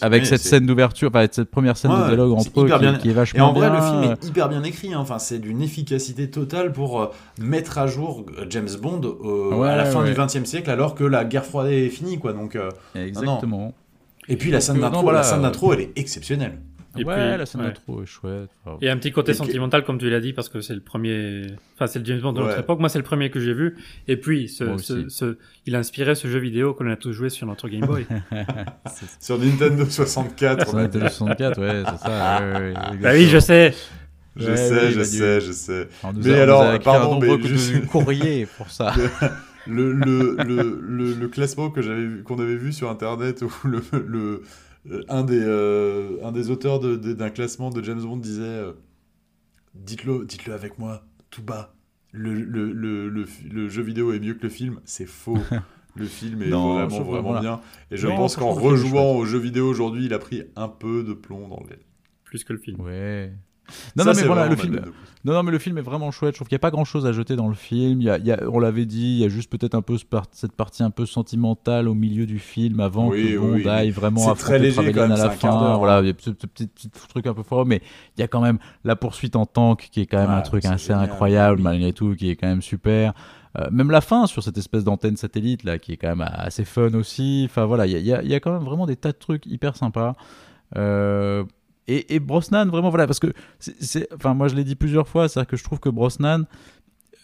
avec, 0.00 0.26
cette 0.26 0.40
scène 0.40 0.64
d'ouverture, 0.64 1.10
enfin 1.12 1.26
cette 1.30 1.50
première 1.50 1.76
scène 1.76 1.90
de 1.90 2.06
dialogue 2.06 2.32
entre 2.32 2.62
eux 2.62 2.98
qui, 3.00 3.10
est 3.10 3.12
vachement 3.12 3.38
Et 3.38 3.42
en 3.42 3.52
vrai, 3.52 3.68
le 3.68 3.80
film 3.82 4.12
est 4.12 4.26
hyper 4.26 4.48
bien 4.48 4.62
écrit. 4.62 4.94
Hein. 4.94 5.00
Enfin, 5.00 5.18
c'est 5.18 5.38
d'une 5.38 5.60
efficacité 5.60 6.30
totale 6.30 6.72
pour 6.72 7.02
euh, 7.02 7.06
mettre 7.38 7.76
à 7.76 7.86
jour 7.86 8.24
James 8.48 8.68
Bond 8.80 9.02
à 9.62 9.76
la 9.76 9.84
fin 9.84 10.02
du 10.02 10.14
XXe 10.14 10.44
siècle 10.44 10.70
alors 10.78 10.94
que 10.94 11.04
la 11.04 11.24
guerre 11.24 11.44
froide 11.44 11.70
est 11.72 11.88
finie, 11.88 12.18
quoi. 12.18 12.32
Donc, 12.32 12.56
euh, 12.56 12.70
Exactement. 12.94 13.74
Et 14.28 14.36
puis 14.36 14.50
la 14.50 14.60
scène 14.60 14.80
d'intro, 14.80 15.10
la 15.10 15.22
scène 15.22 15.42
d'intro, 15.42 15.72
elle 15.72 15.80
est 15.80 15.92
exceptionnelle. 15.96 16.58
Et 16.96 17.04
ouais, 17.04 17.36
la 17.36 17.46
scène 17.46 17.62
d'intro 17.62 18.02
est 18.02 18.06
chouette. 18.06 18.50
Et 18.80 18.88
un 18.88 18.96
petit 18.96 19.12
côté 19.12 19.34
sentimental, 19.34 19.84
comme 19.84 19.98
tu 19.98 20.08
l'as 20.08 20.20
dit, 20.20 20.32
parce 20.32 20.48
que 20.48 20.60
c'est 20.60 20.74
le 20.74 20.80
premier. 20.80 21.46
Enfin, 21.74 21.86
c'est 21.86 21.98
le 21.98 22.04
James 22.04 22.20
Bond 22.20 22.32
de 22.32 22.40
notre 22.40 22.58
époque. 22.60 22.78
Moi, 22.78 22.88
c'est 22.88 22.98
le 22.98 23.04
premier 23.04 23.30
que 23.30 23.40
j'ai 23.40 23.52
vu. 23.54 23.76
Et 24.06 24.16
puis, 24.16 24.48
ce, 24.48 24.76
ce, 25.08 25.36
il 25.66 25.74
a 25.76 25.78
inspiré 25.78 26.14
ce 26.14 26.28
jeu 26.28 26.38
vidéo 26.38 26.74
qu'on 26.74 26.90
a 26.90 26.96
tous 26.96 27.12
joué 27.12 27.28
sur 27.28 27.46
notre 27.46 27.68
Game 27.68 27.86
Boy. 27.86 28.06
sur 29.20 29.38
Nintendo 29.38 29.84
64. 29.84 30.68
Sur 30.68 30.76
Nintendo 30.76 31.08
64, 31.08 31.60
ouais, 31.60 31.82
c'est 31.84 32.06
ça. 32.06 32.40
bah 33.00 33.10
oui, 33.12 33.26
je 33.26 33.38
sais. 33.38 33.74
Je 34.36 34.54
sais, 34.54 34.92
je 34.92 35.02
sais, 35.02 35.40
je 35.40 35.52
sais. 35.52 35.88
mais 36.14 36.40
alors, 36.40 36.78
pardon, 36.80 37.18
mais 37.18 37.42
juste 37.42 37.86
courrier 37.86 38.46
pour 38.56 38.70
ça. 38.70 38.92
le, 39.68 39.92
le, 39.92 40.36
le, 40.44 41.14
le, 41.14 41.28
classement 41.28 41.70
que 41.70 41.82
j'avais 41.82 42.22
qu'on 42.22 42.38
avait 42.38 42.56
vu 42.56 42.72
sur 42.72 42.90
internet 42.90 43.42
où 43.42 43.52
le, 43.68 43.82
le 44.06 44.42
un 45.08 45.24
des 45.24 45.40
euh, 45.40 46.16
un 46.22 46.32
des 46.32 46.50
auteurs 46.50 46.80
d'un 46.80 47.30
classement 47.30 47.70
de 47.70 47.82
James 47.82 48.00
Bond 48.00 48.16
disait 48.16 48.42
euh, 48.42 48.72
dites-le 49.74 50.24
dites-le 50.24 50.52
avec 50.54 50.78
moi 50.78 51.04
tout 51.30 51.42
bas. 51.42 51.74
Le, 52.10 52.32
le, 52.32 52.72
le, 52.72 53.10
le, 53.10 53.68
jeu 53.68 53.82
vidéo 53.82 54.14
est 54.14 54.18
mieux 54.18 54.32
que 54.32 54.44
le 54.44 54.48
film. 54.48 54.80
C'est 54.84 55.06
faux. 55.06 55.36
Le 55.94 56.06
film 56.06 56.42
est 56.42 56.48
vraiment 56.48 57.02
vraiment 57.02 57.40
bien. 57.40 57.60
Et 57.90 57.96
je 57.96 58.06
pense 58.06 58.36
qu'en 58.36 58.52
rejouant 58.52 59.16
au 59.16 59.24
jeu 59.24 59.38
vidéo 59.38 59.68
aujourd'hui 59.68 60.06
il 60.06 60.14
a 60.14 60.18
pris 60.18 60.44
un 60.54 60.68
peu 60.68 61.02
de 61.02 61.12
plomb 61.12 61.48
dans 61.48 61.60
l'aile 61.68 61.80
plus 62.24 62.44
que 62.44 62.52
le 62.52 62.58
film. 62.58 62.80
Ouais 62.80 63.32
non, 63.96 64.04
non, 64.04 64.12
mais 64.14 64.22
voilà, 64.22 64.48
le 64.48 64.56
film. 64.56 64.80
Non, 65.24 65.32
non, 65.32 65.42
mais 65.42 65.50
le 65.50 65.58
film 65.58 65.78
est 65.78 65.82
vraiment 65.82 66.10
chouette. 66.10 66.34
Je 66.34 66.38
trouve 66.38 66.48
qu'il 66.48 66.54
n'y 66.54 66.60
a 66.60 66.66
pas 66.66 66.70
grand 66.70 66.84
chose 66.84 67.04
à 67.04 67.12
jeter 67.12 67.36
dans 67.36 67.48
le 67.48 67.54
film. 67.54 68.00
Il 68.00 68.04
y 68.04 68.10
a, 68.10 68.18
il 68.18 68.26
y 68.26 68.32
a 68.32 68.38
on 68.48 68.58
l'avait 68.60 68.86
dit, 68.86 69.16
il 69.16 69.18
y 69.18 69.24
a 69.24 69.28
juste 69.28 69.50
peut-être 69.50 69.74
un 69.74 69.82
peu 69.82 69.96
cette 70.32 70.52
partie 70.52 70.82
un 70.82 70.90
peu 70.90 71.06
sentimentale 71.06 71.88
au 71.88 71.94
milieu 71.94 72.24
du 72.24 72.38
film 72.38 72.80
avant 72.80 73.10
que 73.10 73.38
Bond 73.38 73.68
aille 73.68 73.90
vraiment 73.90 74.30
affronter 74.30 74.72
Trevelyan 74.72 75.10
à 75.10 75.16
la 75.16 75.30
fin. 75.30 75.76
Voilà, 75.76 76.00
il 76.00 76.08
y 76.08 76.10
a 76.10 76.14
ce, 76.18 76.30
petit, 76.30 76.66
petit, 76.66 76.88
truc 77.08 77.26
un 77.26 77.34
peu 77.34 77.42
fort, 77.42 77.66
mais 77.66 77.82
il 78.16 78.20
y 78.20 78.24
a 78.24 78.28
quand 78.28 78.40
même 78.40 78.58
la 78.84 78.96
poursuite 78.96 79.36
en 79.36 79.46
tank 79.46 79.88
qui 79.90 80.00
est 80.00 80.06
quand 80.06 80.18
même 80.18 80.30
un 80.30 80.42
truc 80.42 80.64
assez 80.64 80.92
incroyable 80.92 81.60
malgré 81.60 81.92
tout, 81.92 82.14
qui 82.14 82.30
est 82.30 82.36
quand 82.36 82.48
même 82.48 82.62
super. 82.62 83.12
Euh, 83.58 83.66
même 83.70 83.90
la 83.90 84.00
fin 84.00 84.26
sur 84.26 84.42
cette 84.42 84.58
espèce 84.58 84.84
d'antenne 84.84 85.16
satellite 85.16 85.64
là, 85.64 85.78
qui 85.78 85.92
est 85.92 85.96
quand 85.96 86.14
même 86.14 86.28
assez 86.32 86.64
fun 86.64 86.94
aussi. 86.94 87.44
Enfin 87.48 87.64
voilà, 87.64 87.86
il 87.86 87.92
y 87.92 88.12
a, 88.12 88.22
y 88.22 88.34
a, 88.34 88.40
quand 88.40 88.52
même 88.52 88.64
vraiment 88.64 88.86
des 88.86 88.96
tas 88.96 89.12
de 89.12 89.18
trucs 89.18 89.46
hyper 89.46 89.76
sympas. 89.76 90.14
Euh, 90.76 91.44
et, 91.88 92.20
Brosnan, 92.20 92.68
vraiment, 92.68 92.90
voilà, 92.90 93.06
parce 93.06 93.18
que, 93.18 93.32
c'est, 93.58 94.08
enfin, 94.14 94.34
moi 94.34 94.48
je 94.48 94.54
l'ai 94.54 94.64
dit 94.64 94.76
plusieurs 94.76 95.08
fois, 95.08 95.28
c'est-à-dire 95.28 95.48
que 95.48 95.56
je 95.56 95.64
trouve 95.64 95.80
que 95.80 95.88
Brosnan, 95.88 96.44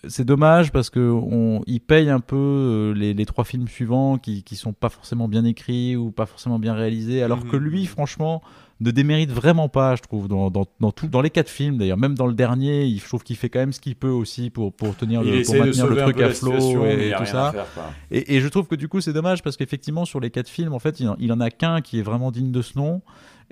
c'est 0.09 0.25
dommage 0.25 0.73
parce 0.73 0.91
qu'il 0.91 1.81
paye 1.87 2.11
un 2.11 2.21
peu 2.21 2.37
euh, 2.37 2.93
les, 2.95 3.27
trois 3.27 3.45
films 3.45 3.69
suivants 3.69 4.19
qui, 4.19 4.43
qui 4.43 4.57
sont 4.57 4.73
pas 4.73 4.89
forcément 4.89 5.29
bien 5.29 5.45
écrits 5.45 5.97
ou 5.97 6.11
pas 6.11 6.27
forcément 6.27 6.59
bien 6.59 6.75
réalisés, 6.75 7.23
alors 7.23 7.45
que 7.45 7.57
mhm. 7.57 7.63
lui, 7.63 7.87
franchement, 7.87 8.43
ne 8.81 8.91
démérite 8.91 9.31
vraiment 9.31 9.69
pas, 9.69 9.97
je 9.97 10.03
trouve, 10.03 10.29
dans, 10.29 10.51
dans, 10.51 10.67
dans, 10.81 10.93
tout, 10.93 11.07
dans 11.07 11.21
les 11.21 11.31
quatre 11.31 11.49
films 11.49 11.79
d'ailleurs, 11.79 11.99
même 11.99 12.15
dans 12.15 12.27
le 12.27 12.35
dernier, 12.35 12.85
il, 12.85 13.01
je 13.01 13.07
trouve 13.07 13.23
qu'il 13.23 13.37
fait 13.37 13.49
quand 13.49 13.61
même 13.61 13.73
ce 13.73 13.81
qu'il 13.81 13.97
peut 13.97 14.09
aussi 14.09 14.51
pour, 14.51 14.73
pour, 14.73 14.97
tenir 14.97 15.23
le, 15.23 15.43
pour 15.43 15.55
maintenir 15.55 15.87
le 15.87 15.97
truc 15.97 16.21
à 16.21 16.31
flot 16.31 16.87
et, 16.87 17.13
tout 17.17 17.27
ça. 17.27 17.53
et, 18.11 18.37
et, 18.37 18.41
je 18.41 18.49
trouve 18.49 18.67
que 18.67 18.75
du 18.75 18.89
coup, 18.89 19.01
c'est 19.01 19.13
dommage 19.13 19.43
parce 19.43 19.57
qu'effectivement, 19.57 20.05
sur 20.05 20.21
les 20.21 20.31
quatre 20.31 20.49
films, 20.49 20.73
en 20.73 20.79
fait, 20.79 21.01
il, 21.01 21.11
il 21.19 21.33
en 21.33 21.41
a 21.41 21.51
qu'un 21.51 21.81
qui 21.81 21.99
est 21.99 22.03
vraiment 22.03 22.31
digne 22.31 22.51
de 22.51 22.63
ce 22.63 22.79
nom. 22.79 23.03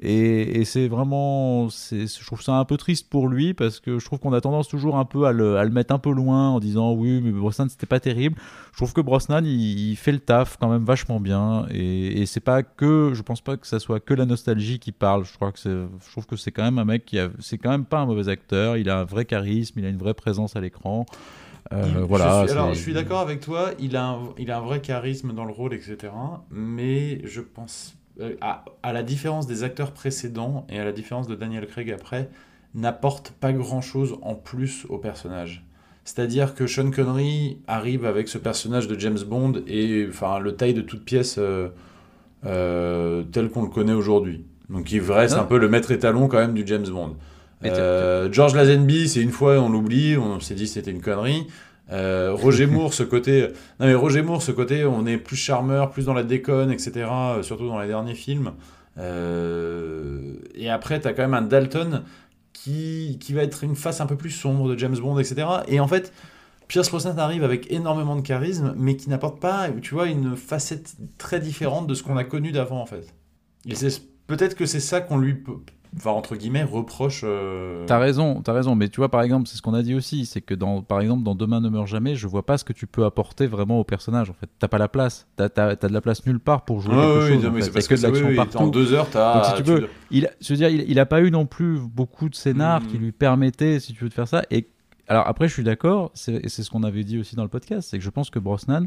Et, 0.00 0.64
c'est 0.64 0.88
vraiment, 0.88 1.68
je 1.68 2.26
trouve 2.26 2.42
ça 2.42 2.54
un 2.54 2.64
peu 2.64 2.76
triste 2.76 3.08
pour 3.08 3.28
lui 3.28 3.54
parce 3.54 3.78
que 3.78 3.98
je 3.98 4.04
trouve 4.04 4.18
qu'on 4.18 4.32
a 4.32 4.40
tendance 4.40 4.68
toujours 4.68 4.96
un 4.96 5.04
peu 5.04 5.26
à 5.26 5.32
le, 5.32 5.58
à 5.58 5.64
le, 5.64 5.70
mettre 5.70 5.94
un 5.94 5.98
peu 5.98 6.12
loin 6.12 6.50
en 6.50 6.60
disant 6.60 6.92
oui, 6.92 7.20
mais 7.22 7.30
Brosnan 7.30 7.68
c'était 7.68 7.86
pas 7.86 8.00
terrible. 8.00 8.36
Je 8.72 8.78
trouve 8.78 8.92
que 8.92 9.00
Brosnan 9.00 9.44
il, 9.44 9.94
fait 9.96 10.12
le 10.12 10.18
taf 10.18 10.56
quand 10.58 10.68
même 10.68 10.84
vachement 10.84 11.20
bien 11.20 11.66
et, 11.70 12.22
et 12.22 12.26
c'est 12.26 12.40
pas 12.40 12.62
que, 12.62 13.12
je 13.14 13.22
pense 13.22 13.42
pas 13.42 13.56
que 13.56 13.66
ça 13.66 13.78
soit 13.78 14.00
que 14.00 14.14
la 14.14 14.24
nostalgie 14.24 14.78
qui 14.78 14.92
parle. 14.92 15.24
Je 15.24 15.34
crois 15.34 15.52
que 15.52 15.58
c'est, 15.58 15.70
je 15.70 16.10
trouve 16.10 16.26
que 16.26 16.36
c'est 16.36 16.52
quand 16.52 16.64
même 16.64 16.78
un 16.78 16.84
mec 16.84 17.04
qui 17.04 17.18
a, 17.18 17.28
c'est 17.38 17.58
quand 17.58 17.70
même 17.70 17.84
pas 17.84 17.98
un 17.98 18.06
mauvais 18.06 18.28
acteur. 18.28 18.76
Il 18.76 18.88
a 18.88 19.00
un 19.00 19.04
vrai 19.04 19.24
charisme, 19.24 19.78
il 19.78 19.84
a 19.84 19.88
une 19.88 19.98
vraie 19.98 20.14
présence 20.14 20.56
à 20.56 20.60
l'écran. 20.60 21.06
Euh, 21.72 22.04
voilà, 22.06 22.46
je 22.46 22.52
alors, 22.52 22.74
je 22.74 22.80
suis 22.80 22.92
d'accord 22.92 23.20
avec 23.20 23.40
toi, 23.40 23.70
il 23.78 23.96
a, 23.96 24.04
un, 24.04 24.18
il 24.36 24.50
a 24.50 24.58
un 24.58 24.60
vrai 24.60 24.80
charisme 24.80 25.32
dans 25.32 25.44
le 25.44 25.52
rôle, 25.52 25.72
etc. 25.72 26.12
Mais 26.50 27.20
je 27.24 27.40
pense 27.40 27.94
euh, 28.20 28.34
à, 28.40 28.92
la 28.92 29.02
différence 29.02 29.46
des 29.46 29.62
acteurs 29.62 29.92
précédents 29.92 30.66
et 30.68 30.78
à 30.78 30.84
la 30.84 30.92
différence 30.92 31.26
de 31.26 31.34
Daniel 31.34 31.66
Craig 31.66 31.90
après, 31.90 32.28
n'apporte 32.74 33.30
pas 33.30 33.52
grand-chose 33.52 34.18
en 34.22 34.34
plus 34.34 34.86
au 34.88 34.98
personnage. 34.98 35.64
C'est-à-dire 36.04 36.54
que 36.54 36.66
Sean 36.66 36.90
Connery 36.90 37.58
arrive 37.66 38.04
avec 38.04 38.28
ce 38.28 38.36
personnage 38.36 38.88
de 38.88 38.98
James 38.98 39.20
Bond 39.26 39.62
et 39.66 40.06
enfin 40.08 40.40
le 40.40 40.56
taille 40.56 40.74
de 40.74 40.82
toute 40.82 41.04
pièce 41.04 41.36
euh, 41.38 41.68
euh, 42.44 43.22
tel 43.30 43.48
qu'on 43.50 43.62
le 43.62 43.68
connaît 43.68 43.92
aujourd'hui. 43.92 44.44
Donc 44.68 44.90
il 44.92 45.00
reste 45.00 45.34
un 45.34 45.44
peu 45.44 45.58
le 45.58 45.68
maître 45.68 45.90
étalon 45.90 46.28
quand 46.28 46.38
même 46.38 46.54
du 46.54 46.64
James 46.66 46.88
Bond. 46.88 47.16
George 48.32 48.54
Lazenby, 48.54 49.08
c'est 49.08 49.20
une 49.20 49.30
fois 49.30 49.60
on 49.60 49.68
l'oublie, 49.68 50.16
on 50.16 50.40
s'est 50.40 50.54
dit 50.54 50.66
c'était 50.66 50.90
une 50.90 51.00
connerie. 51.00 51.46
Euh, 51.92 52.32
Roger 52.34 52.66
Moore, 52.66 52.94
ce 52.94 53.02
côté. 53.02 53.48
Non, 53.78 53.86
mais 53.86 53.94
Roger 53.94 54.22
Moore, 54.22 54.42
ce 54.42 54.52
côté, 54.52 54.84
on 54.84 55.06
est 55.06 55.18
plus 55.18 55.36
charmeur, 55.36 55.90
plus 55.90 56.06
dans 56.06 56.14
la 56.14 56.22
déconne, 56.22 56.70
etc. 56.70 57.06
Euh, 57.10 57.42
surtout 57.42 57.68
dans 57.68 57.80
les 57.80 57.88
derniers 57.88 58.14
films. 58.14 58.52
Euh, 58.98 60.34
et 60.54 60.70
après, 60.70 61.00
tu 61.00 61.08
as 61.08 61.12
quand 61.12 61.22
même 61.22 61.34
un 61.34 61.42
Dalton 61.42 62.02
qui, 62.52 63.18
qui 63.20 63.32
va 63.32 63.42
être 63.42 63.64
une 63.64 63.76
face 63.76 64.00
un 64.00 64.06
peu 64.06 64.16
plus 64.16 64.30
sombre 64.30 64.68
de 64.68 64.78
James 64.78 64.96
Bond, 64.96 65.18
etc. 65.18 65.46
Et 65.68 65.80
en 65.80 65.88
fait, 65.88 66.12
Pierce 66.68 66.88
Brosnan 66.88 67.18
arrive 67.18 67.44
avec 67.44 67.70
énormément 67.70 68.16
de 68.16 68.22
charisme, 68.22 68.74
mais 68.78 68.96
qui 68.96 69.10
n'apporte 69.10 69.40
pas, 69.40 69.68
tu 69.82 69.94
vois, 69.94 70.06
une 70.06 70.36
facette 70.36 70.94
très 71.18 71.40
différente 71.40 71.86
de 71.86 71.94
ce 71.94 72.02
qu'on 72.02 72.16
a 72.16 72.24
connu 72.24 72.52
d'avant, 72.52 72.80
en 72.80 72.86
fait. 72.86 73.14
Et 73.68 73.74
peut-être 74.26 74.54
que 74.54 74.66
c'est 74.66 74.80
ça 74.80 75.00
qu'on 75.00 75.18
lui 75.18 75.34
enfin, 75.96 76.10
entre 76.10 76.36
guillemets, 76.36 76.62
reproche. 76.62 77.22
Euh... 77.24 77.84
T'as 77.86 77.98
raison, 77.98 78.42
t'as 78.42 78.52
raison. 78.52 78.74
Mais 78.74 78.88
tu 78.88 78.98
vois, 78.98 79.10
par 79.10 79.22
exemple, 79.22 79.48
c'est 79.48 79.56
ce 79.56 79.62
qu'on 79.62 79.74
a 79.74 79.82
dit 79.82 79.94
aussi, 79.94 80.26
c'est 80.26 80.40
que 80.40 80.54
dans, 80.54 80.82
par 80.82 81.00
exemple, 81.00 81.22
dans 81.22 81.34
Demain 81.34 81.60
ne 81.60 81.68
meurt 81.68 81.86
jamais, 81.86 82.14
je 82.14 82.26
vois 82.26 82.44
pas 82.44 82.58
ce 82.58 82.64
que 82.64 82.72
tu 82.72 82.86
peux 82.86 83.04
apporter 83.04 83.46
vraiment 83.46 83.80
au 83.80 83.84
personnage. 83.84 84.30
En 84.30 84.34
fait, 84.34 84.48
t'as 84.58 84.68
pas 84.68 84.78
la 84.78 84.88
place. 84.88 85.26
T'as 85.36 85.48
as, 85.56 85.76
de 85.76 85.92
la 85.92 86.00
place 86.00 86.24
nulle 86.26 86.40
part 86.40 86.64
pour 86.64 86.80
jouer 86.80 86.94
quelque 86.94 87.04
chose. 87.04 87.30
Oui, 87.30 87.36
en 87.36 87.86
que, 87.86 87.94
de 87.94 88.02
l'action 88.02 88.34
partout. 88.34 88.58
En 88.58 88.66
deux 88.68 88.92
heures, 88.92 89.10
t'as. 89.10 89.44
Si 89.44 89.62
tu 89.62 89.62
veux, 89.62 89.88
il, 90.10 90.30
je 90.40 90.52
veux 90.52 90.56
dire, 90.56 90.68
il, 90.68 90.90
il, 90.90 90.98
a 90.98 91.06
pas 91.06 91.20
eu 91.20 91.30
non 91.30 91.46
plus 91.46 91.78
beaucoup 91.78 92.28
de 92.28 92.34
scénars 92.34 92.86
qui 92.86 92.98
hmm. 92.98 93.02
lui 93.02 93.12
permettaient, 93.12 93.80
si 93.80 93.92
tu 93.92 94.04
veux, 94.04 94.10
de 94.10 94.14
faire 94.14 94.28
ça. 94.28 94.42
Et 94.50 94.68
alors 95.08 95.26
après, 95.26 95.48
je 95.48 95.52
suis 95.52 95.64
d'accord, 95.64 96.10
c'est 96.14 96.48
ce 96.48 96.70
qu'on 96.70 96.84
avait 96.84 97.04
dit 97.04 97.18
aussi 97.18 97.36
dans 97.36 97.42
le 97.42 97.48
podcast, 97.48 97.88
c'est 97.90 97.98
que 97.98 98.04
je 98.04 98.10
pense 98.10 98.30
que 98.30 98.38
Brosnan, 98.38 98.86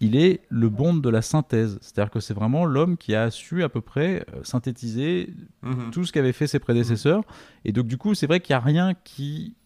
il 0.00 0.16
est 0.16 0.40
le 0.48 0.68
Bond 0.68 0.94
de 0.94 1.08
la 1.08 1.22
synthèse. 1.22 1.78
C'est-à-dire 1.80 2.10
que 2.10 2.20
c'est 2.20 2.34
vraiment 2.34 2.64
l'homme 2.64 2.96
qui 2.96 3.14
a 3.14 3.30
su 3.30 3.62
à 3.62 3.68
peu 3.68 3.80
près 3.80 4.24
euh, 4.34 4.42
synthétiser 4.42 5.30
mhm. 5.62 5.90
tout 5.90 6.04
ce 6.04 6.12
qu'avaient 6.12 6.32
fait 6.32 6.46
ses 6.46 6.58
prédécesseurs. 6.58 7.22
Et 7.64 7.72
donc, 7.72 7.86
du 7.86 7.96
coup, 7.96 8.14
c'est 8.14 8.26
vrai 8.26 8.40
qu'il 8.40 8.54
n'y 8.54 8.58
a 8.58 8.64
rien 8.64 8.94
qui, 9.04 9.56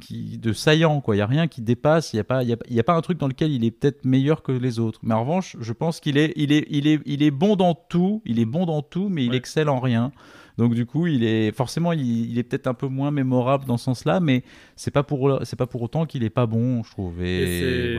qui 0.00 0.36
de 0.38 0.52
saillant, 0.52 1.00
quoi. 1.00 1.14
Il 1.14 1.18
n'y 1.18 1.22
a 1.22 1.26
rien 1.26 1.48
qui 1.48 1.62
dépasse. 1.62 2.12
Il 2.12 2.16
n'y 2.16 2.20
a, 2.20 2.24
pas, 2.24 2.42
il 2.42 2.48
y 2.68 2.80
a, 2.80 2.84
pas 2.84 2.94
un 2.94 3.00
truc 3.00 3.18
dans 3.18 3.28
lequel 3.28 3.50
il 3.50 3.64
est 3.64 3.70
peut-être 3.70 4.04
meilleur 4.04 4.42
que 4.42 4.52
les 4.52 4.78
autres. 4.78 5.00
Mais 5.02 5.14
en 5.14 5.22
revanche, 5.22 5.56
je 5.58 5.72
pense 5.72 6.00
qu'il 6.00 6.18
est, 6.18 6.34
il 6.36 6.52
est, 6.52 6.66
il 6.68 6.86
est, 6.86 7.00
il 7.06 7.22
est 7.22 7.30
bon 7.30 7.56
dans 7.56 7.74
tout. 7.74 8.20
Il 8.26 8.38
est 8.40 8.46
bon 8.46 8.66
dans 8.66 8.82
tout, 8.82 9.08
mais 9.08 9.24
il 9.24 9.34
excelle 9.34 9.70
en 9.70 9.80
rien. 9.80 10.12
Donc 10.58 10.74
du 10.74 10.84
coup, 10.84 11.06
il 11.06 11.24
est 11.24 11.50
forcément, 11.50 11.92
il, 11.92 12.38
est 12.38 12.42
peut-être 12.42 12.66
un 12.66 12.74
peu 12.74 12.86
moins 12.86 13.10
mémorable 13.10 13.64
dans 13.64 13.78
ce 13.78 13.84
sens-là, 13.84 14.20
mais 14.20 14.44
c'est 14.76 14.90
pas 14.90 15.02
pour, 15.02 15.40
c'est 15.44 15.56
pas 15.56 15.66
pour 15.66 15.80
autant 15.80 16.04
qu'il 16.04 16.24
est 16.24 16.30
pas 16.30 16.44
bon, 16.44 16.82
je 16.82 16.90
trouve. 16.90 17.22
Et, 17.22 17.98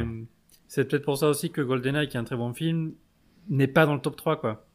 c'est 0.73 0.85
peut-être 0.85 1.05
pour 1.05 1.19
ça 1.19 1.29
aussi 1.29 1.51
que 1.51 1.61
GoldenEye, 1.61 2.07
qui 2.07 2.17
est 2.17 2.19
un 2.19 2.23
très 2.23 2.35
bon 2.35 2.51
film, 2.51 2.93
n'est 3.47 3.67
pas 3.67 3.85
dans 3.85 3.93
le 3.93 3.99
top 3.99 4.15
3, 4.15 4.39
quoi. 4.39 4.65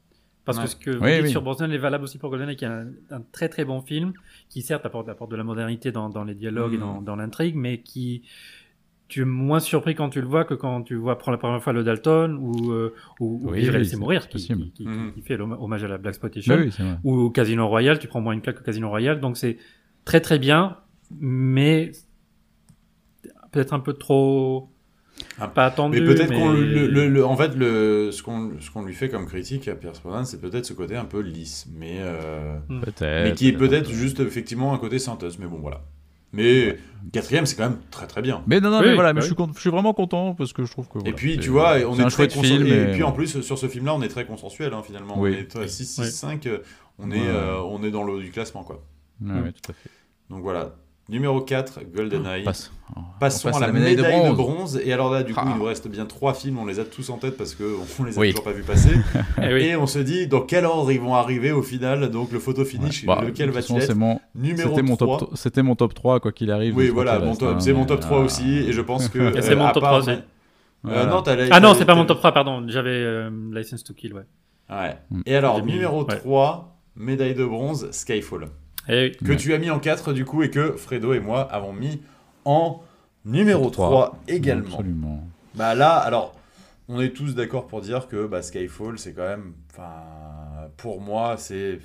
Parce 0.45 0.61
que 0.61 0.67
ce 0.69 0.77
que 0.77 0.91
vous 0.93 1.05
dites 1.05 1.33
sur 1.33 1.43
Brosnan 1.43 1.73
est 1.73 1.79
valable 1.79 2.05
aussi 2.05 2.19
pour 2.19 2.31
GoldenEye, 2.31 2.55
qui 2.55 2.65
est 2.65 2.69
un, 2.69 2.87
très 3.33 3.49
très 3.49 3.65
bon 3.65 3.83
film, 3.83 4.13
qui 4.49 4.63
certes 4.63 4.87
apporte, 4.87 5.09
apporte 5.09 5.33
de 5.33 5.35
la 5.35 5.43
modernité 5.43 5.91
dans, 5.91 6.09
dans 6.09 6.23
les 6.23 6.37
dialogues 6.37 6.75
et 6.75 6.79
dans, 6.79 7.01
mm. 7.01 7.05
dans 7.05 7.17
l'intrigue, 7.17 7.57
mais 7.57 7.81
qui 7.81 8.23
tu 9.09 9.23
es 9.23 9.25
moins 9.25 9.59
surpris 9.59 9.97
quand 9.97 10.09
tu 10.09 10.21
le 10.21 10.29
vois 10.29 10.45
que 10.45 10.55
quand 10.55 10.83
tu 10.83 10.95
vois 10.95 11.19
pour 11.19 11.33
la 11.33 11.39
première 11.39 11.61
fois 11.61 11.73
le 11.73 11.83
Dalton 11.83 12.39
ou 12.41 12.71
euh, 12.71 12.95
ou, 13.19 13.41
ou 13.49 13.51
Vivre 13.51 13.75
et 13.75 13.97
mourir 13.97 14.29
qui, 14.29 14.39
qui, 14.39 14.71
qui, 14.73 14.87
mm. 14.87 15.13
qui, 15.15 15.23
fait 15.23 15.37
l'hommage 15.37 15.83
à 15.83 15.89
la 15.89 15.99
Black 15.99 16.13
Exploitation 16.13 16.59
ou 17.03 17.31
Casino 17.31 17.67
Royale 17.67 17.99
tu 17.99 18.07
prends 18.07 18.21
moins 18.21 18.35
une 18.35 18.43
claque 18.43 18.59
que 18.59 18.65
Casino 18.65 18.91
Royale 18.91 19.19
donc 19.19 19.39
c'est 19.39 19.57
très 20.05 20.21
très 20.21 20.39
bien 20.39 20.77
mais 21.11 21.91
peut-être 23.51 23.73
un 23.73 23.81
peu 23.81 23.95
trop 23.95 24.71
pas 25.55 25.67
attendu. 25.67 26.01
Mais 26.01 26.07
peut-être 26.07 26.33
qu'on 26.33 26.53
le, 26.53 27.25
en 27.25 27.37
fait, 27.37 27.55
le, 27.55 28.11
ce 28.13 28.23
qu'on 28.23 28.53
ce 28.61 28.71
qu'on 28.71 28.83
lui 28.83 28.95
fait 28.95 29.09
comme 29.09 29.27
critique 29.27 29.69
à 29.69 29.75
Pierre 29.75 29.93
Brosnan, 30.03 30.25
c'est 30.25 30.41
peut-être 30.41 30.67
ce 30.67 30.73
côté 30.73 30.97
un 30.97 31.05
peu 31.05 31.21
lisse, 31.21 31.67
mais 31.77 31.97
euh, 32.01 32.59
hmm. 32.69 32.83
mais 33.01 33.33
qui 33.33 33.49
est 33.49 33.53
peut-être 33.53 33.91
juste 33.91 34.21
effectivement 34.21 34.75
un 34.75 34.79
côté 34.79 34.99
synthèse. 34.99 35.39
Mais 35.39 35.47
bon, 35.47 35.59
voilà. 35.59 35.83
Mais 36.33 36.77
quatrième, 37.13 37.47
c'est 37.47 37.57
quand 37.57 37.71
même 37.71 37.79
très 37.91 38.07
très 38.07 38.21
bien. 38.21 38.43
Mais 38.47 38.61
non, 38.61 38.71
non, 38.71 38.83
mais 38.83 38.95
voilà, 38.95 39.15
mais 39.15 39.23
je, 39.23 39.27
suis 39.27 39.37
je 39.55 39.61
suis 39.61 39.71
vraiment 39.71 39.95
content 39.95 40.35
parce 40.35 40.53
que 40.53 40.65
je 40.65 40.71
trouve 40.71 40.87
que. 40.89 40.99
et 41.09 41.13
puis, 41.13 41.39
tu 41.39 41.49
vois, 41.49 41.77
on 41.87 41.99
est, 41.99 42.03
est 42.03 42.11
très 42.11 42.29
film. 42.29 42.67
Et, 42.67 42.93
puis 42.93 43.03
en 43.03 43.13
plus, 43.13 43.41
sur 43.41 43.57
ce 43.57 43.67
film-là, 43.67 43.95
on 43.95 44.03
est 44.03 44.09
très 44.09 44.27
consensuel 44.27 44.75
hein, 44.75 44.83
finalement. 44.85 45.15
On 45.19 45.27
est 45.27 45.57
6, 45.67 45.87
6, 45.87 46.11
5, 46.11 46.49
on, 46.99 47.11
est, 47.11 47.27
euh, 47.27 47.63
on 47.63 47.83
est 47.83 47.91
dans 47.91 48.05
le 48.05 48.13
haut 48.13 48.21
du 48.21 48.31
classement, 48.31 48.63
quoi. 48.63 48.83
Oui, 49.23 49.53
tout 49.53 49.71
à 49.71 49.75
fait. 49.75 49.91
Donc 50.29 50.43
voilà, 50.43 50.75
Numéro 51.09 51.41
4, 51.41 51.81
GoldenEye. 51.95 52.45
Passe. 52.45 52.71
Passons 53.19 53.49
à 53.49 53.61
la, 53.61 53.73
médaille, 53.73 53.97
de, 53.97 54.35
bronze. 54.35 54.79
Et 54.85 54.93
alors 54.93 55.11
là, 55.11 55.23
du 55.23 55.35
coup, 55.35 55.41
il 55.47 55.57
nous 55.57 55.65
ah. 55.65 55.69
reste 55.69 55.89
bien 55.89 56.05
trois 56.05 56.35
films. 56.35 56.59
On 56.59 56.67
les 56.67 56.81
a 56.81 56.85
tous 56.85 57.09
en 57.09 57.17
tête 57.17 57.37
parce 57.37 57.55
qu'on 57.55 58.05
les 58.05 58.19
a 58.19 58.23
toujours 58.27 58.45
pas 58.45 58.53
vus 58.53 58.63
passer. 58.63 58.91
Eh 59.43 59.69
et, 59.69 59.77
on 59.77 59.87
se 59.87 59.99
dit 59.99 60.27
dans 60.27 60.43
quel 60.43 60.67
ordre 60.67 60.91
ils 60.93 61.01
vont 61.01 61.15
arriver 61.15 61.51
au 61.53 61.63
final? 61.63 62.11
Donc 62.11 62.33
le 62.33 62.39
photo 62.39 62.65
finish, 62.65 63.07
bah, 63.07 63.23
lequel 63.25 63.51
va-t-il 63.51 63.81
être? 63.81 63.95
mon... 63.95 64.21
Numéro 64.35 64.71
C'était 64.71 64.83
mon, 64.83 64.97
top, 64.97 65.31
c'était 65.35 65.63
mon 65.63 65.77
top 65.77 65.95
3, 65.95 66.21
quoi 66.21 66.33
qu'il 66.33 66.51
arrive. 66.51 66.77
Oui, 66.77 66.89
voilà, 66.89 67.21
c'est 67.59 67.73
mon 67.73 67.87
top 67.87 68.01
3 68.01 68.19
aussi. 68.21 68.59
Et 68.59 68.73
je 68.73 68.81
pense 68.81 69.09
que. 69.09 69.41
c'est 69.41 69.57
mon 69.57 69.71
top 69.71 69.83
3 69.83 69.99
aussi. 69.99 70.11
ah 70.85 71.61
non, 71.61 71.75
c'est 71.75 71.87
pas 71.87 71.95
mon 71.95 72.05
top 72.05 72.19
3, 72.19 72.33
pardon. 72.33 72.65
J'avais 72.69 72.91
euh, 72.91 73.31
License 73.53 73.83
to 73.83 73.95
Kill, 73.95 74.15
ouais. 74.15 74.27
Ouais. 74.71 74.97
Mm. 75.11 75.23
Et 75.25 75.37
alors, 75.37 75.65
numéro 75.65 76.05
3, 76.05 76.79
médaille 76.97 77.35
de 77.35 77.45
bronze, 77.45 77.91
Skyfall. 77.93 78.49
Eh 78.89 79.13
que 79.13 79.33
tu 79.33 79.53
as 79.53 79.59
mis 79.59 79.71
en 79.71 79.79
4 79.79 80.13
du 80.13 80.25
coup 80.25 80.43
et 80.43 80.51
que 80.51 80.73
Fredo 80.73 81.13
et 81.13 81.21
moi 81.21 81.43
avons 81.43 81.73
mis 81.73 82.01
en 82.45 82.83
numéro 83.25 83.71
3, 83.71 84.19
également. 84.29 84.79
Absolument. 84.79 85.25
Bah 85.55 85.75
là, 85.75 85.97
alors, 85.97 86.35
on 86.89 87.01
est 87.01 87.11
tous 87.11 87.35
d'accord 87.35 87.67
pour 87.67 87.81
dire 87.81 88.09
que 88.09 88.27
bah, 88.27 88.43
Skyfall, 88.43 88.99
c'est 88.99 89.13
quand 89.13 89.29
même, 89.29 89.53
enfin, 89.71 90.03
pour 90.77 91.01
moi, 91.01 91.37
c'est 91.37 91.81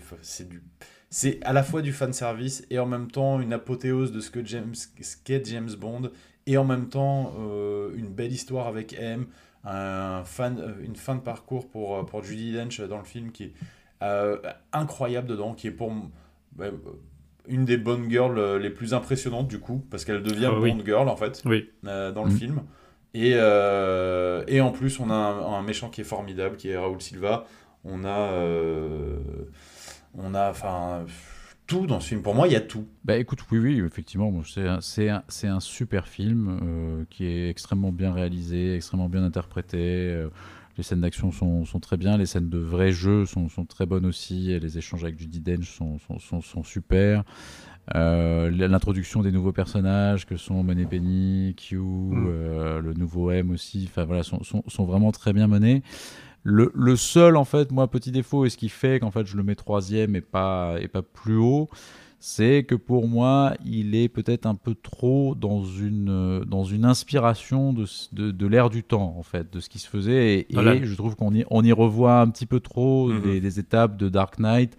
du, 0.47 0.63
c'est 1.09 1.43
à 1.43 1.53
la 1.53 1.63
fois 1.63 1.81
du 1.81 1.91
fan 1.91 2.13
service 2.13 2.65
et 2.69 2.79
en 2.79 2.85
même 2.85 3.11
temps 3.11 3.39
une 3.39 3.53
apothéose 3.53 4.11
de 4.11 4.19
ce 4.19 4.31
que 4.31 4.43
James, 4.45 4.73
qu'est 5.23 5.45
James 5.45 5.69
Bond 5.77 6.09
et 6.47 6.57
en 6.57 6.63
même 6.63 6.89
temps 6.89 7.33
euh, 7.37 7.91
une 7.95 8.07
belle 8.07 8.31
histoire 8.31 8.67
avec 8.67 8.93
M, 8.99 9.27
un 9.63 10.23
fan, 10.23 10.59
euh, 10.59 10.73
une 10.83 10.95
fin 10.95 11.15
de 11.15 11.21
parcours 11.21 11.69
pour 11.69 11.97
euh, 11.97 12.03
pour 12.03 12.23
Judy 12.23 12.53
Dench 12.53 12.81
dans 12.81 12.97
le 12.97 13.03
film 13.03 13.31
qui 13.31 13.43
est 13.43 13.53
incroyable 14.73 15.27
dedans, 15.27 15.53
qui 15.53 15.67
est 15.67 15.71
pour 15.71 15.93
une 17.47 17.65
des 17.65 17.77
bonnes 17.77 18.09
girls 18.09 18.37
euh, 18.37 18.59
les 18.59 18.69
plus 18.69 18.93
impressionnantes 18.93 19.47
du 19.47 19.59
coup, 19.59 19.85
parce 19.89 20.05
qu'elle 20.05 20.23
devient 20.23 20.49
ah, 20.51 20.59
Bond 20.59 20.79
Girl 20.85 21.09
en 21.09 21.15
fait 21.15 21.43
euh, 21.85 22.11
dans 22.11 22.23
le 22.23 22.31
mm. 22.31 22.37
film. 22.37 22.61
Et, 23.15 23.33
euh, 23.35 24.43
et 24.47 24.59
en 24.59 24.71
plus, 24.71 24.99
on 24.99 25.11
a 25.11 25.13
un, 25.13 25.61
méchant 25.61 25.89
qui 25.89 26.01
est 26.01 26.05
formidable, 26.05 26.57
qui 26.57 26.69
est 26.69 26.77
Raoul 26.77 26.99
Silva. 26.99 27.45
On 27.83 28.05
a, 28.05 28.31
on 30.15 30.33
a, 30.33 30.49
enfin, 30.49 31.05
tout 31.67 31.85
dans 31.85 31.99
ce 31.99 32.07
film. 32.07 32.23
Pour 32.23 32.33
moi, 32.33 32.47
il 32.47 32.53
y 32.53 32.55
a 32.55 32.61
tout. 32.61 32.87
Bah 33.05 33.17
écoute, 33.17 33.39
oui, 33.51 33.59
oui, 33.59 33.83
effectivement, 33.85 34.33
c'est 34.43 34.67
un, 35.09 35.23
un, 35.43 35.55
un, 35.55 35.59
super 35.59 36.07
film 36.07 37.05
qui 37.11 37.25
est 37.25 37.49
extrêmement 37.49 37.91
bien 37.91 38.13
réalisé, 38.13 38.75
extrêmement 38.75 39.09
bien 39.09 39.23
interprété. 39.23 40.25
Les 40.77 40.83
scènes 40.83 41.01
d'action 41.01 41.31
sont, 41.31 41.65
sont, 41.65 41.79
très 41.79 41.97
bien, 41.97 42.17
les 42.17 42.25
scènes 42.25 42.49
de 42.49 42.57
vrai 42.57 42.91
jeu 42.91 43.25
sont, 43.25 43.47
sont, 43.47 43.65
très 43.65 43.85
bonnes 43.85 44.05
aussi, 44.07 44.59
les 44.59 44.77
échanges 44.77 45.03
avec 45.03 45.19
Judy 45.19 45.39
Dench 45.39 45.69
sont, 45.69 45.99
sont 46.19 46.63
super. 46.63 47.23
Euh, 47.95 48.49
L'introduction 48.49 49.21
des 49.21 49.31
nouveaux 49.31 49.51
personnages 49.51 50.25
que 50.25 50.37
sont 50.37 50.63
Money 50.63 50.85
Penny, 50.85 51.53
Q, 51.55 51.77
mm. 51.77 52.25
euh, 52.27 52.81
le 52.81 52.93
nouveau 52.93 53.31
M 53.31 53.51
aussi, 53.51 53.87
enfin 53.89 54.05
voilà, 54.05 54.23
sont, 54.23 54.41
sont, 54.43 54.85
vraiment 54.85 55.11
très 55.11 55.33
bien 55.33 55.47
menés. 55.47 55.83
Le, 56.43 56.71
le, 56.75 56.95
seul, 56.95 57.37
en 57.37 57.45
fait, 57.45 57.71
moi, 57.71 57.89
petit 57.89 58.11
défaut, 58.11 58.45
et 58.45 58.49
ce 58.49 58.57
qui 58.57 58.69
fait 58.69 58.99
qu'en 58.99 59.11
fait 59.11 59.25
je 59.25 59.37
le 59.37 59.43
mets 59.43 59.55
troisième 59.55 60.15
et 60.15 60.21
pas, 60.21 60.75
et 60.79 60.87
pas 60.87 61.01
plus 61.01 61.37
haut, 61.37 61.69
c'est 62.25 62.63
que 62.63 62.75
pour 62.75 63.09
moi, 63.09 63.53
il 63.65 63.95
est 63.95 64.07
peut-être 64.07 64.45
un 64.45 64.55
peu 64.55 64.75
trop 64.75 65.35
dans 65.35 65.65
une, 65.65 66.07
euh, 66.09 66.45
dans 66.45 66.63
une 66.63 66.85
inspiration 66.85 67.73
de, 67.73 67.85
de, 68.13 68.31
de 68.31 68.47
l'ère 68.47 68.69
du 68.69 68.81
temps, 68.81 69.13
en 69.17 69.23
fait, 69.23 69.51
de 69.51 69.59
ce 69.59 69.67
qui 69.67 69.77
se 69.77 69.89
faisait. 69.89 70.39
Et, 70.39 70.47
je 70.49 70.95
trouve 70.95 71.17
qu'on 71.17 71.33
y, 71.33 71.43
on 71.49 71.65
y 71.65 71.73
revoit 71.73 72.21
un 72.21 72.29
petit 72.29 72.45
peu 72.45 72.61
trop 72.61 73.11
mm-hmm. 73.11 73.41
des, 73.41 73.59
étapes 73.59 73.97
de 73.97 74.07
Dark 74.07 74.39
Knight. 74.39 74.77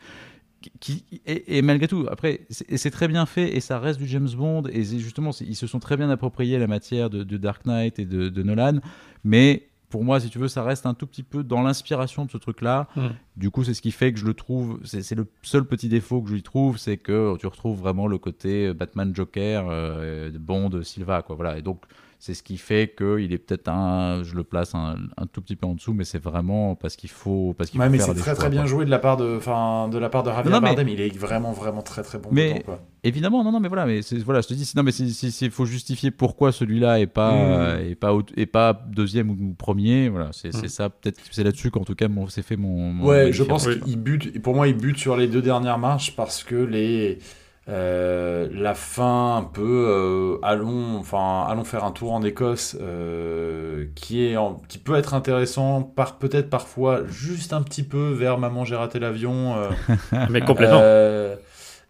Qui, 0.81 1.05
et, 1.27 1.61
malgré 1.61 1.87
tout, 1.87 2.07
après, 2.11 2.47
c'est 2.49 2.91
très 2.91 3.09
bien 3.09 3.27
fait 3.27 3.55
et 3.55 3.61
ça 3.61 3.79
reste 3.79 3.99
du 3.99 4.07
James 4.07 4.31
Bond. 4.35 4.63
Et 4.73 4.83
justement, 4.83 5.33
ils 5.43 5.55
se 5.55 5.67
sont 5.67 5.81
très 5.81 5.99
bien 5.99 6.09
appropriés 6.09 6.59
la 6.59 6.67
matière 6.67 7.11
de, 7.11 7.25
de 7.25 7.37
Dark 7.37 7.67
Knight 7.67 7.99
et 7.99 8.07
de, 8.07 8.31
de 8.31 8.43
Nolan. 8.43 8.79
Mais 9.23 9.69
pour 9.95 10.03
moi, 10.03 10.19
si 10.19 10.29
tu 10.29 10.41
veux, 10.41 10.49
ça 10.49 10.65
reste 10.65 10.87
un 10.87 10.95
tout 10.95 11.07
petit 11.07 11.23
peu 11.23 11.45
dans 11.45 11.63
l'inspiration 11.63 12.25
de 12.25 12.31
ce 12.33 12.37
truc-là. 12.37 12.89
Hmm. 12.97 13.11
Du 13.37 13.53
coup, 13.53 13.63
c'est 13.63 13.75
ce 13.75 13.81
qui 13.81 13.93
fait 13.93 14.13
que 14.13 14.19
je 14.19 14.27
le 14.27 14.35
trouve. 14.35 14.81
C'est 14.83 15.15
le 15.15 15.25
seul 15.43 15.65
petit 15.65 15.89
défaut 15.89 16.21
que 16.21 16.31
je 16.31 16.35
lui 16.35 16.43
trouve, 16.43 16.79
c'est 16.79 16.97
que 16.97 17.37
tu 17.37 17.47
retrouves 17.47 17.79
vraiment 17.79 18.09
le 18.09 18.19
côté 18.19 18.75
Batman 18.75 19.15
Joker, 19.15 19.67
euh, 19.69 20.33
Bond, 20.37 20.83
Silva, 20.83 21.23
quoi. 21.23 21.37
Voilà. 21.37 21.59
Et 21.59 21.63
donc, 21.63 21.85
c'est 22.25 22.33
ce 22.33 22.43
qui 22.43 22.57
fait 22.57 22.95
qu'il 22.97 23.35
est 23.35 23.39
peut-être 23.39 23.69
un, 23.69 24.23
je 24.23 24.35
le 24.35 24.45
place 24.45 24.75
un, 24.75 24.97
tout 25.31 25.43
petit 25.43 25.57
peu 25.57 25.67
en 25.67 25.75
dessous, 25.75 25.93
mais 25.93 26.05
c'est 26.05 26.23
vraiment 26.23 26.75
parce 26.75 26.97
qu'il 26.97 27.11
faut, 27.11 27.55
parce 27.59 27.69
qu'il 27.69 27.79
ouais, 27.79 27.91
mais 27.91 27.99
c'est 27.99 28.15
très 28.15 28.35
très 28.35 28.49
bien 28.49 28.65
joué 28.65 28.87
de 28.87 28.91
la 28.91 28.99
part 28.99 29.19
de, 29.19 29.37
enfin, 29.37 29.91
de 29.91 29.99
la 29.99 30.09
part 30.09 30.23
de 30.23 30.31
Javier 30.31 30.59
Bardem. 30.59 30.89
Il 30.89 31.03
est 31.03 31.15
vraiment 31.15 31.53
vraiment 31.53 31.83
très 31.83 32.03
très 32.03 32.17
bon. 32.17 32.31
Mais 32.33 32.63
quoi. 32.65 32.81
évidemment, 33.03 33.45
non, 33.45 33.53
non, 33.53 33.61
mais 33.61 33.69
voilà, 33.69 33.85
mais 33.85 34.01
voilà, 34.25 34.41
je 34.41 34.49
te 34.49 34.55
dis, 34.55 34.73
non, 34.75 34.83
mais 34.83 34.93
il 34.93 35.51
faut 35.51 35.67
justifier 35.67 36.11
pourquoi 36.11 36.51
celui-là 36.51 36.99
est 36.99 37.07
pas, 37.07 37.77
mmh. 37.77 37.97
pas, 37.97 38.15
pas 38.51 38.87
deuxième 38.89 39.29
ou 39.29 39.53
premier. 39.53 40.09
Voilà, 40.09 40.31
c'est 40.33 40.55
mmh. 40.55 40.69
ça. 40.69 40.89
Peut-être 40.89 41.21
c'est 41.31 41.45
là-dessus 41.45 41.71
qu'en 41.71 41.85
tout 41.85 41.95
cas, 41.95 42.09
c'est 42.31 42.41
fait 42.41 42.57
mon. 42.57 43.05
ouais, 43.05 43.35
je 43.35 43.43
pense 43.43 43.69
qu'il 43.69 43.99
bute. 43.99 44.41
Pour 44.41 44.55
moi, 44.55 44.67
il 44.67 44.79
bute 44.79 44.97
sur 44.97 45.19
les 45.19 45.29
deux 45.29 45.43
dernières 45.43 45.79
marches 45.79 46.17
parce 46.17 46.43
que 46.43 46.55
les 46.55 47.19
euh, 47.67 48.47
la 48.53 48.75
fin 48.75 49.37
un 49.39 49.43
peu 49.43 49.87
euh, 49.89 50.37
allons 50.43 50.99
enfin 50.99 51.47
allons 51.49 51.65
faire 51.65 51.83
un 51.85 51.93
tour 51.93 52.13
en 52.13 52.23
Écosse 52.23 52.77
euh, 52.79 53.87
qui 53.95 54.23
est 54.23 54.37
qui 54.69 54.77
peut 54.77 54.97
être 54.97 55.15
intéressant 55.15 55.81
par 55.83 56.19
peut-être 56.19 56.51
parfois 56.51 57.07
juste 57.07 57.55
un 57.55 57.63
petit 57.63 57.83
peu 57.83 58.11
vers 58.11 58.37
maman 58.37 58.67
j'ai 58.67 58.77
raté 58.77 58.99
l'avion 58.99 59.57
mais 60.29 60.43
complètement. 60.43 60.83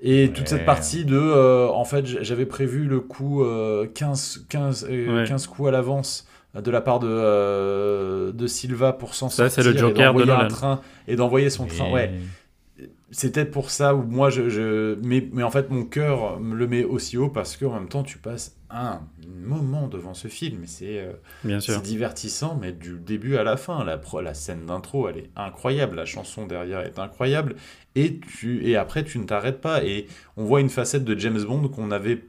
Et 0.01 0.31
toute 0.33 0.49
cette 0.49 0.64
partie 0.64 1.05
de 1.05 1.68
en 1.68 1.85
fait 1.85 2.07
j'avais 2.07 2.47
prévu 2.47 2.85
le 2.85 3.01
coup 3.01 3.45
15 3.95 4.47
15 4.49 4.89
15 5.27 5.47
coups 5.49 5.68
à 5.68 5.72
l'avance 5.72 6.29
de 6.55 6.70
la 6.70 6.83
part 6.83 7.01
de 7.01 8.31
de 8.31 8.47
Silva 8.47 8.93
pour 8.93 9.16
s'en 9.16 9.29
sortir 9.29 9.51
c'est 9.51 9.68
le 9.68 9.77
Joker 9.77 10.14
de 10.14 10.31
un 10.31 10.47
train 10.47 10.81
et 11.09 11.16
d'envoyer 11.16 11.51
son 11.51 11.66
train. 11.66 11.91
Ouais 11.91 12.12
c'était 13.15 13.45
pour 13.45 13.71
ça 13.71 13.95
où 13.95 14.03
moi 14.03 14.29
je, 14.29 14.49
je 14.49 14.99
mais, 15.05 15.29
mais, 15.33 15.45
en 15.45 15.51
fait 15.51 15.71
mon 15.71 15.85
cœur 15.85 16.41
me 16.41 16.57
le 16.57 16.67
met 16.67 16.83
aussi 16.83 17.17
haut 17.17 17.29
parce 17.29 17.57
qu'en 17.57 17.75
même 17.75 17.89
temps 17.89 18.03
tu 18.03 18.19
passes 18.19 18.57
un 18.71 19.01
moment 19.39 19.87
devant 19.87 20.15
ce 20.15 20.27
film 20.27 20.65
c'est 20.67 20.99
euh, 21.45 21.79
divertissant 21.81 22.59
mais 22.61 22.73
du 22.73 22.99
début 22.99 23.37
à 23.37 23.45
la 23.45 23.57
fin 23.57 23.85
la, 23.85 24.01
la 24.21 24.35
scène 24.35 24.67
d'intro 24.67 25.09
elle 25.09 25.19
est 25.19 25.31
incroyable 25.37 25.97
la 25.97 26.07
chanson 26.07 26.47
derrière 26.47 26.81
est 26.81 26.99
incroyable 26.99 27.55
et 27.95 28.19
tu 28.19 28.67
et 28.67 28.77
après 28.77 29.05
tu 29.05 29.19
ne 29.21 29.25
t'arrêtes 29.25 29.61
pas 29.61 29.85
et 29.85 30.09
on 30.37 30.45
voit 30.45 30.61
une 30.61 30.71
facette 30.71 31.05
de 31.05 31.17
James 31.17 31.43
Bond 31.45 31.69
qu'on 31.69 31.87
n'avait 31.87 32.25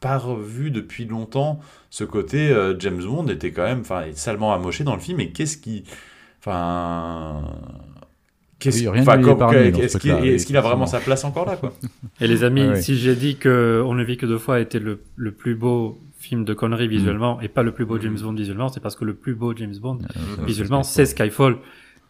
pas 0.00 0.18
revu 0.18 0.70
depuis 0.70 1.06
longtemps. 1.06 1.60
Ce 1.88 2.04
côté 2.04 2.50
euh, 2.50 2.78
James 2.78 3.02
Bond 3.02 3.26
était 3.28 3.52
quand 3.52 3.62
même 3.62 3.80
enfin 3.80 4.04
salement 4.14 4.52
amoché 4.52 4.84
dans 4.84 4.94
le 4.94 5.00
film 5.00 5.18
et 5.20 5.30
qu'est-ce 5.30 5.56
qui 5.56 5.84
enfin 6.40 7.42
est-ce 8.68 10.46
qu'il 10.46 10.56
a 10.56 10.60
vraiment 10.60 10.86
sa 10.86 11.00
place 11.00 11.24
encore 11.24 11.46
là 11.46 11.56
quoi? 11.56 11.72
Et 12.20 12.26
les 12.26 12.44
amis, 12.44 12.70
si 12.76 12.96
j'ai 12.96 13.14
dit 13.14 13.36
que 13.36 13.82
On 13.86 13.94
ne 13.94 14.04
vit 14.04 14.16
que 14.16 14.26
deux 14.26 14.38
fois 14.38 14.60
était 14.60 14.78
le, 14.78 15.00
le 15.16 15.32
plus 15.32 15.54
beau 15.54 16.00
film 16.18 16.44
de 16.44 16.54
conneries 16.54 16.88
visuellement 16.88 17.40
et 17.40 17.48
pas 17.48 17.62
le 17.62 17.72
plus 17.72 17.84
beau 17.84 17.98
James 18.00 18.18
Bond 18.20 18.32
visuellement, 18.32 18.68
c'est 18.68 18.80
parce 18.80 18.96
que 18.96 19.04
le 19.04 19.14
plus 19.14 19.34
beau 19.34 19.54
James 19.54 19.76
Bond 19.80 19.98
visuellement 20.46 20.82
c'est 20.82 21.06
Skyfall. 21.06 21.56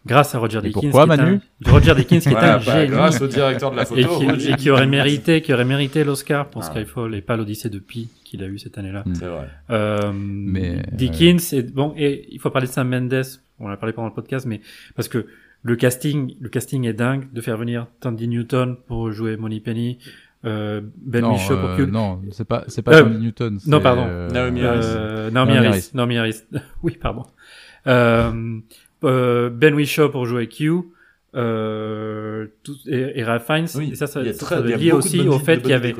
Grâce 0.07 0.34
à 0.34 0.38
Roger 0.38 0.61
Deakins, 0.61 0.80
pourquoi, 0.82 1.07
Manu? 1.07 1.40
Roger 1.64 1.94
Deakins 1.94 2.20
qui 2.20 2.28
est 2.28 2.36
un 2.36 2.59
bah, 2.59 2.86
Grâce 2.86 3.22
au 3.22 3.26
directeur 3.26 3.70
de 3.70 3.76
la 3.76 3.86
photo. 3.86 4.20
Et 4.38 4.55
qui, 4.57 4.68
aurait 4.68 4.86
mérité, 4.86 5.40
qui 5.40 5.55
aurait 5.55 5.64
mérité 5.64 6.05
l'Oscar 6.05 6.50
pour 6.50 6.62
ah. 6.62 6.66
Skyfall 6.66 7.14
et 7.14 7.22
pas 7.22 7.38
l'Odyssée 7.38 7.70
de 7.70 7.78
Pi 7.78 8.11
qu'il 8.22 8.42
a 8.42 8.46
eu 8.46 8.59
cette 8.59 8.76
année-là. 8.76 9.05
C'est 9.14 9.24
vrai. 9.24 9.48
Euh, 9.70 10.12
mais 10.14 10.82
Deakins 10.92 11.38
et 11.52 11.62
bon 11.62 11.94
et 11.96 12.28
il 12.30 12.38
faut 12.38 12.50
parler 12.50 12.68
de 12.68 12.72
Sam 12.72 12.88
Mendes. 12.88 13.24
On 13.59 13.66
en 13.66 13.70
a 13.70 13.76
parlé 13.78 13.94
pendant 13.94 14.09
le 14.09 14.14
podcast, 14.14 14.44
mais 14.44 14.61
parce 14.94 15.09
que 15.09 15.26
le 15.65 15.77
casting, 15.77 16.37
le 16.41 16.49
casting 16.51 16.87
est 16.87 16.93
dingue 16.93 17.33
de 17.33 17.41
faire 17.41 17.57
venir 17.57 17.87
Tandy 18.01 18.29
Newton 18.29 18.77
pour 18.87 19.11
jouer 19.11 19.37
Money 19.39 19.61
Penny. 19.61 19.99
Euh, 20.45 20.83
ben 20.99 21.25
Whishaw 21.25 21.57
pour 21.57 21.71
euh, 21.71 21.87
Non, 21.87 22.21
c'est 22.31 22.47
pas, 22.47 22.65
c'est 22.69 22.83
pas 22.83 22.97
euh, 22.97 23.03
Tandy 23.03 23.19
Newton. 23.19 23.59
Non, 23.67 23.81
pardon. 23.81 24.05
Euh, 24.07 24.29
Naomi 24.29 24.61
Harris. 24.62 24.85
Euh, 24.85 25.31
Naomi, 25.31 25.57
Harris. 25.57 25.91
Naomi 25.95 26.19
Harris. 26.19 26.43
oui, 26.83 26.99
pardon. 27.01 27.25
Euh, 27.87 28.61
ben 29.03 29.75
Whishaw 29.75 30.11
pour 30.11 30.27
jouer 30.27 30.49
Q. 30.49 30.71
Euh, 31.35 32.47
tout, 32.62 32.77
et, 32.87 33.19
et 33.19 33.25
Ralph 33.25 33.47
Fiennes. 33.47 33.67
Oui, 33.75 33.91
et 33.93 33.95
ça, 33.95 34.07
ça, 34.07 34.23
ça, 34.35 34.47
ça 34.47 34.61
veut 34.61 34.77
lier 34.77 34.93
aussi 34.93 35.21
au 35.27 35.39
fait 35.39 35.62
qu'il 35.62 35.71
y 35.71 35.75
avait. 35.75 35.97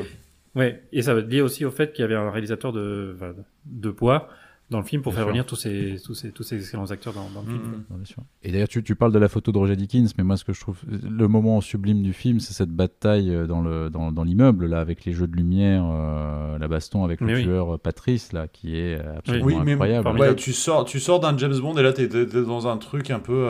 Ouais, 0.55 0.83
et 0.93 1.01
ça 1.01 1.15
veut 1.15 1.23
lier 1.23 1.41
aussi 1.41 1.65
au 1.65 1.71
fait 1.71 1.93
qu'il 1.93 2.03
y 2.03 2.05
avait 2.05 2.15
un 2.15 2.31
réalisateur 2.31 2.73
de, 2.73 3.17
de 3.65 3.91
poids 3.91 4.29
dans 4.71 4.79
le 4.79 4.85
film 4.85 5.03
pour 5.03 5.13
faire 5.15 5.27
venir 5.27 5.45
tous 5.45 5.57
ces, 5.57 5.97
tous 6.03 6.15
ces, 6.15 6.31
tous 6.31 6.43
ces 6.43 6.57
excellents 6.57 6.91
acteurs 6.91 7.13
dans, 7.13 7.29
le 7.43 7.47
film. 7.47 7.85
Mmh. 7.91 8.05
Et 8.43 8.51
d'ailleurs, 8.51 8.69
tu, 8.69 8.83
tu, 8.83 8.95
parles 8.95 9.13
de 9.13 9.19
la 9.19 9.29
photo 9.29 9.53
de 9.53 9.59
Roger 9.59 9.77
Dickens, 9.77 10.15
mais 10.17 10.25
moi, 10.25 10.39
ce 10.39 10.45
que 10.45 10.55
je 10.55 10.61
trouve 10.61 10.79
le 10.87 11.29
moment 11.29 11.61
sublime 11.61 12.03
du 12.03 12.15
film, 12.15 12.41
c'est 12.41 12.55
cette 12.55 12.71
bataille 12.71 13.35
euh, 13.35 13.47
dans, 13.47 13.61
le, 13.61 13.91
dans, 13.91 14.11
dans 14.11 14.25
l'immeuble, 14.25 14.67
là, 14.67 14.81
avec 14.81 15.05
les 15.05 15.13
jeux 15.13 15.27
de 15.27 15.37
lumière, 15.37 15.85
euh, 15.87 16.59
la 16.59 16.67
baston 16.67 17.05
avec 17.05 17.21
le 17.21 17.43
tueur 17.43 17.75
euh, 17.75 17.79
Patrice, 17.79 18.33
là, 18.33 18.49
qui 18.49 18.77
est 18.77 18.99
absolument 18.99 19.61
incroyable. 19.61 20.09
Ouais, 20.19 20.35
tu 20.35 20.55
sors, 20.55 20.87
tu 20.87 20.99
sors 20.99 21.21
d'un 21.21 21.37
James 21.37 21.59
Bond 21.59 21.77
et 21.77 21.83
là, 21.83 21.93
t'es, 21.93 22.05
es, 22.05 22.27
dans 22.27 22.67
un 22.67 22.79
truc 22.79 23.11
un 23.11 23.21
peu. 23.21 23.49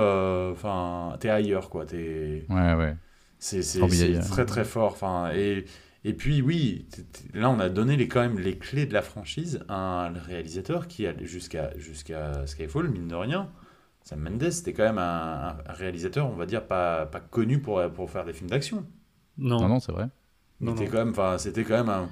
Enfin, 0.52 1.16
t'es 1.20 1.28
ailleurs, 1.28 1.70
quoi. 1.70 1.84
Es... 1.92 2.44
Ouais, 2.48 2.74
ouais. 2.74 2.96
C'est, 3.38 3.60
très, 4.20 4.46
très 4.46 4.64
fort. 4.64 4.92
Enfin, 4.92 5.30
et 5.34 5.64
et 6.04 6.12
puis 6.12 6.42
oui, 6.42 6.86
là 7.32 7.50
on 7.50 7.58
a 7.60 7.68
donné 7.68 7.96
les, 7.96 8.08
quand 8.08 8.20
même 8.20 8.38
les 8.38 8.58
clés 8.58 8.86
de 8.86 8.92
la 8.92 9.02
franchise 9.02 9.64
à 9.68 10.06
un 10.06 10.12
réalisateur 10.12 10.86
qui 10.86 11.06
allait 11.06 11.26
jusqu'à 11.26 11.76
jusqu'à 11.78 12.46
Skyfall, 12.46 12.88
mine 12.88 13.08
de 13.08 13.14
rien. 13.14 13.50
Sam 14.02 14.20
Mendes, 14.20 14.50
c'était 14.50 14.74
quand 14.74 14.84
même 14.84 14.98
un, 14.98 15.56
réalisateur, 15.66 16.28
on 16.28 16.36
va 16.36 16.44
dire, 16.44 16.66
pas, 16.66 17.06
pas 17.06 17.20
connu 17.20 17.58
pour, 17.58 17.80
pour 17.94 18.10
faire 18.10 18.26
des 18.26 18.34
films 18.34 18.50
d'action. 18.50 18.84
Non, 19.38 19.66
non, 19.66 19.80
c'est 19.80 19.92
vrai. 19.92 20.08
C'était 20.60 20.88
quand 20.88 21.06
même, 21.06 21.38
c'était 21.38 21.64
quand 21.64 21.78
même 21.78 21.88
un, 21.88 22.10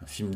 un 0.00 0.06
film 0.06 0.30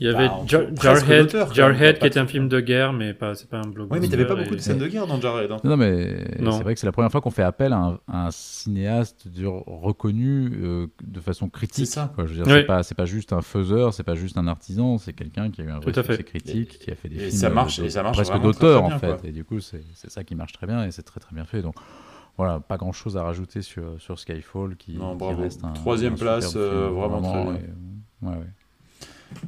il 0.00 0.06
y 0.06 0.10
avait 0.10 0.28
bah, 0.28 0.40
Jarhead, 0.46 1.52
Jarhead 1.52 1.98
qui 1.98 2.06
était 2.06 2.20
un 2.20 2.26
film 2.26 2.48
de 2.48 2.60
guerre, 2.60 2.92
mais 2.92 3.14
pas, 3.14 3.34
c'est 3.34 3.48
pas 3.48 3.58
un 3.58 3.68
blockbuster. 3.68 3.94
Oui, 3.94 4.00
mais 4.00 4.08
t'avais 4.08 4.26
pas 4.26 4.34
beaucoup 4.34 4.54
de 4.56 4.60
scènes 4.60 4.78
de 4.78 4.88
guerre 4.88 5.06
dans 5.06 5.20
Jarhead. 5.20 5.50
Hein. 5.50 5.58
Non, 5.64 5.76
mais 5.76 6.24
c'est 6.38 6.62
vrai 6.62 6.74
que 6.74 6.80
c'est 6.80 6.86
la 6.86 6.92
première 6.92 7.10
fois 7.10 7.20
qu'on 7.20 7.30
fait 7.30 7.42
appel 7.42 7.72
à 7.72 7.98
un, 8.08 8.30
cinéaste 8.30 9.28
reconnu 9.66 10.52
euh, 10.62 10.86
de 11.02 11.20
façon 11.20 11.48
critique. 11.48 11.86
C'est 11.86 11.92
ça. 11.92 12.12
c'est 12.16 12.64
pas, 12.64 12.82
pas 12.82 13.04
juste 13.04 13.32
un 13.32 13.42
faiseur, 13.42 13.94
c'est 13.94 14.02
pas 14.02 14.14
juste 14.14 14.38
un 14.38 14.46
artisan, 14.46 14.98
c'est 14.98 15.12
quelqu'un 15.12 15.50
qui 15.50 15.62
a 15.62 15.64
eu 15.64 15.70
un 15.70 15.80
vrai 15.80 15.92
succès 15.92 16.24
critique, 16.24 16.78
qui 16.78 16.90
a 16.90 16.94
fait 16.94 17.08
des 17.08 17.18
films 17.18 17.30
ça 17.30 17.50
marche, 17.50 17.78
et 17.78 17.90
ça 17.90 18.02
marche 18.02 18.16
presque 18.16 18.40
d'auteur 18.40 18.84
en 18.84 18.98
fait. 18.98 19.24
Et 19.24 19.32
du 19.32 19.44
coup, 19.44 19.60
c'est 19.60 19.82
ça 19.94 20.24
qui 20.24 20.34
marche 20.34 20.52
très 20.52 20.66
bien 20.66 20.84
et 20.84 20.90
c'est 20.90 21.02
très 21.02 21.20
très 21.20 21.34
bien 21.34 21.44
fait. 21.44 21.62
Donc 21.62 21.74
voilà, 22.36 22.60
pas 22.60 22.76
grand 22.78 22.92
chose 22.92 23.16
à 23.16 23.22
rajouter 23.22 23.62
sur, 23.62 24.00
sur 24.00 24.18
Skyfall 24.18 24.76
qui, 24.76 24.96
non, 24.96 25.16
reste 25.36 25.64
un. 25.64 25.72
Troisième 25.72 26.16
place, 26.16 26.54
euh, 26.56 26.88
vraiment, 26.88 27.20
très 27.20 27.44
bien. 27.44 27.52
ouais, 28.22 28.36
ouais. 28.38 28.46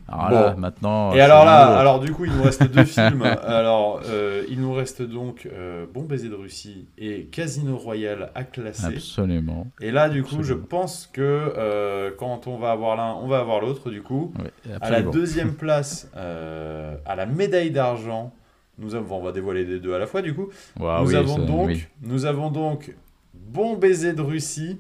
Alors 0.09 0.31
là, 0.31 0.55
maintenant. 0.57 1.13
Et 1.15 1.21
alors 1.21 1.45
là, 1.45 1.79
alors 1.79 2.01
du 2.01 2.13
coup, 2.13 2.25
il 2.25 2.33
nous 2.33 2.43
reste 2.43 2.63
deux 2.71 2.85
films. 2.85 3.23
Alors, 3.23 4.01
euh, 4.07 4.45
il 4.49 4.61
nous 4.61 4.73
reste 4.73 5.03
donc 5.03 5.49
euh, 5.53 5.87
Bon 5.93 6.03
baiser 6.03 6.29
de 6.29 6.35
Russie 6.35 6.87
et 6.99 7.25
Casino 7.25 7.77
Royale 7.77 8.31
à 8.35 8.45
classer. 8.45 8.97
Absolument. 8.97 9.67
Et 9.81 9.91
là, 9.91 10.09
du 10.09 10.23
coup, 10.23 10.43
je 10.43 10.55
pense 10.55 11.09
que 11.13 11.23
euh, 11.23 12.11
quand 12.17 12.47
on 12.47 12.59
va 12.59 12.71
avoir 12.71 12.97
l'un, 12.97 13.15
on 13.15 13.27
va 13.27 13.39
avoir 13.39 13.61
l'autre. 13.61 13.91
Du 13.91 14.03
coup, 14.03 14.33
à 14.81 14.91
la 14.91 15.03
deuxième 15.03 15.55
place, 15.57 16.11
à 16.15 17.17
la 17.17 17.27
médaille 17.27 17.71
d'argent, 17.71 18.33
nous 18.79 18.95
avons, 18.95 19.19
on 19.19 19.23
va 19.23 19.33
dévoiler 19.33 19.65
les 19.65 19.79
deux 19.79 19.95
à 19.95 19.99
la 19.99 20.07
fois. 20.07 20.23
Du 20.23 20.35
coup, 20.35 20.49
nous 20.79 21.15
avons 21.15 21.39
donc, 21.39 21.91
nous 22.03 22.25
avons 22.27 22.51
donc 22.51 22.95
Bon 23.35 23.77
baiser 23.77 24.15
de 24.15 24.23
Russie 24.23 24.79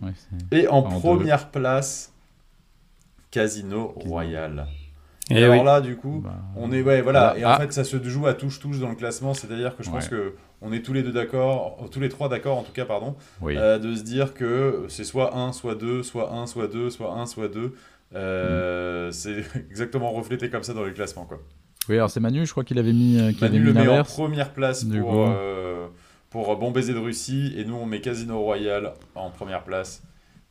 et 0.50 0.68
en, 0.68 0.82
première 0.82 1.50
place. 1.50 2.12
Casino 3.34 3.92
Royale. 3.96 4.68
Et, 5.30 5.42
alors 5.42 5.64
là, 5.64 5.80
du 5.80 5.96
coup, 5.96 6.20
bah, 6.22 6.36
on 6.56 6.70
est 6.70 6.82
ouais, 6.82 7.00
voilà. 7.00 7.32
Bah, 7.32 7.38
et 7.38 7.44
en 7.44 7.50
ah. 7.50 7.60
fait, 7.60 7.72
ça 7.72 7.84
se 7.84 8.02
joue 8.02 8.26
à 8.26 8.34
touche-touche 8.34 8.78
dans 8.78 8.90
le 8.90 8.94
classement. 8.94 9.32
C'est-à-dire 9.32 9.76
que 9.76 9.82
je 9.82 9.90
pense 9.90 10.08
que 10.08 10.34
on 10.60 10.72
est 10.72 10.80
tous 10.80 10.92
les 10.92 11.02
deux 11.02 11.12
d'accord, 11.12 11.88
tous 11.90 12.00
les 12.00 12.08
trois 12.08 12.28
d'accord 12.28 12.58
en 12.58 12.62
tout 12.62 12.72
cas, 12.72 12.84
pardon, 12.84 13.16
euh, 13.42 13.78
de 13.78 13.94
se 13.94 14.02
dire 14.02 14.34
que 14.34 14.84
c'est 14.88 15.04
soit 15.04 15.36
1, 15.36 15.52
soit 15.52 15.74
2, 15.74 16.02
soit 16.02 16.32
1, 16.32 16.46
soit 16.46 16.68
2, 16.68 16.90
soit 16.90 17.12
1, 17.12 17.26
soit 17.26 17.48
2. 17.48 17.74
Euh, 18.14 19.08
mm. 19.08 19.12
C'est 19.12 19.44
exactement 19.70 20.10
reflété 20.12 20.50
comme 20.50 20.62
ça 20.62 20.74
dans 20.74 20.84
le 20.84 20.92
classement, 20.92 21.24
quoi. 21.24 21.40
Oui, 21.88 21.96
alors 21.96 22.08
c'est 22.08 22.20
Manu, 22.20 22.46
je 22.46 22.50
crois 22.50 22.64
qu'il 22.64 22.78
avait 22.78 22.94
mis. 22.94 23.18
Euh, 23.20 23.32
Manu 23.40 23.60
le 23.60 23.72
met 23.74 23.88
en 23.88 24.04
première 24.04 24.52
place 24.52 24.84
pour, 24.84 25.28
pour 26.30 26.56
Bon 26.56 26.70
Baiser 26.70 26.94
de 26.94 26.98
Russie, 26.98 27.54
et 27.56 27.64
nous 27.64 27.74
on 27.74 27.84
met 27.86 28.00
Casino 28.00 28.40
Royal 28.40 28.94
en 29.14 29.30
première 29.30 29.64
place. 29.64 30.02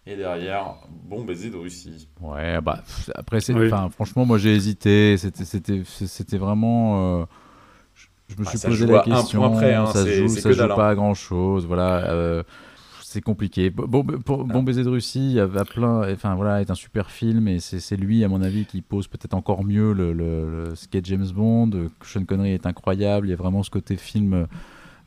Et 0.05 0.17
derrière, 0.17 0.75
bon 1.05 1.23
baiser 1.23 1.49
de 1.49 1.55
Russie. 1.55 2.09
Ouais, 2.19 2.59
bah 2.59 2.83
après, 3.15 3.39
c'est, 3.39 3.53
franchement, 3.91 4.25
moi 4.25 4.37
j'ai 4.37 4.53
hésité. 4.53 5.15
C'était, 5.17 5.45
c'était, 5.45 5.83
c'était 5.85 6.37
vraiment. 6.37 7.21
Euh, 7.21 7.25
je, 8.27 8.35
me 8.37 8.43
bah, 8.43 8.49
suis 8.49 8.59
posé 8.59 8.85
la 8.85 8.99
question. 8.99 9.45
Après, 9.45 9.73
hein, 9.73 9.85
ça 9.85 10.05
joue, 10.05 10.27
ça 10.27 10.51
joue 10.51 10.67
pas 10.75 10.89
à 10.89 10.95
grand 10.95 11.13
chose. 11.13 11.65
Voilà. 11.65 12.09
Euh, 12.11 12.43
c'est 13.01 13.21
compliqué. 13.21 13.69
Bon, 13.69 14.03
pour, 14.03 14.43
bon 14.43 14.63
baiser 14.63 14.83
de 14.83 14.89
Russie, 14.89 15.19
il 15.19 15.33
y 15.33 15.39
a 15.39 15.47
plein, 15.47 16.11
enfin 16.11 16.33
voilà, 16.33 16.61
est 16.61 16.71
un 16.71 16.75
super 16.75 17.11
film 17.11 17.47
et 17.47 17.59
c'est 17.59 17.95
lui, 17.95 18.23
à 18.23 18.27
mon 18.27 18.41
avis, 18.41 18.65
qui 18.65 18.81
pose 18.81 19.07
peut-être 19.07 19.35
encore 19.35 19.63
mieux 19.63 19.93
le, 19.93 20.13
le, 20.13 20.73
ce 20.73 20.87
qu'est 20.87 21.05
James 21.05 21.27
Bond. 21.33 21.69
Sean 22.03 22.25
Connery 22.25 22.53
est 22.53 22.65
incroyable. 22.65 23.27
Il 23.27 23.29
y 23.29 23.33
a 23.33 23.37
vraiment 23.37 23.63
ce 23.63 23.69
côté 23.69 23.95
film 23.97 24.47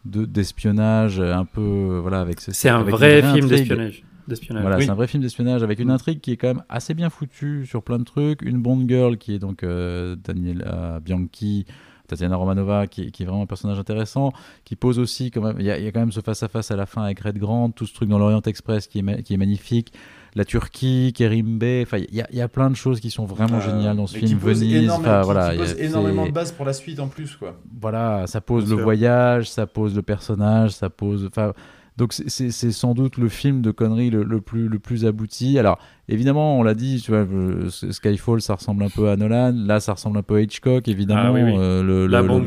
de 0.07 0.25
d'espionnage, 0.25 1.21
un 1.21 1.45
peu 1.45 1.99
voilà 2.01 2.21
avec. 2.21 2.41
C'est 2.41 2.71
un 2.71 2.83
vrai 2.83 3.23
film 3.35 3.49
d'espionnage. 3.49 4.05
Voilà, 4.51 4.81
c'est 4.81 4.91
un 4.91 4.95
vrai 4.95 5.07
film 5.07 5.23
d'espionnage 5.23 5.63
avec 5.63 5.79
une 5.79 5.91
intrigue 5.91 6.21
qui 6.21 6.33
est 6.33 6.37
quand 6.37 6.49
même 6.49 6.63
assez 6.69 6.95
bien 6.95 7.11
foutue 7.11 7.67
sur 7.67 7.83
plein 7.83 7.99
de 7.99 8.05
trucs. 8.05 8.43
Une 8.43 8.61
Bond 8.61 8.85
Girl 8.89 9.17
qui 9.19 9.35
est 9.35 9.39
donc 9.39 9.63
euh, 9.63 10.17
Daniela 10.17 11.01
Bianchi, 11.01 11.67
Tatiana 12.07 12.37
Romanova, 12.37 12.87
qui, 12.87 13.11
qui, 13.11 13.23
est 13.23 13.27
vraiment 13.27 13.43
un 13.43 13.47
personnage 13.47 13.79
intéressant, 13.79 14.33
qui 14.65 14.77
pose 14.77 14.99
aussi 14.99 15.31
quand 15.31 15.43
même. 15.43 15.57
Il 15.59 15.67
y, 15.67 15.71
a 15.71 15.93
quand 15.93 16.01
même 16.01 16.13
ce 16.13 16.21
face-à-face 16.21 16.71
à, 16.71 16.77
la 16.77 16.87
fin 16.87 17.03
avec 17.03 17.21
Red 17.21 17.39
Grant, 17.39 17.71
tout 17.71 17.87
ce 17.87 17.95
truc 17.95 18.09
dans 18.09 18.19
l'Orient 18.19 18.43
Express 18.43 18.87
qui 18.87 19.01
est, 19.01 19.23
qui 19.23 19.35
est 19.35 19.39
magnifique. 19.39 19.93
La 20.35 20.45
Turquie, 20.45 21.15
Kerim 21.17 21.59
Bey, 21.59 21.83
enfin, 21.83 21.97
il 21.97 22.15
y, 22.15 22.41
a 22.43 22.49
plein 22.49 22.69
de 22.69 22.77
choses 22.77 23.01
qui 23.01 23.11
sont 23.11 23.25
vraiment 23.25 23.59
géniales 23.59 23.97
dans 23.97 24.07
ce 24.07 24.19
film. 24.19 24.39
Venise, 24.39 24.93
voilà, 25.01 25.53
qui 25.53 25.59
pose 25.59 25.77
énormément 25.81 26.27
de 26.27 26.31
bases 26.31 26.53
pour 26.53 26.67
la 26.67 26.75
suite 26.75 27.01
en 27.01 27.09
plus, 27.09 27.37
quoi. 27.37 27.59
Voilà, 27.81 28.27
ça 28.27 28.43
pose 28.43 28.69
le 28.69 28.77
voyage, 28.77 29.49
ça 29.49 29.67
pose 29.67 29.95
le 29.97 30.03
personnage, 30.03 30.73
ça 30.73 30.91
pose. 30.91 31.27
Enfin, 31.27 31.55
donc 31.97 32.13
c'est 32.13 32.51
sans 32.51 32.93
doute 32.93 33.17
le 33.17 33.29
film 33.29 33.63
de 33.63 33.71
conneries 33.71 34.11
le, 34.11 34.41
plus, 34.41 34.69
le 34.69 34.79
plus 34.79 35.07
abouti. 35.07 35.59
Alors 35.59 35.79
évidemment, 36.09 36.59
on 36.59 36.63
l'a 36.63 36.75
dit, 36.75 37.01
tu 37.03 37.11
vois, 37.11 37.21
euh, 37.21 37.71
Skyfall, 37.71 38.43
ça 38.43 38.55
ressemble 38.55 38.83
un 38.85 38.91
peu 38.91 39.09
à 39.09 39.17
Nolan. 39.17 39.55
Là, 39.55 39.81
ça 39.81 39.95
ressemble 39.95 40.19
un 40.19 40.23
peu 40.23 40.37
à 40.37 40.41
Hitchcock, 40.43 40.89
évidemment. 40.89 41.35
Ah 41.35 41.59
euh, 41.59 41.83
le, 41.83 42.07
La 42.07 42.23
blonde, 42.23 42.45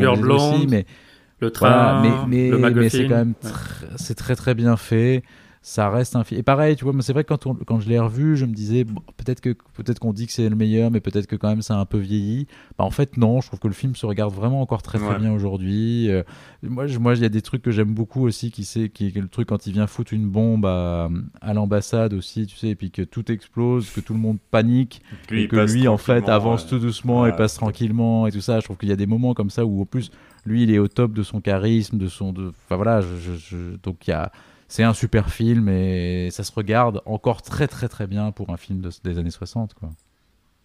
mais 0.70 0.86
le 1.40 1.52
train, 1.52 2.28
mais, 2.28 2.52
mais, 2.52 2.72
mais 2.72 2.90
c'est 2.90 3.08
quand 3.08 3.16
même 3.16 3.34
c'est 3.96 4.16
très 4.16 4.36
très 4.36 4.54
bien 4.54 4.78
fait 4.78 5.24
ça 5.62 5.90
reste 5.90 6.16
un 6.16 6.24
film. 6.24 6.40
Et 6.40 6.44
pareil, 6.44 6.76
tu 6.78 6.86
vois, 6.86 6.94
c'est 7.02 7.12
vrai 7.12 7.24
que 7.24 7.34
quand, 7.34 7.64
quand 7.66 7.80
je 7.80 7.90
l'ai 7.90 8.00
revu, 8.00 8.38
je 8.38 8.46
me 8.46 8.54
disais, 8.54 8.86
peut-être 9.18 9.42
que 9.42 9.56
peut-être 9.74 10.00
qu'on 10.00 10.14
dit 10.14 10.26
que 10.26 10.32
c'est 10.32 10.48
le 10.48 10.56
meilleur, 10.56 10.90
mais 10.90 11.02
peut-être 11.02 11.28
que 11.28 11.36
quand 11.36 11.50
même 11.50 11.62
ça 11.62 11.76
a 11.76 11.80
un 11.80 11.86
peu 11.86 11.98
vieilli. 11.98 12.48
Bah, 12.78 12.86
en 12.86 12.92
fait, 12.92 13.18
non, 13.18 13.42
je 13.42 13.48
trouve 13.48 13.60
que 13.60 13.68
le 13.68 13.74
film 13.74 13.96
se 13.96 14.06
regarde 14.06 14.34
vraiment 14.34 14.62
encore 14.62 14.82
très 14.82 15.00
très 15.00 15.20
bien 15.20 15.34
aujourd'hui. 15.34 16.10
Euh, 16.10 16.24
moi, 16.64 16.86
moi, 17.00 17.16
il 17.16 17.22
y 17.22 17.26
a 17.26 17.30
des 17.30 17.42
trucs 17.42 17.62
que 17.62 17.72
j'aime 17.72 17.94
beaucoup 17.94 18.26
aussi, 18.26 18.52
qui 18.52 18.64
c'est 18.64 18.90
qui 18.90 19.08
est 19.08 19.16
le 19.16 19.28
truc 19.28 19.50
quand 19.50 19.68
il 19.68 19.74
vient 19.74 19.88
foutre 19.88 20.14
une 20.14 20.30
bombe 20.30 20.66
à, 20.66 21.10
à 21.42 21.54
l'ambassade 21.54 22.14
aussi, 22.14 22.48
tu 22.48 22.56
sais, 22.56 22.70
et 22.70 22.76
puis 22.76 22.90
que 22.90 23.02
tout 23.02 23.30
explose, 23.32 23.90
que 23.90 24.00
tout 24.00 24.14
le 24.14 24.20
monde 24.20 24.38
panique, 24.52 25.02
et 25.30 25.48
que 25.48 25.72
lui, 25.72 25.88
en 25.88 25.98
fait, 25.98 26.30
avance 26.30 26.68
tout 26.68 26.80
doucement 26.80 27.26
et 27.26 27.36
passe 27.36 27.56
tranquillement 27.56 28.28
et 28.28 28.32
tout 28.32 28.42
ça. 28.42 28.60
Je 28.60 28.66
trouve 28.66 28.78
qu'il 28.78 28.90
y 28.90 28.94
a 28.94 28.98
des 28.98 29.08
moments 29.08 29.34
comme 29.34 29.50
ça 29.50 29.66
où, 29.66 29.82
en 29.82 29.86
plus, 29.86 30.10
lui, 30.46 30.64
il 30.64 30.72
est 30.72 30.80
au 30.80 30.88
top 30.88 31.12
de 31.14 31.24
son 31.24 31.42
charisme, 31.42 31.98
de 31.98 32.08
son. 32.08 32.30
Enfin 32.30 32.78
voilà, 32.78 33.02
je, 33.02 33.76
donc 33.84 34.08
il 34.08 34.12
y 34.12 34.14
a 34.14 34.32
c'est 34.70 34.84
un 34.84 34.94
super 34.94 35.30
film 35.30 35.68
et 35.68 36.30
ça 36.32 36.44
se 36.44 36.52
regarde 36.54 37.02
encore 37.06 37.42
très 37.42 37.68
très 37.68 37.90
très 37.90 38.08
bien 38.08 38.32
pour 38.32 38.52
un 38.52 38.58
film 38.58 38.88
des 39.04 39.18
années 39.18 39.32
60 39.32 39.74
quoi. 39.74 39.90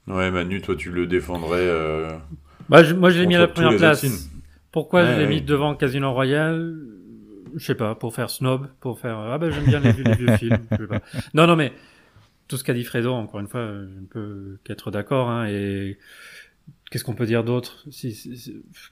Ouais 0.07 0.30
Manu, 0.30 0.61
toi 0.61 0.76
tu 0.76 0.90
le 0.92 1.07
défendrais 1.07 1.66
euh, 1.66 2.16
bah, 2.68 2.82
Moi 2.92 3.11
je 3.11 3.18
l'ai 3.18 3.26
mis 3.26 3.34
à 3.34 3.40
la 3.40 3.48
première 3.48 3.76
place. 3.76 4.30
Pourquoi 4.70 5.05
je 5.07 5.18
l'ai 5.18 5.26
mis 5.26 5.42
devant 5.42 5.74
Casino 5.74 6.12
Royale? 6.12 6.76
Je 7.57 7.64
sais 7.64 7.74
pas, 7.74 7.94
pour 7.94 8.14
faire 8.14 8.30
snob, 8.30 8.68
pour 8.80 8.98
faire 8.98 9.18
ah 9.18 9.38
ben 9.38 9.50
j'aime 9.50 9.64
bien 9.64 9.80
les, 9.80 9.92
vieux 9.92 10.36
films. 10.36 10.66
Non 11.32 11.46
non 11.46 11.57
mais 11.57 11.72
tout 12.46 12.59
ce 12.59 12.64
qu'a 12.64 12.74
dit 12.74 12.84
Fredo, 12.84 13.12
encore 13.12 13.40
une 13.40 13.48
fois, 13.48 13.66
je 13.66 14.00
ne 14.00 14.07
peux 14.07 14.59
qu'être 14.64 14.90
d'accord 14.90 15.30
hein, 15.30 15.46
et 15.46 15.98
Qu'est-ce 16.90 17.02
qu'on 17.02 17.14
peut 17.14 17.26
dire 17.26 17.42
d'autre? 17.42 17.84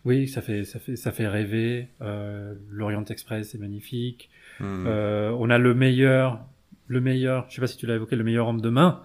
Oui, 0.05 0.27
ça 0.27 0.43
fait, 0.43 0.65
ça 0.65 0.81
fait, 0.81 0.97
ça 0.97 1.13
fait 1.13 1.29
rêver. 1.29 1.89
Euh, 2.01 2.55
L'Orient 2.69 3.05
Express 3.05 3.55
est 3.55 3.59
magnifique. 3.59 4.29
Hmm. 4.63 4.85
Euh, 4.87 5.37
on 5.39 5.51
a 5.51 5.59
le 5.59 5.75
meilleur, 5.75 6.39
le 6.87 7.01
meilleur. 7.01 7.47
Je 7.49 7.57
sais 7.57 7.61
pas 7.61 7.67
si 7.67 7.77
tu 7.77 7.87
l'as 7.87 7.97
évoqué, 7.97 8.17
le 8.17 8.25
meilleur 8.25 8.49
homme 8.49 8.61
de 8.61 8.71
main, 8.71 9.01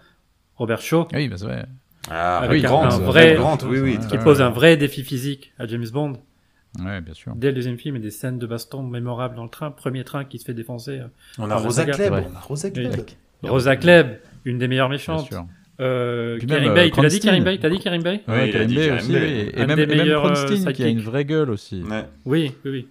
Robert 0.55 0.81
Shaw. 0.81 1.07
Oui, 1.13 1.27
bah 1.27 1.35
c'est 1.37 1.45
vrai. 1.45 1.65
Ah, 2.09 2.37
avec 2.37 2.63
un, 2.63 2.87
vrai, 2.99 3.37
oui, 3.65 3.79
oui, 3.79 3.99
qui 4.09 4.17
pose 4.17 4.41
un 4.41 4.49
vrai 4.49 4.77
défi 4.77 5.03
physique 5.03 5.51
à 5.59 5.67
James 5.67 5.87
Bond. 5.91 6.13
Ouais, 6.79 7.01
bien 7.01 7.13
sûr. 7.13 7.33
Dès 7.35 7.47
le 7.47 7.53
deuxième 7.53 7.77
film, 7.77 7.95
il 7.95 7.99
y 7.99 8.01
a 8.03 8.05
des 8.05 8.11
scènes 8.11 8.39
de 8.39 8.47
baston 8.47 8.83
mémorables 8.83 9.35
dans 9.35 9.43
le 9.43 9.49
train. 9.49 9.71
Premier 9.71 10.03
train 10.03 10.23
qui 10.23 10.39
se 10.39 10.45
fait 10.45 10.53
défoncer. 10.53 10.99
Euh, 10.99 11.07
on 11.37 11.49
a 11.49 11.55
Rosa 11.55 11.85
Klebb. 11.85 12.13
On 12.13 12.35
a 12.35 12.39
Rosa 12.39 12.69
Klebb. 12.69 13.05
Rosa 13.43 13.75
Klebb, 13.75 14.19
une 14.45 14.57
des 14.57 14.67
meilleures 14.67 14.89
méchantes. 14.89 15.29
Bien 15.29 15.39
sûr. 15.39 15.47
Euh, 15.79 16.39
Karim 16.39 16.73
Bay, 16.73 16.89
tu 16.91 17.01
l'as 17.01 17.09
dit 17.09 17.19
Karim 17.19 17.43
Bay 17.43 17.59
T'as 17.59 17.69
dit 17.69 17.79
Karim 17.79 18.01
Bay 18.01 18.21
Oui, 18.27 18.51
Karim 18.51 18.73
Bay 18.73 18.91
aussi. 18.91 19.15
Et, 19.15 19.65
même, 19.65 19.79
et 19.79 19.85
même 19.85 20.13
Pronstein, 20.13 20.71
qui 20.71 20.83
a 20.83 20.87
une 20.87 21.01
vraie 21.01 21.25
gueule 21.25 21.49
aussi. 21.49 21.83
Oui, 22.25 22.51
oui, 22.65 22.71
oui. 22.71 22.87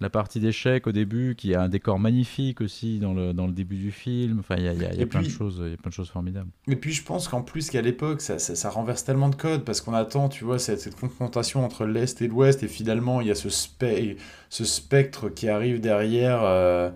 La 0.00 0.08
partie 0.08 0.40
d'échecs 0.40 0.86
au 0.86 0.92
début, 0.92 1.34
qui 1.36 1.54
a 1.54 1.62
un 1.62 1.68
décor 1.68 1.98
magnifique 1.98 2.62
aussi 2.62 2.98
dans 2.98 3.12
le, 3.12 3.34
dans 3.34 3.46
le 3.46 3.52
début 3.52 3.76
du 3.76 3.92
film. 3.92 4.38
Enfin, 4.40 4.54
il 4.56 4.64
y 4.64 4.68
a, 4.68 4.72
y 4.72 4.86
a, 4.86 4.94
y 4.94 5.02
a 5.02 5.06
plein, 5.06 5.20
de 5.20 5.28
choses, 5.28 5.58
y 5.58 5.74
a 5.74 5.76
plein 5.76 5.90
de 5.90 5.94
choses 5.94 6.08
formidables. 6.08 6.48
Et 6.68 6.76
puis, 6.76 6.92
je 6.92 7.04
pense 7.04 7.28
qu'en 7.28 7.42
plus 7.42 7.68
qu'à 7.68 7.82
l'époque, 7.82 8.22
ça, 8.22 8.38
ça, 8.38 8.70
renverse 8.70 9.04
tellement 9.04 9.28
de 9.28 9.34
codes 9.34 9.62
parce 9.62 9.82
qu'on 9.82 9.92
attend, 9.92 10.30
tu 10.30 10.44
vois, 10.44 10.58
cette, 10.58 10.80
cette 10.80 10.98
confrontation 10.98 11.64
entre 11.64 11.84
l'Est 11.84 12.22
et 12.22 12.28
l'Ouest. 12.28 12.62
Et 12.62 12.68
finalement, 12.68 13.20
il 13.20 13.26
y 13.26 13.30
a 13.30 13.34
ce, 13.34 13.50
ce 13.50 14.64
spectre 14.64 15.28
qui 15.28 15.48
arrive 15.48 15.80
derrière. 15.80 16.40
Euh, 16.42 16.90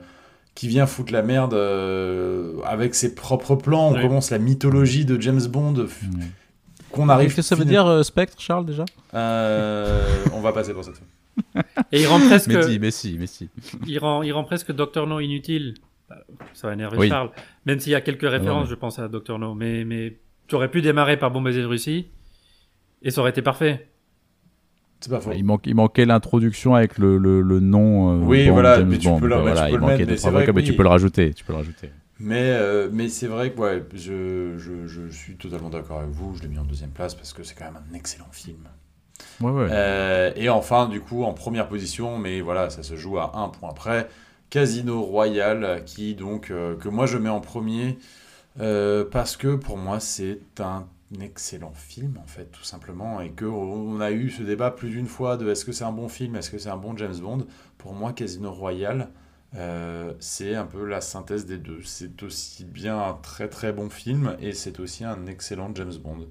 qui 0.55 0.69
vient 0.69 0.87
foutre 0.87 1.13
la 1.13 1.23
merde 1.23 1.53
euh, 1.53 2.61
avec 2.65 2.95
ses 2.95 3.17
propres 3.17 3.57
plans. 3.57 3.89
On 3.89 4.01
commence 4.01 4.31
la 4.31 4.39
mythologie 4.39 5.05
de 5.05 5.21
James 5.21 5.45
Bond. 5.49 5.89
Qu'on 6.93 7.09
arrive. 7.09 7.35
Qu'est-ce 7.35 7.37
que 7.37 7.43
ça 7.43 7.57
veut 7.57 7.65
dire 7.65 7.85
euh, 7.89 8.05
Spectre, 8.05 8.37
Charles, 8.41 8.65
déjà? 8.65 8.85
On 9.13 10.41
va 10.41 10.53
passer 10.53 10.73
pour 10.73 10.85
cette 10.85 10.95
fois. 10.95 11.07
Et 11.93 12.03
il 12.03 12.07
rend 12.07 12.21
presque. 12.21 12.49
mais 12.81 12.91
si, 12.91 13.17
mais 13.19 13.27
si, 13.27 13.49
Il 13.87 13.99
rend, 13.99 14.23
il 14.23 14.33
rend 14.33 14.45
presque 14.45 14.73
Doctor 14.73 15.07
No 15.07 15.21
inutile. 15.21 15.75
Ça 16.53 16.69
va 16.69 16.75
énerver 16.75 17.09
Charles. 17.09 17.31
Même 17.67 17.81
s'il 17.81 17.93
y 17.93 17.95
a 17.95 18.01
quelques 18.01 18.29
références, 18.29 18.69
je 18.69 18.75
pense 18.75 18.99
à 18.99 19.09
Doctor 19.09 19.39
No. 19.39 19.55
Mais, 19.55 19.85
mais 19.85 20.19
tu 20.47 20.55
aurais 20.55 20.71
pu 20.71 20.83
démarrer 20.83 21.17
par 21.17 21.31
Bon 21.31 21.43
baiser 21.43 21.63
de 21.63 21.67
Russie 21.67 22.09
et 23.03 23.11
ça 23.11 23.21
aurait 23.21 23.31
été 23.31 23.43
parfait. 23.43 23.89
C'est 25.01 25.11
pas 25.11 25.21
faux. 25.21 25.33
Il, 25.35 25.45
manque, 25.45 25.67
il 25.67 25.75
manquait 25.75 26.07
l'introduction 26.07 26.75
avec 26.75 26.99
le, 26.99 27.19
le, 27.19 27.43
le 27.43 27.61
nom. 27.61 28.23
Euh, 28.23 28.25
oui, 28.25 28.49
voilà, 28.49 28.83
mais 28.83 28.97
tu 28.97 29.09
peux, 29.21 29.27
le, 29.27 29.37
voilà, 29.37 29.69
il 29.69 29.79
manquait 29.79 30.07
mais, 30.07 30.15
vrai 30.15 30.53
mais 30.53 30.63
tu 30.63 30.75
peux 30.75 30.83
le 30.83 30.89
rajouter. 30.89 31.35
Tu 31.35 31.45
peux 31.45 31.53
le 31.53 31.59
rajouter. 31.59 31.91
Mais, 32.21 32.41
euh, 32.41 32.89
mais 32.93 33.09
c'est 33.09 33.27
vrai 33.27 33.53
que 33.53 33.61
ouais, 33.61 33.85
je, 33.95 34.57
je, 34.57 34.87
je 34.87 35.09
suis 35.11 35.37
totalement 35.37 35.69
d'accord 35.69 35.99
avec 35.99 36.11
vous. 36.11 36.37
Je 36.37 36.43
l'ai 36.43 36.49
mis 36.49 36.59
en 36.59 36.65
deuxième 36.65 36.91
place 36.91 37.15
parce 37.15 37.33
que 37.33 37.43
c'est 37.43 37.55
quand 37.55 37.67
même 37.67 37.83
un 37.91 37.95
excellent 37.95 38.31
film. 38.31 38.69
Euh, 39.43 40.33
et 40.37 40.49
enfin, 40.49 40.89
du 40.89 41.01
coup, 41.01 41.25
en 41.25 41.33
première 41.33 41.69
position, 41.69 42.19
mais 42.19 42.41
voilà, 42.41 42.71
ça 42.71 42.83
se 42.83 42.97
joue 42.97 43.19
à 43.19 43.37
un 43.37 43.49
point 43.49 43.73
près, 43.73 44.09
Casino 44.51 45.03
Royale, 45.03 45.83
qui 45.85 46.15
donc, 46.15 46.51
euh, 46.51 46.77
que 46.77 46.89
moi 46.89 47.07
je 47.07 47.19
mets 47.19 47.29
en 47.29 47.41
premier, 47.41 47.99
euh, 48.61 49.05
parce 49.05 49.37
que 49.37 49.57
pour 49.57 49.77
moi 49.77 49.99
c'est 50.01 50.39
un 50.61 50.87
excellent 51.21 51.73
film, 51.75 52.19
en 52.23 52.27
fait, 52.27 52.47
tout 52.47 52.65
simplement, 52.65 53.21
et 53.21 53.31
qu'on 53.31 54.01
a 54.01 54.11
eu 54.11 54.31
ce 54.31 54.43
débat 54.43 54.71
plus 54.71 54.91
d'une 54.91 55.07
fois 55.07 55.37
de 55.37 55.49
est-ce 55.51 55.65
que 55.65 55.73
c'est 55.73 55.85
un 55.85 55.93
bon 55.93 56.09
film, 56.09 56.37
est-ce 56.37 56.51
que 56.51 56.59
c'est 56.59 56.71
un 56.71 56.77
bon 56.77 56.97
James 56.97 57.17
Bond. 57.21 57.47
Pour 57.79 57.95
moi, 57.95 58.13
Casino 58.13 58.53
Royale, 58.53 59.09
c'est 60.19 60.55
un 60.55 60.67
peu 60.67 60.85
la 60.85 61.01
synthèse 61.01 61.47
des 61.47 61.59
deux. 61.59 61.81
C'est 61.85 62.23
aussi 62.25 62.65
bien 62.65 63.01
un 63.01 63.15
très 63.15 63.49
très 63.49 63.73
bon 63.73 63.91
film, 63.91 64.37
et 64.41 64.53
c'est 64.53 64.81
aussi 64.81 65.05
un 65.05 65.27
excellent 65.27 65.71
James 65.75 65.95
Bond. 66.03 66.27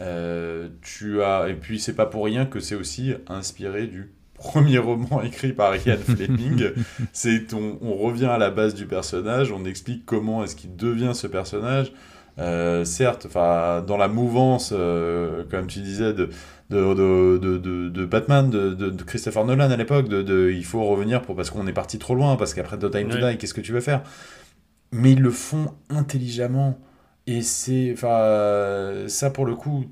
Euh, 0.00 0.68
tu 0.80 1.22
as 1.22 1.48
et 1.48 1.54
puis 1.54 1.78
c'est 1.78 1.94
pas 1.94 2.06
pour 2.06 2.24
rien 2.24 2.46
que 2.46 2.60
c'est 2.60 2.74
aussi 2.74 3.12
inspiré 3.28 3.86
du 3.86 4.10
premier 4.34 4.78
roman 4.78 5.22
écrit 5.22 5.52
par 5.52 5.76
Ian 5.76 5.96
Fleming. 6.04 6.70
c'est 7.12 7.52
on, 7.52 7.78
on, 7.82 7.94
revient 7.94 8.26
à 8.26 8.38
la 8.38 8.50
base 8.50 8.74
du 8.74 8.86
personnage, 8.86 9.52
on 9.52 9.64
explique 9.64 10.06
comment 10.06 10.44
est-ce 10.44 10.56
qu'il 10.56 10.76
devient 10.76 11.12
ce 11.14 11.26
personnage. 11.26 11.92
Euh, 12.38 12.86
certes, 12.86 13.26
enfin 13.26 13.84
dans 13.86 13.98
la 13.98 14.08
mouvance, 14.08 14.72
euh, 14.74 15.44
comme 15.50 15.66
tu 15.66 15.80
disais, 15.80 16.14
de 16.14 16.30
de, 16.70 16.94
de, 16.94 17.58
de, 17.58 17.88
de 17.90 18.04
Batman, 18.06 18.48
de, 18.48 19.02
Christopher 19.02 19.44
Nolan 19.44 19.70
à 19.70 19.76
l'époque, 19.76 20.08
de, 20.08 20.50
il 20.50 20.64
faut 20.64 20.82
revenir 20.84 21.20
pour 21.20 21.36
parce 21.36 21.50
qu'on 21.50 21.66
est 21.66 21.72
parti 21.72 21.98
trop 21.98 22.14
loin, 22.14 22.36
parce 22.36 22.54
qu'après 22.54 22.78
The 22.78 22.90
Time 22.90 23.10
to 23.10 23.18
Die, 23.18 23.36
qu'est-ce 23.36 23.52
que 23.52 23.60
tu 23.60 23.72
veux 23.72 23.82
faire? 23.82 24.02
Mais 24.90 25.12
ils 25.12 25.20
le 25.20 25.30
font 25.30 25.74
intelligemment. 25.90 26.78
Et 27.26 27.42
c'est. 27.42 27.92
Enfin, 27.92 29.04
ça 29.08 29.30
pour 29.30 29.46
le 29.46 29.54
coup, 29.54 29.86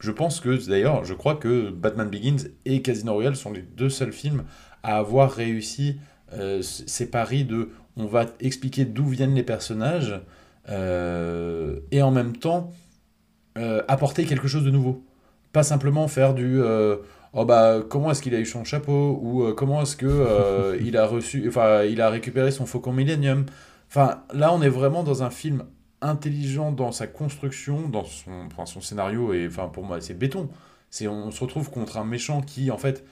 je 0.00 0.10
pense 0.10 0.40
que, 0.40 0.68
d'ailleurs, 0.68 1.04
je 1.04 1.14
crois 1.14 1.34
que 1.36 1.70
Batman 1.70 2.08
Begins 2.08 2.48
et 2.66 2.82
Casino 2.82 3.14
Royale 3.14 3.36
sont 3.36 3.52
les 3.52 3.62
deux 3.62 3.88
seuls 3.88 4.12
films 4.12 4.44
à 4.82 4.98
avoir 4.98 5.32
réussi 5.32 5.98
euh, 6.34 6.60
ces 6.62 7.10
paris 7.10 7.44
de. 7.44 7.70
On 7.96 8.06
va 8.06 8.26
expliquer 8.40 8.84
d'où 8.84 9.06
viennent 9.06 9.34
les 9.34 9.42
personnages 9.42 10.20
euh, 10.68 11.80
et 11.90 12.02
en 12.02 12.10
même 12.10 12.36
temps 12.36 12.70
euh, 13.56 13.82
apporter 13.88 14.24
quelque 14.24 14.48
chose 14.48 14.64
de 14.64 14.70
nouveau. 14.70 15.04
Pas 15.52 15.62
simplement 15.62 16.06
faire 16.06 16.34
du. 16.34 16.60
oh 17.32 17.44
bah 17.44 17.80
comment 17.88 18.10
est-ce 18.10 18.20
qu'il 18.20 18.34
a 18.34 18.40
eu 18.40 18.46
son 18.46 18.64
chapeau 18.64 19.18
ou 19.22 19.54
comment 19.54 19.82
est-ce 19.82 19.96
que 19.96 20.78
il 20.84 20.96
a 20.96 21.06
reçu 21.06 21.44
enfin 21.48 21.84
il 21.84 22.00
a 22.00 22.10
récupéré 22.10 22.50
son 22.50 22.66
faucon 22.66 22.92
Millennium 22.92 23.46
enfin 23.88 24.24
là 24.32 24.52
on 24.52 24.60
est 24.60 24.68
vraiment 24.68 25.04
dans 25.04 25.22
un 25.22 25.30
film 25.30 25.64
intelligent 26.04 26.70
dans 26.70 26.92
sa 26.92 27.06
construction, 27.06 27.88
dans 27.88 28.04
son, 28.04 28.80
scénario, 28.80 29.32
et 29.32 29.46
enfin 29.48 29.68
pour 29.68 29.84
moi 29.84 30.00
c'est 30.00 30.14
béton. 30.14 30.48
C'est 30.90 31.08
on 31.08 31.30
se 31.30 31.40
retrouve 31.40 31.70
contre 31.70 31.96
un 31.96 32.04
méchant 32.04 32.42
qui 32.42 32.70
en 32.70 32.78
fait 32.78 33.04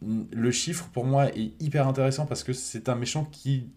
le 0.00 0.50
chiffre 0.50 0.88
pour 0.92 1.04
moi 1.04 1.28
est 1.28 1.52
hyper 1.60 1.86
intéressant 1.86 2.26
parce 2.26 2.42
que 2.42 2.52
c'est 2.52 2.88
un 2.88 2.94
méchant 2.94 3.26
qui 3.30 3.68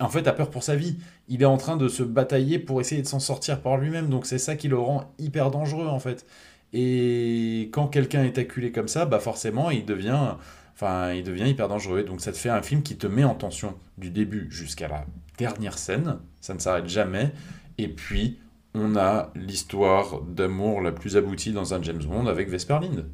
en 0.00 0.08
fait 0.08 0.26
a 0.26 0.32
peur 0.32 0.50
pour 0.50 0.62
sa 0.62 0.76
vie. 0.76 0.98
Il 1.28 1.42
est 1.42 1.46
en 1.46 1.56
train 1.56 1.76
de 1.76 1.88
se 1.88 2.02
batailler 2.02 2.58
pour 2.58 2.80
essayer 2.80 3.02
de 3.02 3.06
s'en 3.06 3.20
sortir 3.20 3.60
par 3.60 3.76
lui-même, 3.76 4.08
donc 4.08 4.26
c'est 4.26 4.38
ça 4.38 4.56
qui 4.56 4.68
le 4.68 4.78
rend 4.78 5.14
hyper 5.18 5.50
dangereux 5.50 5.86
en 5.86 6.00
fait. 6.00 6.26
Et 6.72 7.68
quand 7.72 7.86
quelqu'un 7.86 8.24
est 8.24 8.38
acculé 8.38 8.72
comme 8.72 8.88
ça, 8.88 9.06
bah 9.06 9.20
forcément 9.20 9.70
il 9.70 9.84
devient 9.84 10.34
enfin 10.74 11.12
il 11.12 11.22
devient 11.22 11.48
hyper 11.48 11.68
dangereux. 11.68 12.02
Donc 12.02 12.20
ça 12.22 12.32
te 12.32 12.38
fait 12.38 12.50
un 12.50 12.62
film 12.62 12.82
qui 12.82 12.96
te 12.96 13.06
met 13.06 13.24
en 13.24 13.34
tension 13.34 13.74
du 13.98 14.10
début 14.10 14.48
jusqu'à 14.50 14.88
la 14.88 15.04
dernière 15.38 15.78
scène, 15.78 16.18
ça 16.40 16.54
ne 16.54 16.58
s'arrête 16.58 16.88
jamais 16.88 17.32
et 17.78 17.88
puis, 17.88 18.38
on 18.74 18.96
a 18.96 19.30
l'histoire 19.34 20.20
d'amour 20.22 20.80
la 20.80 20.92
plus 20.92 21.16
aboutie 21.16 21.52
dans 21.52 21.74
un 21.74 21.82
James 21.82 22.02
Bond 22.02 22.26
avec 22.26 22.48
Vesper 22.48 22.78
Lind. 22.80 23.06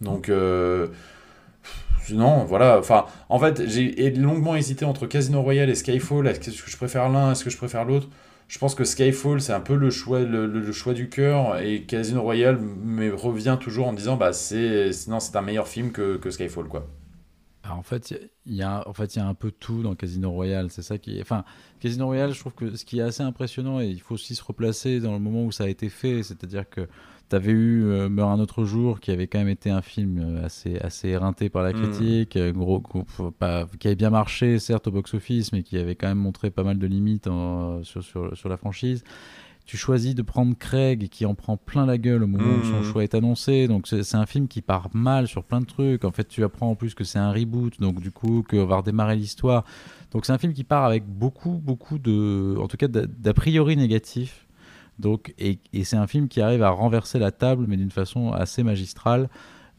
Donc, 0.00 0.28
euh, 0.28 0.88
non, 2.10 2.44
voilà. 2.44 2.78
Enfin, 2.78 3.06
en 3.28 3.38
fait, 3.38 3.66
j'ai 3.66 4.10
longuement 4.12 4.54
hésité 4.54 4.84
entre 4.84 5.06
Casino 5.06 5.42
Royale 5.42 5.70
et 5.70 5.74
Skyfall. 5.74 6.26
Est-ce 6.26 6.62
que 6.62 6.70
je 6.70 6.76
préfère 6.76 7.08
l'un 7.08 7.32
Est-ce 7.32 7.44
que 7.44 7.50
je 7.50 7.56
préfère 7.56 7.84
l'autre? 7.84 8.08
Je 8.48 8.58
pense 8.58 8.74
que 8.74 8.84
Skyfall, 8.84 9.42
c'est 9.42 9.52
un 9.52 9.60
peu 9.60 9.74
le 9.74 9.90
choix, 9.90 10.20
le, 10.20 10.72
choix 10.72 10.94
du 10.94 11.08
cœur. 11.08 11.60
Et 11.60 11.82
Casino 11.82 12.22
Royale 12.22 12.58
me 12.58 13.14
revient 13.14 13.58
toujours 13.60 13.88
en 13.88 13.92
disant, 13.92 14.16
bah, 14.16 14.32
c'est, 14.32 14.92
c'est 14.92 15.36
un 15.36 15.42
meilleur 15.42 15.68
film 15.68 15.92
que, 15.92 16.16
que 16.16 16.30
Skyfall, 16.30 16.66
quoi 16.66 16.86
en 17.74 17.82
fait, 17.82 18.14
il 18.46 18.54
y 18.54 18.62
a 18.62 18.86
en 18.88 18.92
fait 18.92 19.14
il 19.14 19.18
y 19.18 19.22
a 19.22 19.26
un 19.26 19.34
peu 19.34 19.50
tout 19.50 19.82
dans 19.82 19.94
Casino 19.94 20.30
Royale. 20.30 20.70
C'est 20.70 20.82
ça 20.82 20.98
qui, 20.98 21.20
enfin, 21.20 21.44
Casino 21.80 22.06
Royale, 22.06 22.32
je 22.32 22.40
trouve 22.40 22.54
que 22.54 22.76
ce 22.76 22.84
qui 22.84 22.98
est 22.98 23.02
assez 23.02 23.22
impressionnant 23.22 23.80
et 23.80 23.86
il 23.86 24.00
faut 24.00 24.14
aussi 24.14 24.34
se 24.34 24.42
replacer 24.42 25.00
dans 25.00 25.12
le 25.12 25.18
moment 25.18 25.44
où 25.44 25.52
ça 25.52 25.64
a 25.64 25.68
été 25.68 25.88
fait, 25.88 26.22
c'est-à-dire 26.22 26.68
que 26.68 26.88
tu 27.30 27.36
avais 27.36 27.52
eu 27.52 27.84
euh, 27.84 28.08
Meurt 28.08 28.30
un 28.30 28.40
autre 28.40 28.64
jour, 28.64 29.00
qui 29.00 29.10
avait 29.10 29.26
quand 29.26 29.38
même 29.38 29.48
été 29.48 29.70
un 29.70 29.82
film 29.82 30.18
euh, 30.18 30.46
assez 30.46 30.78
assez 30.78 31.08
éreinté 31.08 31.50
par 31.50 31.62
la 31.62 31.72
hmm. 31.72 31.82
critique, 31.82 32.36
euh, 32.36 32.52
gros, 32.52 32.82
pas, 33.38 33.66
qui 33.78 33.88
avait 33.88 33.96
bien 33.96 34.10
marché 34.10 34.58
certes 34.58 34.86
au 34.86 34.90
box-office, 34.90 35.52
mais 35.52 35.62
qui 35.62 35.76
avait 35.76 35.94
quand 35.94 36.08
même 36.08 36.18
montré 36.18 36.50
pas 36.50 36.62
mal 36.62 36.78
de 36.78 36.86
limites 36.86 37.28
sur, 37.82 38.02
sur, 38.02 38.36
sur 38.36 38.48
la 38.48 38.56
franchise 38.56 39.04
tu 39.68 39.76
choisis 39.76 40.14
de 40.14 40.22
prendre 40.22 40.56
Craig 40.56 41.10
qui 41.10 41.26
en 41.26 41.34
prend 41.34 41.58
plein 41.58 41.84
la 41.84 41.98
gueule 41.98 42.22
au 42.22 42.26
moment 42.26 42.54
où 42.58 42.64
son 42.64 42.80
mmh. 42.80 42.84
choix 42.84 43.02
est 43.02 43.14
annoncé. 43.14 43.68
Donc 43.68 43.86
c'est 43.86 44.14
un 44.14 44.24
film 44.24 44.48
qui 44.48 44.62
part 44.62 44.88
mal 44.94 45.28
sur 45.28 45.44
plein 45.44 45.60
de 45.60 45.66
trucs. 45.66 46.06
En 46.06 46.10
fait, 46.10 46.26
tu 46.26 46.42
apprends 46.42 46.70
en 46.70 46.74
plus 46.74 46.94
que 46.94 47.04
c'est 47.04 47.18
un 47.18 47.30
reboot, 47.30 47.78
donc 47.78 48.00
du 48.00 48.10
coup 48.10 48.42
qu'on 48.48 48.64
va 48.64 48.78
redémarrer 48.78 49.14
l'histoire. 49.14 49.66
Donc 50.10 50.24
c'est 50.24 50.32
un 50.32 50.38
film 50.38 50.54
qui 50.54 50.64
part 50.64 50.86
avec 50.86 51.04
beaucoup, 51.04 51.60
beaucoup 51.62 51.98
de, 51.98 52.56
en 52.58 52.66
tout 52.66 52.78
cas 52.78 52.88
d'a 52.88 53.34
priori 53.34 53.76
négatif. 53.76 54.46
Donc 54.98 55.34
et, 55.38 55.58
et 55.74 55.84
c'est 55.84 55.96
un 55.96 56.06
film 56.06 56.28
qui 56.28 56.40
arrive 56.40 56.62
à 56.62 56.70
renverser 56.70 57.18
la 57.18 57.30
table, 57.30 57.66
mais 57.68 57.76
d'une 57.76 57.90
façon 57.90 58.32
assez 58.32 58.62
magistrale. 58.62 59.28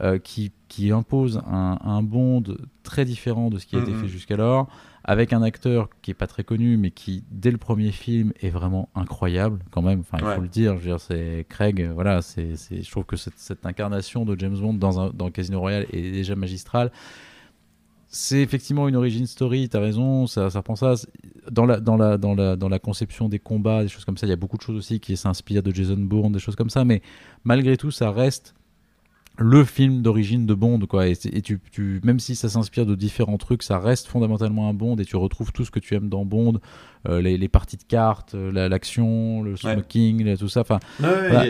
Euh, 0.01 0.17
qui, 0.17 0.53
qui, 0.69 0.91
impose 0.91 1.41
un, 1.45 1.77
un 1.83 2.01
bond 2.01 2.41
très 2.83 3.03
différent 3.03 3.49
de 3.49 3.57
ce 3.57 3.65
qui 3.65 3.75
a 3.75 3.79
été 3.79 3.91
mmh, 3.91 3.95
fait 3.95 4.05
mmh. 4.05 4.07
jusqu'alors, 4.07 4.69
avec 5.09 5.33
un 5.33 5.41
acteur 5.41 5.89
qui 6.03 6.11
est 6.11 6.13
pas 6.13 6.27
très 6.27 6.43
connu, 6.43 6.77
mais 6.77 6.91
qui, 6.91 7.23
dès 7.31 7.49
le 7.49 7.57
premier 7.57 7.91
film, 7.91 8.31
est 8.41 8.51
vraiment 8.51 8.89
incroyable 8.93 9.57
quand 9.71 9.81
même. 9.81 10.01
Enfin, 10.01 10.19
il 10.21 10.35
faut 10.35 10.41
le 10.41 10.47
dire. 10.47 10.75
Je 10.75 10.81
veux 10.81 10.85
dire, 10.85 10.99
c'est 10.99 11.47
Craig. 11.49 11.89
Voilà, 11.95 12.21
c'est, 12.21 12.53
je 12.55 12.91
trouve 12.91 13.05
que 13.05 13.15
cette, 13.15 13.39
cette, 13.39 13.65
incarnation 13.65 14.23
de 14.23 14.39
James 14.39 14.55
Bond 14.55 14.75
dans, 14.75 14.99
un, 14.99 15.09
dans 15.09 15.31
Casino 15.31 15.61
Royale 15.61 15.87
est 15.91 16.11
déjà 16.11 16.35
magistrale. 16.35 16.91
C'est 18.07 18.43
effectivement 18.43 18.87
une 18.87 18.95
origin 18.95 19.25
story, 19.25 19.67
tu 19.67 19.77
as 19.77 19.79
raison, 19.79 20.27
ça, 20.27 20.51
ça 20.51 20.59
reprend 20.59 20.75
ça. 20.75 20.93
Dans 21.49 21.65
la, 21.65 21.79
dans, 21.79 21.97
la, 21.97 22.19
dans, 22.19 22.35
la, 22.35 22.55
dans 22.55 22.69
la 22.69 22.77
conception 22.77 23.29
des 23.29 23.39
combats, 23.39 23.81
des 23.81 23.87
choses 23.87 24.05
comme 24.05 24.17
ça, 24.17 24.27
il 24.27 24.29
y 24.29 24.33
a 24.33 24.35
beaucoup 24.35 24.57
de 24.57 24.61
choses 24.61 24.77
aussi 24.77 24.99
qui 24.99 25.17
s'inspirent 25.17 25.63
de 25.63 25.73
Jason 25.73 25.97
Bourne, 25.97 26.33
des 26.33 26.39
choses 26.39 26.55
comme 26.55 26.69
ça, 26.69 26.85
mais 26.85 27.01
malgré 27.43 27.77
tout, 27.77 27.89
ça 27.89 28.11
reste 28.11 28.53
le 29.39 29.63
film 29.63 30.01
d'origine 30.01 30.45
de 30.45 30.53
Bond 30.53 30.79
quoi. 30.81 31.07
Et, 31.07 31.15
tu, 31.15 31.59
tu, 31.71 32.01
même 32.03 32.19
si 32.19 32.35
ça 32.35 32.49
s'inspire 32.49 32.85
de 32.85 32.93
différents 32.93 33.37
trucs 33.37 33.63
ça 33.63 33.79
reste 33.79 34.07
fondamentalement 34.07 34.69
un 34.69 34.73
Bond 34.73 34.97
et 34.97 35.05
tu 35.05 35.15
retrouves 35.15 35.53
tout 35.53 35.63
ce 35.63 35.71
que 35.71 35.79
tu 35.79 35.95
aimes 35.95 36.09
dans 36.09 36.25
Bond 36.25 36.59
euh, 37.07 37.21
les, 37.21 37.37
les, 37.37 37.47
parties 37.47 37.77
de 37.77 37.83
cartes 37.83 38.35
euh, 38.35 38.67
l'action 38.67 39.41
le 39.41 39.55
smoking 39.55 40.35
tout 40.35 40.49
ça. 40.49 40.61
Enfin 40.61 40.79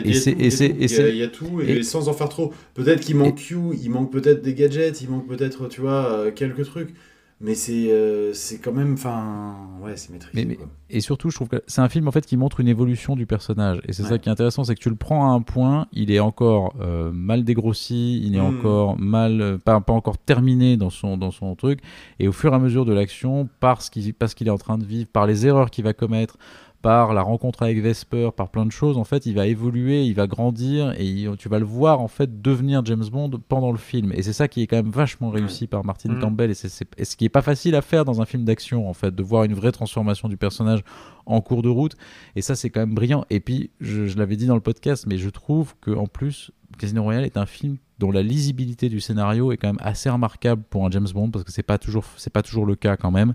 et 0.05 0.13
c'est 0.13 0.33
il 0.37 1.15
y, 1.17 1.23
a 1.23 1.27
tout. 1.27 1.61
et, 1.61 1.81
sans 1.81 2.07
en 2.07 2.13
faire 2.13 2.29
trop. 2.29 2.53
Peut-être 2.75 2.99
qu'il 2.99 3.15
manque 3.15 3.35
Q 3.35 3.57
il 3.81 3.89
manque 3.89 4.11
peut-être 4.11 4.43
des 4.43 4.53
gadgets 4.53 5.01
il 5.01 5.09
manque 5.09 5.27
peut-être 5.27 5.67
tu 5.67 5.81
vois 5.81 6.11
euh, 6.11 6.31
quelques 6.31 6.65
trucs 6.65 6.93
mais 7.41 7.55
c'est 7.55 7.89
euh, 7.89 8.33
c'est 8.33 8.59
quand 8.59 8.73
même 8.73 8.93
enfin 8.93 9.55
ouais 9.81 9.95
c'est 9.95 10.11
maîtrisé 10.11 10.59
et 10.89 10.99
surtout 10.99 11.29
je 11.29 11.35
trouve 11.35 11.47
que 11.47 11.61
c'est 11.67 11.79
un 11.79 11.87
film 11.87 12.07
en 12.07 12.11
fait 12.11 12.25
qui 12.25 12.35
montre 12.35 12.59
une 12.59 12.67
évolution 12.67 13.15
du 13.15 13.25
personnage. 13.25 13.79
Et 13.87 13.93
c'est 13.93 14.03
ça 14.03 14.17
qui 14.17 14.27
est 14.27 14.31
intéressant 14.31 14.63
c'est 14.63 14.75
que 14.75 14.79
tu 14.79 14.89
le 14.89 14.95
prends 14.95 15.31
à 15.31 15.33
un 15.33 15.41
point 15.41 15.87
il 15.93 16.11
est 16.11 16.19
encore 16.19 16.73
euh, 16.81 17.11
mal 17.13 17.43
dégrossi 17.43 18.21
il 18.25 18.35
est 18.35 18.41
hmm. 18.41 18.59
encore 18.59 18.99
mal 18.99 19.41
euh, 19.41 19.57
pas, 19.57 19.79
pas 19.79 19.93
encore 19.93 20.17
terminé 20.17 20.75
dans 20.75 20.89
son 20.89 21.15
dans 21.15 21.31
son 21.31 21.55
truc. 21.55 21.79
Et 22.19 22.27
au 22.27 22.31
fur 22.33 22.51
et 22.51 22.55
à 22.55 22.59
mesure 22.59 22.85
de 22.85 22.93
l'action 22.93 23.47
parce 23.59 23.89
qu'il 23.89 24.13
parce 24.13 24.33
qu'il 24.33 24.47
est 24.47 24.51
en 24.51 24.57
train 24.57 24.77
de 24.77 24.85
vivre 24.85 25.09
par 25.09 25.25
les 25.25 25.45
erreurs 25.45 25.69
qu'il 25.69 25.85
va 25.85 25.93
commettre 25.93 26.37
par 26.81 27.13
la 27.13 27.21
rencontre 27.21 27.63
avec 27.63 27.81
Vesper, 27.81 28.29
par 28.35 28.49
plein 28.49 28.65
de 28.65 28.71
choses, 28.71 28.97
en 28.97 29.03
fait, 29.03 29.25
il 29.25 29.35
va 29.35 29.47
évoluer, 29.47 30.05
il 30.05 30.13
va 30.13 30.27
grandir 30.27 30.93
et 30.97 31.27
tu 31.37 31.49
vas 31.49 31.59
le 31.59 31.65
voir 31.65 31.99
en 31.99 32.07
fait 32.07 32.41
devenir 32.41 32.85
James 32.85 33.03
Bond 33.11 33.31
pendant 33.49 33.71
le 33.71 33.77
film. 33.77 34.13
Et 34.13 34.21
c'est 34.21 34.33
ça 34.33 34.47
qui 34.47 34.61
est 34.61 34.67
quand 34.67 34.77
même 34.77 34.89
vachement 34.89 35.29
réussi 35.29 35.67
par 35.67 35.83
Martin 35.83 36.13
mm. 36.13 36.19
Campbell 36.19 36.51
et, 36.51 36.53
ce 36.53 37.15
qui 37.17 37.25
est 37.25 37.29
pas 37.29 37.41
facile 37.41 37.75
à 37.75 37.81
faire 37.81 38.05
dans 38.05 38.21
un 38.21 38.25
film 38.25 38.45
d'action 38.45 38.89
en 38.89 38.93
fait, 38.93 39.13
de 39.13 39.23
voir 39.23 39.43
une 39.43 39.53
vraie 39.53 39.73
transformation 39.73 40.29
du 40.29 40.37
personnage 40.37 40.79
en 41.25 41.41
cours 41.41 41.61
de 41.61 41.69
route. 41.69 41.95
Et 42.35 42.41
ça, 42.41 42.55
c'est 42.55 42.69
quand 42.69 42.79
même 42.79 42.95
brillant. 42.95 43.25
Et 43.29 43.41
puis, 43.41 43.71
je, 43.81 44.17
l'avais 44.17 44.37
dit 44.37 44.45
dans 44.45 44.55
le 44.55 44.61
podcast, 44.61 45.05
mais 45.05 45.17
je 45.17 45.29
trouve 45.29 45.75
que 45.81 45.91
en 45.91 46.07
plus, 46.07 46.51
Casino 46.77 47.03
Royale 47.03 47.25
est 47.25 47.37
un 47.37 47.45
film 47.45 47.77
dont 47.99 48.11
la 48.11 48.23
lisibilité 48.23 48.87
du 48.87 49.01
scénario 49.01 49.51
est 49.51 49.57
quand 49.57 49.67
même 49.67 49.81
assez 49.81 50.09
remarquable 50.09 50.63
pour 50.69 50.85
un 50.85 50.91
James 50.91 51.07
Bond 51.13 51.29
parce 51.29 51.43
que 51.43 51.51
c'est 51.51 51.63
pas 51.63 51.77
toujours 51.77 52.05
c'est 52.15 52.31
pas 52.31 52.41
toujours 52.41 52.65
le 52.65 52.75
cas 52.75 52.95
quand 52.95 53.11
même. 53.11 53.33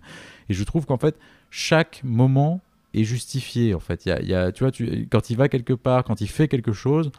Et 0.48 0.54
je 0.54 0.64
trouve 0.64 0.86
qu'en 0.86 0.96
fait 0.96 1.18
chaque 1.50 2.00
moment 2.02 2.62
est 2.94 3.04
justifié 3.04 3.74
en 3.74 3.80
fait. 3.80 4.06
Il 4.06 4.28
y 4.28 4.34
a, 4.34 4.52
tu 4.52 4.64
vois, 4.64 4.70
tu, 4.70 5.08
quand 5.10 5.30
il 5.30 5.36
va 5.36 5.48
quelque 5.48 5.72
part, 5.72 6.04
quand 6.04 6.20
il 6.20 6.28
fait 6.28 6.48
quelque 6.48 6.72
chose, 6.72 7.10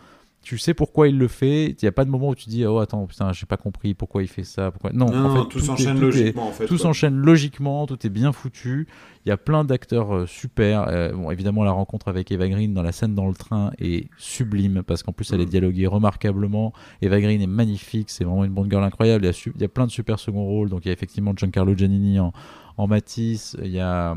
tu 0.46 0.60
sais 0.60 0.76
pourquoi 0.76 1.08
il 1.08 1.18
le 1.18 1.28
fait. 1.28 1.70
Il 1.70 1.78
n'y 1.82 1.90
a 1.90 1.92
pas 1.92 2.06
de 2.06 2.10
moment 2.12 2.30
où 2.30 2.36
tu 2.36 2.50
dis 2.50 2.66
oh 2.68 2.78
attends 2.78 3.08
putain 3.08 3.34
j'ai 3.34 3.48
pas 3.48 3.58
compris 3.58 3.96
pourquoi 3.96 4.22
il 4.22 4.28
fait 4.28 4.44
ça. 4.44 4.70
Pourquoi... 4.70 4.92
Non, 4.94 5.08
en 5.08 5.44
fait, 5.44 5.50
tout, 5.50 5.60
s'enchaîne 5.60 6.00
logiquement. 6.00 6.48
en 6.48 6.52
fait, 6.52 6.68
tout 6.68 6.78
s'enchaîne 6.78 7.18
logiquement, 7.18 7.88
tout 7.88 8.06
est 8.06 8.12
bien 8.12 8.32
foutu. 8.32 8.88
Il 9.26 9.30
y 9.30 9.32
a 9.32 9.38
plein 9.38 9.64
d'acteurs 9.64 10.16
euh, 10.16 10.26
super. 10.28 10.88
Euh, 10.88 11.12
bon 11.14 11.32
évidemment 11.32 11.64
la 11.64 11.72
rencontre 11.72 12.10
avec 12.10 12.32
Eva 12.32 12.48
Green 12.48 12.76
dans 12.76 12.84
la 12.84 12.92
scène 12.92 13.16
dans 13.16 13.28
le 13.28 13.34
train 13.34 13.72
est 13.80 14.08
sublime 14.18 14.84
parce 14.84 15.02
qu'en 15.02 15.14
plus 15.14 15.34
elle 15.34 15.42
est 15.42 15.48
mm. 15.48 15.50
dialoguée 15.50 15.88
remarquablement. 15.88 16.74
Eva 17.02 17.20
Green 17.20 17.42
est 17.42 17.48
magnifique, 17.48 18.12
c'est 18.12 18.24
vraiment 18.24 18.46
une 18.46 18.54
bonne 18.54 18.70
girl 18.70 18.84
incroyable. 18.84 19.26
Il 19.26 19.28
y, 19.28 19.32
a 19.32 19.52
il 19.56 19.62
y 19.62 19.66
a 19.66 19.70
plein 19.70 19.88
de 19.88 19.92
super 19.92 20.20
second 20.20 20.44
rôles. 20.44 20.70
Donc 20.70 20.86
il 20.86 20.90
y 20.90 20.92
a 20.92 20.94
effectivement 20.94 21.34
Giancarlo 21.36 21.76
Giannini 21.76 22.20
en, 22.20 22.34
en 22.78 22.86
Matisse. 22.86 23.58
Il 23.64 23.72
y 23.72 23.80
a 23.80 24.16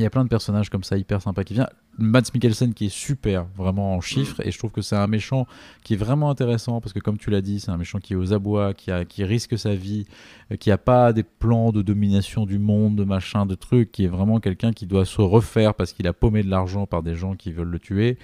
il 0.00 0.04
y 0.04 0.06
a 0.06 0.10
plein 0.10 0.24
de 0.24 0.28
personnages 0.28 0.70
comme 0.70 0.82
ça 0.82 0.96
hyper 0.96 1.20
sympas 1.20 1.44
qui 1.44 1.54
viennent. 1.54 1.68
Mads 1.98 2.32
Mikkelsen 2.32 2.72
qui 2.72 2.86
est 2.86 2.94
super, 2.94 3.46
vraiment 3.56 3.94
en 3.94 4.00
chiffres, 4.00 4.40
et 4.44 4.50
je 4.50 4.58
trouve 4.58 4.70
que 4.70 4.80
c'est 4.80 4.96
un 4.96 5.06
méchant 5.06 5.46
qui 5.84 5.94
est 5.94 5.96
vraiment 5.96 6.30
intéressant 6.30 6.80
parce 6.80 6.92
que, 6.92 6.98
comme 6.98 7.18
tu 7.18 7.30
l'as 7.30 7.42
dit, 7.42 7.60
c'est 7.60 7.70
un 7.70 7.76
méchant 7.76 7.98
qui 7.98 8.14
est 8.14 8.16
aux 8.16 8.32
abois, 8.32 8.72
qui, 8.72 8.90
a, 8.90 9.04
qui 9.04 9.24
risque 9.24 9.58
sa 9.58 9.74
vie, 9.74 10.06
euh, 10.50 10.56
qui 10.56 10.70
a 10.70 10.78
pas 10.78 11.12
des 11.12 11.22
plans 11.22 11.72
de 11.72 11.82
domination 11.82 12.46
du 12.46 12.58
monde, 12.58 12.96
de 12.96 13.04
machin, 13.04 13.44
de 13.44 13.54
trucs, 13.54 13.92
qui 13.92 14.04
est 14.04 14.08
vraiment 14.08 14.40
quelqu'un 14.40 14.72
qui 14.72 14.86
doit 14.86 15.04
se 15.04 15.20
refaire 15.20 15.74
parce 15.74 15.92
qu'il 15.92 16.06
a 16.06 16.12
paumé 16.12 16.42
de 16.42 16.48
l'argent 16.48 16.86
par 16.86 17.02
des 17.02 17.14
gens 17.14 17.34
qui 17.34 17.52
veulent 17.52 17.68
le 17.68 17.78
tuer. 17.78 18.16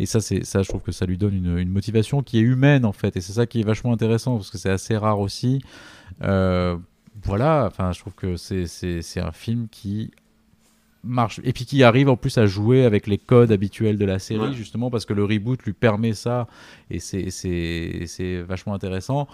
Et 0.00 0.06
ça, 0.06 0.20
c'est 0.20 0.44
ça, 0.44 0.62
je 0.62 0.68
trouve 0.68 0.82
que 0.82 0.92
ça 0.92 1.06
lui 1.06 1.18
donne 1.18 1.34
une, 1.34 1.58
une 1.58 1.70
motivation 1.70 2.22
qui 2.22 2.38
est 2.38 2.42
humaine 2.42 2.84
en 2.84 2.92
fait, 2.92 3.16
et 3.16 3.20
c'est 3.20 3.34
ça 3.34 3.46
qui 3.46 3.60
est 3.60 3.64
vachement 3.64 3.92
intéressant 3.92 4.36
parce 4.36 4.50
que 4.50 4.58
c'est 4.58 4.70
assez 4.70 4.96
rare 4.96 5.20
aussi. 5.20 5.62
Euh, 6.22 6.76
voilà, 7.22 7.66
enfin, 7.66 7.92
je 7.92 8.00
trouve 8.00 8.14
que 8.14 8.36
c'est 8.36 9.20
un 9.20 9.32
film 9.32 9.68
qui 9.70 10.10
marche 11.02 11.40
et 11.44 11.52
puis 11.52 11.64
qui 11.64 11.82
arrive 11.82 12.08
en 12.08 12.16
plus 12.16 12.36
à 12.38 12.46
jouer 12.46 12.84
avec 12.84 13.06
les 13.06 13.18
codes 13.18 13.52
habituels 13.52 13.98
de 13.98 14.04
la 14.04 14.18
série 14.18 14.54
justement 14.54 14.90
parce 14.90 15.06
que 15.06 15.14
le 15.14 15.24
reboot 15.24 15.62
lui 15.62 15.72
permet 15.72 16.12
ça 16.12 16.46
et 16.90 16.98
c'est 17.00 18.42
vachement 18.42 18.74
intéressant. 18.74 19.26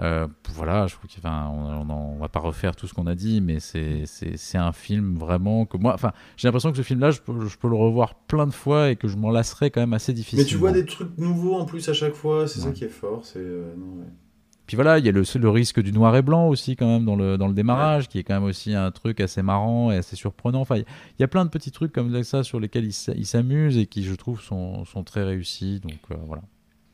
Euh, 0.00 0.26
voilà 0.52 0.88
je 0.88 0.96
trouve 0.96 1.08
enfin 1.18 1.48
on, 1.52 1.88
on, 1.88 2.18
va 2.18 2.28
pas 2.28 2.40
refaire 2.40 2.74
tout 2.74 2.88
ce 2.88 2.94
qu'on 2.94 3.06
a 3.06 3.14
dit 3.14 3.40
mais 3.40 3.60
c'est 3.60 4.58
un 4.58 4.72
film 4.72 5.16
vraiment 5.16 5.66
que 5.66 5.76
moi 5.76 5.94
enfin 5.94 6.10
j'ai 6.36 6.48
l'impression 6.48 6.72
que 6.72 6.76
ce 6.76 6.82
film 6.82 6.98
là 6.98 7.12
je 7.12 7.20
peux, 7.20 7.46
je 7.46 7.56
peux, 7.56 7.68
le 7.68 7.76
revoir 7.76 8.16
plein 8.16 8.48
de 8.48 8.52
fois 8.52 8.90
et 8.90 8.96
que 8.96 9.06
je 9.06 9.16
m'en 9.16 9.30
lasserai 9.30 9.70
quand 9.70 9.80
même 9.80 9.92
assez 9.92 10.12
difficilement 10.12 10.42
mais 10.42 10.50
tu 10.50 10.56
vois 10.56 10.72
des 10.72 10.84
trucs 10.84 11.16
nouveaux 11.16 11.54
en 11.54 11.64
plus 11.64 11.88
à 11.88 11.92
chaque 11.92 12.14
fois 12.14 12.48
c'est 12.48 12.58
ça 12.58 12.72
qui 12.72 12.82
est 12.82 12.88
fort 12.88 13.24
c'est 13.24 13.38
euh, 13.38 13.72
puis 14.66 14.76
voilà, 14.76 14.98
il 14.98 15.04
y 15.04 15.08
a 15.08 15.12
le, 15.12 15.22
le, 15.22 15.50
risque 15.50 15.80
du 15.80 15.92
noir 15.92 16.16
et 16.16 16.22
blanc 16.22 16.48
aussi 16.48 16.74
quand 16.74 16.86
même 16.86 17.04
dans 17.04 17.16
le, 17.16 17.36
dans 17.36 17.48
le 17.48 17.54
démarrage, 17.54 18.08
qui 18.08 18.18
est 18.18 18.22
quand 18.22 18.34
même 18.34 18.44
aussi 18.44 18.74
un 18.74 18.90
truc 18.90 19.20
assez 19.20 19.42
marrant 19.42 19.92
et 19.92 19.96
assez 19.96 20.16
surprenant. 20.16 20.60
Enfin, 20.60 20.76
il 20.76 20.84
y, 21.18 21.22
a 21.22 21.28
plein 21.28 21.44
de 21.44 21.50
petits 21.50 21.70
trucs 21.70 21.92
comme 21.92 22.22
ça 22.22 22.42
sur 22.42 22.60
lesquels 22.60 22.86
il 22.86 23.26
s'amuse 23.26 23.76
et 23.76 23.86
qui, 23.86 24.04
je 24.04 24.14
trouve, 24.14 24.40
sont, 24.40 24.86
sont 24.86 25.04
très 25.04 25.22
réussis. 25.22 25.80
Donc 25.80 25.98
euh, 26.10 26.14
voilà. 26.26 26.42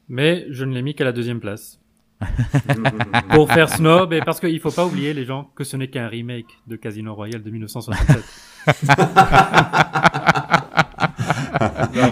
Mais 0.08 0.46
je 0.50 0.64
ne 0.64 0.74
l'ai 0.74 0.82
mis 0.82 0.96
qu'à 0.96 1.04
la 1.04 1.12
deuxième 1.12 1.38
place. 1.38 1.78
pour 3.30 3.50
faire 3.50 3.70
snob 3.70 4.12
et 4.12 4.20
parce 4.20 4.40
qu'il 4.40 4.52
ne 4.52 4.58
faut 4.58 4.70
pas 4.70 4.84
oublier 4.84 5.14
les 5.14 5.24
gens 5.24 5.50
que 5.54 5.64
ce 5.64 5.78
n'est 5.78 5.88
qu'un 5.88 6.06
remake 6.06 6.58
de 6.66 6.76
Casino 6.76 7.14
Royale 7.14 7.42
de 7.42 7.50
1967. 7.50 8.18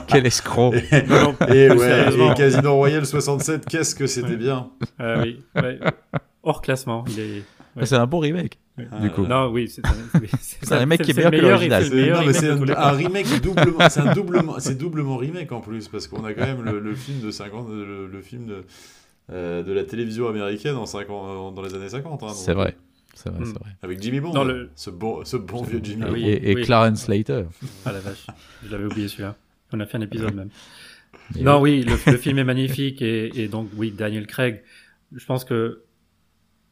Quel 0.07 0.27
escroc. 0.27 0.75
Et, 0.75 1.69
Casino 2.37 2.75
Royale 2.75 3.07
67, 3.07 3.67
qu'est-ce 3.67 3.95
que 3.95 4.07
c'était 4.07 4.37
bien. 4.37 4.71
Euh, 5.01 5.23
oui, 5.23 5.45
hors 6.43 6.63
classement. 6.63 7.05
C'est 7.83 7.97
un 7.97 8.07
bon 8.07 8.19
remake. 8.19 8.59
Du 9.01 9.11
coup. 9.11 9.27
Non, 9.27 9.51
oui, 9.51 9.69
c'est 9.69 9.85
un, 9.85 10.77
un, 10.77 10.79
remake 10.79 11.03
qui 11.03 11.11
est 11.11 11.15
meilleur 11.15 11.33
que 11.33 11.37
l'original. 11.37 11.85
C'est 12.33 12.49
un, 12.49 12.91
remake 12.93 13.41
doublement, 13.41 13.89
c'est 13.89 14.15
doublement, 14.15 14.55
c'est 14.61 14.79
doublement 14.79 15.17
remake 15.17 15.51
en 15.51 15.61
plus 15.61 15.89
parce 15.89 16.07
qu'on 16.07 16.25
a 16.25 16.33
quand 16.33 16.47
même 16.47 16.63
le, 16.63 16.95
film 16.95 17.21
de 17.21 17.31
50, 17.31 17.69
le, 17.71 18.21
film 18.23 18.47
de, 18.47 18.65
euh, 19.33 19.65
de 19.65 19.73
la 19.73 19.85
télévision 19.85 20.29
américaine 20.29 20.77
en 20.77 20.87
50, 20.87 21.55
dans 21.55 21.63
les 21.63 21.75
années 21.75 21.89
50. 21.89 22.23
Hein, 22.23 22.29
c'est 22.29 22.55
vrai. 22.55 22.77
C'est 23.15 23.31
vrai, 23.31 23.45
c'est 23.45 23.59
vrai. 23.59 23.71
Avec 23.83 24.01
Jimmy 24.01 24.21
Bond, 24.21 24.45
le... 24.45 24.71
ce, 24.77 24.91
bon, 24.91 25.25
ce 25.25 25.37
bon 25.37 25.63
vieux 25.63 25.81
Jimmy 25.83 26.03
ah 26.07 26.11
Bond. 26.11 26.17
Et, 26.17 26.55
Clarence 26.63 27.05
Slater. 27.05 27.45
Ah 27.85 27.93
la 27.93 28.01
vache, 28.01 28.27
je 28.65 28.71
l'avais 28.71 28.85
oublié 28.85 29.09
celui-là. 29.09 29.37
On 29.73 29.81
a 29.81 29.87
fait 29.87 29.99
un 29.99 30.03
épisode 30.03 30.35
même. 30.35 30.51
non, 31.41 31.61
oui, 31.61 31.83
le, 31.83 31.97
film 31.97 32.39
est 32.39 32.45
magnifique 32.45 33.03
et, 33.03 33.43
et, 33.43 33.49
donc 33.49 33.69
oui, 33.77 33.91
Daniel 33.91 34.27
Craig. 34.27 34.63
Je 35.15 35.25
pense 35.27 35.45
que 35.45 35.83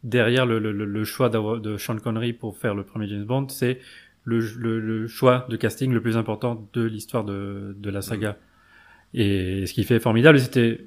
derrière 0.04 0.46
le, 0.46 0.58
le, 0.58 0.72
le 0.72 1.04
choix 1.04 1.28
de 1.28 1.76
Sean 1.76 1.96
Connery 1.96 2.32
pour 2.32 2.56
faire 2.56 2.74
le 2.74 2.84
premier 2.84 3.08
James 3.08 3.24
Bond, 3.24 3.48
c'est 3.48 3.80
le, 4.26 4.40
le, 4.40 5.06
choix 5.06 5.46
de 5.48 5.56
casting 5.56 5.92
le 5.92 6.02
plus 6.02 6.16
important 6.16 6.68
de 6.72 6.82
l'histoire 6.82 7.24
de, 7.24 7.74
de 7.78 7.90
la 7.90 8.02
saga. 8.02 8.32
Mm. 8.32 9.18
Et 9.18 9.66
ce 9.66 9.72
qui 9.72 9.84
fait 9.84 10.00
formidable, 10.00 10.38
c'était 10.38 10.86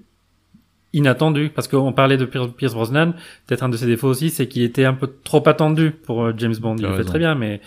inattendu. 0.94 1.50
Parce 1.54 1.68
qu'on 1.68 1.94
parlait 1.94 2.18
de 2.18 2.26
Pierce 2.26 2.74
Brosnan. 2.74 3.14
Peut-être 3.48 3.64
un 3.64 3.70
de 3.70 3.78
ses 3.78 3.86
défauts 3.86 4.08
aussi 4.08 4.30
c'est 4.30 4.48
qu'il 4.48 4.64
était 4.64 4.86
un 4.86 4.94
peu 4.94 5.10
trop 5.24 5.48
attendu 5.48 5.92
pour 5.92 6.24
euh, 6.24 6.34
James 6.38 6.56
Bond. 6.60 6.76
Il 6.78 6.86
le 6.86 6.96
fait 6.96 7.04
très 7.04 7.20
bien 7.20 7.36
mais 7.36 7.62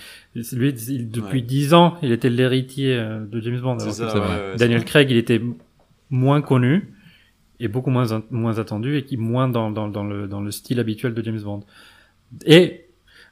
lui 0.53 0.73
depuis 0.73 1.43
dix 1.43 1.75
ans 1.75 1.97
il 2.03 2.13
était 2.13 2.31
l'héritier 2.31 2.97
euh, 2.97 3.25
de 3.25 3.41
James 3.41 3.61
Bond. 3.61 3.79
Daniel 4.57 4.85
Craig 4.85 5.11
il 5.11 5.17
était 5.17 5.41
moins 6.11 6.43
connu 6.43 6.95
et 7.61 7.69
beaucoup 7.69 7.91
moins 7.91 8.23
moins 8.31 8.59
attendu 8.59 8.97
et 8.97 9.05
qui 9.05 9.17
moins 9.17 9.49
dans, 9.49 9.71
dans, 9.71 9.89
dans 9.89 10.05
le 10.05 10.27
dans 10.27 10.41
le 10.41 10.51
style 10.51 10.81
habituel 10.81 11.15
de 11.15 11.23
James 11.23 11.41
Bond. 11.41 11.65
Et 12.47 12.87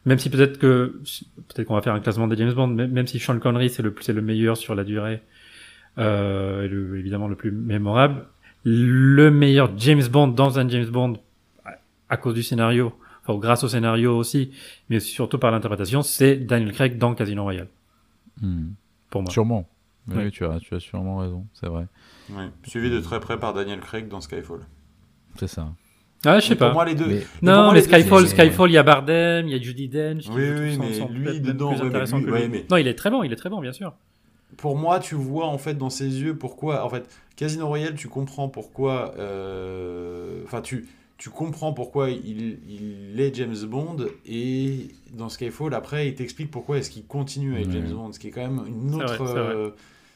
même 0.04 0.18
si 0.18 0.30
peut-être 0.30 0.58
que 0.58 1.00
peut-être 1.48 1.66
qu'on 1.66 1.74
va 1.74 1.82
faire 1.82 1.94
un 1.94 2.00
classement 2.00 2.28
de 2.28 2.36
James 2.36 2.52
Bond 2.52 2.68
même 2.68 3.06
si 3.06 3.18
Sean 3.18 3.38
Connery 3.38 3.70
c'est 3.70 3.82
le 3.82 3.94
c'est 4.00 4.12
le 4.12 4.22
meilleur 4.22 4.56
sur 4.56 4.74
la 4.74 4.84
durée 4.84 5.20
euh, 5.98 6.64
et 6.64 6.68
le, 6.68 6.98
évidemment 6.98 7.28
le 7.28 7.34
plus 7.34 7.50
mémorable 7.50 8.26
le 8.64 9.30
meilleur 9.30 9.70
James 9.76 10.06
Bond 10.10 10.28
dans 10.28 10.58
un 10.58 10.68
James 10.68 10.86
Bond 10.86 11.18
à 12.08 12.16
cause 12.16 12.34
du 12.34 12.42
scénario, 12.42 12.92
enfin 13.22 13.38
grâce 13.38 13.62
au 13.64 13.68
scénario 13.68 14.16
aussi, 14.16 14.50
mais 14.88 15.00
surtout 15.00 15.38
par 15.38 15.50
l'interprétation, 15.52 16.02
c'est 16.02 16.36
Daniel 16.36 16.72
Craig 16.72 16.98
dans 16.98 17.14
Casino 17.14 17.44
Royale. 17.44 17.68
Hmm. 18.40 18.70
Pour 19.10 19.22
moi. 19.22 19.30
Sûrement. 19.30 19.68
Oui, 20.08 20.30
tu, 20.32 20.44
as, 20.44 20.58
tu 20.58 20.74
as 20.74 20.80
sûrement 20.80 21.18
raison, 21.18 21.46
c'est 21.52 21.68
vrai. 21.68 21.86
Suivi 22.64 22.90
de 22.90 23.00
très 23.00 23.20
près 23.20 23.38
par 23.38 23.54
Daniel 23.54 23.80
Craig 23.80 24.08
dans 24.08 24.20
Skyfall. 24.20 24.60
C'est 25.36 25.46
ça. 25.46 25.68
Ah, 26.24 26.40
je 26.40 26.48
sais 26.48 26.56
pas. 26.56 26.66
Pour 26.66 26.74
moi, 26.74 26.84
les 26.84 26.94
deux. 26.94 27.22
Non, 27.42 27.72
mais 27.72 27.80
Skyfall, 27.80 28.26
Skyfall, 28.26 28.70
il 28.70 28.74
y 28.74 28.78
a 28.78 28.82
Bardem, 28.82 29.46
il 29.46 29.52
y 29.52 29.54
a 29.54 29.62
Judy 29.62 29.88
Dench. 29.88 30.28
Oui, 30.30 30.42
oui, 30.50 30.78
mais 30.78 31.08
lui, 31.08 31.40
dedans, 31.40 31.72
Non, 32.70 32.76
il 32.76 32.88
est 32.88 32.94
très 32.94 33.10
bon, 33.10 33.22
il 33.22 33.32
est 33.32 33.36
très 33.36 33.50
bon, 33.50 33.60
bien 33.60 33.72
sûr 33.72 33.94
pour 34.56 34.76
moi, 34.76 34.98
tu 35.00 35.14
vois 35.14 35.46
en 35.46 35.58
fait 35.58 35.74
dans 35.74 35.90
ses 35.90 36.22
yeux 36.22 36.36
pourquoi. 36.36 36.84
En 36.84 36.88
fait, 36.88 37.08
Casino 37.40 37.68
Royale, 37.68 37.94
tu 37.94 38.06
comprends 38.06 38.50
pourquoi. 38.50 39.14
Euh, 39.18 40.42
enfin, 40.44 40.60
tu, 40.60 40.86
tu 41.16 41.30
comprends 41.30 41.72
pourquoi 41.72 42.10
il, 42.10 42.58
il, 42.68 43.18
est 43.18 43.34
James 43.34 43.56
Bond 43.66 43.96
et 44.26 44.88
dans 45.14 45.30
Skyfall, 45.30 45.72
après, 45.72 46.08
il 46.08 46.14
t'explique 46.14 46.50
pourquoi 46.50 46.76
est-ce 46.76 46.90
qu'il 46.90 47.06
continue 47.06 47.54
avec 47.54 47.70
James 47.70 47.90
Bond, 47.92 48.12
ce 48.12 48.18
qui 48.18 48.28
est 48.28 48.30
quand 48.30 48.42
même 48.46 48.62
une 48.66 48.94
autre. 48.94 49.22
Euh, 49.22 49.70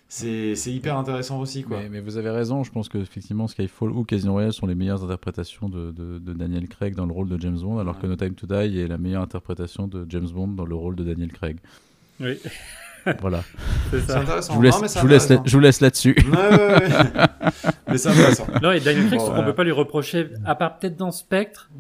c'est 0.07 0.53
hyper 0.67 0.99
intéressant 0.99 1.41
aussi. 1.41 1.63
Quoi. 1.63 1.81
Mais, 1.91 2.01
vous 2.01 2.19
avez 2.19 2.29
raison, 2.29 2.63
je 2.63 2.71
pense 2.71 2.91
que 2.91 2.99
effectivement 2.99 3.49
Skyfall 3.49 3.93
ou 3.93 4.05
Casino 4.05 4.33
Royale 4.33 4.53
sont 4.53 4.67
les 4.67 4.75
meilleures 4.75 5.03
interprétations 5.03 5.71
de, 5.71 5.93
de, 5.93 6.33
Daniel 6.35 6.69
Craig 6.69 6.95
dans 6.95 7.07
le 7.07 7.13
rôle 7.15 7.31
de 7.31 7.41
James 7.41 7.59
Bond, 7.59 7.79
alors 7.79 7.99
que 7.99 8.07
No 8.07 8.17
Time 8.17 8.35
to 8.35 8.47
Die 8.47 8.81
est 8.81 8.87
la 8.87 8.99
meilleure 8.99 9.23
interprétation 9.23 9.89
de 9.89 10.05
James 10.11 10.29
Bond 10.29 10.49
dans 10.49 10.67
le 10.67 10.75
rôle 10.75 10.95
de 10.95 11.05
Daniel 11.05 11.33
Craig. 11.33 11.57
Oui. 12.21 12.39
Voilà. 13.21 13.43
C'est 13.91 14.11
intéressant. 14.11 14.53
Je 14.53 14.57
vous 14.57 14.63
laisse, 14.63 14.95
je 14.95 15.01
vous 15.01 15.07
laisse, 15.07 15.33
je 15.45 15.57
vous 15.57 15.61
laisse 15.61 15.81
là-dessus. 15.81 16.17
Ouais, 16.31 16.37
ouais, 16.37 16.57
ouais. 16.57 16.89
mais 17.89 17.99
c'est 17.99 18.09
intéressant. 18.09 18.47
Non, 18.63 18.73
et 18.73 18.81
Daniel 18.81 19.07
Craig, 19.07 19.19
bon, 19.19 19.33
on 19.37 19.45
peut 19.45 19.55
pas 19.55 19.65
lui 19.65 19.73
reprocher, 19.73 20.29
à 20.45 20.55
part 20.55 20.79
peut-être 20.79 20.97
dans 20.97 21.11
Spectre, 21.11 21.71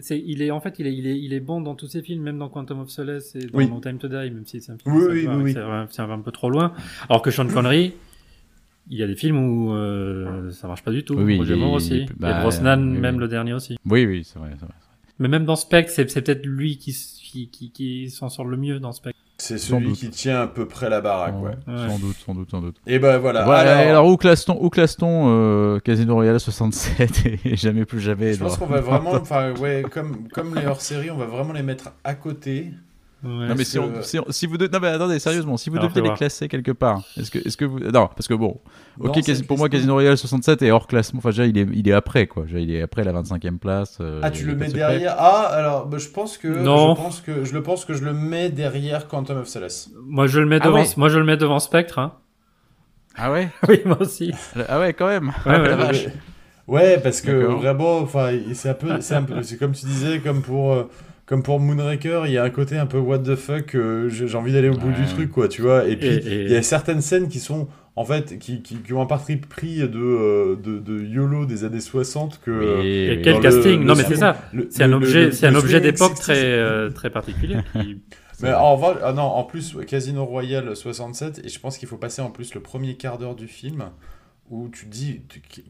c'est, 0.00 0.22
il 0.24 0.42
est 0.42 0.50
en 0.50 0.60
fait, 0.60 0.78
il 0.78 0.86
est, 0.86 0.94
il 0.94 1.06
est, 1.06 1.18
il 1.18 1.32
est 1.32 1.40
bon 1.40 1.60
dans 1.60 1.74
tous 1.74 1.86
ses 1.86 2.02
films, 2.02 2.22
même 2.22 2.38
dans 2.38 2.48
Quantum 2.48 2.80
of 2.80 2.90
Solace 2.90 3.34
et 3.36 3.46
dans 3.46 3.60
No 3.60 3.80
Time 3.80 3.98
to 3.98 4.08
Die, 4.08 4.14
même 4.14 4.46
si 4.46 4.60
c'est 4.60 4.72
un 4.72 4.78
film. 4.78 4.96
Oui, 4.96 5.26
oui, 5.26 5.52
C'est 5.90 6.00
un, 6.00 6.18
peu 6.18 6.32
trop 6.32 6.50
loin. 6.50 6.72
Alors 7.08 7.22
que 7.22 7.30
Sean 7.30 7.46
Connery, 7.46 7.94
il 8.90 8.98
y 8.98 9.02
a 9.02 9.06
des 9.06 9.16
films 9.16 9.38
où 9.38 9.72
euh, 9.72 10.50
ça 10.50 10.68
marche 10.68 10.82
pas 10.82 10.90
du 10.90 11.04
tout. 11.04 11.14
Oui, 11.14 11.38
Roger 11.38 11.56
Moore 11.56 11.74
aussi. 11.74 12.06
Bah, 12.16 12.38
et 12.38 12.42
Brosnan, 12.42 12.76
même 12.76 13.20
le 13.20 13.28
dernier 13.28 13.52
aussi. 13.52 13.76
Oui, 13.84 14.06
oui, 14.06 14.24
c'est 14.24 14.38
vrai, 14.38 14.50
vrai, 14.50 14.68
Mais 15.18 15.28
même 15.28 15.44
dans 15.44 15.56
Spectre, 15.56 15.92
c'est, 15.92 16.08
c'est 16.10 16.22
peut-être 16.22 16.44
lui 16.44 16.78
qui, 16.78 16.92
qui, 16.92 17.48
qui, 17.48 17.70
qui 17.70 18.10
s'en 18.10 18.28
sort 18.28 18.46
le 18.46 18.56
mieux 18.56 18.80
dans 18.80 18.92
Spectre. 18.92 19.18
C'est 19.38 19.58
celui 19.58 19.92
qui 19.92 20.10
tient 20.10 20.42
à 20.42 20.46
peu 20.46 20.66
près 20.66 20.88
la 20.88 21.00
baraque, 21.00 21.34
ouais. 21.42 21.52
Sans 21.66 21.98
doute, 21.98 22.16
sans 22.24 22.34
doute, 22.34 22.50
sans 22.50 22.60
doute. 22.60 22.76
Et 22.86 22.98
ben 22.98 23.18
voilà. 23.18 23.44
alors... 23.44 24.06
où 24.06 24.16
classe-t-on, 24.16 24.56
où 24.62 24.70
classe-t-on 24.70 25.26
euh, 25.28 25.78
Casino 25.80 26.14
Royale 26.14 26.40
67 26.40 27.26
et 27.44 27.56
jamais 27.56 27.84
plus 27.84 28.00
jamais 28.00 28.32
Je 28.32 28.40
pense 28.40 28.56
qu'on 28.56 28.66
va 28.66 28.80
vraiment, 28.80 29.12
enfin 29.14 29.52
ouais, 29.54 29.84
comme 29.90 30.28
comme 30.28 30.54
les 30.54 30.66
hors-séries, 30.66 31.10
on 31.10 31.16
va 31.16 31.26
vraiment 31.26 31.52
les 31.52 31.62
mettre 31.62 31.92
à 32.04 32.14
côté 32.14 32.72
non 33.26 33.54
mais 33.54 33.64
si, 33.64 33.78
si, 34.30 34.46
vous 34.46 34.56
non 34.56 34.78
mais 34.80 34.88
attendez 34.88 35.18
sérieusement 35.18 35.56
si 35.56 35.70
vous 35.70 35.78
deviez 35.78 36.02
les 36.02 36.14
classer 36.14 36.48
quelque 36.48 36.72
part 36.72 37.02
est-ce 37.16 37.30
que 37.30 37.38
est-ce 37.38 37.56
que 37.56 37.64
vous 37.64 37.78
non 37.78 38.08
parce 38.08 38.28
que 38.28 38.34
bon 38.34 38.60
ok 38.98 39.18
pour 39.46 39.58
moi 39.58 39.68
Casino 39.68 39.94
Royale 39.94 40.16
67 40.16 40.62
est 40.62 40.70
hors 40.70 40.86
classement. 40.86 41.18
Enfin 41.18 41.30
déjà 41.30 41.46
il 41.46 41.58
est 41.58 41.66
il 41.72 41.88
est 41.88 41.92
après 41.92 42.26
quoi. 42.26 42.44
Il 42.48 42.70
est 42.70 42.82
après 42.82 43.04
la 43.04 43.12
25e 43.12 43.58
place 43.58 43.98
euh, 44.00 44.20
ah 44.22 44.30
tu 44.30 44.44
le 44.44 44.54
mets 44.54 44.68
derrière 44.68 45.14
ah 45.18 45.46
alors 45.52 45.86
bah, 45.86 45.98
je 45.98 46.08
pense 46.08 46.38
que 46.38 46.48
non. 46.48 46.94
je 46.94 47.00
pense 47.00 47.20
que 47.20 47.44
je 47.44 47.52
le 47.52 47.62
pense 47.62 47.84
que 47.84 47.94
je 47.94 48.04
le 48.04 48.12
mets 48.12 48.50
derrière 48.50 49.08
Quantum 49.08 49.38
of 49.38 49.48
Solace. 49.48 49.90
Moi 50.06 50.26
je 50.26 50.40
le 50.40 50.46
mets 50.46 50.58
ah 50.60 50.66
devant 50.66 50.84
moi 50.96 51.08
je 51.08 51.18
le 51.18 51.24
mets 51.24 51.36
devant 51.36 51.58
Spectre 51.58 51.98
hein. 51.98 52.14
ah 53.16 53.32
ouais 53.32 53.48
oui 53.68 53.80
moi 53.84 54.00
aussi. 54.00 54.32
Ah 54.68 54.80
ouais 54.80 54.92
quand 54.92 55.08
même. 55.08 55.32
Ouais, 55.44 55.60
ouais, 55.60 56.12
ouais 56.68 57.00
parce 57.02 57.20
que 57.20 57.30
vraiment 57.30 57.98
enfin 57.98 58.30
c'est 58.54 58.70
un 58.70 58.74
peu 58.74 59.00
c'est 59.00 59.14
un 59.14 59.22
peu 59.22 59.42
c'est 59.42 59.56
comme 59.56 59.72
tu 59.72 59.86
disais 59.86 60.20
comme 60.20 60.42
pour 60.42 60.72
euh, 60.72 60.90
comme 61.26 61.42
pour 61.42 61.58
Moonraker, 61.58 62.22
il 62.26 62.32
y 62.32 62.38
a 62.38 62.44
un 62.44 62.50
côté 62.50 62.78
un 62.78 62.86
peu 62.86 62.98
what 62.98 63.18
the 63.18 63.34
fuck, 63.34 63.74
euh, 63.74 64.08
j'ai 64.08 64.32
envie 64.36 64.52
d'aller 64.52 64.68
au 64.68 64.76
bout 64.76 64.92
du 64.92 65.04
truc, 65.06 65.32
quoi, 65.32 65.48
tu 65.48 65.60
vois. 65.60 65.86
Et 65.86 65.96
puis, 65.96 66.20
il 66.24 66.50
y 66.50 66.56
a 66.56 66.62
certaines 66.62 67.00
scènes 67.00 67.28
qui 67.28 67.40
sont, 67.40 67.66
en 67.96 68.04
fait, 68.04 68.38
qui, 68.38 68.62
qui, 68.62 68.92
ont 68.92 69.02
un 69.02 69.06
parti 69.06 69.36
pris 69.36 69.78
de, 69.80 69.98
euh, 69.98 70.56
de, 70.56 70.78
de, 70.78 71.04
YOLO 71.04 71.44
des 71.44 71.64
années 71.64 71.80
60 71.80 72.40
que. 72.40 72.84
et 72.84 73.22
quel 73.22 73.40
casting 73.40 73.82
Non, 73.82 73.96
mais 73.96 74.04
c'est 74.04 74.16
ça. 74.16 74.40
C'est 74.70 74.84
un 74.84 74.92
objet, 74.92 75.32
c'est 75.32 75.48
un 75.48 75.56
objet 75.56 75.80
d'époque 75.80 76.14
très, 76.14 76.44
euh, 76.44 76.90
très 76.90 77.10
particulier. 77.10 77.56
Mais 78.42 78.52
en, 78.52 78.78
ah 79.02 79.14
non, 79.14 79.22
en 79.22 79.44
plus, 79.44 79.78
Casino 79.86 80.26
Royale 80.26 80.76
67, 80.76 81.40
et 81.42 81.48
je 81.48 81.58
pense 81.58 81.78
qu'il 81.78 81.88
faut 81.88 81.96
passer 81.96 82.20
en 82.20 82.30
plus 82.30 82.52
le 82.52 82.60
premier 82.60 82.94
quart 82.94 83.16
d'heure 83.16 83.34
du 83.34 83.48
film 83.48 83.86
où 84.50 84.68
tu 84.68 84.84
te 84.84 84.90
dis, 84.90 85.22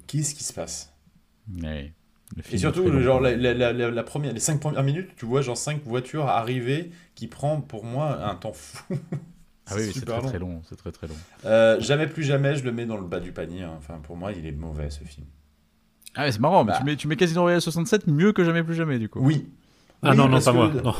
qu'est-ce 0.08 0.34
qui 0.34 0.42
se 0.42 0.52
passe? 0.52 0.92
Mais... 1.46 1.92
Et 2.50 2.58
surtout, 2.58 3.00
genre, 3.00 3.20
la, 3.20 3.34
la, 3.36 3.72
la, 3.72 4.02
première, 4.02 4.32
les 4.32 4.40
5 4.40 4.60
premières 4.60 4.82
minutes, 4.82 5.10
tu 5.16 5.26
vois 5.26 5.42
genre 5.42 5.56
5 5.56 5.82
voitures 5.84 6.26
arriver 6.26 6.90
qui 7.14 7.28
prend 7.28 7.60
pour 7.60 7.84
moi 7.84 8.28
un 8.28 8.34
temps 8.34 8.52
fou. 8.52 8.96
ah 9.66 9.74
oui, 9.76 9.90
c'est 9.94 10.04
très, 10.04 10.20
très 10.20 10.38
long. 10.38 10.60
C'est 10.68 10.76
très 10.76 10.92
très 10.92 11.06
long. 11.06 11.14
Euh, 11.44 11.80
jamais 11.80 12.06
plus 12.06 12.24
jamais, 12.24 12.56
je 12.56 12.64
le 12.64 12.72
mets 12.72 12.84
dans 12.84 12.96
le 12.96 13.06
bas 13.06 13.20
du 13.20 13.32
panier. 13.32 13.62
Hein. 13.62 13.74
Enfin, 13.78 14.00
pour 14.02 14.16
moi, 14.16 14.32
il 14.32 14.46
est 14.46 14.52
mauvais 14.52 14.90
ce 14.90 15.04
film. 15.04 15.26
Ah 16.16 16.24
ouais, 16.24 16.32
c'est 16.32 16.40
marrant, 16.40 16.64
mais 16.64 16.72
bah. 16.72 16.78
tu 16.78 16.84
mets, 16.84 16.96
tu 16.96 17.08
mets 17.08 17.16
Casino 17.16 17.42
Royale 17.42 17.60
67 17.60 18.06
mieux 18.06 18.32
que 18.32 18.42
jamais 18.42 18.62
plus 18.62 18.74
jamais 18.74 18.98
du 18.98 19.08
coup. 19.08 19.20
Oui. 19.22 19.46
Ah 20.02 20.14
non, 20.14 20.28
non, 20.28 20.40
pas 20.40 20.52
moi. 20.52 20.70
Non. 20.82 20.94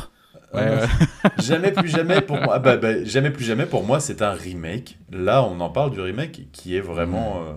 Euh, 0.55 0.87
jamais 1.39 1.73
plus 1.73 1.89
jamais 1.89 2.21
pour 2.21 2.41
moi. 2.41 2.59
Bah, 2.59 2.77
bah, 2.77 3.05
jamais 3.05 3.31
plus 3.31 3.45
jamais 3.45 3.67
pour 3.67 3.85
moi, 3.85 4.01
c'est 4.01 4.23
un 4.23 4.33
remake. 4.33 4.99
Là, 5.11 5.43
on 5.43 5.59
en 5.61 5.71
parle 5.71 5.91
du 5.91 6.01
remake 6.01 6.51
qui 6.53 6.77
est 6.77 6.81
vraiment. 6.81 7.43
Euh, 7.43 7.55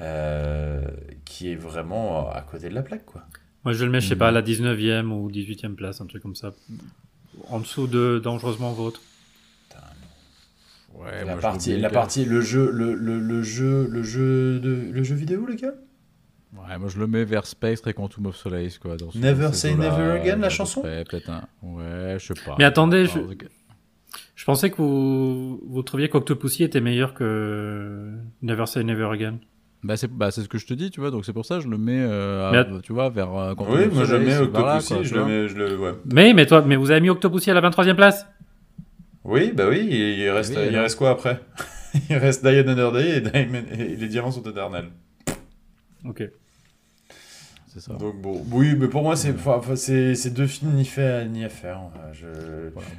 euh, 0.00 0.82
qui 1.24 1.50
est 1.52 1.56
vraiment 1.56 2.30
à 2.30 2.40
côté 2.42 2.68
de 2.68 2.74
la 2.74 2.82
plaque, 2.82 3.04
quoi. 3.04 3.24
Moi, 3.64 3.74
je 3.74 3.84
le 3.84 3.90
mets, 3.90 4.00
je 4.00 4.08
sais 4.08 4.16
pas, 4.16 4.28
à 4.28 4.32
la 4.32 4.42
19e 4.42 5.06
ou 5.10 5.30
18e 5.30 5.74
place, 5.74 6.00
un 6.00 6.06
truc 6.06 6.22
comme 6.22 6.34
ça. 6.34 6.52
En 7.48 7.60
dessous 7.60 7.86
de 7.86 8.20
Dangereusement 8.22 8.72
Vôtre. 8.72 9.00
Ouais, 10.94 11.24
la 11.24 11.36
partie, 11.36 11.78
la 11.78 11.90
partie, 11.90 12.24
le 12.24 12.40
jeu, 12.42 12.70
le, 12.70 12.94
le, 12.94 13.18
le, 13.18 13.42
jeu, 13.42 13.88
le 13.90 14.02
jeu 14.02 14.60
de, 14.60 14.90
le 14.92 15.02
jeu 15.02 15.14
vidéo, 15.14 15.46
les 15.46 15.56
gars? 15.56 15.72
Ouais, 16.54 16.76
moi 16.78 16.88
je 16.88 16.98
le 16.98 17.06
mets 17.06 17.24
vers 17.24 17.46
Spectre 17.46 17.88
et 17.88 17.94
Quantum 17.94 18.26
of 18.26 18.36
Solace, 18.36 18.78
quoi. 18.78 18.96
Dans 18.98 19.08
Never 19.14 19.52
Say 19.54 19.74
Never 19.74 20.20
Again, 20.20 20.36
la 20.36 20.50
chanson? 20.50 20.82
peut-être 20.82 21.30
un. 21.30 21.48
Ouais, 21.62 22.18
je 22.18 22.34
sais 22.34 22.44
pas. 22.44 22.56
Mais 22.58 22.64
attendez, 22.64 23.06
je... 23.06 23.18
je 24.34 24.44
pensais 24.44 24.70
que 24.70 24.76
vous, 24.76 25.62
vous 25.66 25.82
trouviez 25.82 26.10
qu'Octopussy 26.10 26.62
était 26.62 26.82
meilleur 26.82 27.14
que 27.14 28.12
Never 28.42 28.66
Say 28.66 28.84
Never 28.84 29.08
Again. 29.12 29.38
Bah 29.82 29.96
c'est 29.96 30.06
bah, 30.06 30.30
ce 30.30 30.42
que 30.42 30.58
je 30.58 30.66
te 30.66 30.74
dis, 30.74 30.90
tu 30.90 31.00
vois, 31.00 31.10
donc 31.10 31.24
c'est 31.24 31.32
pour 31.32 31.44
ça 31.44 31.56
que 31.56 31.62
je 31.62 31.68
le 31.68 31.76
mets, 31.76 32.00
euh, 32.00 32.80
tu 32.82 32.92
vois, 32.92 33.08
vers... 33.10 33.34
Euh, 33.34 33.54
oui, 33.68 33.88
moi 33.92 34.04
je 34.04 34.14
le 34.14 34.20
mets 34.20 34.36
Octopussy, 34.38 34.94
je 35.02 35.14
le 35.16 35.24
mets... 35.24 35.48
Je 35.48 35.56
le, 35.56 35.76
ouais. 35.76 35.94
Mais, 36.12 36.32
mais, 36.34 36.46
toi, 36.46 36.62
mais 36.64 36.76
vous 36.76 36.92
avez 36.92 37.00
mis 37.00 37.10
Octopussy 37.10 37.50
à 37.50 37.54
la 37.54 37.68
23e 37.68 37.96
place? 37.96 38.26
Oui, 39.24 39.52
bah 39.52 39.64
oui, 39.68 39.88
il 39.90 40.30
reste, 40.30 40.56
il 40.56 40.76
reste 40.76 40.96
quoi 40.96 41.10
après? 41.10 41.40
Il 42.08 42.16
reste 42.16 42.42
Die 42.42 42.56
Another 42.56 42.90
Day 42.90 43.22
et, 43.22 43.78
et 43.78 43.96
les 43.96 44.08
diamants 44.08 44.30
sont 44.30 44.42
éternels. 44.42 44.86
Ok. 46.06 46.22
Donc 47.98 48.20
bon, 48.20 48.42
oui, 48.52 48.74
mais 48.78 48.88
pour 48.88 49.02
moi, 49.02 49.16
c'est 49.16 49.34
c'est 50.14 50.30
deux 50.30 50.46
films 50.46 50.72
ni 50.72 50.84
fait 50.84 51.26
ni 51.26 51.44
à 51.44 51.48
faire. 51.48 51.80
Je 52.12 52.26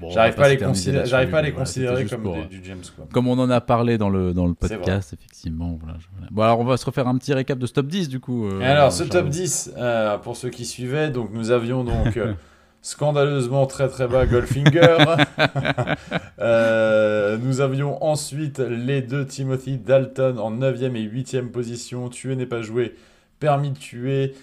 j'arrive 0.10 0.36
pas, 0.36 0.46
à 0.46 0.50
les 0.50 0.58
considérer, 0.58 1.06
j'arrive 1.06 1.30
pas 1.30 1.40
à 1.40 1.42
les 1.42 1.52
considérer 1.52 2.06
comme 2.06 2.48
du 2.50 2.62
James 2.64 2.82
quoi. 2.96 3.06
Comme 3.12 3.28
on 3.28 3.38
en 3.40 3.50
a 3.50 3.62
parlé 3.62 3.98
dans 3.98 4.10
le 4.10 4.34
dans 4.34 4.48
le 4.48 4.54
podcast, 4.54 5.14
effectivement. 5.14 5.78
Voilà, 5.82 5.98
Bon 6.32 6.42
alors 6.42 6.60
on 6.60 6.64
va 6.64 6.78
se 6.78 6.86
refaire 6.86 7.08
un 7.08 7.18
petit 7.18 7.34
récap 7.34 7.60
de 7.60 7.66
ce 7.66 7.74
top 7.74 7.88
10 7.88 8.10
du 8.10 8.20
coup. 8.20 8.48
Euh, 8.48 8.62
alors 8.62 8.92
ce 8.92 9.04
top 9.04 9.30
10, 9.30 9.74
euh, 9.78 10.18
pour 10.18 10.36
ceux 10.36 10.50
qui 10.50 10.66
suivaient, 10.66 11.10
donc 11.10 11.30
nous 11.34 11.52
avions 11.52 11.84
donc 11.84 12.18
euh, 12.18 12.34
scandaleusement 12.82 13.68
très 13.68 13.90
très 13.90 14.08
bas 14.08 14.26
Goldfinger. 14.26 14.98
nous 17.44 17.62
avions 17.62 18.04
ensuite 18.04 18.60
les 18.60 19.02
deux 19.02 19.26
Timothy 19.26 19.78
Dalton 19.78 20.40
en 20.40 20.52
9e 20.52 20.96
et 20.96 21.08
8e 21.08 21.50
position. 21.50 22.10
Tuer 22.10 22.36
n'est 22.36 22.48
pas 22.48 22.62
joué, 22.62 22.96
permis 23.40 23.72
de 23.72 23.78
tuer. 23.78 24.34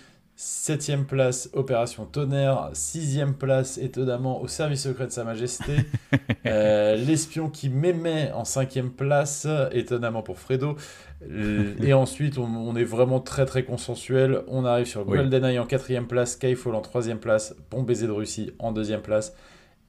Septième 0.42 1.04
place, 1.04 1.50
Opération 1.52 2.06
Tonnerre. 2.06 2.70
Sixième 2.72 3.34
place, 3.34 3.76
étonnamment, 3.76 4.40
au 4.40 4.48
service 4.48 4.84
secret 4.84 5.04
de 5.04 5.12
Sa 5.12 5.22
Majesté. 5.22 5.76
Euh, 6.46 6.96
l'espion 6.96 7.50
qui 7.50 7.68
m'aimait 7.68 8.32
en 8.32 8.44
cinquième 8.44 8.90
place, 8.90 9.46
étonnamment 9.72 10.22
pour 10.22 10.38
Fredo. 10.38 10.74
Et 11.82 11.92
ensuite, 11.92 12.38
on, 12.38 12.74
est 12.74 12.84
vraiment 12.84 13.20
très 13.20 13.44
très 13.44 13.62
consensuel. 13.62 14.40
On 14.48 14.64
arrive 14.64 14.86
sur 14.86 15.04
GoldenEye 15.04 15.58
en 15.58 15.66
quatrième 15.66 16.06
place, 16.06 16.32
Skyfall 16.32 16.74
en 16.74 16.80
troisième 16.80 17.18
place, 17.18 17.54
Bon 17.70 17.82
baiser 17.82 18.06
de 18.06 18.12
Russie 18.12 18.52
en 18.58 18.72
deuxième 18.72 19.02
place 19.02 19.36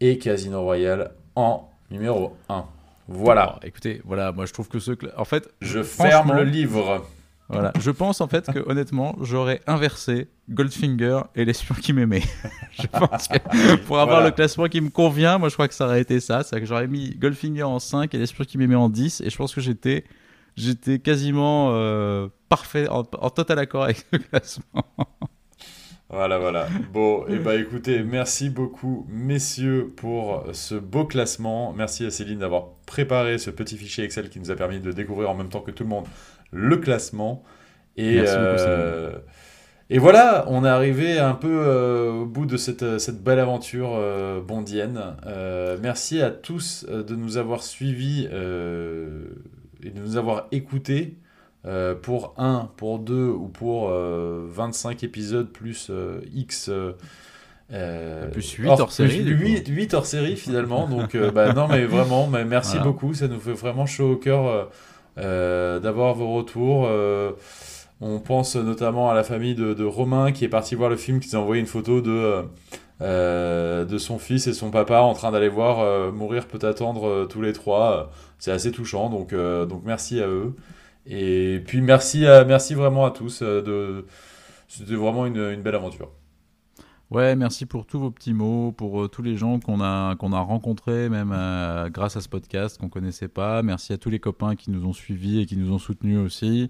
et 0.02 0.20
Casino 0.20 0.62
Royale 0.62 1.12
en 1.36 1.70
numéro 1.90 2.36
1. 2.50 2.66
Voilà. 3.08 3.60
écoutez, 3.64 4.02
voilà, 4.04 4.34
moi 4.34 4.46
je 4.46 4.52
trouve 4.52 4.68
que 4.68 4.80
ce... 4.80 4.92
En 5.18 5.26
fait, 5.26 5.50
je 5.62 5.82
ferme 5.82 6.36
le 6.36 6.44
livre. 6.44 7.08
Voilà. 7.52 7.74
Je 7.80 7.92
pense 7.92 8.22
en 8.22 8.28
fait 8.28 8.50
que 8.52 8.60
honnêtement, 8.70 9.16
j'aurais 9.20 9.62
inversé 9.68 10.30
Goldfinger 10.50 11.22
et 11.36 11.44
l'espion 11.44 11.76
qui 11.76 11.92
m'aimait. 11.92 12.24
je 12.72 12.88
pense 12.88 13.28
que 13.28 13.76
pour 13.86 14.00
avoir 14.00 14.24
le 14.24 14.32
classement 14.32 14.68
qui 14.68 14.80
me 14.80 14.90
convient, 14.90 15.38
moi 15.38 15.50
je 15.50 15.56
crois 15.56 15.68
que 15.68 15.74
ça 15.74 15.86
aurait 15.86 16.02
été 16.02 16.20
ça. 16.20 16.44
C'est 16.44 16.60
que 16.60 16.66
j'aurais 16.66 16.88
mis 16.88 17.16
Goldfinger 17.16 17.64
en 17.64 17.80
5 17.80 18.14
et 18.14 18.18
l'espion 18.18 18.46
qui 18.46 18.58
m'aimait 18.58 18.76
en 18.76 18.90
10. 18.90 19.22
Et 19.22 19.30
je 19.30 19.36
pense 19.36 19.54
que 19.54 19.60
j'étais, 19.60 20.06
j'étais 20.56 21.00
quasiment 21.00 21.72
euh, 21.74 22.30
parfait, 22.48 22.88
en, 22.88 23.04
total 23.04 23.60
accord 23.60 23.84
avec 23.84 24.06
le 24.12 24.20
classement. 24.20 24.86
Voilà, 26.10 26.40
voilà. 26.40 26.68
Bon, 26.92 27.26
et 27.28 27.36
eh 27.36 27.38
bah 27.38 27.52
ben, 27.52 27.62
écoutez, 27.62 28.04
merci 28.04 28.50
beaucoup, 28.50 29.08
messieurs, 29.10 29.94
pour 29.96 30.44
ce 30.52 30.76
beau 30.76 31.06
classement. 31.06 31.72
Merci 31.72 32.06
à 32.06 32.12
Céline 32.12 32.40
d'avoir 32.40 32.66
préparé 32.86 33.38
ce 33.38 33.50
petit 33.50 33.78
fichier 33.78 34.04
Excel 34.04 34.30
qui 34.30 34.42
nous 34.42 34.52
a 34.52 34.56
permis 34.58 34.82
de 34.82 34.92
découvrir 34.92 35.30
en 35.30 35.36
même 35.36 35.48
temps 35.48 35.62
que 35.62 35.72
tout 35.72 35.84
le 35.84 35.90
monde 35.90 36.06
le 36.52 36.78
classement. 36.78 37.44
Et, 37.98 38.24
euh, 38.26 39.12
et 39.90 40.00
voilà, 40.00 40.46
on 40.48 40.64
est 40.64 40.70
arrivé 40.70 41.20
un 41.20 41.34
peu 41.34 41.50
euh, 41.52 42.12
au 42.12 42.26
bout 42.26 42.46
de 42.46 42.58
cette, 42.58 43.00
cette 43.00 43.22
belle 43.24 43.40
aventure 43.40 43.92
euh, 43.96 44.42
bondienne. 44.42 45.02
merci 45.82 46.22
à 46.22 46.32
tous 46.32 46.86
de 46.86 47.16
nous 47.16 47.38
avoir 47.38 47.64
suivis 47.64 48.26
et 48.26 49.90
de 49.90 50.00
nous 50.00 50.18
avoir 50.18 50.48
écoutés. 50.52 51.18
pour 52.02 52.34
un, 52.38 52.70
pour 52.78 53.00
deux 53.00 53.28
ou 53.28 53.48
pour 53.48 53.90
25 53.90 55.04
épisodes 55.04 55.50
plus 55.52 55.92
X. 56.34 56.72
plus 58.32 58.52
8 58.52 58.68
hors, 58.68 58.92
série. 58.92 59.24
8, 59.24 59.94
hors 59.94 60.06
série 60.06 60.38
finalement. 60.38 60.88
Donc, 60.88 61.18
bah, 61.18 61.54
non, 61.54 61.68
mais 61.68 61.86
vraiment, 61.86 62.28
mais 62.28 62.46
merci 62.46 62.80
beaucoup. 62.80 63.14
Ça 63.14 63.28
nous 63.28 63.40
fait 63.40 63.54
vraiment 63.54 63.86
chaud 63.86 64.14
au 64.14 64.16
cœur 64.16 64.48
euh, 64.48 64.66
d'avoir 65.18 66.14
vos 66.16 66.34
retours. 66.34 66.86
Euh, 66.88 67.32
on 68.02 68.20
pense 68.20 68.56
notamment 68.56 69.10
à 69.10 69.14
la 69.14 69.24
famille 69.24 69.56
de, 69.56 69.84
Romain 69.84 70.32
qui 70.32 70.46
est 70.46 70.50
parti 70.50 70.76
voir 70.76 70.90
le 70.90 70.98
film, 70.98 71.20
qui 71.20 71.30
nous 71.30 71.36
a 71.36 71.40
envoyé 71.40 71.62
une 71.62 71.68
photo 71.68 72.02
de, 72.02 72.44
euh, 73.02 73.86
de 73.86 73.98
son 73.98 74.18
fils 74.20 74.48
et 74.48 74.54
son 74.54 74.72
papa 74.72 75.02
en 75.02 75.14
train 75.14 75.32
d'aller 75.32 75.50
voir 75.50 76.12
Mourir 76.12 76.48
peut 76.48 76.66
attendre 76.66 77.28
tous 77.28 77.42
les 77.42 77.54
trois. 77.54 78.12
C'est 78.40 78.52
assez 78.52 78.72
touchant, 78.72 79.10
donc, 79.10 79.34
donc 79.34 79.84
merci 79.86 80.22
à 80.22 80.28
eux. 80.28 80.56
Et 81.06 81.62
puis 81.66 81.82
merci, 81.82 82.26
merci 82.48 82.74
vraiment 82.74 83.06
à 83.06 83.12
tous. 83.12 83.44
de, 83.44 84.06
C'était 84.68 84.96
vraiment 84.96 85.26
une 85.28 85.62
belle 85.62 85.76
aventure. 85.76 86.10
Ouais, 87.12 87.36
merci 87.36 87.66
pour 87.66 87.86
tous 87.86 88.00
vos 88.00 88.10
petits 88.10 88.34
mots, 88.34 88.72
pour 88.72 89.04
euh, 89.04 89.08
tous 89.10 89.22
les 89.22 89.36
gens 89.36 89.60
qu'on 89.60 89.82
a, 89.82 90.16
qu'on 90.16 90.32
a 90.32 90.40
rencontrés, 90.40 91.10
même 91.10 91.34
euh, 91.36 91.90
grâce 91.90 92.16
à 92.16 92.22
ce 92.22 92.30
podcast 92.30 92.80
qu'on 92.80 92.88
connaissait 92.88 93.28
pas. 93.28 93.62
Merci 93.64 93.92
à 93.92 93.98
tous 93.98 94.10
les 94.10 94.20
copains 94.20 94.56
qui 94.56 94.72
nous 94.72 94.86
ont 94.86 94.94
suivis 94.94 95.42
et 95.42 95.46
qui 95.46 95.58
nous 95.58 95.74
ont 95.74 95.78
soutenus 95.78 96.20
aussi. 96.20 96.70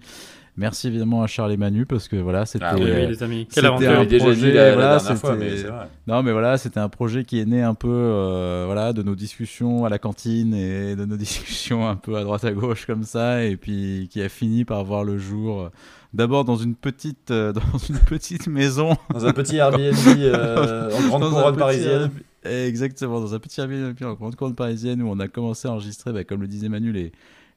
Merci 0.58 0.88
évidemment 0.88 1.22
à 1.22 1.28
Charles 1.28 1.52
et 1.52 1.58
Manu 1.58 1.86
parce 1.86 2.08
que 2.08 2.16
voilà, 2.16 2.48
c'était. 2.48 2.66
Ah 2.66 2.74
oui, 2.76 2.86
oui, 2.86 3.08
les 3.08 3.22
amis. 3.22 3.48
Quelle 3.54 3.68
aventure. 3.68 3.92
Un 3.92 4.06
projet, 4.06 4.52
la, 4.52 4.74
voilà, 4.74 5.00
fois, 5.00 5.36
mais 5.36 5.58
vrai. 5.58 5.88
Non, 6.08 6.24
mais 6.24 6.32
voilà, 6.32 6.58
c'était 6.58 6.80
un 6.80 6.90
projet 6.90 7.24
qui 7.24 7.40
est 7.40 7.46
né 7.46 7.62
un 7.62 7.76
peu, 7.76 7.88
euh, 7.92 8.64
voilà, 8.66 8.94
de 8.94 9.04
nos 9.04 9.16
discussions 9.16 9.86
à 9.86 9.90
la 9.90 10.00
cantine 10.00 10.56
et 10.56 10.96
de 10.96 11.06
nos 11.06 11.18
discussions 11.18 11.88
un 11.88 11.96
peu 11.96 12.18
à 12.18 12.24
droite 12.24 12.46
à 12.46 12.52
gauche 12.52 12.88
comme 12.88 13.04
ça, 13.04 13.44
et 13.44 13.58
puis 13.58 14.10
qui 14.12 14.20
a 14.24 14.28
fini 14.28 14.66
par 14.66 14.84
voir 14.84 15.04
le 15.04 15.20
jour 15.20 15.70
d'abord 16.14 16.46
dans 16.46 16.58
une 16.58 16.76
petite 16.76 17.32
euh, 17.32 17.54
dans 17.72 17.78
une 17.78 18.00
petite 18.00 18.48
maison. 18.48 18.96
Dans 19.14 19.26
un 19.26 19.34
petit 19.34 19.58
Airbnb 19.58 19.96
euh, 20.08 20.92
en 20.92 21.08
grande 21.08 21.30
couronne 21.30 21.58
parisienne. 21.58 22.12
Exactement 22.44 23.20
dans 23.20 23.36
un 23.36 23.40
petit 23.40 23.62
Airbnb 23.62 23.96
en 24.04 24.14
grande 24.14 24.36
couronne 24.36 24.56
parisienne 24.56 25.02
où 25.02 25.08
on 25.10 25.20
a 25.20 25.28
commencé 25.28 25.68
à 25.68 25.72
enregistrer 25.72 26.12
bah, 26.12 26.24
comme 26.24 26.42
le 26.42 26.48
disait 26.48 26.70
Manu 26.70 26.92
les 26.92 27.12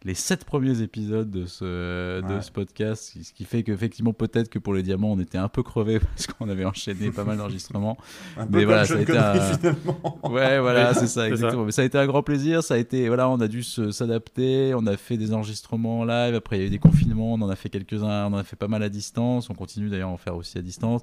les 0.04 0.14
sept 0.14 0.44
premiers 0.44 0.82
épisodes 0.82 1.30
de 1.30 1.46
ce, 1.46 2.20
de 2.20 2.40
ce 2.40 2.50
podcast, 2.50 3.16
ce 3.22 3.32
qui 3.32 3.44
fait 3.44 3.62
qu'effectivement, 3.62 4.12
peut-être 4.12 4.50
que 4.50 4.58
pour 4.58 4.74
les 4.74 4.82
diamants, 4.82 5.12
on 5.12 5.18
était 5.18 5.38
un 5.38 5.48
peu 5.48 5.62
crevé 5.62 5.98
parce 6.16 6.26
qu'on 6.26 6.48
avait 6.48 6.66
enchaîné 6.66 7.10
pas 7.10 7.24
mal 7.24 7.38
d'enregistrements. 7.38 7.96
Mais 8.50 8.66
voilà, 8.66 8.84
ça 8.84 8.96
a 8.96 9.00
été 9.00 9.16
un... 9.16 9.34
Ouais, 10.28 10.60
voilà, 10.60 10.92
c'est 10.92 11.06
ça, 11.06 11.28
exactement. 11.28 11.64
Mais 11.64 11.72
ça 11.72 11.82
a 11.82 11.84
été 11.86 11.96
un 11.96 12.06
grand 12.06 12.22
plaisir. 12.22 12.62
Ça 12.62 12.74
a 12.74 12.76
été, 12.76 13.08
voilà, 13.08 13.28
on 13.30 13.40
a 13.40 13.48
dû 13.48 13.62
s'adapter. 13.62 14.74
On 14.74 14.86
a 14.86 14.96
fait 14.96 15.16
des 15.16 15.32
enregistrements 15.32 16.00
en 16.00 16.04
live. 16.04 16.34
Après, 16.34 16.58
il 16.58 16.60
y 16.60 16.64
a 16.64 16.66
eu 16.66 16.70
des 16.70 16.78
confinements. 16.78 17.32
On 17.32 17.40
en 17.40 17.48
a 17.48 17.56
fait 17.56 17.70
quelques-uns. 17.70 18.26
On 18.26 18.34
en 18.34 18.38
a 18.38 18.44
fait 18.44 18.56
pas 18.56 18.68
mal 18.68 18.82
à 18.82 18.90
distance. 18.90 19.48
On 19.48 19.54
continue 19.54 19.88
d'ailleurs 19.88 20.10
à 20.10 20.12
en 20.12 20.18
faire 20.18 20.36
aussi 20.36 20.58
à 20.58 20.62
distance. 20.62 21.02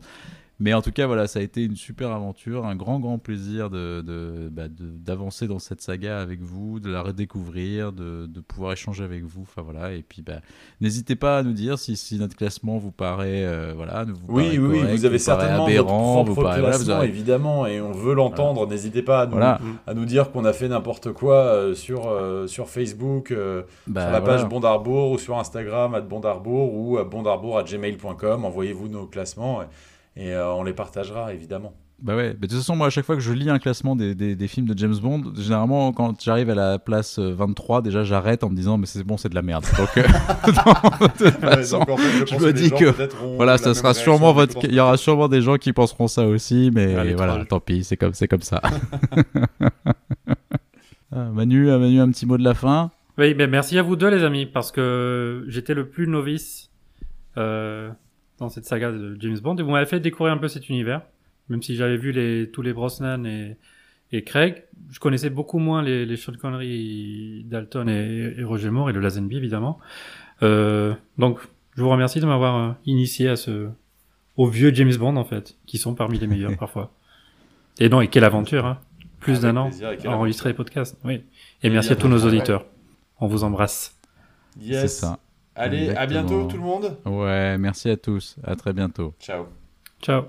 Mais 0.61 0.75
en 0.75 0.83
tout 0.83 0.91
cas, 0.91 1.07
voilà, 1.07 1.25
ça 1.25 1.39
a 1.39 1.41
été 1.41 1.63
une 1.63 1.75
super 1.75 2.11
aventure, 2.11 2.67
un 2.67 2.75
grand, 2.75 2.99
grand 2.99 3.17
plaisir 3.17 3.71
de, 3.71 4.01
de, 4.01 4.47
bah, 4.51 4.65
d'avancer 4.69 5.47
dans 5.47 5.57
cette 5.57 5.81
saga 5.81 6.19
avec 6.19 6.39
vous, 6.39 6.79
de 6.79 6.91
la 6.91 7.01
redécouvrir, 7.01 7.91
de, 7.91 8.27
de 8.27 8.39
pouvoir 8.41 8.73
échanger 8.73 9.03
avec 9.03 9.23
vous. 9.23 9.41
Enfin 9.41 9.63
voilà, 9.63 9.91
et 9.93 10.03
puis 10.07 10.21
bah, 10.21 10.41
n'hésitez 10.79 11.15
pas 11.15 11.39
à 11.39 11.43
nous 11.43 11.53
dire 11.53 11.79
si, 11.79 11.97
si 11.97 12.19
notre 12.19 12.35
classement 12.35 12.77
vous 12.77 12.91
paraît, 12.91 13.43
euh, 13.43 13.73
voilà, 13.75 14.03
vous 14.03 14.19
oui, 14.27 14.59
oui, 14.59 14.83
vous 14.83 15.05
avez 15.05 15.17
certainement 15.17 15.65
aberrant, 15.65 16.23
votre 16.23 16.39
propre 16.39 16.55
classement, 16.55 17.01
évidemment, 17.01 17.65
et 17.65 17.81
on 17.81 17.91
veut 17.91 18.13
l'entendre. 18.13 18.67
N'hésitez 18.67 19.01
pas 19.01 19.21
à 19.21 19.25
nous, 19.25 19.41
à 19.41 19.93
nous 19.95 20.05
dire 20.05 20.31
qu'on 20.31 20.45
a 20.45 20.53
fait 20.53 20.67
n'importe 20.67 21.11
quoi 21.11 21.37
euh, 21.37 21.73
sur, 21.73 22.07
euh, 22.07 22.45
sur 22.45 22.69
Facebook, 22.69 23.33
bah, 23.87 24.03
sur 24.03 24.11
la 24.11 24.21
page 24.21 24.45
Bondarbourg 24.45 25.09
ou 25.09 25.17
sur 25.17 25.39
Instagram 25.39 25.95
à 25.95 26.01
Bondarbourg 26.01 26.71
ou 26.71 26.99
à 26.99 27.03
bondarbourg@gmail.com. 27.03 28.45
Envoyez-vous 28.45 28.89
nos 28.89 29.07
classements 29.07 29.63
et 29.63 29.65
euh, 30.17 30.51
on 30.53 30.63
les 30.63 30.73
partagera 30.73 31.33
évidemment. 31.33 31.73
Bah 32.01 32.15
ouais, 32.15 32.33
de 32.33 32.47
toute 32.47 32.53
façon, 32.53 32.75
moi, 32.75 32.87
à 32.87 32.89
chaque 32.89 33.05
fois 33.05 33.15
que 33.15 33.21
je 33.21 33.31
lis 33.31 33.47
un 33.47 33.59
classement 33.59 33.95
des, 33.95 34.15
des, 34.15 34.47
films 34.47 34.65
de 34.65 34.75
James 34.75 34.95
Bond, 34.95 35.33
généralement, 35.37 35.93
quand 35.93 36.19
j'arrive 36.19 36.49
à 36.49 36.55
la 36.55 36.79
place 36.79 37.19
23, 37.19 37.77
euh, 37.77 37.81
déjà, 37.81 38.03
j'arrête 38.03 38.43
en 38.43 38.49
me 38.49 38.55
disant, 38.55 38.79
mais 38.79 38.87
c'est 38.87 39.03
bon, 39.03 39.17
c'est 39.17 39.29
de 39.29 39.35
la 39.35 39.43
merde. 39.43 39.65
Donc, 39.77 39.95
euh, 39.97 40.01
de 41.23 41.29
toute 41.29 41.39
façon, 41.39 41.85
je, 42.25 42.43
me 42.43 42.51
dis 42.53 42.71
que, 42.71 42.91
voilà, 43.35 43.59
ça 43.59 43.75
sera 43.75 43.93
sûrement 43.93 44.33
votre, 44.33 44.65
il 44.65 44.73
y 44.73 44.79
aura 44.79 44.97
sûrement 44.97 45.27
des 45.27 45.41
gens 45.41 45.57
qui 45.57 45.73
penseront 45.73 46.07
ça 46.07 46.25
aussi, 46.25 46.71
mais 46.73 47.13
voilà, 47.13 47.45
tant 47.45 47.59
pis, 47.59 47.83
c'est 47.83 47.97
comme, 47.97 48.13
c'est 48.13 48.27
comme 48.27 48.41
ça. 48.41 48.61
Ah, 51.13 51.25
Manu, 51.25 51.65
Manu, 51.65 51.99
un 51.99 52.09
petit 52.09 52.25
mot 52.25 52.37
de 52.37 52.43
la 52.43 52.53
fin. 52.53 52.89
Oui, 53.17 53.33
ben 53.33 53.49
merci 53.49 53.77
à 53.77 53.81
vous 53.81 53.97
deux, 53.97 54.07
les 54.07 54.23
amis, 54.23 54.45
parce 54.45 54.71
que 54.71 55.43
j'étais 55.49 55.73
le 55.73 55.89
plus 55.89 56.07
novice. 56.07 56.71
Euh, 57.37 57.89
dans 58.41 58.49
cette 58.49 58.65
saga 58.65 58.91
de 58.91 59.15
James 59.19 59.37
Bond. 59.39 59.55
Et 59.55 59.61
vous 59.61 59.69
m'avez 59.69 59.85
fait 59.85 59.99
découvrir 59.99 60.33
un 60.33 60.37
peu 60.37 60.47
cet 60.47 60.67
univers, 60.67 61.03
même 61.47 61.61
si 61.61 61.75
j'avais 61.75 61.95
vu 61.95 62.11
les, 62.11 62.49
tous 62.51 62.61
les 62.61 62.73
Brosnan 62.73 63.23
et, 63.25 63.55
et 64.11 64.23
Craig. 64.23 64.63
Je 64.89 64.99
connaissais 64.99 65.29
beaucoup 65.29 65.59
moins 65.59 65.81
les, 65.81 66.05
les 66.05 66.17
Sean 66.17 66.33
Connery, 66.33 67.45
Dalton 67.45 67.87
et, 67.87 68.43
Roger 68.43 68.71
Moore 68.71 68.89
et 68.89 68.93
le 68.93 68.99
Lazenby 68.99 69.37
évidemment. 69.37 69.79
Euh, 70.41 70.93
donc, 71.17 71.39
je 71.75 71.83
vous 71.83 71.89
remercie 71.89 72.19
de 72.19 72.25
m'avoir 72.25 72.55
euh, 72.57 72.73
initié 72.85 73.29
à 73.29 73.35
ce, 73.35 73.69
au 74.35 74.47
vieux 74.47 74.73
James 74.73 74.95
Bond 74.95 75.15
en 75.15 75.23
fait, 75.23 75.55
qui 75.67 75.77
sont 75.77 75.93
parmi 75.93 76.19
les 76.19 76.27
meilleurs 76.27 76.57
parfois. 76.59 76.91
Et 77.79 77.89
non, 77.89 78.01
et 78.01 78.07
quelle 78.07 78.25
aventure, 78.25 78.65
hein. 78.65 78.79
Plus 79.19 79.39
d'un 79.41 79.55
an 79.55 79.69
à 80.03 80.09
enregistrer 80.09 80.49
les 80.49 80.55
podcasts. 80.55 80.97
Oui. 81.05 81.23
Et, 81.61 81.69
merci 81.69 81.91
à 81.91 81.95
tous 81.95 82.07
nos 82.07 82.25
auditeurs. 82.25 82.65
On 83.19 83.27
vous 83.27 83.43
embrasse. 83.43 83.95
Yes. 84.59 84.81
C'est 84.81 84.87
ça. 84.87 85.19
Allez, 85.61 85.89
à 85.91 86.05
bientôt 86.05 86.45
tout 86.45 86.57
le 86.57 86.63
monde. 86.63 86.97
Ouais, 87.05 87.57
merci 87.57 87.89
à 87.89 87.97
tous. 87.97 88.35
À 88.43 88.55
très 88.55 88.73
bientôt. 88.73 89.13
Ciao. 89.19 89.45
Ciao. 90.01 90.23